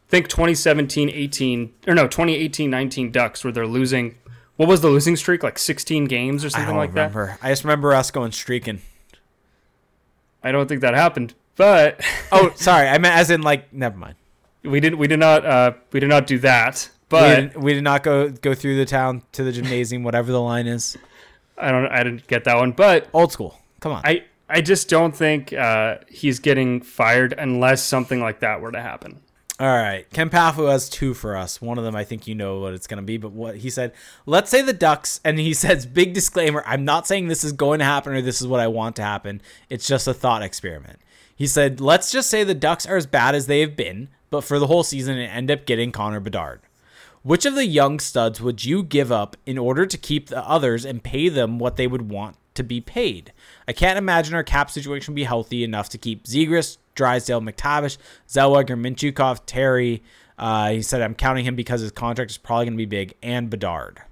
think 0.09 0.29
2017 0.29 1.11
18 1.11 1.73
or 1.89 1.95
no, 1.95 2.07
2018 2.07 2.71
19 2.71 3.11
Ducks 3.11 3.43
where 3.43 3.53
they're 3.53 3.67
losing 3.67 4.15
what 4.57 4.69
was 4.69 4.81
the 4.81 4.89
losing 4.89 5.17
streak 5.17 5.43
like 5.43 5.59
16 5.59 6.05
games 6.07 6.45
or 6.45 6.51
something 6.51 6.77
like 6.77 6.93
that. 6.95 7.01
remember. 7.13 7.39
I 7.43 7.51
just 7.51 7.65
remember 7.65 7.93
us 7.95 8.11
going 8.11 8.33
streaking. 8.33 8.81
I 10.43 10.53
don't 10.53 10.69
think 10.69 10.81
that 10.83 10.95
happened. 10.95 11.35
But 11.57 12.01
Oh, 12.33 12.53
sorry. 12.57 12.89
I 12.89 12.99
meant 12.99 13.15
as 13.17 13.31
in 13.31 13.43
like. 13.43 13.73
Never 13.73 13.97
mind. 13.97 14.15
we 14.63 14.81
didn't 14.81 14.99
we 14.99 15.07
did 15.09 15.19
not 15.21 15.45
uh 15.45 15.73
we 15.93 16.01
did 16.01 16.09
not 16.09 16.27
do 16.27 16.39
that. 16.41 16.89
we, 16.93 16.99
But 17.09 17.35
didn't, 17.37 17.61
we 17.61 17.75
did 17.75 17.85
not 17.85 18.03
go 18.03 18.31
go 18.31 18.55
through 18.55 18.77
the 18.77 18.85
town 18.87 19.23
to 19.33 19.43
the 19.45 19.53
gymnasium, 19.53 20.03
whatever 20.03 20.33
the 20.33 20.41
line 20.41 20.67
is. 20.67 20.97
I 21.57 21.71
don't 21.71 21.87
I 21.87 22.03
didn't 22.03 22.27
get 22.27 22.45
that 22.45 22.57
one. 22.57 22.73
But 22.73 23.09
Old 23.13 23.33
school. 23.33 23.59
Come 23.81 23.93
on. 23.93 24.03
I 24.05 24.25
I 24.49 24.61
just 24.61 24.89
don't 24.91 25.17
think 25.17 25.53
uh, 25.55 25.97
he's 26.09 26.39
getting 26.39 26.83
fired 26.83 27.33
unless 27.39 27.83
something 27.83 28.21
like 28.21 28.41
that 28.41 28.61
were 28.61 28.71
to 28.73 28.81
happen. 28.81 29.21
All 29.61 29.69
right. 29.69 30.11
Ken 30.11 30.31
Pafu 30.31 30.69
has 30.69 30.89
two 30.89 31.15
for 31.15 31.37
us. 31.37 31.63
One 31.63 31.79
of 31.79 31.85
them, 31.85 31.95
I 31.95 32.03
think 32.03 32.27
you 32.27 32.35
know 32.35 32.59
what 32.59 32.75
it's 32.75 32.89
going 32.89 32.99
to 32.99 33.05
be, 33.05 33.19
but 33.19 33.31
what 33.31 33.57
he 33.57 33.71
said, 33.71 33.93
let's 34.27 34.51
say 34.51 34.63
the 34.63 34.73
Ducks, 34.73 35.21
and 35.25 35.39
he 35.39 35.55
says, 35.55 35.87
big 35.87 36.13
disclaimer, 36.13 36.65
I'm 36.67 36.85
not 36.85 37.07
saying 37.07 37.29
this 37.29 37.45
is 37.45 37.53
going 37.53 37.79
to 37.79 37.85
happen 37.85 38.15
or 38.15 38.21
this 38.21 38.41
is 38.41 38.49
what 38.49 38.61
I 38.61 38.67
want 38.67 38.97
to 38.97 39.03
happen. 39.03 39.41
It's 39.71 39.87
just 39.87 40.09
a 40.09 40.15
thought 40.15 40.43
experiment. 40.43 40.99
He 41.37 41.47
said, 41.47 41.81
let's 41.81 42.11
just 42.11 42.31
say 42.31 42.43
the 42.43 42.55
Ducks 42.55 42.87
are 42.87 42.97
as 42.97 43.07
bad 43.07 43.35
as 43.35 43.47
they 43.47 43.61
have 43.61 43.77
been, 43.77 44.09
but 44.31 44.43
for 44.43 44.59
the 44.59 44.67
whole 44.67 44.83
season 44.83 45.19
and 45.19 45.31
end 45.31 45.51
up 45.51 45.67
getting 45.67 45.93
Connor 45.93 46.21
Bedard. 46.21 46.61
Which 47.23 47.47
of 47.47 47.55
the 47.55 47.67
young 47.67 48.01
studs 48.01 48.41
would 48.41 48.65
you 48.65 48.83
give 48.83 49.11
up 49.11 49.37
in 49.47 49.57
order 49.57 49.87
to 49.87 49.97
keep 49.97 50.29
the 50.29 50.47
others 50.47 50.85
and 50.85 51.03
pay 51.03 51.29
them 51.29 51.59
what 51.59 51.77
they 51.77 51.87
would 51.87 52.11
want 52.11 52.37
to 52.55 52.63
be 52.63 52.81
paid? 52.81 53.33
I 53.67 53.73
can't 53.73 53.99
imagine 53.99 54.35
our 54.35 54.45
cap 54.45 54.71
situation 54.71 55.13
would 55.13 55.17
be 55.17 55.25
healthy 55.25 55.65
enough 55.65 55.89
to 55.91 55.99
keep 55.99 56.25
Zegras, 56.25 56.79
Drysdale, 56.95 57.41
McTavish, 57.41 57.99
Zellweger, 58.29 58.79
Mintyukov, 58.79 59.41
Terry. 59.47 60.03
Uh, 60.39 60.71
he 60.71 60.83
said, 60.83 61.01
I'm 61.01 61.15
counting 61.15 61.45
him 61.45 61.57
because 61.57 61.81
his 61.81 61.93
contract 61.93 62.31
is 62.31 62.39
probably 62.39 62.67
going 62.67 62.75
to 62.75 62.79
be 62.79 62.87
big, 62.87 63.15
and 63.23 63.49
Bedard. 63.49 64.03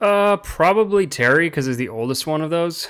Uh, 0.00 0.36
probably 0.36 1.06
Terry 1.06 1.48
because 1.48 1.66
he's 1.66 1.76
the 1.76 1.88
oldest 1.88 2.26
one 2.26 2.42
of 2.42 2.50
those. 2.50 2.88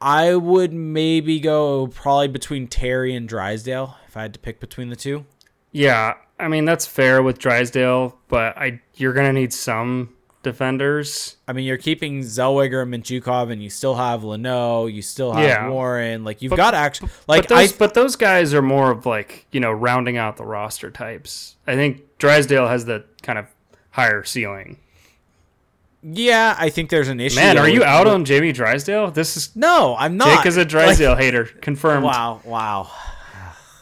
I 0.00 0.34
would 0.34 0.72
maybe 0.72 1.38
go 1.38 1.86
probably 1.86 2.28
between 2.28 2.66
Terry 2.66 3.14
and 3.14 3.28
Drysdale 3.28 3.96
if 4.06 4.16
I 4.16 4.22
had 4.22 4.34
to 4.34 4.40
pick 4.40 4.58
between 4.58 4.88
the 4.88 4.96
two. 4.96 5.24
Yeah, 5.70 6.14
I 6.38 6.48
mean 6.48 6.64
that's 6.64 6.86
fair 6.86 7.22
with 7.22 7.38
Drysdale, 7.38 8.18
but 8.28 8.56
I 8.58 8.80
you're 8.96 9.12
gonna 9.12 9.32
need 9.32 9.52
some 9.52 10.14
defenders. 10.42 11.36
I 11.46 11.52
mean, 11.52 11.64
you're 11.64 11.76
keeping 11.78 12.20
Zellweger 12.20 12.82
and 12.82 12.92
Mintyukov, 12.92 13.50
and 13.52 13.62
you 13.62 13.70
still 13.70 13.94
have 13.94 14.22
Luneau, 14.22 14.92
you 14.92 15.02
still 15.02 15.32
have 15.32 15.44
Yeah. 15.44 15.68
Warren. 15.68 16.24
Like, 16.24 16.42
you've 16.42 16.50
But- 16.50 16.56
got 16.56 16.74
actually, 16.74 17.10
like, 17.28 17.42
but 17.42 17.48
those 17.56 17.72
I, 17.72 17.76
but 17.78 17.94
those 17.94 18.16
guys 18.16 18.52
are 18.54 18.62
more 18.62 18.90
of 18.90 19.06
like 19.06 19.46
you 19.52 19.60
know 19.60 19.72
rounding 19.72 20.16
out 20.16 20.36
the 20.36 20.44
roster 20.44 20.90
types. 20.90 21.56
I 21.66 21.74
think 21.74 22.02
Drysdale 22.18 22.68
has 22.68 22.84
the 22.84 23.04
kind 23.22 23.38
of 23.38 23.46
higher 23.90 24.24
ceiling. 24.24 24.78
Yeah, 26.02 26.56
I 26.58 26.68
think 26.68 26.90
there's 26.90 27.08
an 27.08 27.20
issue. 27.20 27.36
Man, 27.36 27.56
are 27.58 27.68
you 27.68 27.84
out 27.84 28.06
with- 28.06 28.14
on 28.14 28.24
Jamie 28.24 28.50
Drysdale? 28.52 29.12
This 29.12 29.36
is 29.36 29.50
No, 29.54 29.94
I'm 29.98 30.16
not. 30.16 30.38
Jake 30.38 30.46
is 30.46 30.56
a 30.56 30.64
Drysdale 30.64 31.14
hater. 31.14 31.44
Confirmed. 31.44 32.04
Wow, 32.04 32.40
wow. 32.44 32.90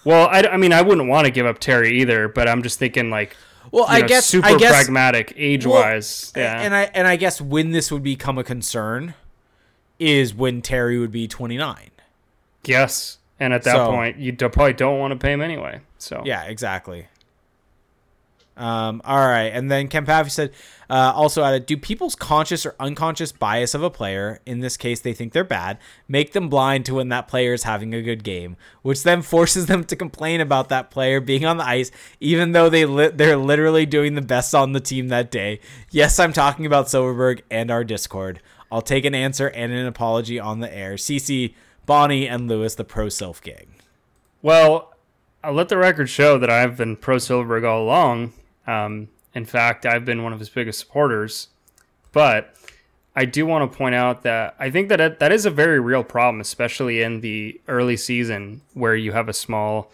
Well, 0.05 0.29
I, 0.31 0.43
I 0.43 0.57
mean, 0.57 0.73
I 0.73 0.83
wouldn't 0.83 1.09
want 1.09 1.27
to 1.27 1.31
give 1.31 1.47
up 1.47 1.59
Terry 1.61 2.01
either, 2.01 2.29
but 2.29 2.49
I'm 2.49 2.63
just 2.63 2.79
thinking 2.79 3.11
like, 3.11 3.37
Well, 3.73 3.85
I 3.89 4.01
know, 4.01 4.09
guess 4.09 4.27
super 4.27 4.49
I 4.49 4.57
guess, 4.57 4.73
pragmatic 4.73 5.33
age 5.37 5.65
wise. 5.67 6.33
well, 6.35 6.45
yeah. 6.45 6.61
And 6.63 6.75
I 6.75 6.83
and 6.95 7.07
I 7.07 7.17
guess 7.17 7.41
when 7.41 7.71
this 7.71 7.91
would 7.93 8.03
become 8.03 8.37
a 8.39 8.45
concern 8.45 9.15
is 9.99 10.35
when 10.35 10.63
Terry 10.63 10.99
would 10.99 11.13
be 11.13 11.29
29. 11.29 11.91
yes. 12.65 13.19
And 13.39 13.55
at 13.55 13.63
that 13.63 13.75
So- 13.77 13.87
point, 13.87 14.19
you 14.19 14.35
probably 14.35 14.75
don't 14.75 14.99
want 14.99 15.13
to 15.13 15.17
pay 15.19 15.33
him 15.33 15.41
anyway. 15.41 15.81
So 15.99 16.23
Yeah, 16.27 16.43
exactly. 16.45 17.07
Um, 18.61 19.01
all 19.07 19.17
right, 19.17 19.47
and 19.47 19.71
then 19.71 19.89
Ken 19.89 20.05
Paffy 20.05 20.29
said, 20.29 20.53
uh, 20.91 21.13
also 21.15 21.43
added, 21.43 21.65
do 21.65 21.79
people's 21.79 22.15
conscious 22.15 22.67
or 22.67 22.77
unconscious 22.79 23.33
bias 23.33 23.75
of 23.75 23.83
a 23.83 23.89
player, 23.89 24.41
in 24.45 24.61
this 24.61 24.77
case 24.77 25.01
they 25.01 25.15
think 25.15 25.33
they're 25.33 25.45
bad, 25.45 25.79
make 26.09 26.33
them 26.33 26.51
blind 26.51 26.85
to 26.85 26.97
when 26.97 27.09
that 27.09 27.27
player 27.27 27.55
is 27.55 27.63
having 27.63 27.95
a 27.95 28.03
good 28.03 28.23
game, 28.23 28.59
which 28.83 29.03
then 29.03 29.23
forces 29.23 29.65
them 29.65 29.83
to 29.85 29.97
complain 29.97 30.43
about 30.43 30.69
that 30.69 30.91
player 30.91 31.23
being 31.23 31.47
on 31.47 31.57
the 31.57 31.67
ice, 31.67 31.91
even 32.21 32.53
though 32.53 32.69
they 32.69 32.85
li- 32.85 33.09
they're 33.15 33.39
literally 33.39 33.87
doing 33.87 34.15
the 34.15 34.21
best 34.21 34.55
on 34.55 34.73
the 34.73 34.81
team 34.81 35.09
that 35.09 35.31
day. 35.31 35.59
Yes, 35.91 36.19
I'm 36.19 36.35
talking 36.35 36.67
about 36.67 36.89
Silfverberg 36.89 37.41
and 37.51 37.71
our 37.71 37.83
Discord. 37.83 38.43
I'll 38.71 38.83
take 38.83 39.07
an 39.07 39.15
answer 39.15 39.49
and 39.49 39.73
an 39.73 39.87
apology 39.87 40.39
on 40.39 40.61
the 40.61 40.71
air. 40.71 40.97
CC, 40.97 41.55
Bonnie, 41.87 42.29
and 42.29 42.47
Lewis, 42.47 42.75
the 42.75 42.85
pro 42.85 43.09
self 43.09 43.41
gang. 43.41 43.69
Well, 44.43 44.93
I'll 45.43 45.55
let 45.55 45.71
the 45.71 45.79
record 45.79 46.11
show 46.11 46.37
that 46.37 46.51
I've 46.51 46.77
been 46.77 46.97
pro 46.97 47.17
Silfverberg 47.17 47.67
all 47.67 47.85
along. 47.85 48.35
Um, 48.67 49.09
in 49.35 49.45
fact, 49.45 49.87
I've 49.87 50.05
been 50.05 50.23
one 50.23 50.33
of 50.33 50.39
his 50.39 50.49
biggest 50.49 50.79
supporters. 50.79 51.49
But 52.13 52.55
I 53.15 53.25
do 53.25 53.47
want 53.47 53.71
to 53.71 53.77
point 53.77 53.95
out 53.95 54.23
that 54.23 54.55
I 54.59 54.71
think 54.71 54.89
that 54.89 55.01
it, 55.01 55.19
that 55.19 55.33
is 55.33 55.47
a 55.47 55.51
very 55.51 55.81
real 55.81 56.05
problem, 56.05 56.41
especially 56.41 57.03
in 57.03 57.21
the 57.21 57.61
early 57.69 57.97
season 57.97 58.63
where 58.75 58.95
you 58.95 59.13
have 59.13 59.29
a 59.29 59.33
small 59.33 59.91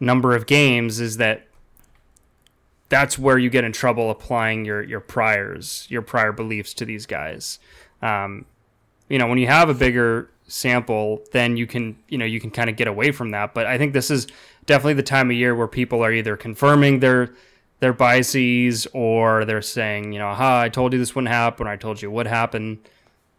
number 0.00 0.34
of 0.34 0.46
games. 0.46 1.00
Is 1.00 1.16
that 1.16 1.46
that's 2.88 3.18
where 3.18 3.38
you 3.38 3.50
get 3.50 3.64
in 3.64 3.72
trouble 3.72 4.10
applying 4.10 4.64
your 4.64 4.82
your 4.82 5.00
priors, 5.00 5.86
your 5.88 6.02
prior 6.02 6.32
beliefs 6.32 6.74
to 6.74 6.84
these 6.84 7.06
guys. 7.06 7.58
Um, 8.02 8.46
you 9.08 9.18
know, 9.18 9.26
when 9.26 9.38
you 9.38 9.46
have 9.46 9.68
a 9.68 9.74
bigger 9.74 10.30
sample, 10.46 11.22
then 11.32 11.56
you 11.56 11.66
can, 11.66 11.98
you 12.08 12.18
know, 12.18 12.24
you 12.24 12.40
can 12.40 12.50
kind 12.50 12.70
of 12.70 12.76
get 12.76 12.86
away 12.86 13.10
from 13.10 13.30
that. 13.32 13.54
But 13.54 13.66
I 13.66 13.78
think 13.78 13.92
this 13.92 14.10
is 14.10 14.26
definitely 14.66 14.94
the 14.94 15.02
time 15.02 15.30
of 15.30 15.36
year 15.36 15.54
where 15.54 15.66
people 15.66 16.04
are 16.04 16.12
either 16.12 16.36
confirming 16.36 17.00
their 17.00 17.30
their 17.80 17.92
biases 17.92 18.86
or 18.92 19.44
they're 19.44 19.62
saying, 19.62 20.12
you 20.12 20.18
know, 20.18 20.32
ha, 20.34 20.60
I 20.62 20.68
told 20.68 20.92
you 20.92 20.98
this 20.98 21.14
wouldn't 21.14 21.32
happen, 21.32 21.66
or 21.66 21.70
I 21.70 21.76
told 21.76 22.02
you 22.02 22.08
it 22.10 22.12
would 22.12 22.26
happen. 22.26 22.80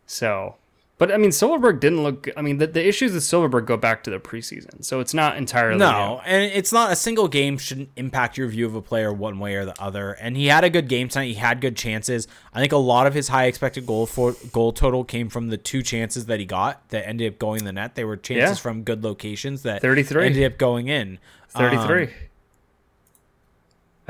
So, 0.05 0.55
but 0.97 1.11
I 1.11 1.17
mean, 1.17 1.29
Silfverberg 1.29 1.79
didn't 1.79 2.03
look. 2.03 2.27
I 2.35 2.41
mean, 2.41 2.57
the, 2.57 2.67
the 2.67 2.85
issues 2.85 3.13
with 3.13 3.23
Silfverberg 3.23 3.65
go 3.65 3.77
back 3.77 4.03
to 4.03 4.09
the 4.09 4.19
preseason, 4.19 4.83
so 4.83 4.99
it's 4.99 5.13
not 5.13 5.37
entirely 5.37 5.77
No, 5.77 6.21
and 6.25 6.43
it's 6.51 6.73
not 6.73 6.91
a 6.91 6.95
single 6.95 7.27
game 7.27 7.57
shouldn't 7.57 7.89
impact 7.95 8.37
your 8.37 8.47
view 8.47 8.65
of 8.65 8.75
a 8.75 8.81
player 8.81 9.13
one 9.13 9.39
way 9.39 9.55
or 9.55 9.63
the 9.65 9.79
other. 9.81 10.11
And 10.13 10.35
he 10.35 10.47
had 10.47 10.63
a 10.63 10.69
good 10.69 10.87
game 10.89 11.07
tonight. 11.07 11.27
He 11.27 11.33
had 11.35 11.61
good 11.61 11.77
chances. 11.77 12.27
I 12.53 12.59
think 12.59 12.71
a 12.73 12.77
lot 12.77 13.07
of 13.07 13.13
his 13.13 13.27
high 13.29 13.45
expected 13.45 13.85
goal 13.85 14.05
for 14.07 14.35
goal 14.51 14.71
total 14.73 15.03
came 15.03 15.29
from 15.29 15.49
the 15.49 15.57
two 15.57 15.83
chances 15.83 16.25
that 16.25 16.39
he 16.39 16.45
got 16.45 16.87
that 16.89 17.07
ended 17.07 17.31
up 17.33 17.39
going 17.39 17.59
in 17.59 17.65
the 17.65 17.73
net. 17.73 17.95
They 17.95 18.03
were 18.03 18.17
chances 18.17 18.57
Yeah. 18.57 18.61
from 18.61 18.83
good 18.83 19.03
locations 19.03 19.61
that 19.63 19.81
33. 19.81 20.25
ended 20.25 20.51
up 20.51 20.57
going 20.57 20.87
in. 20.87 21.19
thirty-three. 21.49 22.03
Um, 22.05 22.09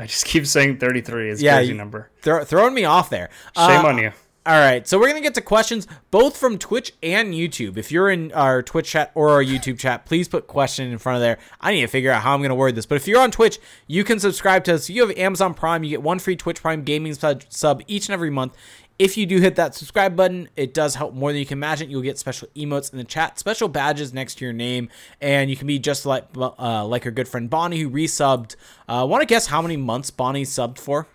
I 0.00 0.06
just 0.06 0.24
keep 0.24 0.46
saying 0.46 0.78
thirty-three 0.78 1.28
is 1.30 1.40
a 1.40 1.44
yeah, 1.44 1.56
crazy 1.56 1.72
you- 1.72 1.78
number. 1.78 2.10
throw, 2.22 2.42
throwing 2.44 2.74
me 2.74 2.84
off 2.84 3.10
there. 3.10 3.28
Shame 3.56 3.84
Uh, 3.84 3.88
on 3.88 3.98
you. 3.98 4.12
All 4.46 4.58
right, 4.58 4.88
so 4.88 4.98
we're 4.98 5.08
gonna 5.08 5.20
get 5.20 5.34
to 5.34 5.42
questions 5.42 5.86
both 6.10 6.34
from 6.36 6.56
Twitch 6.58 6.94
and 7.02 7.34
YouTube. 7.34 7.76
If 7.76 7.92
you're 7.92 8.08
in 8.08 8.32
our 8.32 8.62
Twitch 8.62 8.88
chat 8.88 9.10
or 9.14 9.28
our 9.28 9.44
YouTube 9.44 9.78
chat, 9.78 10.06
please 10.06 10.28
put 10.28 10.46
question 10.46 10.90
in 10.90 10.96
front 10.96 11.16
of 11.16 11.20
there. 11.20 11.36
I 11.60 11.72
need 11.72 11.82
to 11.82 11.86
figure 11.88 12.10
out 12.10 12.22
how 12.22 12.32
I'm 12.34 12.40
gonna 12.40 12.54
word 12.54 12.74
this, 12.74 12.86
but 12.86 12.94
if 12.94 13.06
you're 13.06 13.20
on 13.20 13.30
Twitch, 13.30 13.58
you 13.86 14.02
can 14.02 14.18
subscribe 14.18 14.64
to 14.64 14.74
us. 14.74 14.88
If 14.88 14.96
you 14.96 15.06
have 15.06 15.16
Amazon 15.18 15.52
Prime, 15.52 15.84
you 15.84 15.90
get 15.90 16.02
one 16.02 16.18
free 16.18 16.36
Twitch 16.36 16.62
Prime 16.62 16.84
gaming 16.84 17.14
sub 17.50 17.82
each 17.86 18.08
and 18.08 18.14
every 18.14 18.30
month. 18.30 18.54
If 19.00 19.16
you 19.16 19.24
do 19.24 19.40
hit 19.40 19.56
that 19.56 19.74
subscribe 19.74 20.14
button, 20.14 20.50
it 20.56 20.74
does 20.74 20.96
help 20.96 21.14
more 21.14 21.32
than 21.32 21.38
you 21.38 21.46
can 21.46 21.56
imagine. 21.56 21.88
You'll 21.88 22.02
get 22.02 22.18
special 22.18 22.48
emotes 22.54 22.92
in 22.92 22.98
the 22.98 23.04
chat, 23.04 23.38
special 23.38 23.66
badges 23.66 24.12
next 24.12 24.34
to 24.36 24.44
your 24.44 24.52
name, 24.52 24.90
and 25.22 25.48
you 25.48 25.56
can 25.56 25.66
be 25.66 25.78
just 25.78 26.04
like 26.04 26.26
uh, 26.36 26.84
like 26.84 27.06
our 27.06 27.10
good 27.10 27.26
friend 27.26 27.48
Bonnie 27.48 27.80
who 27.80 27.88
resubbed. 27.88 28.56
Uh, 28.86 29.06
Want 29.08 29.22
to 29.22 29.26
guess 29.26 29.46
how 29.46 29.62
many 29.62 29.78
months 29.78 30.10
Bonnie 30.10 30.44
subbed 30.44 30.78
for? 30.78 31.08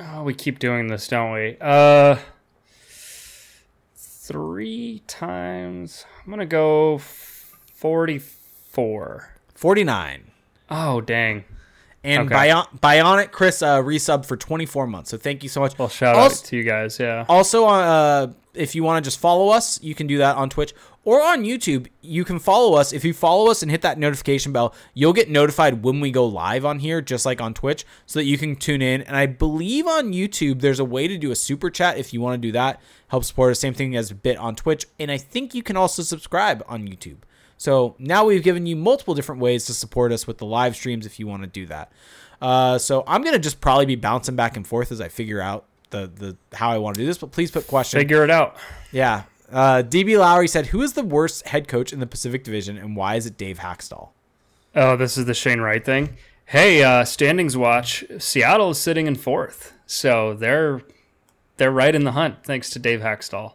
Oh, 0.00 0.24
we 0.24 0.34
keep 0.34 0.58
doing 0.58 0.88
this, 0.88 1.06
don't 1.06 1.32
we? 1.32 1.56
Uh, 1.60 2.16
three 3.94 5.04
times. 5.06 6.04
I'm 6.24 6.30
gonna 6.30 6.46
go 6.46 6.98
forty-four. 7.76 9.36
Forty-nine. 9.54 10.32
Oh, 10.68 11.00
dang. 11.00 11.44
And 12.02 12.26
okay. 12.26 12.34
Bion- 12.34 12.78
Bionic 12.78 13.30
Chris 13.30 13.62
uh, 13.62 13.82
resubbed 13.82 14.24
for 14.24 14.36
24 14.36 14.86
months. 14.86 15.10
So 15.10 15.18
thank 15.18 15.42
you 15.42 15.48
so 15.48 15.60
much. 15.60 15.78
Well, 15.78 15.88
shout 15.88 16.16
also, 16.16 16.42
out 16.42 16.44
to 16.46 16.56
you 16.56 16.62
guys. 16.62 16.98
Yeah. 16.98 17.26
Also, 17.28 17.66
uh, 17.66 18.32
if 18.54 18.74
you 18.74 18.82
want 18.82 19.04
to 19.04 19.06
just 19.06 19.20
follow 19.20 19.50
us, 19.50 19.82
you 19.82 19.94
can 19.94 20.06
do 20.06 20.18
that 20.18 20.36
on 20.36 20.48
Twitch 20.48 20.72
or 21.04 21.22
on 21.22 21.44
YouTube. 21.44 21.88
You 22.00 22.24
can 22.24 22.38
follow 22.38 22.74
us. 22.76 22.92
If 22.92 23.04
you 23.04 23.12
follow 23.12 23.50
us 23.50 23.62
and 23.62 23.70
hit 23.70 23.82
that 23.82 23.98
notification 23.98 24.52
bell, 24.52 24.74
you'll 24.94 25.12
get 25.12 25.30
notified 25.30 25.82
when 25.82 26.00
we 26.00 26.10
go 26.10 26.26
live 26.26 26.64
on 26.64 26.78
here, 26.78 27.00
just 27.00 27.26
like 27.26 27.40
on 27.40 27.54
Twitch, 27.54 27.84
so 28.06 28.18
that 28.18 28.24
you 28.24 28.38
can 28.38 28.56
tune 28.56 28.82
in. 28.82 29.02
And 29.02 29.16
I 29.16 29.26
believe 29.26 29.86
on 29.86 30.12
YouTube, 30.12 30.60
there's 30.60 30.80
a 30.80 30.84
way 30.84 31.06
to 31.06 31.18
do 31.18 31.30
a 31.30 31.36
super 31.36 31.70
chat 31.70 31.98
if 31.98 32.12
you 32.12 32.20
want 32.20 32.40
to 32.40 32.48
do 32.48 32.52
that. 32.52 32.80
Help 33.08 33.24
support 33.24 33.50
us. 33.52 33.60
Same 33.60 33.74
thing 33.74 33.94
as 33.94 34.10
a 34.10 34.14
bit 34.14 34.36
on 34.38 34.56
Twitch. 34.56 34.86
And 34.98 35.10
I 35.10 35.18
think 35.18 35.54
you 35.54 35.62
can 35.62 35.76
also 35.76 36.02
subscribe 36.02 36.64
on 36.66 36.86
YouTube. 36.86 37.18
So 37.60 37.94
now 37.98 38.24
we've 38.24 38.42
given 38.42 38.64
you 38.64 38.74
multiple 38.74 39.14
different 39.14 39.42
ways 39.42 39.66
to 39.66 39.74
support 39.74 40.12
us 40.12 40.26
with 40.26 40.38
the 40.38 40.46
live 40.46 40.74
streams 40.74 41.04
if 41.04 41.20
you 41.20 41.26
want 41.26 41.42
to 41.42 41.46
do 41.46 41.66
that. 41.66 41.92
Uh, 42.40 42.78
so 42.78 43.04
I'm 43.06 43.22
gonna 43.22 43.38
just 43.38 43.60
probably 43.60 43.84
be 43.84 43.96
bouncing 43.96 44.34
back 44.34 44.56
and 44.56 44.66
forth 44.66 44.90
as 44.90 44.98
I 44.98 45.08
figure 45.08 45.42
out 45.42 45.66
the 45.90 46.06
the 46.06 46.56
how 46.56 46.70
I 46.70 46.78
want 46.78 46.96
to 46.96 47.02
do 47.02 47.06
this. 47.06 47.18
But 47.18 47.32
please 47.32 47.50
put 47.50 47.66
questions. 47.66 48.00
Figure 48.00 48.24
it 48.24 48.30
out. 48.30 48.56
Yeah. 48.92 49.24
Uh, 49.52 49.82
DB 49.82 50.18
Lowry 50.18 50.48
said, 50.48 50.68
"Who 50.68 50.80
is 50.80 50.94
the 50.94 51.02
worst 51.02 51.48
head 51.48 51.68
coach 51.68 51.92
in 51.92 52.00
the 52.00 52.06
Pacific 52.06 52.44
Division, 52.44 52.78
and 52.78 52.96
why 52.96 53.16
is 53.16 53.26
it 53.26 53.36
Dave 53.36 53.58
Hakstol?" 53.58 54.08
Oh, 54.74 54.96
this 54.96 55.18
is 55.18 55.26
the 55.26 55.34
Shane 55.34 55.60
Wright 55.60 55.84
thing. 55.84 56.16
Hey, 56.46 56.82
uh, 56.82 57.04
standings 57.04 57.58
watch. 57.58 58.06
Seattle 58.18 58.70
is 58.70 58.78
sitting 58.78 59.06
in 59.06 59.16
fourth, 59.16 59.74
so 59.84 60.32
they're 60.32 60.80
they're 61.58 61.70
right 61.70 61.94
in 61.94 62.04
the 62.04 62.12
hunt 62.12 62.36
thanks 62.42 62.70
to 62.70 62.78
Dave 62.78 63.00
Hakstol. 63.00 63.52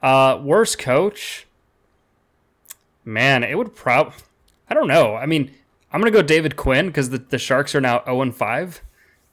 Uh, 0.00 0.38
worst 0.40 0.78
coach. 0.78 1.48
Man, 3.10 3.42
it 3.42 3.58
would 3.58 3.74
prob. 3.74 4.14
I 4.68 4.74
don't 4.74 4.86
know. 4.86 5.16
I 5.16 5.26
mean, 5.26 5.50
I'm 5.92 6.00
gonna 6.00 6.12
go 6.12 6.22
David 6.22 6.56
Quinn 6.56 6.86
because 6.86 7.10
the, 7.10 7.18
the 7.18 7.38
Sharks 7.38 7.74
are 7.74 7.80
now 7.80 8.04
0 8.04 8.22
and 8.22 8.34
5, 8.34 8.82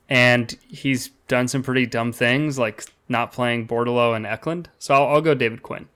and 0.10 0.58
he's 0.68 1.10
done 1.28 1.48
some 1.48 1.62
pretty 1.62 1.86
dumb 1.86 2.12
things 2.12 2.58
like 2.58 2.86
not 3.08 3.32
playing 3.32 3.68
Bordeleau 3.68 4.16
and 4.16 4.26
Eklund. 4.26 4.70
So 4.80 4.96
I'll, 4.96 5.08
I'll 5.08 5.22
go 5.22 5.36
David 5.36 5.62
Quinn. 5.62 5.88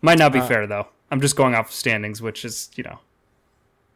Might 0.00 0.18
not 0.18 0.32
be 0.32 0.38
uh, 0.38 0.46
fair 0.46 0.66
though. 0.68 0.88
I'm 1.10 1.20
just 1.20 1.34
going 1.34 1.56
off 1.56 1.72
standings, 1.72 2.22
which 2.22 2.44
is 2.44 2.70
you 2.76 2.84
know 2.84 3.00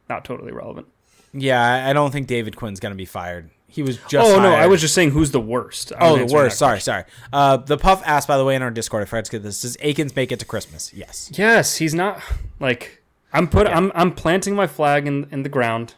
not 0.08 0.24
totally 0.24 0.52
relevant. 0.52 0.88
Yeah, 1.32 1.88
I 1.88 1.92
don't 1.92 2.10
think 2.10 2.26
David 2.26 2.56
Quinn's 2.56 2.80
gonna 2.80 2.96
be 2.96 3.04
fired. 3.04 3.50
He 3.76 3.82
was 3.82 3.98
just. 4.08 4.14
Oh 4.14 4.40
hired. 4.40 4.42
no, 4.42 4.54
I 4.54 4.68
was 4.68 4.80
just 4.80 4.94
saying 4.94 5.10
who's 5.10 5.32
the 5.32 5.40
worst. 5.40 5.92
I 5.92 6.08
oh, 6.08 6.16
the 6.16 6.32
worst. 6.32 6.56
Sorry, 6.56 6.80
sorry. 6.80 7.04
Uh, 7.30 7.58
the 7.58 7.76
puff 7.76 8.02
asked 8.06 8.26
by 8.26 8.38
the 8.38 8.44
way 8.44 8.56
in 8.56 8.62
our 8.62 8.70
Discord. 8.70 9.02
I 9.02 9.04
forgot 9.04 9.26
to 9.26 9.30
get 9.32 9.42
this. 9.42 9.60
Does 9.60 9.76
Eakins 9.76 10.16
make 10.16 10.32
it 10.32 10.38
to 10.38 10.46
Christmas? 10.46 10.94
Yes. 10.94 11.30
Yes, 11.34 11.76
he's 11.76 11.92
not 11.92 12.22
like 12.58 13.02
I'm 13.34 13.46
put. 13.46 13.66
Yeah. 13.66 13.76
I'm 13.76 13.92
I'm 13.94 14.14
planting 14.14 14.54
my 14.54 14.66
flag 14.66 15.06
in 15.06 15.28
in 15.30 15.42
the 15.42 15.50
ground. 15.50 15.92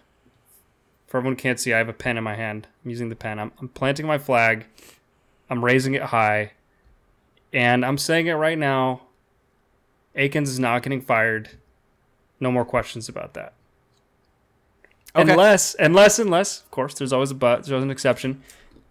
For 1.07 1.19
everyone 1.19 1.37
can't 1.37 1.61
see, 1.61 1.73
I 1.73 1.79
have 1.79 1.89
a 1.89 1.93
pen 1.93 2.19
in 2.19 2.25
my 2.25 2.35
hand. 2.35 2.67
I'm 2.85 2.91
using 2.91 3.11
the 3.11 3.15
pen. 3.15 3.39
I'm, 3.39 3.53
I'm 3.61 3.69
planting 3.69 4.09
my 4.09 4.19
flag. 4.19 4.67
I'm 5.49 5.65
raising 5.65 5.95
it 5.95 6.03
high, 6.03 6.55
and 7.53 7.87
I'm 7.87 7.97
saying 7.97 8.27
it 8.27 8.33
right 8.33 8.59
now. 8.59 9.03
Eakins 10.17 10.49
is 10.49 10.59
not 10.59 10.83
getting 10.83 11.01
fired. 11.01 11.51
No 12.41 12.51
more 12.51 12.65
questions 12.65 13.09
about 13.09 13.35
that. 13.35 13.53
Okay. 15.19 15.33
Unless, 15.33 15.75
unless, 15.79 16.19
unless, 16.19 16.61
of 16.61 16.71
course, 16.71 16.95
there's 16.95 17.13
always 17.13 17.33
a 17.33 17.35
but. 17.35 17.57
There's 17.57 17.73
always 17.73 17.85
an 17.85 17.91
exception. 17.91 18.43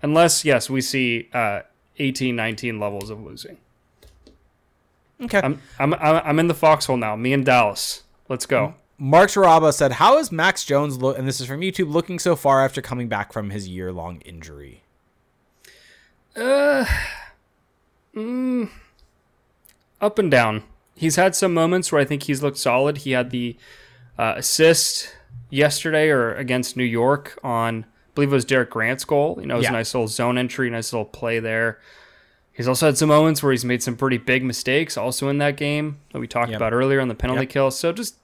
Unless, 0.01 0.43
yes, 0.43 0.69
we 0.69 0.81
see 0.81 1.29
uh, 1.33 1.61
18, 1.99 2.35
19 2.35 2.79
levels 2.79 3.09
of 3.09 3.23
losing. 3.23 3.57
Okay. 5.21 5.39
I'm, 5.39 5.61
I'm, 5.79 5.93
I'm 5.93 6.39
in 6.39 6.47
the 6.47 6.53
foxhole 6.53 6.97
now. 6.97 7.15
Me 7.15 7.33
and 7.33 7.45
Dallas. 7.45 8.03
Let's 8.29 8.45
go. 8.45 8.75
Mark 8.99 9.29
Sharaba 9.29 9.73
said, 9.73 9.93
"How 9.93 10.17
is 10.17 10.31
Max 10.31 10.65
Jones 10.65 10.97
look?" 10.97 11.17
And 11.17 11.27
this 11.27 11.39
is 11.39 11.47
from 11.47 11.61
YouTube. 11.61 11.91
Looking 11.91 12.19
so 12.19 12.35
far 12.35 12.63
after 12.65 12.81
coming 12.81 13.07
back 13.07 13.31
from 13.31 13.51
his 13.51 13.67
year-long 13.67 14.21
injury. 14.21 14.81
Uh, 16.35 16.85
mm, 18.15 18.69
up 20.01 20.19
and 20.19 20.29
down. 20.29 20.63
He's 20.95 21.15
had 21.15 21.35
some 21.35 21.53
moments 21.53 21.91
where 21.91 22.01
I 22.01 22.05
think 22.05 22.23
he's 22.23 22.41
looked 22.41 22.57
solid. 22.57 22.99
He 22.99 23.11
had 23.11 23.29
the 23.29 23.55
uh, 24.17 24.33
assist 24.35 25.15
yesterday 25.49 26.09
or 26.09 26.33
against 26.35 26.77
New 26.77 26.83
York 26.83 27.37
on, 27.43 27.83
I 27.83 27.87
believe 28.15 28.31
it 28.31 28.35
was 28.35 28.45
Derek 28.45 28.69
Grant's 28.69 29.05
goal. 29.05 29.37
You 29.39 29.47
know, 29.47 29.55
it 29.55 29.57
was 29.57 29.63
yeah. 29.65 29.69
a 29.69 29.73
nice 29.73 29.93
little 29.93 30.07
zone 30.07 30.37
entry, 30.37 30.69
nice 30.69 30.91
little 30.93 31.05
play 31.05 31.39
there. 31.39 31.79
He's 32.51 32.67
also 32.67 32.87
had 32.87 32.97
some 32.97 33.09
moments 33.09 33.43
where 33.43 33.51
he's 33.51 33.63
made 33.65 33.83
some 33.83 33.95
pretty 33.95 34.17
big 34.17 34.43
mistakes 34.43 34.97
also 34.97 35.29
in 35.29 35.37
that 35.37 35.57
game 35.57 35.99
that 36.11 36.19
we 36.19 36.27
talked 36.27 36.49
yep. 36.49 36.57
about 36.57 36.73
earlier 36.73 36.99
on 36.99 37.07
the 37.07 37.15
penalty 37.15 37.41
yep. 37.41 37.49
kill. 37.49 37.71
So 37.71 37.93
just 37.93 38.15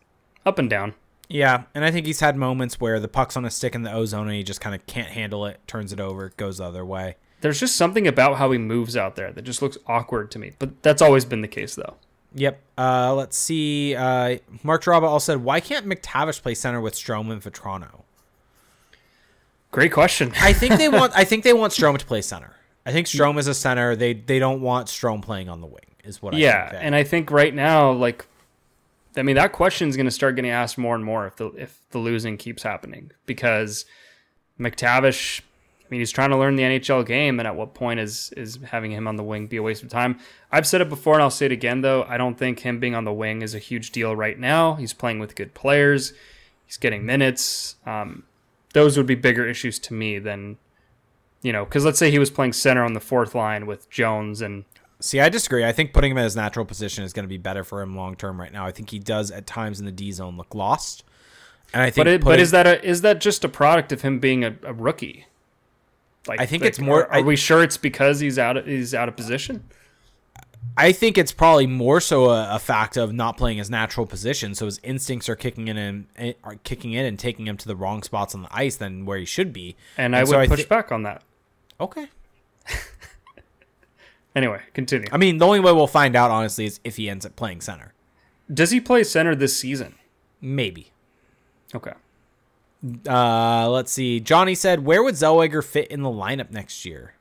up 0.45 0.57
and 0.57 0.69
down. 0.69 0.95
Yeah, 1.29 1.63
and 1.73 1.85
I 1.85 1.91
think 1.91 2.05
he's 2.05 2.19
had 2.19 2.35
moments 2.35 2.79
where 2.79 2.99
the 2.99 3.07
puck's 3.07 3.37
on 3.37 3.45
a 3.45 3.51
stick 3.51 3.75
in 3.75 3.83
the 3.83 3.93
ozone 3.93 4.27
and 4.27 4.35
he 4.35 4.43
just 4.43 4.61
kind 4.61 4.75
of 4.75 4.85
can't 4.87 5.09
handle 5.09 5.45
it, 5.45 5.59
turns 5.67 5.93
it 5.93 5.99
over, 5.99 6.33
goes 6.37 6.57
the 6.57 6.65
other 6.65 6.83
way. 6.83 7.15
There's 7.41 7.59
just 7.59 7.75
something 7.75 8.07
about 8.07 8.37
how 8.37 8.51
he 8.51 8.57
moves 8.57 8.95
out 8.97 9.15
there 9.15 9.31
that 9.31 9.41
just 9.41 9.61
looks 9.61 9.77
awkward 9.87 10.31
to 10.31 10.39
me. 10.39 10.53
But 10.59 10.81
that's 10.81 11.01
always 11.01 11.25
been 11.25 11.41
the 11.41 11.47
case, 11.47 11.75
though. 11.75 11.95
Yep. 12.35 12.59
Uh, 12.77 13.13
let's 13.15 13.37
see. 13.37 13.95
Uh, 13.95 14.37
Mark 14.63 14.83
Draba 14.83 15.03
also 15.03 15.33
said, 15.33 15.43
"Why 15.43 15.59
can't 15.59 15.85
McTavish 15.85 16.41
play 16.41 16.55
center 16.55 16.81
with 16.81 16.95
Strome 16.95 17.31
and 17.31 17.41
Vatrano?" 17.41 18.01
Great 19.71 19.91
question. 19.91 20.31
I 20.39 20.53
think 20.53 20.77
they 20.77 20.89
want. 20.99 21.13
I 21.15 21.23
think 21.23 21.43
they 21.43 21.53
want 21.53 21.73
Strome 21.73 21.97
to 21.97 22.05
play 22.05 22.21
center. 22.21 22.55
I 22.85 22.91
think 22.91 23.07
Strome 23.07 23.37
is 23.37 23.47
a 23.47 23.53
center. 23.53 23.95
They 23.95 24.13
they 24.13 24.39
don't 24.39 24.61
want 24.61 24.87
Strome 24.87 25.21
playing 25.21 25.49
on 25.49 25.61
the 25.61 25.67
wing. 25.67 25.79
Is 26.03 26.21
what 26.21 26.33
yeah, 26.33 26.65
I 26.65 26.71
think. 26.71 26.83
and 26.83 26.95
I 26.95 27.03
think 27.03 27.31
right 27.31 27.53
now, 27.53 27.91
like, 27.91 28.25
I 29.15 29.21
mean, 29.21 29.35
that 29.37 29.53
question 29.53 29.87
is 29.87 29.95
going 29.95 30.05
to 30.05 30.11
start 30.11 30.35
getting 30.35 30.51
asked 30.51 30.77
more 30.77 30.95
and 30.95 31.05
more 31.05 31.27
if 31.27 31.37
the 31.37 31.47
if 31.51 31.79
the 31.91 31.99
losing 31.99 32.37
keeps 32.37 32.63
happening 32.63 33.11
because 33.25 33.85
McTavish. 34.59 35.41
I 35.93 35.95
mean, 35.95 36.01
he's 36.01 36.11
trying 36.11 36.29
to 36.29 36.37
learn 36.37 36.55
the 36.55 36.63
NHL 36.63 37.05
game, 37.05 37.39
and 37.39 37.47
at 37.47 37.55
what 37.55 37.73
point 37.73 37.99
is 37.99 38.33
is 38.35 38.57
having 38.65 38.91
him 38.91 39.07
on 39.07 39.15
the 39.15 39.23
wing 39.23 39.47
be 39.47 39.57
a 39.57 39.61
waste 39.61 39.83
of 39.83 39.89
time? 39.89 40.17
I've 40.51 40.65
said 40.65 40.81
it 40.81 40.89
before, 40.89 41.13
and 41.13 41.21
I'll 41.21 41.29
say 41.29 41.45
it 41.45 41.51
again. 41.51 41.81
Though 41.81 42.03
I 42.07 42.17
don't 42.17 42.37
think 42.37 42.59
him 42.59 42.79
being 42.79 42.95
on 42.95 43.03
the 43.03 43.13
wing 43.13 43.41
is 43.41 43.53
a 43.53 43.59
huge 43.59 43.91
deal 43.91 44.15
right 44.15 44.39
now. 44.39 44.73
He's 44.75 44.93
playing 44.93 45.19
with 45.19 45.35
good 45.35 45.53
players. 45.53 46.13
He's 46.65 46.77
getting 46.77 47.05
minutes. 47.05 47.75
Um, 47.85 48.23
those 48.73 48.97
would 48.97 49.05
be 49.05 49.15
bigger 49.15 49.45
issues 49.45 49.77
to 49.79 49.93
me 49.93 50.19
than 50.19 50.57
you 51.43 51.51
know, 51.51 51.65
because 51.65 51.85
let's 51.85 51.99
say 51.99 52.09
he 52.09 52.17
was 52.17 52.31
playing 52.31 52.53
center 52.53 52.83
on 52.83 52.93
the 52.93 52.99
fourth 52.99 53.35
line 53.35 53.67
with 53.67 53.89
Jones 53.89 54.41
and. 54.41 54.65
See, 54.99 55.19
I 55.19 55.27
disagree. 55.27 55.65
I 55.65 55.73
think 55.73 55.91
putting 55.91 56.11
him 56.11 56.17
in 56.17 56.23
his 56.23 56.35
natural 56.35 56.65
position 56.65 57.03
is 57.03 57.11
going 57.11 57.25
to 57.25 57.29
be 57.29 57.37
better 57.37 57.65
for 57.65 57.81
him 57.81 57.95
long 57.95 58.15
term 58.15 58.39
right 58.39 58.53
now. 58.53 58.65
I 58.65 58.71
think 58.71 58.89
he 58.89 58.99
does 58.99 59.31
at 59.31 59.45
times 59.45 59.79
in 59.79 59.85
the 59.85 59.91
D 59.91 60.13
zone 60.13 60.37
look 60.37 60.55
lost. 60.55 61.03
And 61.73 61.81
I 61.81 61.89
think, 61.89 62.05
but, 62.05 62.07
it, 62.07 62.21
putting, 62.21 62.37
but 62.37 62.39
is 62.39 62.51
that 62.51 62.65
a, 62.65 62.83
is 62.83 63.01
that 63.01 63.19
just 63.19 63.43
a 63.43 63.49
product 63.49 63.91
of 63.91 64.01
him 64.01 64.19
being 64.19 64.45
a, 64.45 64.55
a 64.63 64.73
rookie? 64.73 65.25
Like, 66.27 66.39
I 66.39 66.45
think 66.45 66.63
like, 66.63 66.69
it's 66.69 66.79
more. 66.79 67.03
Are, 67.03 67.07
are 67.07 67.19
I, 67.19 67.21
we 67.21 67.35
sure 67.35 67.63
it's 67.63 67.77
because 67.77 68.19
he's 68.19 68.39
out 68.39 68.57
of, 68.57 68.65
he's 68.65 68.93
out 68.93 69.09
of 69.09 69.15
position? 69.15 69.63
I 70.75 70.91
think 70.91 71.17
it's 71.17 71.31
probably 71.31 71.67
more 71.67 72.01
so 72.01 72.29
a, 72.29 72.55
a, 72.55 72.59
fact 72.59 72.97
of 72.97 73.13
not 73.13 73.37
playing 73.37 73.59
his 73.59 73.69
natural 73.69 74.07
position, 74.07 74.55
so 74.55 74.65
his 74.65 74.79
instincts 74.81 75.29
are 75.29 75.35
kicking 75.35 75.67
in 75.67 75.77
and, 76.15 76.35
are 76.43 76.55
kicking 76.63 76.93
in 76.93 77.05
and 77.05 77.19
taking 77.19 77.45
him 77.45 77.57
to 77.57 77.67
the 77.67 77.75
wrong 77.75 78.01
spots 78.01 78.33
on 78.33 78.43
the 78.43 78.47
ice 78.51 78.77
than 78.77 79.05
where 79.05 79.17
he 79.19 79.25
should 79.25 79.53
be. 79.53 79.75
And, 79.97 80.15
and 80.15 80.15
I 80.15 80.23
so 80.23 80.37
would 80.37 80.49
push 80.49 80.59
th- 80.59 80.69
back 80.69 80.91
on 80.91 81.03
that. 81.03 81.21
Okay. 81.79 82.07
anyway, 84.35 84.61
continue. 84.73 85.07
I 85.11 85.17
mean, 85.17 85.37
the 85.37 85.45
only 85.45 85.59
way 85.59 85.71
we'll 85.71 85.85
find 85.85 86.15
out, 86.15 86.31
honestly, 86.31 86.65
is 86.65 86.79
if 86.83 86.95
he 86.95 87.09
ends 87.09 87.25
up 87.25 87.35
playing 87.35 87.61
center. 87.61 87.93
Does 88.51 88.71
he 88.71 88.79
play 88.79 89.03
center 89.03 89.35
this 89.35 89.55
season? 89.55 89.95
Maybe. 90.41 90.91
Okay. 91.75 91.93
Uh, 93.07 93.69
let's 93.69 93.91
see. 93.91 94.19
Johnny 94.19 94.55
said, 94.55 94.85
"Where 94.85 95.03
would 95.03 95.15
Zellweger 95.15 95.63
fit 95.63 95.87
in 95.87 96.01
the 96.01 96.09
lineup 96.09 96.51
next 96.51 96.85
year?" 96.85 97.13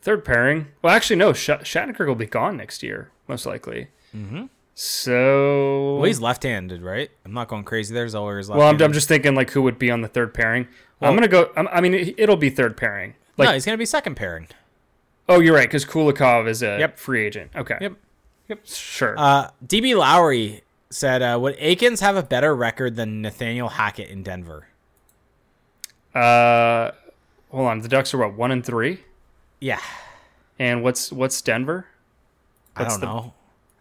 Third 0.00 0.24
pairing. 0.24 0.68
Well, 0.82 0.94
actually, 0.94 1.16
no. 1.16 1.32
Sh- 1.32 1.50
Shattenkirk 1.50 2.06
will 2.06 2.14
be 2.14 2.26
gone 2.26 2.56
next 2.56 2.82
year, 2.82 3.10
most 3.28 3.44
likely. 3.44 3.88
Mm-hmm. 4.14 4.44
So. 4.74 5.96
Well, 5.96 6.04
he's 6.04 6.20
left-handed, 6.20 6.82
right? 6.82 7.10
I'm 7.24 7.32
not 7.32 7.48
going 7.48 7.64
crazy 7.64 7.92
there. 7.92 8.06
Zellweger's 8.06 8.48
left. 8.48 8.58
Well, 8.58 8.68
I'm, 8.68 8.80
I'm, 8.80 8.92
just 8.92 9.08
thinking 9.08 9.34
like 9.34 9.50
who 9.50 9.62
would 9.62 9.78
be 9.78 9.90
on 9.90 10.02
the 10.02 10.08
third 10.08 10.32
pairing. 10.32 10.68
Well, 11.00 11.10
I'm 11.10 11.16
gonna 11.16 11.28
go. 11.28 11.50
I'm, 11.56 11.66
i 11.68 11.80
mean, 11.80 12.14
it'll 12.16 12.36
be 12.36 12.50
third 12.50 12.76
pairing. 12.76 13.14
Like, 13.36 13.48
no, 13.48 13.54
he's 13.54 13.64
gonna 13.64 13.78
be 13.78 13.84
second 13.84 14.14
pairing. 14.16 14.48
Oh, 15.28 15.40
you're 15.40 15.54
right, 15.54 15.68
because 15.68 15.84
Kulikov 15.84 16.48
is 16.48 16.62
a 16.62 16.78
Yep. 16.78 16.98
free 16.98 17.26
agent. 17.26 17.50
Okay. 17.56 17.76
Yep. 17.80 17.94
Yep. 18.48 18.60
Sure. 18.66 19.14
Uh, 19.18 19.50
DB 19.66 19.96
Lowry 19.96 20.62
said, 20.90 21.22
uh, 21.22 21.38
"Would 21.40 21.56
Eakins 21.58 22.00
have 22.00 22.16
a 22.16 22.22
better 22.22 22.54
record 22.54 22.96
than 22.96 23.20
Nathaniel 23.22 23.68
Hackett 23.70 24.08
in 24.08 24.22
Denver?" 24.22 24.68
Uh, 26.14 26.92
hold 27.50 27.66
on. 27.68 27.80
The 27.80 27.88
Ducks 27.88 28.14
are 28.14 28.18
what 28.18 28.34
one 28.34 28.50
and 28.50 28.64
three, 28.64 29.00
Yeah, 29.60 29.80
and 30.58 30.82
what's 30.82 31.12
what's 31.12 31.40
Denver? 31.42 31.86
I 32.74 32.84
don't 32.84 33.00
the- 33.00 33.06
know. 33.06 33.34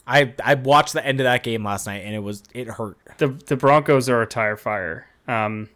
I 0.07 0.33
I 0.43 0.53
watched 0.55 0.93
the 0.93 1.03
end 1.05 1.19
of 1.19 1.23
that 1.23 1.41
game 1.43 1.63
last 1.63 1.87
night 1.87 2.03
and 2.05 2.13
it 2.13 2.19
was 2.19 2.43
it 2.53 2.67
hurt. 2.67 2.97
The 3.17 3.29
the 3.29 3.55
Broncos 3.55 4.07
are 4.09 4.21
a 4.21 4.27
tire 4.27 4.55
fire. 4.57 5.07
Um, 5.27 5.69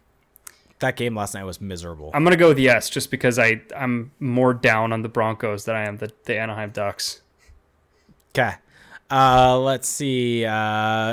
That 0.78 0.96
game 0.96 1.16
last 1.16 1.34
night 1.34 1.42
was 1.44 1.60
miserable. 1.60 2.10
I'm 2.14 2.22
gonna 2.24 2.36
go 2.36 2.48
with 2.48 2.58
yes, 2.58 2.88
just 2.88 3.10
because 3.10 3.38
I 3.38 3.62
I'm 3.76 4.12
more 4.20 4.54
down 4.54 4.92
on 4.92 5.02
the 5.02 5.08
Broncos 5.08 5.64
than 5.64 5.74
I 5.74 5.84
am 5.86 5.96
the 5.96 6.12
the 6.26 6.38
Anaheim 6.38 6.70
Ducks. 6.70 7.22
Okay. 8.32 8.54
Uh, 9.10 9.58
let's 9.58 9.88
see. 9.88 10.44
Uh, 10.44 10.50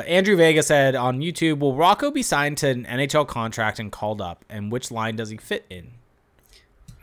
Andrew 0.03 0.35
Vega 0.35 0.61
said 0.61 0.95
on 0.95 1.19
YouTube, 1.19 1.59
"Will 1.59 1.75
Rocco 1.75 2.11
be 2.11 2.21
signed 2.21 2.57
to 2.59 2.69
an 2.69 2.85
NHL 2.85 3.27
contract 3.27 3.79
and 3.79 3.91
called 3.91 4.21
up? 4.21 4.45
And 4.49 4.71
which 4.71 4.91
line 4.91 5.15
does 5.15 5.29
he 5.29 5.37
fit 5.37 5.65
in?" 5.69 5.91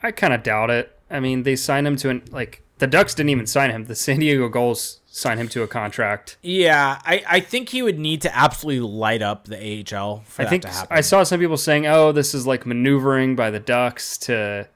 I 0.02 0.12
kind 0.12 0.32
of 0.32 0.42
doubt 0.42 0.70
it. 0.70 0.96
I 1.10 1.20
mean, 1.20 1.42
they 1.42 1.56
signed 1.56 1.86
him 1.86 1.96
to 1.96 2.10
an 2.10 2.22
like 2.30 2.62
the 2.78 2.86
Ducks 2.86 3.14
didn't 3.14 3.30
even 3.30 3.46
sign 3.46 3.70
him. 3.70 3.84
The 3.86 3.94
San 3.94 4.18
Diego 4.20 4.48
Gulls 4.48 5.00
signed 5.06 5.40
him 5.40 5.48
to 5.48 5.62
a 5.62 5.66
contract. 5.66 6.36
Yeah, 6.42 6.98
I, 7.04 7.22
I 7.28 7.40
think 7.40 7.68
he 7.68 7.82
would 7.82 7.98
need 7.98 8.20
to 8.22 8.36
absolutely 8.36 8.88
light 8.88 9.22
up 9.22 9.46
the 9.46 9.56
AHL 9.56 10.22
for 10.26 10.42
I 10.42 10.44
that 10.44 10.50
think 10.50 10.62
to 10.62 10.68
happen. 10.68 10.96
I 10.96 11.00
saw 11.00 11.22
some 11.22 11.40
people 11.40 11.56
saying, 11.56 11.86
"Oh, 11.86 12.12
this 12.12 12.34
is 12.34 12.46
like 12.46 12.66
maneuvering 12.66 13.36
by 13.36 13.50
the 13.50 13.60
Ducks 13.60 14.18
to, 14.18 14.68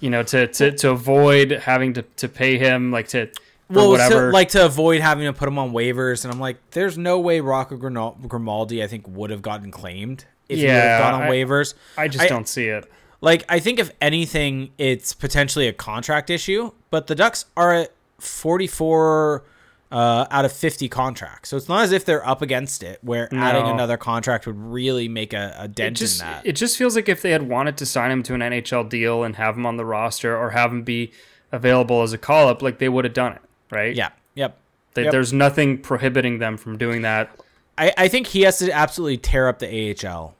you 0.00 0.10
know, 0.10 0.22
to 0.24 0.46
to, 0.46 0.72
to 0.72 0.90
avoid 0.90 1.50
having 1.50 1.92
to, 1.94 2.02
to 2.02 2.28
pay 2.28 2.58
him 2.58 2.90
like 2.90 3.08
to 3.08 3.30
well, 3.68 3.90
whatever." 3.90 4.28
to, 4.28 4.32
like 4.32 4.50
to 4.50 4.64
avoid 4.64 5.00
having 5.00 5.24
to 5.26 5.32
put 5.32 5.48
him 5.48 5.58
on 5.58 5.72
waivers, 5.72 6.24
and 6.24 6.32
I'm 6.32 6.40
like, 6.40 6.58
there's 6.70 6.98
no 6.98 7.20
way 7.20 7.40
Rocco 7.40 7.76
Grimaldi, 7.76 8.82
I 8.82 8.86
think, 8.86 9.06
would 9.08 9.30
have 9.30 9.42
gotten 9.42 9.70
claimed 9.70 10.24
if 10.48 10.58
he 10.58 10.64
would 10.64 10.72
have 10.72 11.02
gone 11.02 11.14
on 11.14 11.22
I- 11.22 11.30
waivers. 11.30 11.74
I 11.96 12.08
just 12.08 12.24
I- 12.24 12.28
don't 12.28 12.48
see 12.48 12.66
it. 12.66 12.90
Like, 13.20 13.42
I 13.48 13.58
think 13.58 13.78
if 13.78 13.90
anything, 14.02 14.72
it's 14.76 15.14
potentially 15.14 15.66
a 15.66 15.72
contract 15.72 16.28
issue, 16.28 16.72
but 16.90 17.06
the 17.06 17.14
Ducks 17.14 17.46
are 17.56 17.72
at 17.72 17.92
44 18.18 19.44
uh, 19.90 20.26
out 20.30 20.44
of 20.44 20.52
50 20.52 20.88
contracts. 20.88 21.48
So 21.48 21.56
it's 21.56 21.68
not 21.68 21.84
as 21.84 21.92
if 21.92 22.04
they're 22.04 22.26
up 22.26 22.42
against 22.42 22.82
it, 22.82 22.98
where 23.02 23.32
adding 23.32 23.66
another 23.66 23.96
contract 23.96 24.46
would 24.46 24.58
really 24.58 25.08
make 25.08 25.32
a, 25.32 25.54
a 25.58 25.68
dent 25.68 25.96
just 25.96 26.20
in 26.20 26.26
that. 26.26 26.44
it 26.44 26.52
just 26.52 26.76
feels 26.76 26.96
like 26.96 27.08
if 27.08 27.22
they 27.22 27.30
had 27.30 27.48
wanted 27.48 27.76
to 27.78 27.86
sign 27.86 28.10
him 28.10 28.22
to 28.24 28.34
an 28.34 28.40
NHL 28.40 28.88
deal 28.88 29.22
and 29.22 29.36
have 29.36 29.56
him 29.56 29.64
on 29.64 29.76
the 29.76 29.84
roster 29.84 30.36
or 30.36 30.50
have 30.50 30.70
him 30.72 30.82
be 30.82 31.12
available 31.52 32.02
as 32.02 32.12
a 32.12 32.18
call 32.18 32.48
up, 32.48 32.60
like 32.60 32.78
they 32.78 32.88
would 32.88 33.04
have 33.04 33.14
done 33.14 33.32
it, 33.32 33.42
right? 33.70 33.94
yeah. 33.94 34.10
Yep. 34.34 34.56
They, 34.94 35.02
Yep. 35.04 35.12
There's 35.12 35.32
nothing 35.32 35.78
prohibiting 35.78 36.38
them 36.38 36.56
from 36.56 36.78
doing 36.78 37.02
that. 37.02 37.30
I, 37.76 37.92
I 37.98 38.08
think 38.08 38.28
he 38.28 38.42
has 38.42 38.58
to 38.58 38.70
absolutely 38.70 39.16
tear 39.18 39.48
up 39.48 39.58
the 39.58 39.66
AHL. 40.06 40.34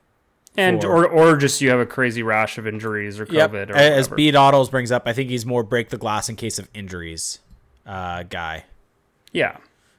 And 0.57 0.81
For- 0.81 1.05
or 1.05 1.07
or 1.33 1.35
just 1.37 1.59
you 1.59 1.69
have 1.69 1.79
a 1.79 1.85
crazy 1.85 2.23
rash 2.23 2.57
of 2.57 2.65
injuries 2.65 3.19
or 3.19 3.27
Yep. 3.29 3.51
COVID 3.51 3.69
or 3.71 3.75
As 3.75 4.05
whatever. 4.09 4.15
B. 4.15 4.31
Doddles 4.31 4.71
brings 4.71 4.91
up, 4.91 5.03
I 5.05 5.11
think 5.13 5.29
he's 5.29 5.45
more 5.45 5.63
break 5.63 5.89
the 5.89 5.97
glass 5.97 6.29
in 6.29 6.37
case 6.37 6.57
of 6.59 6.69
injuries 6.73 7.39
uh, 7.85 8.23
guy. 8.23 8.63
yeah. 9.33 9.57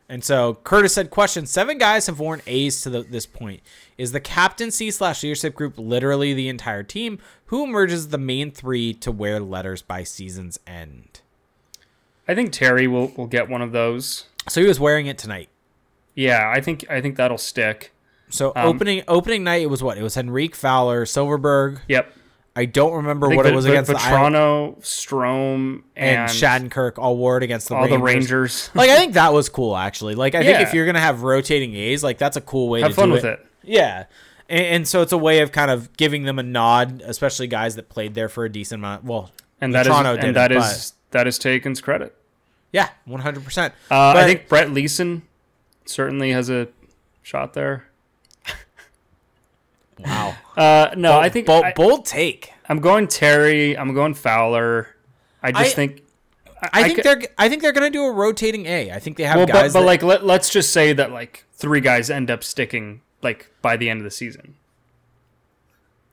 And 0.08 0.22
so 0.22 0.54
Curtis 0.62 0.94
said, 0.94 1.10
"Question: 1.10 1.46
Seven 1.46 1.78
guys 1.78 2.06
have 2.06 2.20
worn 2.20 2.40
A's 2.46 2.80
to 2.82 2.90
the, 2.90 3.02
this 3.02 3.26
point. 3.26 3.60
Is 3.98 4.12
the 4.12 4.20
captaincy 4.20 4.92
slash 4.92 5.20
leadership 5.24 5.52
group 5.56 5.74
literally 5.76 6.32
the 6.32 6.48
entire 6.48 6.84
team? 6.84 7.18
Who 7.46 7.64
emerges 7.64 8.08
the 8.08 8.16
main 8.18 8.52
three 8.52 8.94
to 8.94 9.10
wear 9.10 9.40
letters 9.40 9.82
by 9.82 10.04
season's 10.04 10.60
end?" 10.64 11.22
I 12.28 12.34
think 12.34 12.52
Terry 12.52 12.86
will 12.86 13.08
will 13.16 13.26
get 13.26 13.48
one 13.48 13.62
of 13.62 13.72
those. 13.72 14.26
So 14.48 14.60
he 14.60 14.66
was 14.66 14.78
wearing 14.80 15.06
it 15.06 15.18
tonight. 15.18 15.48
Yeah, 16.14 16.50
I 16.54 16.60
think 16.60 16.84
I 16.90 17.00
think 17.00 17.16
that'll 17.16 17.38
stick. 17.38 17.92
So 18.28 18.52
Um, 18.56 18.66
opening 18.66 19.02
opening 19.06 19.44
night, 19.44 19.62
it 19.62 19.70
was 19.70 19.82
what? 19.82 19.98
It 19.98 20.02
was 20.02 20.16
Henrique 20.16 20.56
Fowler, 20.56 21.04
Silfverberg. 21.04 21.80
Yep. 21.88 22.12
I 22.58 22.64
don't 22.64 22.94
remember 22.94 23.30
I 23.30 23.36
what 23.36 23.44
it 23.46 23.54
was 23.54 23.66
Vit- 23.66 23.74
against 23.74 23.90
the 23.90 23.98
Strome, 23.98 25.82
and, 25.94 26.20
and, 26.22 26.30
Shattenkirk 26.30 26.94
all 26.96 27.18
wore 27.18 27.36
it 27.36 27.42
against 27.42 27.68
the 27.68 27.74
all 27.74 27.82
Rangers. 27.82 27.98
the 27.98 28.04
Rangers. 28.04 28.70
like 28.74 28.90
I 28.90 28.96
think 28.96 29.12
that 29.12 29.32
was 29.34 29.48
cool 29.50 29.76
actually. 29.76 30.14
Like 30.14 30.34
I 30.34 30.42
think 30.42 30.60
if 30.60 30.72
you're 30.72 30.86
gonna 30.86 31.00
have 31.00 31.22
rotating 31.22 31.74
A's, 31.74 32.02
like 32.02 32.16
that's 32.18 32.36
a 32.36 32.40
cool 32.40 32.68
way 32.70 32.80
Have 32.80 32.90
to 32.90 32.96
fun 32.96 33.08
do 33.10 33.14
with 33.14 33.24
it. 33.24 33.44
Yeah. 33.62 34.04
And, 34.48 34.64
and 34.66 34.88
so 34.88 35.02
it's 35.02 35.12
a 35.12 35.18
way 35.18 35.40
of 35.40 35.52
kind 35.52 35.70
of 35.70 35.94
giving 35.96 36.22
them 36.22 36.38
a 36.38 36.42
nod, 36.42 37.02
especially 37.04 37.46
guys 37.46 37.76
that 37.76 37.88
played 37.88 38.14
there 38.14 38.28
for 38.28 38.44
a 38.44 38.48
decent 38.50 38.80
amount. 38.80 39.04
Well, 39.04 39.30
And 39.60 39.74
that 39.74 39.86
is 39.86 39.92
Toronto 39.92 40.16
and 40.16 40.36
that 40.36 40.52
it, 40.52 40.58
is 40.58 40.94
that 41.12 41.26
is 41.26 41.38
Taken's 41.38 41.80
credit. 41.80 42.14
yeah, 42.72 42.88
one 43.04 43.20
hundred 43.20 43.44
percent. 43.44 43.72
Uh, 43.90 44.14
I 44.16 44.24
think 44.24 44.48
Brett 44.48 44.70
Leason 44.70 45.22
certainly 45.84 46.32
has 46.32 46.50
a 46.50 46.68
shot 47.22 47.52
there. 47.54 47.86
Wow. 49.98 50.36
Uh, 50.56 50.90
no, 50.96 51.18
I 51.18 51.30
think 51.30 51.46
bold, 51.46 51.62
take. 51.64 51.70
I, 51.70 51.72
bold 51.74 52.04
take. 52.04 52.52
am 52.68 52.80
going 52.80 53.08
Terry. 53.08 53.76
I'm 53.78 53.94
going 53.94 54.12
Fowler. 54.12 54.88
I 55.42 55.52
just 55.52 55.72
I- 55.72 55.74
think. 55.74 56.02
I, 56.72 56.82
think 56.84 56.96
could- 56.96 57.04
they're 57.04 57.28
I 57.38 57.48
think 57.48 57.62
they're 57.62 57.72
gonna 57.72 57.90
do 57.90 58.04
a 58.04 58.10
rotating 58.12 58.66
A. 58.66 58.90
I 58.90 58.98
think 58.98 59.16
they 59.18 59.24
have 59.24 59.36
well, 59.36 59.46
but, 59.46 59.52
guys. 59.52 59.72
but 59.72 59.80
that- 59.80 59.86
like 59.86 60.02
let, 60.02 60.24
let's 60.26 60.48
just 60.50 60.72
say 60.72 60.92
that 60.94 61.12
like 61.12 61.44
three 61.52 61.80
guys 61.80 62.10
end 62.10 62.30
up 62.30 62.42
sticking 62.44 63.00
like 63.22 63.50
by 63.62 63.76
the 63.76 63.88
end 63.88 64.00
of 64.00 64.04
the 64.04 64.10
season. 64.10 64.56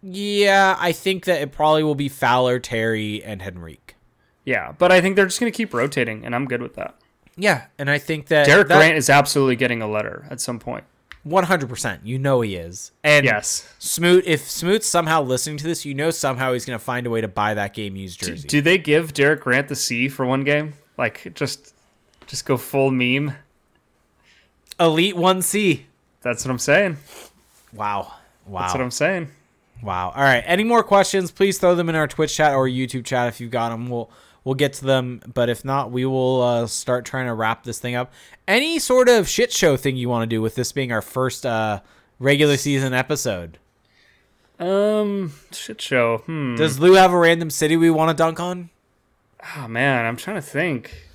yeah, 0.02 0.76
I 0.80 0.92
think 0.92 1.26
that 1.26 1.42
it 1.42 1.52
probably 1.52 1.84
will 1.84 1.96
be 1.96 2.10
Fowler, 2.10 2.60
Terry, 2.60 3.24
and 3.24 3.42
Henrique. 3.42 3.83
Yeah, 4.46 4.74
but 4.78 4.92
I 4.92 5.00
think 5.02 5.16
they're 5.16 5.26
just 5.26 5.40
gonna 5.40 5.52
keep 5.52 5.74
rotating, 5.74 6.26
and 6.26 6.36
I'm 6.36 6.46
good 6.46 6.62
with 6.62 6.76
that. 6.76 6.96
Yeah, 7.36 7.66
and 7.80 7.90
I 7.90 7.98
think 7.98 8.28
that 8.28 8.46
Derek 8.46 8.68
that, 8.68 8.78
Grant 8.78 8.98
is 8.98 9.10
absolutely 9.10 9.56
getting 9.56 9.82
a 9.82 9.88
letter 9.90 10.26
at 10.30 10.40
some 10.42 10.60
point. 10.60 10.84
one 11.24 11.46
hundred 11.46 11.70
percent. 11.70 12.06
You 12.06 12.20
know 12.20 12.42
he 12.42 12.56
is. 12.56 12.92
And 13.04 13.26
Yes. 13.26 13.68
Smoot, 13.80 14.26
if 14.28 14.48
Smoot's 14.50 14.86
somehow 14.88 15.22
listening 15.24 15.58
to 15.58 15.64
this, 15.64 15.86
you 15.86 15.94
know 15.94 16.12
somehow 16.12 16.54
he's 16.54 16.66
gonna 16.66 16.78
find 16.80 17.08
a 17.08 17.10
way 17.10 17.22
to 17.22 17.28
buy 17.28 17.54
that 17.54 17.74
game 17.74 17.96
used 17.96 18.20
Do, 18.20 18.28
jersey. 18.28 18.48
do 18.48 18.62
they 18.62 18.78
give 18.78 19.14
Derek 19.14 19.42
Grant 19.42 19.68
the 19.70 19.76
C 19.76 20.10
for 20.10 20.26
one 20.26 20.44
game? 20.44 20.74
Like 20.98 21.34
just 21.34 21.74
just 22.28 22.46
go 22.46 22.58
full 22.58 22.92
meme. 22.92 23.34
Elite 24.80 25.16
one 25.16 25.42
C. 25.42 25.86
That's 26.22 26.44
what 26.46 26.52
I'm 26.52 26.60
saying. 26.60 26.98
Wow. 27.74 28.14
Wow. 28.46 28.62
That's 28.62 28.74
what 28.74 28.82
I'm 28.82 28.92
saying. 28.92 29.30
Wow. 29.82 30.12
All 30.16 30.22
right. 30.24 30.44
Any 30.46 30.64
more 30.64 30.84
questions? 30.84 31.32
Please 31.32 31.58
throw 31.58 31.76
them 31.76 31.90
in 31.90 31.96
our 31.96 32.08
Twitch 32.08 32.36
chat 32.36 32.54
or 32.54 32.68
YouTube 32.68 33.06
chat 33.06 33.28
if 33.28 33.40
you've 33.42 33.52
got 33.52 33.70
them. 33.70 33.90
We'll 33.90 34.10
we'll 34.44 34.56
get 34.56 34.74
to 34.74 34.86
them. 34.86 35.22
But 35.34 35.50
if 35.50 35.64
not, 35.66 35.92
we 35.92 36.06
will 36.06 36.42
uh, 36.42 36.68
start 36.68 37.06
trying 37.06 37.28
to 37.28 37.34
wrap 37.34 37.64
this 37.64 37.80
thing 37.80 37.96
up. 37.96 38.12
Any 38.48 38.80
sort 38.80 39.10
of 39.10 39.28
shit 39.28 39.52
show 39.52 39.78
thing 39.78 39.96
you 39.96 40.10
want 40.10 40.24
to 40.30 40.36
do 40.36 40.42
with 40.42 40.56
this 40.56 40.72
being 40.72 40.92
our 40.92 41.02
first 41.02 41.46
uh, 41.46 41.82
regular 42.20 42.58
season 42.58 42.94
episode? 42.94 43.58
Um, 44.60 45.34
shit 45.52 45.82
show. 45.82 46.20
Hmm. 46.20 46.56
Does 46.56 46.80
Lou 46.80 46.94
have 46.94 47.12
a 47.12 47.18
random 47.18 47.50
city 47.50 47.76
we 47.76 47.90
want 47.90 48.10
to 48.10 48.16
dunk 48.22 48.40
on? 48.40 48.70
oh 49.58 49.68
man, 49.68 50.06
I'm 50.06 50.16
trying 50.16 50.38
to 50.38 50.42
think. 50.42 51.08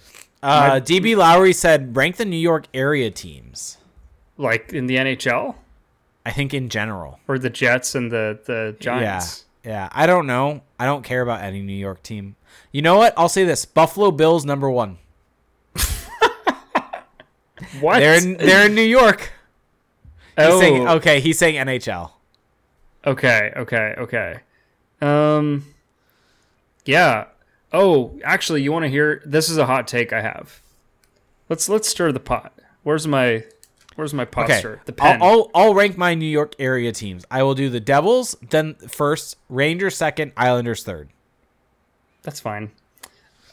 Uh, 0.42 0.68
My- 0.72 0.80
DB 0.80 1.16
Lowry 1.16 1.52
said 1.52 1.96
rank 1.96 2.16
the 2.16 2.24
New 2.24 2.36
York 2.36 2.66
area 2.74 3.10
teams. 3.10 3.78
Like 4.36 4.72
in 4.72 4.86
the 4.86 4.96
NHL 4.96 5.54
I 6.26 6.30
think 6.30 6.52
in 6.54 6.68
general. 6.68 7.18
or 7.26 7.38
the 7.38 7.48
Jets 7.50 7.94
and 7.94 8.12
the 8.12 8.38
the 8.44 8.76
Giants. 8.78 9.44
Yeah. 9.64 9.70
Yeah. 9.70 9.88
I 9.92 10.06
don't 10.06 10.26
know. 10.26 10.62
I 10.78 10.84
don't 10.84 11.02
care 11.02 11.22
about 11.22 11.42
any 11.42 11.62
New 11.62 11.72
York 11.72 12.02
team. 12.02 12.36
You 12.72 12.82
know 12.82 12.96
what? 12.98 13.14
I'll 13.16 13.28
say 13.28 13.44
this: 13.44 13.64
Buffalo 13.64 14.10
Bills 14.10 14.44
number 14.44 14.70
one. 14.70 14.98
What? 17.80 17.98
They're 17.98 18.16
in, 18.16 18.36
they're 18.36 18.66
in 18.66 18.74
New 18.74 18.82
York. 18.82 19.32
He's 20.36 20.46
oh, 20.46 20.60
saying, 20.60 20.88
okay, 20.88 21.20
he's 21.20 21.38
saying 21.38 21.56
NHL. 21.56 22.12
okay, 23.04 23.52
okay, 23.56 23.94
okay. 23.98 24.40
Um, 25.00 25.66
yeah. 26.84 27.26
Oh, 27.72 28.18
actually, 28.24 28.62
you 28.62 28.72
want 28.72 28.84
to 28.84 28.88
hear? 28.88 29.22
This 29.26 29.50
is 29.50 29.58
a 29.58 29.66
hot 29.66 29.88
take 29.88 30.12
I 30.12 30.20
have. 30.22 30.60
Let's 31.48 31.68
let's 31.68 31.88
stir 31.88 32.12
the 32.12 32.20
pot. 32.20 32.52
Where's 32.82 33.06
my 33.06 33.44
Where's 33.96 34.14
my 34.14 34.24
pot 34.24 34.44
Okay, 34.44 34.58
stir? 34.60 34.80
The 34.84 34.92
pen. 34.92 35.20
I'll, 35.20 35.28
I'll 35.54 35.66
I'll 35.66 35.74
rank 35.74 35.98
my 35.98 36.14
New 36.14 36.26
York 36.26 36.54
area 36.58 36.92
teams. 36.92 37.24
I 37.30 37.42
will 37.42 37.54
do 37.54 37.68
the 37.68 37.80
Devils, 37.80 38.36
then 38.50 38.74
first, 38.74 39.36
Rangers 39.48 39.96
second, 39.96 40.32
Islanders 40.36 40.84
third. 40.84 41.10
That's 42.22 42.40
fine. 42.40 42.70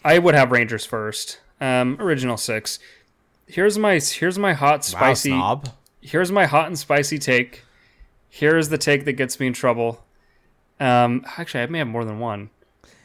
I 0.03 0.19
would 0.19 0.35
have 0.35 0.51
Rangers 0.51 0.85
first. 0.85 1.39
Um, 1.61 1.97
original 1.99 2.37
six. 2.37 2.79
Here's 3.47 3.77
my 3.77 3.99
here's 3.99 4.37
my 4.37 4.53
hot 4.53 4.83
spicy. 4.83 5.31
Wow, 5.31 5.37
snob. 5.63 5.69
Here's 6.01 6.31
my 6.31 6.45
hot 6.45 6.67
and 6.67 6.77
spicy 6.77 7.17
take. 7.19 7.63
Here's 8.29 8.69
the 8.69 8.77
take 8.77 9.05
that 9.05 9.13
gets 9.13 9.39
me 9.39 9.47
in 9.47 9.53
trouble. 9.53 10.03
Um, 10.79 11.25
actually, 11.37 11.61
I 11.63 11.67
may 11.67 11.77
have 11.79 11.87
more 11.87 12.03
than 12.05 12.19
one. 12.19 12.49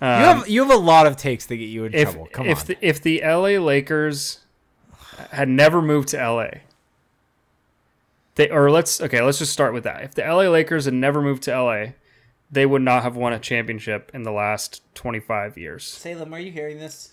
you 0.03 0.07
have 0.07 0.49
you 0.49 0.63
have 0.63 0.73
a 0.73 0.77
lot 0.83 1.07
of 1.07 1.17
takes 1.17 1.47
that 1.47 1.57
get 1.57 1.69
you 1.69 1.85
in 1.85 1.95
Um, 1.95 2.01
If 2.01 2.11
trouble. 2.11 2.29
Come 2.33 2.47
if 2.47 2.61
on. 2.61 2.67
the, 2.67 2.79
if 2.81 3.03
the 3.03 3.21
LA 3.25 3.59
Lakers 3.65 4.41
had 5.31 5.49
never 5.49 5.81
moved 5.81 6.09
to 6.09 6.17
LA, 6.17 6.49
they 8.35 8.51
or 8.51 8.71
let's 8.71 9.01
okay, 9.01 9.21
let's 9.23 9.39
just 9.39 9.53
start 9.53 9.73
with 9.75 9.85
that. 9.85 10.03
If 10.03 10.15
the 10.15 10.23
LA 10.23 10.49
Lakers 10.49 10.87
had 10.87 10.95
never 10.95 11.21
moved 11.23 11.43
to 11.45 11.63
LA, 11.63 11.85
they 12.51 12.67
would 12.67 12.83
not 12.83 13.03
have 13.03 13.17
won 13.17 13.33
a 13.33 13.39
championship 13.39 14.11
in 14.15 14.23
the 14.23 14.33
last 14.33 14.83
25 14.95 15.57
years. 15.57 15.85
Salem, 15.85 16.35
are 16.35 16.41
you 16.41 16.51
hearing 16.53 16.79
this? 16.79 17.13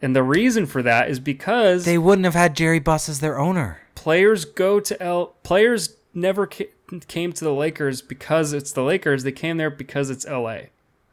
And 0.00 0.14
the 0.14 0.22
reason 0.22 0.66
for 0.66 0.82
that 0.82 1.10
is 1.10 1.18
because 1.20 1.84
They 1.84 1.98
wouldn't 1.98 2.24
have 2.24 2.34
had 2.34 2.54
Jerry 2.56 2.78
Buss 2.78 3.08
as 3.08 3.20
their 3.20 3.38
owner. 3.38 3.80
players 3.94 4.44
go 4.44 4.78
to 4.80 5.02
L. 5.02 5.34
Players 5.42 5.96
never 6.14 6.46
ca- 6.46 6.70
came 7.08 7.32
to 7.32 7.44
the 7.44 7.52
Lakers 7.52 8.00
because 8.02 8.52
it's 8.52 8.72
the 8.72 8.82
Lakers. 8.82 9.24
They 9.24 9.32
came 9.32 9.56
there 9.56 9.70
because 9.70 10.08
it's 10.10 10.24
LA. 10.26 10.58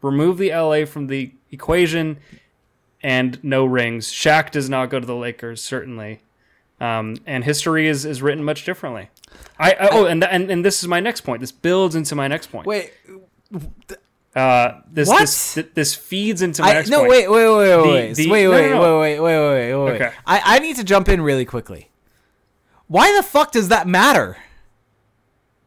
Remove 0.02 0.38
the 0.38 0.52
LA 0.52 0.86
from 0.86 1.08
the 1.08 1.32
equation, 1.52 2.18
and 3.02 3.44
no 3.44 3.66
rings. 3.66 4.12
Shaq 4.12 4.52
does 4.52 4.70
not 4.70 4.90
go 4.92 5.00
to 5.00 5.06
the 5.06 5.16
Lakers 5.16 5.62
certainly, 5.64 6.22
um, 6.80 7.18
and 7.26 7.44
history 7.44 7.88
is, 7.88 8.06
is 8.06 8.22
written 8.22 8.44
much 8.44 8.66
differently. 8.66 9.10
I, 9.58 9.72
I 9.74 9.88
oh, 9.92 10.06
and, 10.06 10.24
and 10.24 10.52
and 10.52 10.64
this 10.64 10.82
is 10.84 10.88
my 10.88 11.00
next 11.00 11.22
point. 11.22 11.42
This 11.42 11.52
builds 11.52 11.96
into 11.96 12.14
my 12.16 12.28
next 12.28 12.52
point. 12.52 12.68
Wait, 12.68 12.94
Uh, 14.36 14.82
this 14.92 15.08
What? 15.08 15.22
this 15.22 15.60
this 15.76 15.96
feeds 15.96 16.42
into 16.42 16.62
my 16.62 16.72
I, 16.72 16.74
next 16.74 16.90
no, 16.90 17.00
point. 17.00 17.10
wait, 17.12 17.32
wait, 17.32 17.48
wait, 17.48 17.58
wait, 17.78 17.88
wait, 17.88 18.14
the- 18.16 18.30
wait, 18.30 18.48
wait, 18.50 18.70
no, 18.72 18.82
no. 18.82 19.00
wait, 19.00 19.20
wait, 19.20 19.20
wait, 19.22 19.38
wait, 19.50 19.74
wait, 19.74 19.84
wait. 19.86 20.02
Okay. 20.02 20.12
I, 20.26 20.42
I 20.58 20.60
need 20.60 20.76
to 20.76 20.84
jump 20.84 21.08
in 21.08 21.22
really 21.22 21.46
quickly. 21.46 21.90
Why 22.88 23.16
the 23.16 23.24
fuck 23.24 23.52
does 23.52 23.70
that 23.70 23.88
matter? 23.88 24.38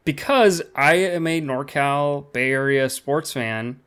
because 0.05 0.62
I 0.74 0.94
am 0.94 1.26
a 1.26 1.38
NorCal 1.42 2.32
Bay 2.32 2.50
Area 2.52 2.88
sports 2.88 3.32
fan, 3.34 3.80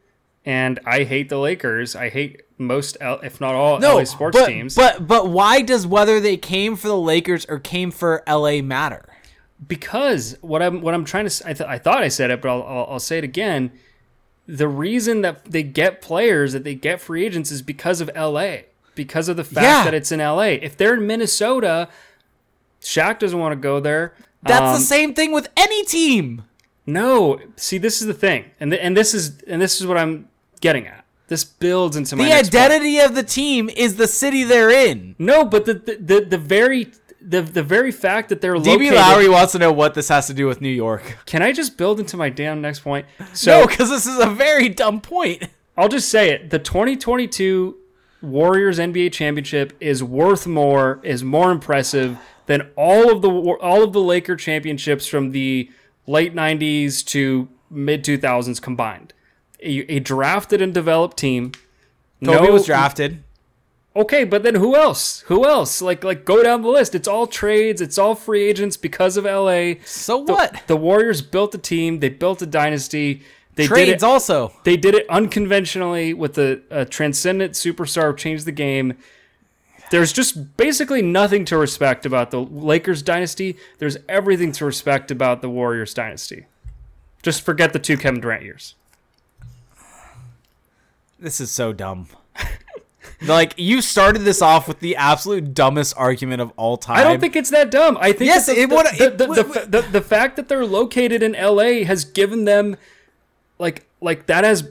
and 0.45 0.79
I 0.85 1.03
hate 1.03 1.29
the 1.29 1.39
Lakers. 1.39 1.95
I 1.95 2.09
hate 2.09 2.41
most, 2.59 2.95
L- 3.01 3.19
if 3.23 3.41
not 3.41 3.55
all, 3.55 3.79
No, 3.79 3.97
LA 3.97 4.03
sports 4.03 4.37
but, 4.37 4.45
teams. 4.45 4.75
But 4.75 5.07
but 5.07 5.29
why 5.29 5.61
does 5.63 5.87
whether 5.87 6.19
they 6.19 6.37
came 6.37 6.75
for 6.75 6.89
the 6.89 6.97
Lakers 6.97 7.45
or 7.49 7.57
came 7.59 7.89
for 7.89 8.21
LA 8.27 8.61
matter? 8.61 9.05
Because 9.65 10.37
what 10.41 10.61
I'm 10.61 10.81
what 10.81 10.93
I'm 10.93 11.05
trying 11.05 11.27
to 11.27 11.47
I, 11.49 11.53
th- 11.53 11.69
I 11.69 11.77
thought 11.77 12.03
I 12.03 12.07
said 12.07 12.31
it, 12.31 12.41
but 12.41 12.49
I'll, 12.49 12.63
I'll 12.63 12.87
I'll 12.93 12.99
say 12.99 13.17
it 13.17 13.23
again. 13.23 13.71
The 14.47 14.67
reason 14.67 15.21
that 15.21 15.45
they 15.45 15.63
get 15.63 16.01
players 16.01 16.53
that 16.53 16.63
they 16.63 16.75
get 16.75 16.99
free 16.99 17.25
agents 17.25 17.51
is 17.51 17.61
because 17.61 18.01
of 18.01 18.09
LA, 18.15 18.57
because 18.95 19.29
of 19.29 19.37
the 19.37 19.43
fact 19.43 19.63
Yeah. 19.63 19.83
that 19.85 19.93
it's 19.93 20.11
in 20.11 20.19
LA. 20.19 20.57
If 20.61 20.75
they're 20.77 20.95
in 20.95 21.05
Minnesota, 21.07 21.87
Shaq 22.81 23.19
doesn't 23.19 23.37
want 23.37 23.53
to 23.53 23.55
go 23.55 23.79
there. 23.79 24.13
That's 24.43 24.61
Um, 24.61 24.73
the 24.73 24.79
same 24.79 25.13
thing 25.13 25.31
with 25.31 25.47
any 25.55 25.85
team. 25.85 26.43
No, 26.87 27.39
see, 27.55 27.77
this 27.77 28.01
is 28.01 28.07
the 28.07 28.13
thing, 28.13 28.45
and 28.59 28.71
th- 28.71 28.81
and 28.83 28.97
this 28.97 29.13
is 29.13 29.39
and 29.47 29.61
this 29.61 29.79
is 29.79 29.85
what 29.85 29.97
I'm 29.97 30.27
getting 30.59 30.87
at. 30.87 31.05
This 31.27 31.43
builds 31.45 31.95
into 31.95 32.15
my 32.17 32.25
The 32.25 32.33
identity 32.33 32.99
of 32.99 33.15
the 33.15 33.23
team 33.23 33.69
is 33.69 33.95
the 33.95 34.07
city 34.07 34.43
they're 34.43 34.71
in. 34.71 35.15
No, 35.19 35.45
but 35.45 35.65
the 35.65 35.75
the, 35.75 35.95
the, 36.01 36.21
the 36.25 36.37
very 36.39 36.91
the, 37.21 37.41
the 37.41 37.63
very 37.63 37.91
fact 37.91 38.29
that 38.29 38.41
they're 38.41 38.55
DB 38.55 38.65
located. 38.65 38.93
Lowry 38.95 39.29
wants 39.29 39.51
to 39.53 39.59
know 39.59 39.71
what 39.71 39.93
this 39.93 40.09
has 40.09 40.27
to 40.27 40.33
do 40.33 40.47
with 40.47 40.61
New 40.61 40.69
York. 40.69 41.17
Can 41.25 41.41
I 41.41 41.51
just 41.51 41.77
build 41.77 41.99
into 41.99 42.17
my 42.17 42.29
damn 42.29 42.61
next 42.61 42.79
point? 42.79 43.05
So 43.33 43.61
No, 43.61 43.67
because 43.67 43.89
this 43.89 44.07
is 44.07 44.19
a 44.19 44.29
very 44.29 44.69
dumb 44.69 45.01
point. 45.01 45.43
I'll 45.77 45.87
just 45.89 46.09
say 46.09 46.31
it: 46.31 46.49
the 46.49 46.59
2022 46.59 47.77
Warriors 48.21 48.77
NBA 48.79 49.11
championship 49.13 49.73
is 49.79 50.03
worth 50.03 50.45
more, 50.45 50.99
is 51.03 51.23
more 51.23 51.51
impressive 51.51 52.17
than 52.45 52.69
all 52.75 53.11
of 53.11 53.21
the 53.21 53.29
all 53.29 53.83
of 53.83 53.93
the 53.93 54.01
Laker 54.01 54.35
championships 54.35 55.07
from 55.07 55.31
the 55.31 55.69
late 56.07 56.35
90s 56.35 57.03
to 57.05 57.47
mid 57.69 58.03
2000s 58.03 58.61
combined. 58.61 59.13
A, 59.61 59.95
a 59.95 59.99
drafted 59.99 60.61
and 60.61 60.73
developed 60.73 61.17
team. 61.17 61.51
Kobe 62.23 62.47
No- 62.47 62.53
was 62.53 62.65
drafted. 62.65 63.23
Okay, 63.93 64.23
but 64.23 64.43
then 64.43 64.55
who 64.55 64.75
else? 64.75 65.21
Who 65.21 65.45
else? 65.45 65.81
Like 65.81 66.03
like 66.03 66.23
go 66.23 66.41
down 66.41 66.61
the 66.61 66.69
list. 66.69 66.95
It's 66.95 67.07
all 67.07 67.27
trades, 67.27 67.81
it's 67.81 67.97
all 67.97 68.15
free 68.15 68.43
agents 68.43 68.77
because 68.77 69.17
of 69.17 69.25
LA. 69.25 69.73
So 69.83 70.19
what? 70.19 70.63
The, 70.67 70.77
Warriors 70.77 71.21
built 71.21 71.53
a 71.55 71.57
team, 71.57 71.99
they 71.99 72.09
built 72.09 72.41
a 72.41 72.45
dynasty. 72.45 73.23
They 73.55 73.63
did 73.63 73.69
Trades 73.69 73.91
it 73.91 74.03
also. 74.03 74.53
they 74.63 74.77
did 74.77 74.95
it 74.95 75.05
unconventionally 75.09 76.13
with 76.13 76.37
a, 76.37 76.61
a 76.69 76.85
transcendent 76.85 77.51
superstar 77.53 78.11
who 78.11 78.15
changed 78.15 78.45
the 78.45 78.53
game. 78.53 78.97
There's 79.91 80.13
just 80.13 80.55
basically 80.55 81.01
nothing 81.01 81.43
to 81.45 81.57
respect 81.57 82.05
about 82.05 82.31
the 82.31 82.39
Lakers 82.39 83.01
dynasty. 83.01 83.57
There's 83.77 83.97
everything 84.07 84.53
to 84.53 84.65
respect 84.65 85.11
about 85.11 85.41
the 85.41 85.49
Warriors 85.49 85.93
dynasty. 85.93 86.45
Just 87.21 87.41
forget 87.41 87.73
the 87.73 87.79
two 87.79 87.97
Kevin 87.97 88.21
Durant 88.21 88.43
years. 88.43 88.75
This 91.19 91.41
is 91.41 91.51
so 91.51 91.73
dumb. 91.73 92.07
like 93.27 93.53
you 93.57 93.81
started 93.81 94.19
this 94.23 94.41
off 94.41 94.67
with 94.67 94.79
the 94.79 94.95
absolute 94.95 95.53
dumbest 95.53 95.93
argument 95.97 96.41
of 96.41 96.51
all 96.57 96.77
time. 96.77 96.97
I 96.97 97.03
don't 97.03 97.19
think 97.19 97.35
it's 97.35 97.49
that 97.51 97.71
dumb. 97.71 97.97
I 97.99 98.11
think 98.11 98.27
Yes, 98.27 98.45
the, 98.47 98.53
it 98.59 98.69
would- 98.69 98.85
the, 98.97 99.03
it 99.05 99.17
the, 99.17 99.27
the, 99.27 99.65
the, 99.67 99.81
the 99.91 100.01
fact 100.01 100.35
that 100.35 100.47
they're 100.49 100.65
located 100.65 101.21
in 101.23 101.33
LA 101.33 101.83
has 101.85 102.05
given 102.05 102.45
them 102.45 102.75
like 103.59 103.85
like 104.01 104.25
that 104.27 104.43
has 104.43 104.67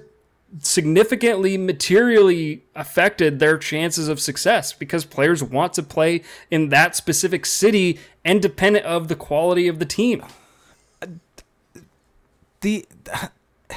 significantly 0.59 1.57
materially 1.57 2.65
affected 2.75 3.39
their 3.39 3.57
chances 3.57 4.09
of 4.09 4.19
success 4.19 4.73
because 4.73 5.05
players 5.05 5.45
want 5.45 5.73
to 5.75 5.83
play 5.83 6.23
in 6.51 6.71
that 6.71 6.97
specific 6.97 7.47
city 7.47 8.01
independent 8.25 8.85
of 8.85 9.07
the 9.07 9.15
quality 9.15 9.69
of 9.69 9.79
the 9.79 9.85
team. 9.87 10.25
the 12.61 12.85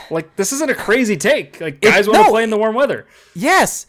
Like 0.10 0.36
this 0.36 0.52
isn't 0.52 0.70
a 0.72 0.76
crazy 0.76 1.16
take. 1.16 1.62
Like 1.62 1.80
guys 1.80 2.08
want 2.08 2.20
no, 2.20 2.24
to 2.26 2.30
play 2.32 2.44
in 2.44 2.50
the 2.50 2.58
warm 2.58 2.76
weather. 2.76 3.06
yes, 3.36 3.86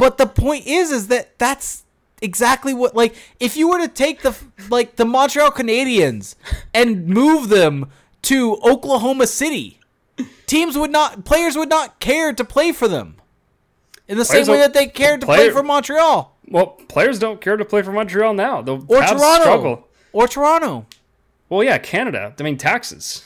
but 0.00 0.16
the 0.16 0.26
point 0.26 0.66
is, 0.66 0.90
is 0.90 1.08
that 1.08 1.38
that's 1.38 1.84
exactly 2.22 2.72
what 2.72 2.96
like 2.96 3.14
if 3.38 3.54
you 3.54 3.68
were 3.68 3.78
to 3.78 3.86
take 3.86 4.22
the 4.22 4.34
like 4.70 4.96
the 4.96 5.04
Montreal 5.04 5.50
Canadiens 5.50 6.36
and 6.72 7.06
move 7.06 7.50
them 7.50 7.90
to 8.22 8.56
Oklahoma 8.64 9.26
City, 9.26 9.78
teams 10.46 10.78
would 10.78 10.90
not 10.90 11.26
players 11.26 11.54
would 11.54 11.68
not 11.68 12.00
care 12.00 12.32
to 12.32 12.44
play 12.44 12.72
for 12.72 12.88
them. 12.88 13.16
In 14.08 14.16
the 14.16 14.24
Players 14.24 14.46
same 14.46 14.52
way 14.52 14.58
that 14.60 14.72
they 14.72 14.86
cared 14.86 15.20
to 15.20 15.26
play 15.26 15.50
for 15.50 15.62
Montreal 15.62 16.34
Well, 16.48 16.66
players 16.88 17.18
don't 17.18 17.40
care 17.40 17.58
to 17.58 17.64
play 17.64 17.82
for 17.82 17.92
Montreal 17.92 18.32
now. 18.32 18.62
The 18.62 18.76
or 18.76 19.02
Toronto 19.02 19.40
struggle. 19.42 19.88
or 20.12 20.26
Toronto. 20.26 20.86
Well, 21.50 21.62
yeah, 21.62 21.76
Canada. 21.78 22.34
I 22.38 22.42
mean, 22.42 22.56
taxes. 22.56 23.24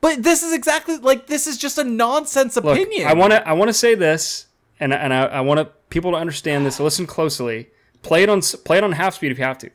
But 0.00 0.22
this 0.22 0.44
is 0.44 0.52
exactly 0.52 0.98
like 0.98 1.26
this 1.26 1.48
is 1.48 1.58
just 1.58 1.78
a 1.78 1.84
nonsense 1.84 2.54
Look, 2.54 2.64
opinion. 2.64 3.08
I 3.08 3.14
want 3.14 3.32
to 3.32 3.46
I 3.46 3.54
want 3.54 3.70
to 3.70 3.74
say 3.74 3.96
this, 3.96 4.46
and 4.82 4.92
and 4.92 5.14
I, 5.14 5.24
I 5.26 5.40
want 5.40 5.70
people 5.90 6.10
to 6.12 6.16
understand 6.16 6.66
this. 6.66 6.78
Listen 6.80 7.06
closely. 7.06 7.70
Play 8.02 8.22
it 8.24 8.28
on 8.28 8.40
play 8.64 8.78
it 8.78 8.84
on 8.84 8.92
half 8.92 9.14
speed 9.14 9.30
if 9.32 9.38
you 9.38 9.44
have 9.44 9.58
to. 9.58 9.70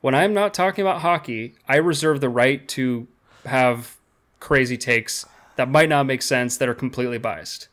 When 0.00 0.14
I'm 0.14 0.32
not 0.34 0.54
talking 0.54 0.82
about 0.82 1.00
hockey, 1.00 1.54
I 1.68 1.76
reserve 1.76 2.20
the 2.20 2.28
right 2.28 2.66
to 2.68 3.06
have 3.46 3.96
crazy 4.40 4.76
takes 4.76 5.24
that 5.56 5.68
might 5.68 5.88
not 5.88 6.04
make 6.04 6.22
sense 6.22 6.56
that 6.58 6.68
are 6.68 6.74
completely 6.74 7.18
biased. 7.18 7.68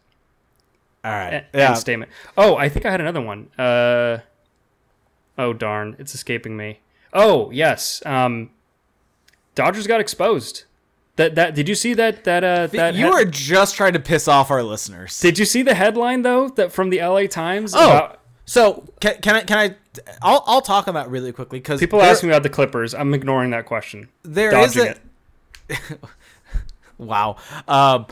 All 1.03 1.12
right. 1.12 1.34
End 1.34 1.45
Yeah. 1.53 1.74
statement. 1.74 2.12
Oh, 2.38 2.56
I 2.56 2.70
think 2.70 2.86
I 2.86 2.91
had 2.91 3.02
another 3.02 3.22
one. 3.22 3.49
Uh, 3.58 4.20
oh 5.38 5.53
darn, 5.53 5.95
it's 5.99 6.14
escaping 6.16 6.56
me. 6.58 6.80
Oh 7.14 7.52
yes, 7.52 8.02
um, 8.06 8.52
Dodgers 9.56 9.86
got 9.88 9.99
exposed. 9.99 10.64
That 11.17 11.35
that 11.35 11.55
did 11.55 11.67
you 11.67 11.75
see 11.75 11.93
that 11.95 12.23
that 12.23 12.43
uh 12.43 12.67
that 12.67 12.95
you 12.95 13.11
are 13.11 13.25
just 13.25 13.75
trying 13.75 13.93
to 13.93 13.99
piss 13.99 14.27
off 14.27 14.49
our 14.49 14.63
listeners. 14.63 15.19
Did 15.19 15.38
you 15.38 15.45
see 15.45 15.61
the 15.61 15.75
headline 15.75 16.21
though 16.21 16.49
that 16.49 16.71
from 16.71 16.89
the 16.89 16.99
LA 17.01 17.27
Times? 17.27 17.73
oh, 17.75 17.85
about, 17.85 18.21
so 18.45 18.85
can, 18.99 19.21
can 19.21 19.35
I? 19.35 19.41
Can 19.43 19.57
I? 19.57 19.75
I'll 20.21 20.43
I'll 20.45 20.61
talk 20.61 20.88
on 20.88 20.93
that 20.95 21.09
really 21.09 21.31
quickly 21.31 21.59
because 21.59 21.79
people 21.79 22.01
ask 22.01 22.23
me 22.23 22.29
about 22.29 22.43
the 22.43 22.49
Clippers. 22.49 22.93
I'm 22.93 23.13
ignoring 23.13 23.51
that 23.51 23.65
question. 23.65 24.09
there 24.23 24.57
is 24.57 24.75
a 24.77 24.97
it. 25.69 25.99
wow. 26.97 27.38
Um, 27.67 28.07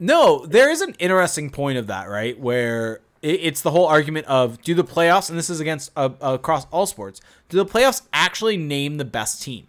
no, 0.00 0.46
there 0.46 0.70
is 0.70 0.80
an 0.80 0.94
interesting 0.98 1.50
point 1.50 1.78
of 1.78 1.86
that, 1.88 2.08
right? 2.08 2.38
Where 2.38 3.00
it, 3.20 3.40
it's 3.42 3.60
the 3.62 3.70
whole 3.70 3.86
argument 3.86 4.26
of 4.26 4.60
do 4.62 4.74
the 4.74 4.84
playoffs, 4.84 5.28
and 5.28 5.38
this 5.38 5.50
is 5.50 5.60
against 5.60 5.90
uh, 5.96 6.10
across 6.20 6.66
all 6.66 6.86
sports, 6.86 7.20
do 7.48 7.56
the 7.56 7.66
playoffs 7.66 8.02
actually 8.12 8.56
name 8.56 8.96
the 8.96 9.04
best 9.04 9.42
team? 9.42 9.66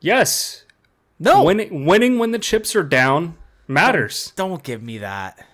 Yes, 0.00 0.63
No, 1.18 1.42
winning 1.44 1.84
winning 1.84 2.18
when 2.18 2.32
the 2.32 2.38
chips 2.38 2.74
are 2.76 2.82
down 2.82 3.36
matters. 3.68 4.32
don't 4.36 4.62
give 4.62 4.82
me 4.82 4.98
that. 4.98 5.46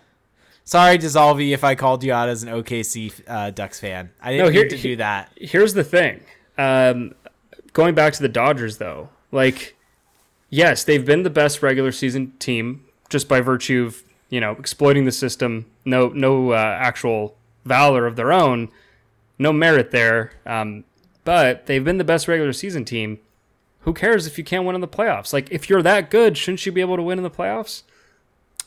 Sorry, 0.65 0.99
Dissolvi, 0.99 1.53
if 1.53 1.65
I 1.65 1.75
called 1.75 2.05
you 2.05 2.13
out 2.13 2.29
as 2.29 2.43
an 2.45 2.49
OKC 2.49 3.13
uh, 3.27 3.51
Ducks 3.51 3.81
fan. 3.81 4.11
I 4.23 4.31
didn't 4.33 4.47
No, 4.47 4.51
here- 4.53 4.63
mean 4.63 4.71
to 4.71 4.79
do 4.79 4.97
that. 4.97 5.33
Here's 5.37 5.75
the 5.75 5.83
thing. 5.85 6.21
Um, 6.57 7.15
going 7.73 7.95
back 7.95 8.13
to 8.15 8.23
the 8.23 8.29
Dodgers 8.29 8.79
though, 8.79 9.09
like 9.33 9.77
yes, 10.49 10.85
they've 10.85 11.05
been 11.05 11.23
the 11.25 11.31
best 11.31 11.63
regular 11.63 11.93
season 11.93 12.33
team 12.39 12.85
just 13.09 13.29
by 13.29 13.41
virtue 13.41 13.85
of 13.87 14.03
you 14.29 14.41
know 14.41 14.53
exploiting 14.53 15.05
the 15.05 15.13
system. 15.13 15.67
No 15.85 16.09
no 16.09 16.53
uh, 16.53 16.57
actual 16.81 17.37
valor 17.65 18.07
of 18.07 18.17
their 18.17 18.33
own, 18.33 18.71
no 19.39 19.53
merit 19.53 19.91
there. 19.91 20.33
Um, 20.47 20.85
but 21.25 21.67
they've 21.67 21.85
been 21.85 21.99
the 21.99 22.05
best 22.05 22.29
regular 22.29 22.53
season 22.53 22.85
team. 22.85 23.19
Who 23.81 23.95
cares 23.95 24.27
if 24.27 24.37
you 24.39 24.45
can't 24.45 24.65
win 24.65 24.75
in 24.75 24.81
the 24.81 24.89
playoffs? 24.89 25.33
Like 25.33 25.51
if 25.51 25.71
you're 25.71 25.83
that 25.83 26.11
good, 26.11 26.37
shouldn't 26.37 26.65
you 26.67 26.73
be 26.73 26.81
able 26.81 26.97
to 26.97 27.03
win 27.03 27.19
in 27.19 27.23
the 27.23 27.31
playoffs? 27.31 27.83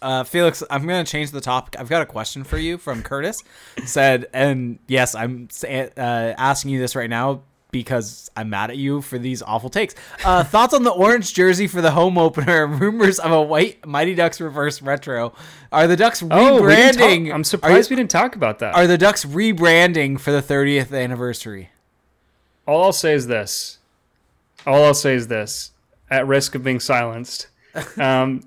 Uh, 0.02 0.24
Felix, 0.24 0.62
I'm 0.70 0.86
going 0.86 1.04
to 1.06 1.10
change 1.10 1.32
the 1.32 1.40
topic. 1.40 1.80
I've 1.80 1.88
got 1.88 2.02
a 2.02 2.06
question 2.06 2.44
for 2.44 2.58
you 2.58 2.78
from 2.78 3.02
Curtis. 3.04 3.42
Said, 3.86 4.28
and 4.34 4.80
yes, 4.88 5.16
I'm 5.16 5.48
uh, 5.64 5.98
asking 5.98 6.72
you 6.72 6.80
this 6.80 6.94
right 6.94 7.10
now 7.10 7.44
because 7.72 8.30
I'm 8.36 8.50
mad 8.50 8.70
at 8.70 8.76
you 8.78 9.02
for 9.02 9.18
these 9.18 9.42
awful 9.42 9.70
takes. 9.70 9.96
Uh, 10.26 10.44
thoughts 10.44 10.74
on 10.74 10.84
the 10.84 10.92
orange 10.92 11.34
jersey 11.34 11.68
for 11.68 11.82
the 11.82 11.92
home 11.92 12.18
opener? 12.18 12.68
Rumors 12.68 13.18
of 13.18 13.32
a 13.32 13.42
white 13.42 13.86
Mighty 13.86 14.14
Ducks 14.14 14.42
reverse 14.42 14.82
retro. 14.82 15.34
Are 15.72 15.88
the 15.88 15.96
Ducks 15.96 16.22
Oh, 16.22 16.60
rebranding? 16.62 17.34
I'm 17.34 17.46
surprised 17.46 17.90
Are, 17.90 17.94
we 17.94 17.96
didn't 17.96 18.12
talk 18.12 18.36
about 18.36 18.60
that. 18.60 18.76
are 18.76 18.88
the 18.88 18.98
Ducks 18.98 19.24
rebranding 19.24 20.20
for 20.20 20.32
the 20.32 20.42
30th 20.42 20.92
anniversary? 20.94 21.70
All 22.68 22.84
I'll 22.84 22.92
say 22.94 23.14
is 23.14 23.28
this. 23.28 23.78
All 24.66 24.84
I'll 24.86 24.94
say 24.94 25.16
is 25.16 25.28
this. 25.28 25.72
At 26.10 26.28
risk 26.28 26.54
of 26.54 26.64
being 26.64 26.80
silenced, 26.80 27.48
um, 27.98 28.44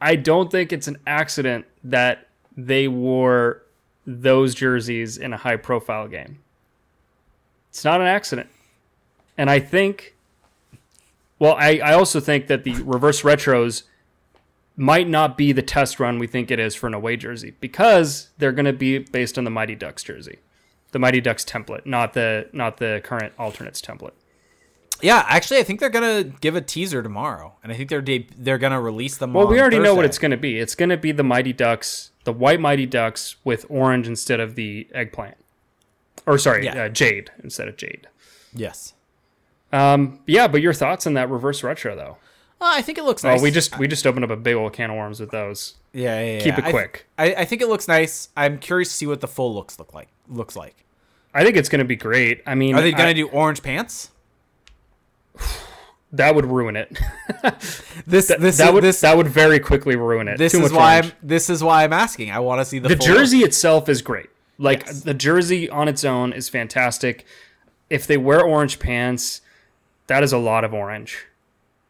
I 0.00 0.16
don't 0.16 0.50
think 0.50 0.72
it's 0.72 0.88
an 0.88 0.98
accident 1.06 1.66
that 1.84 2.26
they 2.56 2.88
wore 2.88 3.62
those 4.06 4.54
jerseys 4.54 5.16
in 5.16 5.32
a 5.32 5.36
high-profile 5.36 6.08
game. 6.08 6.40
It's 7.70 7.84
not 7.84 8.00
an 8.00 8.06
accident, 8.06 8.48
and 9.36 9.48
I 9.50 9.60
think. 9.60 10.14
Well, 11.38 11.54
I, 11.56 11.78
I 11.78 11.92
also 11.92 12.18
think 12.18 12.48
that 12.48 12.64
the 12.64 12.72
reverse 12.82 13.22
retros 13.22 13.84
might 14.76 15.08
not 15.08 15.36
be 15.36 15.52
the 15.52 15.62
test 15.62 16.00
run 16.00 16.18
we 16.18 16.26
think 16.26 16.50
it 16.50 16.58
is 16.58 16.74
for 16.74 16.86
an 16.86 16.94
away 16.94 17.16
jersey 17.16 17.52
because 17.60 18.30
they're 18.38 18.52
going 18.52 18.64
to 18.64 18.72
be 18.72 18.98
based 18.98 19.36
on 19.38 19.44
the 19.44 19.50
Mighty 19.50 19.74
Ducks 19.76 20.02
jersey, 20.02 20.38
the 20.90 20.98
Mighty 20.98 21.20
Ducks 21.20 21.44
template, 21.44 21.84
not 21.84 22.14
the 22.14 22.48
not 22.52 22.78
the 22.78 23.00
current 23.04 23.32
alternates 23.38 23.80
template. 23.80 24.12
Yeah, 25.00 25.24
actually, 25.28 25.58
I 25.58 25.62
think 25.62 25.80
they're 25.80 25.88
gonna 25.90 26.24
give 26.24 26.56
a 26.56 26.60
teaser 26.60 27.02
tomorrow, 27.02 27.54
and 27.62 27.72
I 27.72 27.76
think 27.76 27.88
they're 27.88 28.02
de- 28.02 28.28
they're 28.36 28.58
gonna 28.58 28.80
release 28.80 29.16
them. 29.16 29.32
Well, 29.32 29.46
we 29.46 29.60
already 29.60 29.78
know 29.78 29.94
what 29.94 30.04
it's 30.04 30.18
to 30.32 30.36
be. 30.36 30.58
It's 30.58 30.74
to 30.90 30.96
be 30.96 31.12
the 31.12 31.22
Mighty 31.22 31.52
Ducks, 31.52 32.10
the 32.24 32.32
white 32.32 32.60
Mighty 32.60 32.86
Ducks 32.86 33.36
with 33.44 33.64
orange 33.68 34.08
instead 34.08 34.40
of 34.40 34.54
the 34.56 34.88
eggplant, 34.92 35.36
or 36.26 36.38
sorry, 36.38 36.64
Yeah. 36.64 36.84
uh, 36.84 36.88
jade 36.88 37.30
instead 37.42 37.68
of 37.68 37.76
jade. 37.76 38.08
Yes. 38.54 38.94
Um, 39.72 40.20
yeah, 40.26 40.48
but 40.48 40.62
your 40.62 40.72
thoughts 40.72 41.06
on 41.06 41.14
that 41.14 41.28
reverse 41.30 41.62
retro 41.62 41.94
though? 41.94 42.16
Uh, 42.60 42.72
I 42.74 42.82
think 42.82 42.98
it 42.98 43.04
looks 43.04 43.22
nice. 43.22 43.40
we 43.40 43.50
just 43.52 43.78
we 43.78 43.86
just 43.86 44.06
opened 44.06 44.24
up 44.24 44.30
a 44.30 44.36
big 44.36 44.56
old 44.56 44.72
can 44.72 44.90
of 44.90 44.96
worms 44.96 45.20
with 45.20 45.30
those. 45.30 45.74
yeah, 45.92 46.20
yeah, 46.20 46.32
yeah. 46.32 46.38
keep 46.40 46.54
it 46.58 46.64
I 46.64 46.72
th- 46.72 46.74
quick. 46.74 47.06
I, 47.18 47.34
I 47.34 47.44
think 47.44 47.62
it 47.62 47.68
looks 47.68 47.86
nice. 47.86 48.30
I'm 48.36 48.58
curious 48.58 48.88
to 48.88 48.94
see 48.96 49.06
what 49.06 49.20
the 49.20 49.28
full 49.28 49.54
looks 49.54 49.78
look 49.78 49.94
like. 49.94 50.08
Looks 50.28 50.56
like. 50.56 50.84
I 51.34 51.44
think 51.44 51.56
it's 51.56 51.68
to 51.80 51.84
be 51.84 51.94
great. 51.94 52.42
I 52.46 52.54
mean, 52.56 52.74
Are 52.74 52.80
they 52.82 52.90
gonna 52.90 53.10
I- 53.10 53.12
do 53.12 53.28
orange 53.28 53.62
pants? 53.62 54.10
That 56.12 56.34
would 56.34 56.46
ruin 56.46 56.76
it. 56.76 56.98
This 58.06 58.28
that, 58.28 58.40
this 58.40 58.56
that 58.56 58.68
is, 58.68 58.72
would 58.74 58.84
this 58.84 59.00
that 59.02 59.16
would 59.16 59.28
very 59.28 59.60
quickly 59.60 59.94
ruin 59.96 60.28
it. 60.28 60.38
this 60.38 60.52
Too 60.52 60.62
is 60.64 60.72
why. 60.72 60.98
I'm 60.98 61.12
this 61.22 61.50
is 61.50 61.62
why 61.62 61.84
I'm 61.84 61.92
asking. 61.92 62.30
I 62.30 62.38
want 62.38 62.60
to 62.60 62.64
see 62.64 62.78
the 62.78 62.88
the 62.88 62.96
jersey 62.96 63.40
itself 63.40 63.88
is 63.90 64.00
great. 64.00 64.30
Like 64.56 64.86
Yes. 64.86 65.02
the 65.02 65.12
jersey 65.14 65.68
on 65.68 65.88
its 65.88 66.04
own 66.04 66.32
is 66.32 66.48
fantastic. 66.48 67.26
If 67.90 68.06
they 68.06 68.16
wear 68.16 68.40
orange 68.40 68.78
pants, 68.78 69.42
that 70.06 70.22
is 70.22 70.32
a 70.32 70.38
lot 70.38 70.64
of 70.64 70.72
orange. 70.72 71.26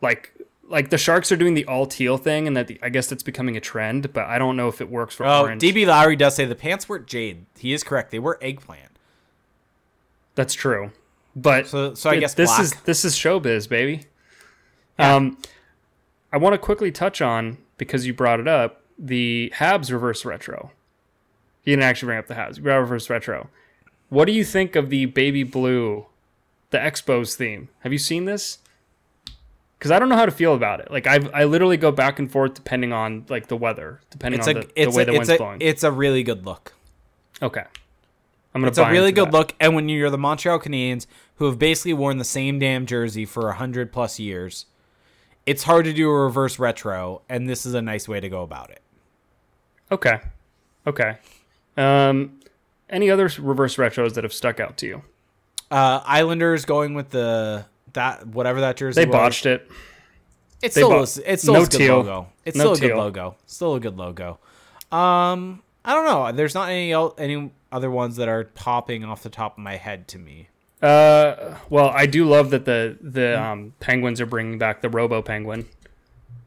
Like 0.03 0.33
like 0.69 0.91
the 0.91 0.99
Sharks 0.99 1.31
are 1.31 1.37
doing 1.37 1.55
the 1.55 1.65
all 1.67 1.87
teal 1.87 2.19
thing, 2.19 2.47
and 2.49 2.57
that 2.57 2.67
the, 2.67 2.79
I 2.83 2.89
guess 2.89 3.07
that's 3.07 3.23
becoming 3.23 3.57
a 3.57 3.61
trend. 3.61 4.13
But 4.13 4.27
I 4.27 4.39
don't 4.39 4.57
know 4.57 4.67
if 4.69 4.81
it 4.81 4.91
works 4.91 5.15
for 5.15 5.25
Oh, 5.25 5.43
orange. 5.43 5.63
DB 5.63 5.87
Lowry 5.87 6.17
does 6.17 6.35
say 6.35 6.45
the 6.45 6.55
pants 6.57 6.89
weren't 6.89 7.07
jade. 7.07 7.47
He 7.59 7.73
is 7.73 7.85
correct. 7.85 8.11
They 8.11 8.19
were 8.19 8.39
eggplant. 8.43 8.91
That's 10.35 10.55
true. 10.55 10.91
But 11.43 11.69
So 11.69 11.95
so 11.95 12.11
I 12.11 12.19
guess 12.19 12.35
this 12.35 12.51
black. 12.51 12.61
is 12.61 12.75
this 12.85 13.05
is 13.05 13.15
showbiz, 13.15 13.69
baby. 13.69 14.07
Um, 14.99 15.39
I 16.33 16.39
want 16.39 16.55
to 16.55 16.59
quickly 16.59 16.91
touch 16.91 17.23
on 17.23 17.59
because 17.77 18.07
you 18.07 18.13
brought 18.13 18.41
it 18.41 18.49
up 18.49 18.83
the 18.99 19.53
Habs 19.57 19.93
reverse 19.93 20.25
retro. 20.25 20.73
You 21.65 21.73
didn't 21.77 21.85
actually 21.85 22.07
bring 22.07 22.19
up 22.19 22.27
the 22.27 22.35
Habs. 22.35 22.57
You 22.57 22.65
brought 22.65 22.79
reverse 22.79 23.09
retro. 23.09 23.49
What 24.09 24.25
do 24.25 24.33
you 24.33 24.45
think 24.45 24.75
of 24.75 24.91
the 24.91 25.05
baby 25.07 25.45
blue, 25.45 26.07
the 26.71 26.79
Expos 26.79 27.35
theme? 27.35 27.69
Have 27.81 27.93
you 27.93 27.99
seen 27.99 28.25
this? 28.25 28.59
Because 29.79 29.93
I 29.93 29.99
don't 30.01 30.09
know 30.09 30.17
how 30.17 30.27
to 30.27 30.33
feel 30.33 30.55
about 30.55 30.81
it. 30.81 30.91
Like 30.91 31.07
I, 31.07 31.21
I 31.33 31.45
literally 31.45 31.77
go 31.77 31.93
back 31.93 32.19
and 32.19 32.29
forth 32.31 32.55
depending 32.55 32.93
on 32.93 33.27
like 33.29 33.47
the 33.47 33.57
weather, 33.57 34.01
depending 34.11 34.41
it's 34.41 34.49
on 34.49 34.57
a 34.57 34.61
the, 34.63 34.67
the 34.67 34.91
way 34.91 35.03
a, 35.03 35.07
the 35.07 35.13
it's 35.13 35.19
wind's 35.19 35.29
a 35.29 35.37
blowing. 35.37 35.59
it's 35.61 35.83
a 35.85 35.93
really 35.93 36.23
good 36.25 36.45
look. 36.45 36.73
okay, 37.41 37.65
I'm 38.59 38.63
gonna. 38.63 38.69
It's 38.71 38.79
a 38.79 38.91
really 38.91 39.13
good 39.13 39.29
that. 39.29 39.33
look. 39.33 39.55
And 39.61 39.75
when 39.75 39.89
you're 39.89 40.11
the 40.11 40.19
Montreal 40.19 40.59
Canadiens, 40.59 41.07
who 41.37 41.47
have 41.47 41.59
basically 41.59 41.93
worn 41.95 42.19
the 42.19 42.25
same 42.25 42.59
damn 42.59 42.87
jersey 42.87 43.25
for 43.25 43.49
a 43.49 43.55
hundred 43.55 43.93
plus 43.93 44.19
years, 44.19 44.67
it's 45.47 45.63
hard 45.65 45.85
to 45.87 45.93
do 45.93 46.09
a 46.11 46.13
reverse 46.25 46.59
retro, 46.59 47.23
and 47.29 47.49
this 47.49 47.65
is 47.65 47.75
a 47.75 47.83
nice 47.83 48.09
way 48.09 48.21
to 48.21 48.29
go 48.29 48.43
about 48.43 48.71
it. 48.71 48.81
Okay. 49.91 50.21
Okay. 50.87 51.17
Um, 51.77 52.41
any 52.91 53.11
other 53.11 53.31
reverse 53.39 53.77
retros 53.77 54.15
that 54.15 54.25
have 54.25 54.33
stuck 54.33 54.61
out 54.61 54.77
to 54.79 54.87
you? 54.87 55.03
Uh, 55.71 56.01
Islanders 56.05 56.65
going 56.65 56.95
with 56.95 57.11
the 57.11 57.67
that 57.93 58.27
whatever 58.27 58.61
that 58.63 58.77
jersey. 58.77 59.01
They 59.03 59.07
was. 59.07 59.13
botched 59.13 59.47
it. 59.47 59.71
It's 60.61 60.75
they 60.75 60.81
still 60.81 60.91
bought- 60.91 61.01
was, 61.01 61.19
it's 61.19 61.43
still 61.43 61.55
no 61.55 61.63
a 61.63 61.67
good 61.67 61.79
teal. 61.79 61.97
logo. 61.99 62.29
It's 62.45 62.57
No 62.57 62.75
still 62.75 62.87
a 62.87 62.91
good 62.91 62.97
logo. 62.99 63.37
Still 63.47 63.75
a 63.77 63.81
good 63.81 63.97
logo. 63.97 64.39
Um, 64.91 65.63
I 65.89 65.95
don't 65.95 66.05
know. 66.05 66.31
There's 66.33 66.55
not 66.55 66.69
any 66.69 66.93
el- 66.93 67.15
any 67.17 67.51
other 67.73 67.91
ones 67.91 68.17
that 68.17 68.29
are 68.29 68.45
popping 68.45 69.07
off 69.07 69.23
the 69.23 69.31
top 69.31 69.57
of 69.57 69.65
my 69.65 69.77
head 69.77 70.07
to 70.09 70.19
me. 70.19 70.51
Uh, 70.83 71.57
well, 71.71 71.89
I 71.89 72.05
do 72.05 72.27
love 72.27 72.51
that 72.51 72.67
the 72.67 72.99
the 73.01 73.41
um, 73.43 73.73
Penguins 73.81 74.21
are 74.21 74.27
bringing 74.27 74.59
back 74.59 74.83
the 74.83 74.91
Robo 74.91 75.23
Penguin. 75.23 75.67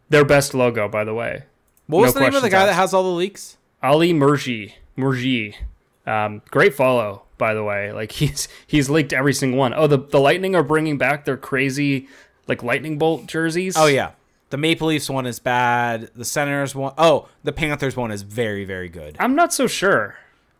Their 0.09 0.25
best 0.25 0.53
logo, 0.53 0.87
by 0.87 1.03
the 1.03 1.15
way. 1.15 1.45
What 1.87 2.01
was 2.01 2.13
No 2.13 2.19
the 2.21 2.27
name 2.27 2.35
of 2.35 2.43
the 2.43 2.51
guy 2.51 2.67
that 2.67 2.73
has 2.73 2.93
all 2.93 3.01
the 3.01 3.09
leaks? 3.09 3.57
Ali 3.81 4.13
Murji. 4.13 4.73
Murji. 4.95 5.55
Um, 6.05 6.43
great 6.51 6.75
follow, 6.75 7.23
by 7.39 7.55
the 7.55 7.63
way. 7.63 7.91
Like 7.91 8.11
he's 8.21 8.47
he's 8.67 8.91
leaked 8.91 9.11
every 9.11 9.33
single 9.33 9.57
one. 9.57 9.73
Oh, 9.73 9.87
the 9.87 9.97
the 9.97 10.19
Lightning 10.19 10.55
are 10.55 10.61
bringing 10.63 10.99
back 10.99 11.25
their 11.25 11.35
crazy 11.37 12.07
like 12.45 12.61
lightning 12.61 12.99
bolt 12.99 13.25
jerseys. 13.25 13.75
Oh 13.75 13.87
yeah. 13.87 14.11
The 14.51 14.57
Maple 14.57 14.87
Leafs 14.89 15.09
one 15.09 15.25
is 15.25 15.39
bad. 15.39 16.11
The 16.15 16.25
Senators 16.25 16.75
one 16.75 16.93
oh, 16.97 17.27
the 17.43 17.51
Panthers 17.51 17.95
one 17.97 18.11
is 18.11 18.21
very, 18.21 18.63
very 18.65 18.89
good. 18.89 19.15
I'm 19.19 19.35
not 19.35 19.53
so 19.53 19.65
sure. 19.67 20.15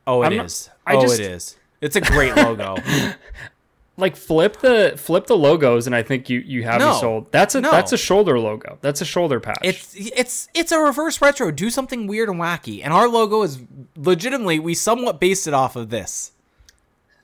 Oh, 0.08 0.24
it 0.24 0.28
I'm 0.28 0.46
is. 0.46 0.70
I 0.88 0.96
oh, 0.96 1.02
just- 1.02 1.20
it 1.20 1.26
is. 1.32 1.58
It's 1.82 1.96
a 1.96 2.02
great 2.02 2.36
logo. 2.36 2.78
Like 3.98 4.16
flip 4.16 4.58
the 4.62 4.94
flip 4.98 5.28
the 5.28 5.38
logos, 5.38 5.86
and 5.86 5.96
I 5.96 6.02
think 6.02 6.30
you 6.30 6.40
you 6.40 6.64
have 6.64 6.80
No. 6.80 6.94
me 6.94 7.00
sold. 7.00 7.32
That's 7.32 7.54
a 7.56 7.62
No. 7.62 7.70
that's 7.70 7.92
a 7.92 7.98
shoulder 7.98 8.40
logo. 8.40 8.80
That's 8.82 9.02
a 9.02 9.06
shoulder 9.06 9.40
patch. 9.40 9.60
it's 9.64 9.94
it's 9.96 10.48
it's 10.56 10.72
a 10.72 10.80
reverse 10.80 11.22
retro. 11.22 11.52
Do 11.52 11.70
something 11.70 12.08
weird 12.08 12.30
and 12.30 12.40
wacky. 12.40 12.82
And 12.84 12.94
our 12.94 13.08
logo 13.08 13.44
is 13.44 13.60
legitimately 13.96 14.60
we 14.60 14.74
somewhat 14.74 15.20
based 15.20 15.46
it 15.46 15.54
off 15.54 15.76
of 15.76 15.90
this. 15.90 16.32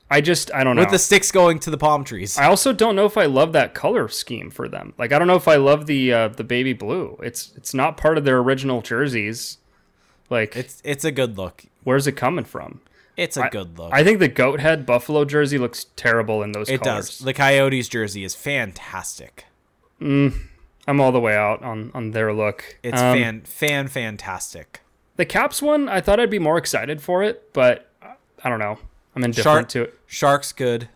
I 0.09 0.21
just 0.21 0.53
I 0.53 0.63
don't 0.63 0.75
know. 0.75 0.83
With 0.83 0.91
the 0.91 0.99
sticks 0.99 1.31
going 1.31 1.59
to 1.59 1.69
the 1.69 1.77
palm 1.77 2.03
trees. 2.03 2.37
I 2.37 2.45
also 2.45 2.71
don't 2.71 2.95
know 2.95 3.05
if 3.05 3.17
I 3.17 3.25
love 3.25 3.51
that 3.53 3.73
color 3.73 4.07
scheme 4.07 4.49
for 4.49 4.67
them. 4.69 4.93
Like 4.97 5.11
I 5.11 5.19
don't 5.19 5.27
know 5.27 5.35
if 5.35 5.47
I 5.47 5.57
love 5.57 5.85
the 5.85 6.13
uh, 6.13 6.27
the 6.29 6.43
baby 6.45 6.73
blue. 6.73 7.19
It's 7.21 7.51
it's 7.57 7.73
not 7.73 7.97
part 7.97 8.17
of 8.17 8.23
their 8.23 8.37
original 8.37 8.81
jerseys. 8.81 9.57
Like 10.29 10.55
It's 10.55 10.81
it's 10.85 11.03
a 11.03 11.11
good 11.11 11.37
look. 11.37 11.65
where's 11.83 12.07
it 12.07 12.13
coming 12.13 12.45
from? 12.45 12.79
It's 13.17 13.35
a 13.35 13.49
good 13.51 13.79
look. 13.79 13.91
I 13.93 14.03
think 14.03 14.19
the 14.19 14.27
goat 14.27 14.59
head 14.59 14.85
buffalo 14.85 15.25
jersey 15.25 15.57
looks 15.57 15.87
terrible 15.95 16.43
in 16.43 16.51
those 16.51 16.69
it 16.69 16.81
colors. 16.83 17.07
does. 17.07 17.19
The 17.19 17.33
Coyotes 17.33 17.87
jersey 17.89 18.23
is 18.23 18.35
fantastic. 18.35 19.45
I'm 19.99 21.01
all 21.01 21.11
the 21.11 21.19
way 21.19 21.35
out 21.35 21.63
on 21.63 21.91
on 21.93 22.11
their 22.11 22.33
look. 22.33 22.77
It's 22.83 23.01
Um, 23.01 23.17
fan 23.17 23.41
fan 23.41 23.87
fantastic. 23.87 24.81
the 25.15 25.25
Caps 25.25 25.61
one. 25.61 25.89
I 25.89 25.99
thought 25.99 26.19
I'd 26.19 26.29
be 26.29 26.39
more 26.39 26.57
excited 26.57 27.01
for 27.01 27.23
it, 27.23 27.51
but 27.53 27.89
I 28.43 28.49
don't 28.49 28.59
know. 28.59 28.77
I'm 29.17 29.23
indifferent 29.23 29.43
Shark 29.43 29.69
to 29.69 29.81
it. 29.81 29.99
Sharks 30.05 30.53
good. 30.53 30.89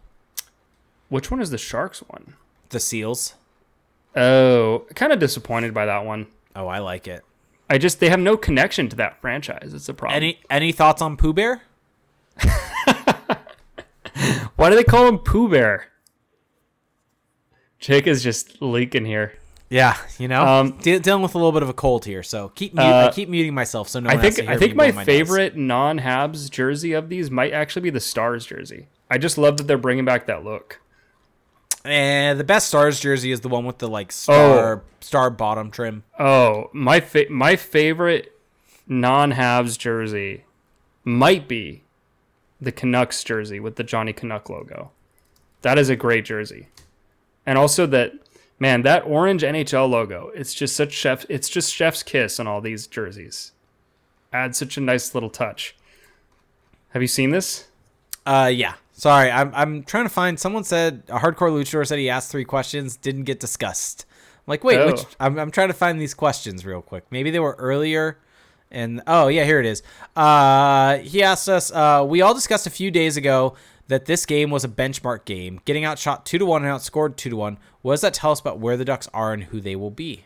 Which 1.10 1.31
one 1.31 1.41
is 1.41 1.49
the 1.49 1.57
Sharks 1.57 2.02
one? 2.02 2.35
The 2.69 2.80
Seals. 2.80 3.34
Oh, 4.15 4.85
kind 4.93 5.11
of 5.11 5.18
disappointed 5.18 5.73
by 5.73 5.88
that 5.88 6.06
one. 6.06 6.27
Oh, 6.56 6.68
I 6.68 6.77
like 6.77 7.07
it. 7.07 7.23
I 7.68 7.80
just 7.80 7.99
they 7.99 8.10
have 8.10 8.19
no 8.19 8.38
connection 8.38 8.89
to 8.89 8.95
that 8.98 9.19
franchise. 9.22 9.73
It's 9.73 9.89
a 9.89 9.95
problem. 9.95 10.18
Any 10.18 10.39
any 10.52 10.72
thoughts 10.72 11.02
on 11.02 11.18
Pooh 11.18 11.34
Bear? 11.34 11.64
Why 14.56 14.69
do 14.69 14.76
they 14.76 14.84
call 14.84 15.07
him 15.07 15.18
Pooh 15.18 15.49
Bear? 15.49 15.88
Jake 17.80 18.06
is 18.06 18.22
just 18.22 18.61
leaking 18.61 19.06
here. 19.06 19.34
Yeah, 19.72 19.95
you 20.19 20.27
know, 20.27 20.45
Um, 20.45 20.72
De- 20.81 20.99
dealing 20.99 21.23
with 21.23 21.34
a 21.34 21.38
little 21.38 21.53
bit 21.53 21.64
of 21.64 21.69
a 21.69 21.73
cold 21.73 22.03
here, 22.03 22.23
so 22.23 22.49
keep 22.49 22.73
mute- 22.73 22.84
Uh, 22.84 23.07
I 23.07 23.11
keep 23.11 23.30
muting 23.30 23.53
myself 23.53 23.88
so 23.88 24.02
no 24.02 24.10
I 24.10 24.18
think 24.18 24.48
I 24.49 24.57
think 24.57 24.76
my 24.76 24.91
nose. 24.91 25.06
favorite 25.06 25.56
non-Habs 25.56 26.49
jersey 26.52 26.91
of 26.91 27.07
these 27.07 27.31
might 27.31 27.53
actually 27.53 27.84
be 27.84 27.89
the 27.89 28.02
Stars 28.02 28.45
jersey. 28.45 28.88
I 29.10 29.18
just 29.18 29.38
love 29.38 29.56
that 29.57 29.68
they're 29.68 29.77
bringing 29.77 30.03
back 30.03 30.26
that 30.27 30.43
look. 30.43 30.81
And 31.85 32.38
the 32.39 32.43
best 32.43 32.68
Stars 32.68 32.99
jersey 32.99 33.31
is 33.31 33.39
the 33.41 33.48
one 33.48 33.64
with 33.65 33.77
the 33.77 33.88
like 33.88 34.11
star 34.11 34.76
Oh. 34.76 34.81
star 34.99 35.30
bottom 35.30 35.72
trim. 35.72 36.03
Oh, 36.19 36.69
my 36.73 36.99
fa- 36.99 37.26
my 37.30 37.56
favorite 37.56 38.38
non-Habs 38.88 39.77
jersey 39.77 40.43
might 41.06 41.48
be 41.48 41.84
the 42.60 42.73
Canucks 42.73 43.23
jersey 43.23 43.60
with 43.61 43.77
the 43.77 43.84
Johnny 43.84 44.11
Canuck 44.14 44.49
logo. 44.49 44.91
That 45.61 45.77
is 45.80 45.89
a 45.89 45.95
great 45.95 46.26
jersey. 46.26 46.68
And 47.45 47.57
also 47.57 47.85
that 47.88 48.14
man, 48.61 48.83
that 48.83 49.03
orange 49.07 49.41
NHL 49.41 49.89
logo, 49.89 50.31
it's 50.35 50.53
just 50.53 50.75
such 50.75 50.93
chef 50.93 51.25
it's 51.27 51.49
just 51.49 51.73
chef's 51.73 52.03
kiss 52.03 52.39
on 52.39 52.45
all 52.47 52.61
these 52.61 52.85
jerseys. 52.85 53.51
Adds 54.31 54.57
such 54.59 54.77
a 54.77 54.81
nice 54.81 55.13
little 55.15 55.31
touch. 55.31 55.75
Have 56.89 57.01
you 57.01 57.07
seen 57.07 57.31
this? 57.31 57.67
Uh, 58.25 58.51
yeah, 58.53 58.75
Sorry, 58.93 59.31
I'm 59.31 59.51
I'm 59.55 59.83
trying 59.83 60.05
to 60.05 60.09
find. 60.09 60.39
Someone 60.39 60.63
said 60.63 61.01
a 61.09 61.17
hardcore 61.17 61.49
luchador 61.49 61.88
said 61.88 61.97
he 61.97 62.07
asked 62.09 62.29
three 62.31 62.45
questions, 62.45 62.95
didn't 62.97 63.23
get 63.23 63.39
discussed. 63.39 64.05
I'm 64.38 64.51
like, 64.51 64.63
wait, 64.63 64.77
Oh. 64.79 64.85
which? 64.91 65.03
I'm 65.19 65.39
I'm 65.39 65.49
trying 65.49 65.69
to 65.69 65.73
find 65.73 65.99
these 65.99 66.13
questions 66.13 66.65
real 66.67 66.83
quick. 66.83 67.05
Maybe 67.09 67.31
they 67.31 67.39
were 67.39 67.55
earlier. 67.57 68.19
And 68.69 69.01
oh 69.07 69.27
yeah, 69.27 69.43
here 69.43 69.59
it 69.59 69.65
is. 69.65 69.81
Uh, 70.15 70.99
he 70.99 71.23
asked 71.23 71.49
us. 71.49 71.71
Uh, 71.71 72.05
we 72.07 72.21
all 72.21 72.33
discussed 72.35 72.67
a 72.67 72.69
few 72.69 72.91
days 72.91 73.17
ago 73.17 73.55
that 73.91 74.05
this 74.05 74.26
game 74.26 74.49
was 74.49 74.63
a 74.63 74.69
benchmark 74.69 75.26
game, 75.26 75.59
getting 75.65 75.84
outshot 75.84 76.26
two 76.26 76.38
to 76.38 76.45
one 76.45 76.63
and 76.63 76.72
outscored 76.72 77.18
two 77.18 77.30
to 77.30 77.35
one. 77.35 77.57
What 77.81 77.91
does 77.91 78.01
that 78.01 78.13
tell 78.13 78.31
us 78.31 78.39
about 78.39 78.57
where 78.57 78.77
the 78.77 78.85
Ducks 78.85 79.09
are 79.13 79.34
and 79.34 79.43
who 79.43 79.59
they 79.59 79.76
will 79.76 79.91
be? 79.91 80.23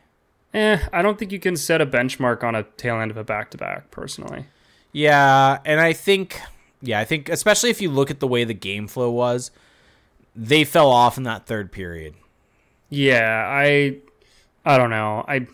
Eh, 0.54 0.78
I 0.94 1.02
don't 1.02 1.18
think 1.18 1.32
you 1.32 1.40
can 1.40 1.58
set 1.58 1.82
a 1.82 1.86
benchmark 1.86 2.44
on 2.44 2.54
a 2.54 2.62
tail 2.64 3.02
end 3.02 3.10
of 3.10 3.18
a 3.18 3.24
back 3.24 3.50
to 3.52 3.58
back, 3.58 3.90
personally. 3.90 4.46
Yeah, 4.92 5.58
and 5.66 5.80
I 5.80 5.94
think 5.94 6.40
yeah, 6.80 7.00
I 7.00 7.06
think 7.06 7.28
especially 7.28 7.72
if 7.72 7.82
you 7.82 7.90
look 7.90 8.12
at 8.12 8.20
the 8.20 8.28
way 8.28 8.44
the 8.44 8.54
game 8.54 8.88
flow 8.88 9.10
was, 9.10 9.50
they 10.36 10.64
fell 10.64 10.92
off 10.92 11.18
in 11.18 11.24
that 11.24 11.48
third 11.48 11.72
period. 11.72 12.14
Yeah, 12.90 13.48
I 13.48 13.98
I 14.64 14.78
don't 14.78 14.92
know. 14.92 15.26
I 15.28 15.48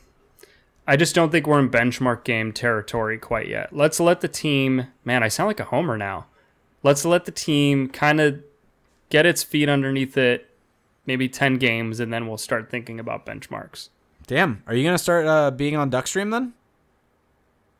I 0.85 0.97
just 0.97 1.15
don't 1.15 1.31
think 1.31 1.47
we're 1.47 1.59
in 1.59 1.69
benchmark 1.69 2.25
game 2.25 2.51
territory 2.51 3.17
quite 3.17 3.47
yet. 3.47 3.71
Let's 3.71 4.01
let 4.01 4.19
the 4.19 4.27
team 4.27 4.87
man, 5.05 5.23
I 5.23 5.29
sound 5.29 5.47
like 5.47 5.61
a 5.61 5.65
homer 5.65 5.97
now. 5.97 6.25
Let's 6.83 7.05
let 7.05 7.25
the 7.25 7.31
team 7.31 7.87
kind 7.89 8.19
of 8.19 8.41
get 9.09 9.25
its 9.25 9.43
feet 9.43 9.69
underneath 9.69 10.17
it, 10.17 10.49
maybe 11.05 11.27
10 11.29 11.57
games 11.57 11.99
and 11.99 12.11
then 12.11 12.27
we'll 12.27 12.37
start 12.37 12.69
thinking 12.71 12.99
about 12.99 13.25
benchmarks. 13.25 13.89
Damn, 14.27 14.63
are 14.67 14.73
you 14.73 14.83
gonna 14.83 14.97
start 14.97 15.25
uh, 15.25 15.51
being 15.51 15.75
on 15.75 15.91
Duckstream 15.91 16.31
then? 16.31 16.53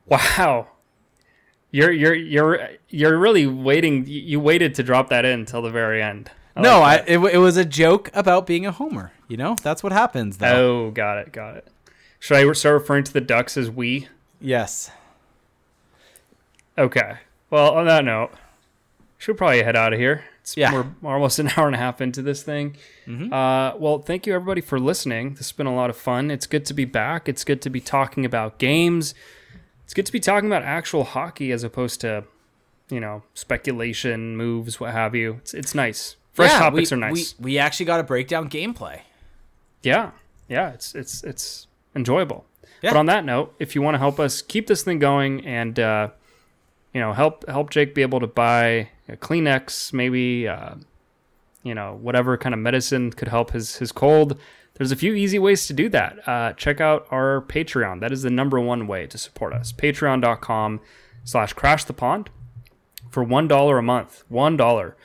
Wow. 0.07 0.67
You're 1.73 1.91
you're 1.91 2.15
you're 2.15 2.69
you're 2.89 3.17
really 3.17 3.47
waiting 3.47 4.05
you- 4.05 4.39
waited 4.41 4.75
to 4.75 4.83
drop 4.83 5.09
that 5.09 5.23
in 5.23 5.39
until 5.39 5.61
the 5.61 5.69
very 5.69 6.03
end. 6.03 6.29
no, 6.57 6.81
like 6.81 7.01
I 7.09 7.13
it, 7.13 7.17
it 7.35 7.37
was 7.37 7.55
a 7.55 7.63
joke 7.63 8.09
about 8.13 8.45
being 8.45 8.65
a 8.65 8.71
homer. 8.73 9.13
You 9.29 9.37
know, 9.37 9.55
that's 9.61 9.81
what 9.81 9.93
happens. 9.93 10.37
Though. 10.37 10.87
Oh, 10.87 10.91
got 10.91 11.17
it, 11.19 11.31
got 11.31 11.55
it. 11.55 11.67
Should 12.19 12.35
I 12.37 12.51
start 12.51 12.73
referring 12.81 13.05
to 13.05 13.13
the 13.13 13.21
Ducks 13.21 13.55
as 13.55 13.71
we? 13.71 14.09
Yes. 14.41 14.91
Okay. 16.77 17.19
Well, 17.49 17.71
on 17.73 17.85
that 17.85 18.03
note, 18.03 18.31
should 19.21 19.37
probably 19.37 19.61
head 19.61 19.75
out 19.75 19.93
of 19.93 19.99
here. 19.99 20.23
It's, 20.41 20.57
Yeah. 20.57 20.73
We're, 21.01 21.13
almost 21.13 21.37
an 21.37 21.51
hour 21.55 21.67
and 21.67 21.75
a 21.75 21.79
half 21.79 22.01
into 22.01 22.23
this 22.23 22.41
thing. 22.41 22.75
Uh, 23.07 23.75
well, 23.77 23.99
thank 23.99 24.25
you 24.25 24.33
everybody 24.33 24.61
for 24.61 24.79
listening. 24.79 25.31
This 25.35 25.47
has 25.47 25.51
been 25.51 25.67
a 25.67 25.75
lot 25.75 25.91
of 25.91 25.97
fun. 25.97 26.31
It's 26.31 26.47
good 26.47 26.65
to 26.65 26.73
be 26.73 26.85
back. 26.85 27.29
It's 27.29 27.43
good 27.43 27.61
to 27.61 27.69
be 27.69 27.79
talking 27.79 28.25
about 28.25 28.57
games. 28.57 29.13
It's 29.83 29.93
good 29.93 30.07
to 30.07 30.11
be 30.11 30.19
talking 30.19 30.47
about 30.47 30.63
actual 30.63 31.03
hockey 31.03 31.51
as 31.51 31.63
opposed 31.63 32.01
to, 32.01 32.23
you 32.89 32.99
know, 32.99 33.21
speculation, 33.35 34.35
moves, 34.35 34.79
what 34.79 34.91
have 34.91 35.13
you. 35.13 35.33
It's, 35.41 35.53
it's 35.53 35.75
nice. 35.75 36.15
Fresh 36.33 36.51
Yeah, 36.53 36.59
topics 36.59 36.89
we, 36.89 36.95
are 36.95 36.99
nice. 36.99 37.35
We, 37.37 37.43
we 37.43 37.57
actually 37.59 37.85
got 37.85 37.97
to 37.97 38.03
break 38.03 38.27
down 38.27 38.49
gameplay. 38.49 39.01
Yeah, 39.83 40.11
yeah, 40.47 40.71
it's 40.71 40.95
it's 40.95 41.23
it's 41.23 41.67
enjoyable. 41.95 42.45
Yeah. 42.81 42.91
But 42.91 42.97
on 42.97 43.05
that 43.07 43.25
note, 43.25 43.53
if 43.59 43.75
you 43.75 43.81
want 43.81 43.95
to 43.95 43.99
help 43.99 44.19
us 44.19 44.41
keep 44.41 44.67
this 44.67 44.83
thing 44.83 44.99
going 44.99 45.45
and 45.45 45.79
uh, 45.79 46.09
you 46.93 47.01
know 47.01 47.13
help 47.13 47.47
help 47.47 47.69
Jake 47.69 47.93
be 47.93 48.01
able 48.01 48.19
to 48.19 48.27
buy 48.27 48.89
a 49.11 49.17
Kleenex, 49.17 49.93
maybe 49.93 50.47
uh, 50.47 50.75
you 51.63 51.75
know 51.75 51.97
whatever 52.01 52.37
kind 52.37 52.53
of 52.53 52.59
medicine 52.59 53.11
could 53.11 53.27
help 53.27 53.51
his 53.51 53.75
his 53.77 53.91
cold. 53.91 54.37
There's 54.75 54.91
a 54.91 54.95
few 54.95 55.13
easy 55.13 55.37
ways 55.37 55.67
to 55.67 55.73
do 55.73 55.89
that. 55.89 56.27
Uh, 56.27 56.53
check 56.53 56.81
out 56.81 57.05
our 57.11 57.45
Patreon. 57.47 57.99
That 57.99 58.11
is 58.11 58.23
the 58.23 58.29
number 58.29 58.59
one 58.59 58.87
way 58.87 59.05
to 59.07 59.17
support 59.17 59.53
us. 59.53 59.71
Patreon.com 59.71 60.79
slash 61.23 61.53
crash 61.53 61.83
the 61.83 61.93
pond 61.93 62.29
for 63.09 63.23
one 63.23 63.47
dollar 63.47 63.77
a 63.77 63.83
month. 63.83 64.23
One 64.29 64.57
dollar, 64.57 64.95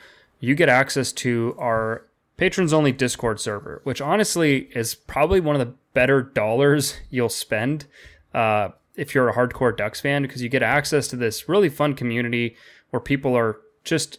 you 0.40 0.54
get 0.54 0.68
access 0.68 1.12
to 1.14 1.54
our 1.58 2.06
patrons 2.36 2.72
only 2.72 2.92
Discord 2.92 3.40
server, 3.40 3.80
which 3.84 4.00
honestly 4.00 4.68
is 4.74 4.94
probably 4.94 5.40
one 5.40 5.56
of 5.56 5.66
the 5.66 5.74
better 5.92 6.22
dollars 6.22 6.96
you'll 7.10 7.28
spend 7.28 7.86
uh, 8.32 8.68
if 8.94 9.14
you're 9.14 9.28
a 9.28 9.34
hardcore 9.34 9.76
Ducks 9.76 10.00
fan, 10.00 10.22
because 10.22 10.42
you 10.42 10.48
get 10.48 10.62
access 10.62 11.08
to 11.08 11.16
this 11.16 11.48
really 11.48 11.68
fun 11.68 11.94
community 11.94 12.56
where 12.90 13.00
people 13.00 13.36
are 13.36 13.58
just 13.86 14.18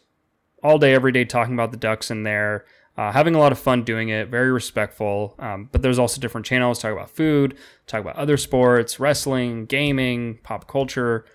all 0.64 0.80
day, 0.80 0.94
every 0.94 1.12
day 1.12 1.24
talking 1.24 1.54
about 1.54 1.72
the 1.72 1.78
Ducks 1.78 2.10
in 2.10 2.24
there. 2.24 2.66
Uh, 2.98 3.12
having 3.12 3.36
a 3.36 3.40
lot 3.40 3.52
of 3.52 3.60
fun 3.60 3.84
doing 3.84 4.10
it, 4.10 4.28
very 4.28 4.52
respectful. 4.52 5.36
Um, 5.38 5.70
but 5.72 5.84
there's 5.84 6.00
also 6.00 6.20
different 6.20 6.48
channels 6.48 6.80
talk 6.80 6.92
about 6.92 7.12
food, 7.12 7.56
talk 7.86 8.02
about 8.02 8.16
other 8.16 8.38
sports, 8.38 9.00
wrestling, 9.00 9.68
gaming, 9.68 10.40
pop 10.42 10.68
culture 10.68 11.26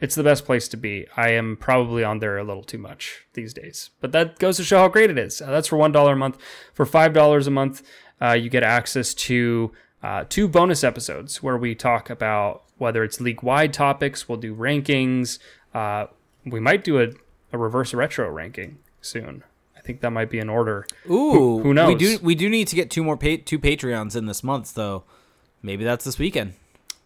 it's 0.00 0.14
the 0.14 0.22
best 0.22 0.44
place 0.44 0.68
to 0.68 0.76
be. 0.76 1.06
I 1.16 1.30
am 1.30 1.56
probably 1.56 2.04
on 2.04 2.18
there 2.18 2.36
a 2.38 2.44
little 2.44 2.62
too 2.62 2.78
much 2.78 3.26
these 3.34 3.54
days, 3.54 3.90
but 4.00 4.12
that 4.12 4.38
goes 4.38 4.56
to 4.58 4.64
show 4.64 4.78
how 4.78 4.88
great 4.88 5.10
it 5.10 5.18
is. 5.18 5.40
Uh, 5.40 5.50
that's 5.50 5.68
for 5.68 5.76
one 5.76 5.92
dollar 5.92 6.12
a 6.12 6.16
month. 6.16 6.38
For 6.72 6.84
five 6.84 7.12
dollars 7.12 7.46
a 7.46 7.50
month, 7.50 7.82
uh, 8.20 8.32
you 8.32 8.50
get 8.50 8.62
access 8.62 9.14
to 9.14 9.72
uh, 10.02 10.24
two 10.28 10.48
bonus 10.48 10.84
episodes 10.84 11.42
where 11.42 11.56
we 11.56 11.74
talk 11.74 12.10
about 12.10 12.64
whether 12.76 13.04
it's 13.04 13.20
league 13.20 13.42
wide 13.42 13.72
topics. 13.72 14.28
We'll 14.28 14.38
do 14.38 14.54
rankings. 14.54 15.38
Uh, 15.72 16.06
we 16.44 16.60
might 16.60 16.84
do 16.84 17.00
a, 17.00 17.08
a 17.54 17.58
reverse 17.58 17.94
retro 17.94 18.28
ranking 18.28 18.78
soon. 19.00 19.44
I 19.76 19.80
think 19.80 20.00
that 20.00 20.10
might 20.10 20.30
be 20.30 20.38
in 20.38 20.50
order. 20.50 20.86
Ooh, 21.10 21.60
who 21.60 21.72
knows? 21.72 21.88
We 21.88 21.94
do 21.94 22.18
we 22.22 22.34
do 22.34 22.48
need 22.48 22.68
to 22.68 22.76
get 22.76 22.90
two 22.90 23.04
more 23.04 23.16
pa- 23.16 23.42
two 23.44 23.58
Patreons 23.58 24.16
in 24.16 24.26
this 24.26 24.42
month 24.42 24.74
though. 24.74 25.04
Maybe 25.62 25.84
that's 25.84 26.04
this 26.04 26.18
weekend. 26.18 26.54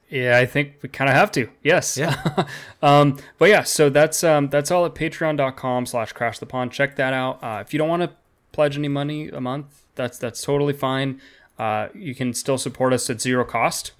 Yeah, 0.09 0.39
I 0.39 0.47
think 0.47 0.77
we 0.81 0.89
kind 0.89 1.11
of 1.11 1.15
have 1.15 1.31
to. 1.33 1.51
Yes. 1.63 1.99
Yeah. 1.99 2.47
um, 2.83 3.19
but 3.37 3.51
yeah, 3.51 3.63
so 3.63 3.91
that's 3.91 4.25
um, 4.25 4.49
that's 4.49 4.71
all 4.71 4.87
at 4.87 4.95
patreon.com 4.95 5.87
slash 5.87 6.13
crash 6.13 6.39
the 6.39 6.47
pond. 6.47 6.73
Check 6.73 6.97
that 6.97 7.13
out. 7.13 7.43
Uh, 7.43 7.63
if 7.65 7.75
you 7.75 7.79
don't 7.79 7.89
want 7.89 8.03
to 8.03 8.11
pledge 8.53 8.79
any 8.79 8.89
money 8.89 9.29
a 9.29 9.41
month, 9.41 9.83
that's 9.95 10.19
that's 10.19 10.43
totally 10.43 10.73
fine. 10.73 11.21
Uh, 11.59 11.89
you 11.95 12.15
can 12.15 12.33
still 12.33 12.57
support 12.57 12.93
us 12.93 13.11
at 13.11 13.21
zero 13.21 13.45
cost. 13.45 13.93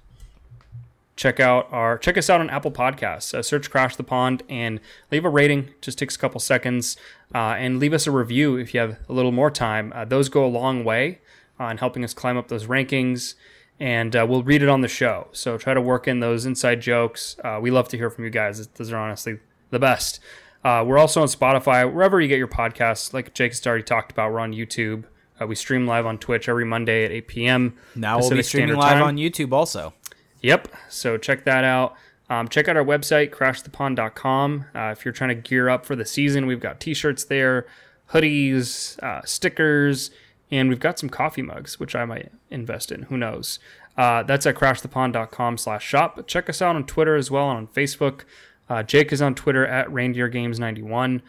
Check 1.19 1.41
out 1.41 1.67
our 1.73 1.97
check 1.97 2.17
us 2.17 2.29
out 2.29 2.39
on 2.39 2.49
Apple 2.49 2.71
Podcasts. 2.71 3.33
Uh, 3.33 3.43
search 3.43 3.69
Crash 3.69 3.97
the 3.97 4.05
Pond 4.05 4.41
and 4.47 4.79
leave 5.11 5.25
a 5.25 5.29
rating. 5.29 5.71
Just 5.81 5.99
takes 5.99 6.15
a 6.15 6.17
couple 6.17 6.39
seconds, 6.39 6.95
uh, 7.35 7.55
and 7.59 7.77
leave 7.77 7.91
us 7.91 8.07
a 8.07 8.11
review 8.11 8.55
if 8.55 8.73
you 8.73 8.79
have 8.79 8.97
a 9.09 9.11
little 9.11 9.33
more 9.33 9.51
time. 9.51 9.91
Uh, 9.93 10.05
those 10.05 10.29
go 10.29 10.45
a 10.45 10.47
long 10.47 10.85
way 10.85 11.19
on 11.59 11.79
helping 11.79 12.05
us 12.05 12.13
climb 12.13 12.37
up 12.37 12.47
those 12.47 12.67
rankings 12.67 13.33
and 13.81 14.15
uh, 14.15 14.25
we'll 14.29 14.43
read 14.43 14.63
it 14.63 14.69
on 14.69 14.79
the 14.79 14.87
show. 14.87 15.27
So 15.33 15.57
try 15.57 15.73
to 15.73 15.81
work 15.81 16.07
in 16.07 16.21
those 16.21 16.45
inside 16.45 16.79
jokes. 16.79 17.35
Uh, 17.43 17.59
we 17.61 17.69
love 17.69 17.89
to 17.89 17.97
hear 17.97 18.09
from 18.09 18.23
you 18.23 18.29
guys. 18.29 18.65
Those 18.65 18.93
are 18.93 18.97
honestly 18.97 19.39
the 19.71 19.79
best. 19.79 20.21
Uh, 20.63 20.85
we're 20.87 20.97
also 20.97 21.21
on 21.21 21.27
Spotify, 21.27 21.91
wherever 21.91 22.21
you 22.21 22.29
get 22.29 22.37
your 22.37 22.47
podcasts. 22.47 23.13
Like 23.13 23.33
Jake 23.33 23.51
has 23.51 23.67
already 23.67 23.83
talked 23.83 24.13
about, 24.13 24.31
we're 24.31 24.39
on 24.39 24.53
YouTube. 24.53 25.03
Uh, 25.41 25.47
we 25.47 25.55
stream 25.55 25.85
live 25.85 26.05
on 26.05 26.17
Twitch 26.17 26.47
every 26.47 26.65
Monday 26.65 27.03
at 27.03 27.11
8 27.11 27.27
p.m. 27.27 27.77
Now 27.93 28.19
we'll 28.19 28.29
be 28.29 28.41
streaming 28.41 28.69
Standard 28.69 28.77
live 28.77 28.93
Time. 28.93 29.03
on 29.03 29.17
YouTube 29.17 29.51
also. 29.51 29.93
Yep. 30.41 30.69
So 30.89 31.17
check 31.17 31.43
that 31.45 31.63
out. 31.63 31.95
Um, 32.29 32.47
check 32.47 32.67
out 32.67 32.77
our 32.77 32.85
website, 32.85 33.31
crashthepond.com. 33.31 34.65
Uh, 34.75 34.93
if 34.95 35.03
you're 35.03 35.11
trying 35.11 35.29
to 35.29 35.35
gear 35.35 35.67
up 35.67 35.85
for 35.85 35.95
the 35.95 36.05
season, 36.05 36.45
we've 36.45 36.59
got 36.59 36.79
t 36.79 36.93
shirts 36.93 37.23
there, 37.23 37.65
hoodies, 38.11 38.99
uh, 38.99 39.21
stickers, 39.25 40.11
and 40.51 40.69
we've 40.69 40.79
got 40.79 40.99
some 40.99 41.09
coffee 41.09 41.41
mugs, 41.41 41.79
which 41.79 41.95
I 41.95 42.05
might 42.05 42.31
invest 42.51 42.91
in. 42.91 43.03
Who 43.03 43.17
knows? 43.17 43.59
Uh, 43.97 44.23
that's 44.23 44.45
at 44.45 44.55
crashthepond.com 44.55 45.57
slash 45.57 45.85
shop. 45.85 46.25
Check 46.27 46.49
us 46.49 46.61
out 46.61 46.75
on 46.75 46.85
Twitter 46.85 47.15
as 47.15 47.29
well 47.29 47.49
and 47.49 47.57
on 47.57 47.67
Facebook. 47.67 48.21
Uh, 48.69 48.83
Jake 48.83 49.11
is 49.11 49.21
on 49.21 49.33
Twitter 49.35 49.65
at 49.65 49.87
reindeergames91. 49.87 51.21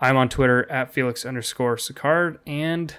I'm 0.00 0.16
on 0.16 0.28
Twitter 0.28 0.70
at 0.70 0.92
Felix 0.92 1.24
underscore 1.24 1.76
Sicard. 1.76 2.38
And 2.46 2.94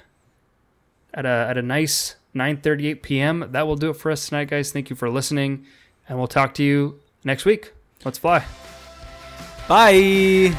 at 1.14 1.26
a, 1.26 1.48
at 1.50 1.58
a 1.58 1.62
nice 1.62 2.16
9.38 2.36 3.02
p.m., 3.02 3.48
that 3.52 3.66
will 3.66 3.76
do 3.76 3.90
it 3.90 3.96
for 3.96 4.12
us 4.12 4.28
tonight, 4.28 4.50
guys. 4.50 4.72
Thank 4.72 4.90
you 4.90 4.96
for 4.96 5.10
listening. 5.10 5.66
And 6.08 6.18
we'll 6.18 6.28
talk 6.28 6.54
to 6.56 6.64
you 6.64 7.00
next 7.24 7.46
week. 7.46 7.74
Let's 8.04 8.18
fly. 8.18 8.46
Bye. 9.68 10.56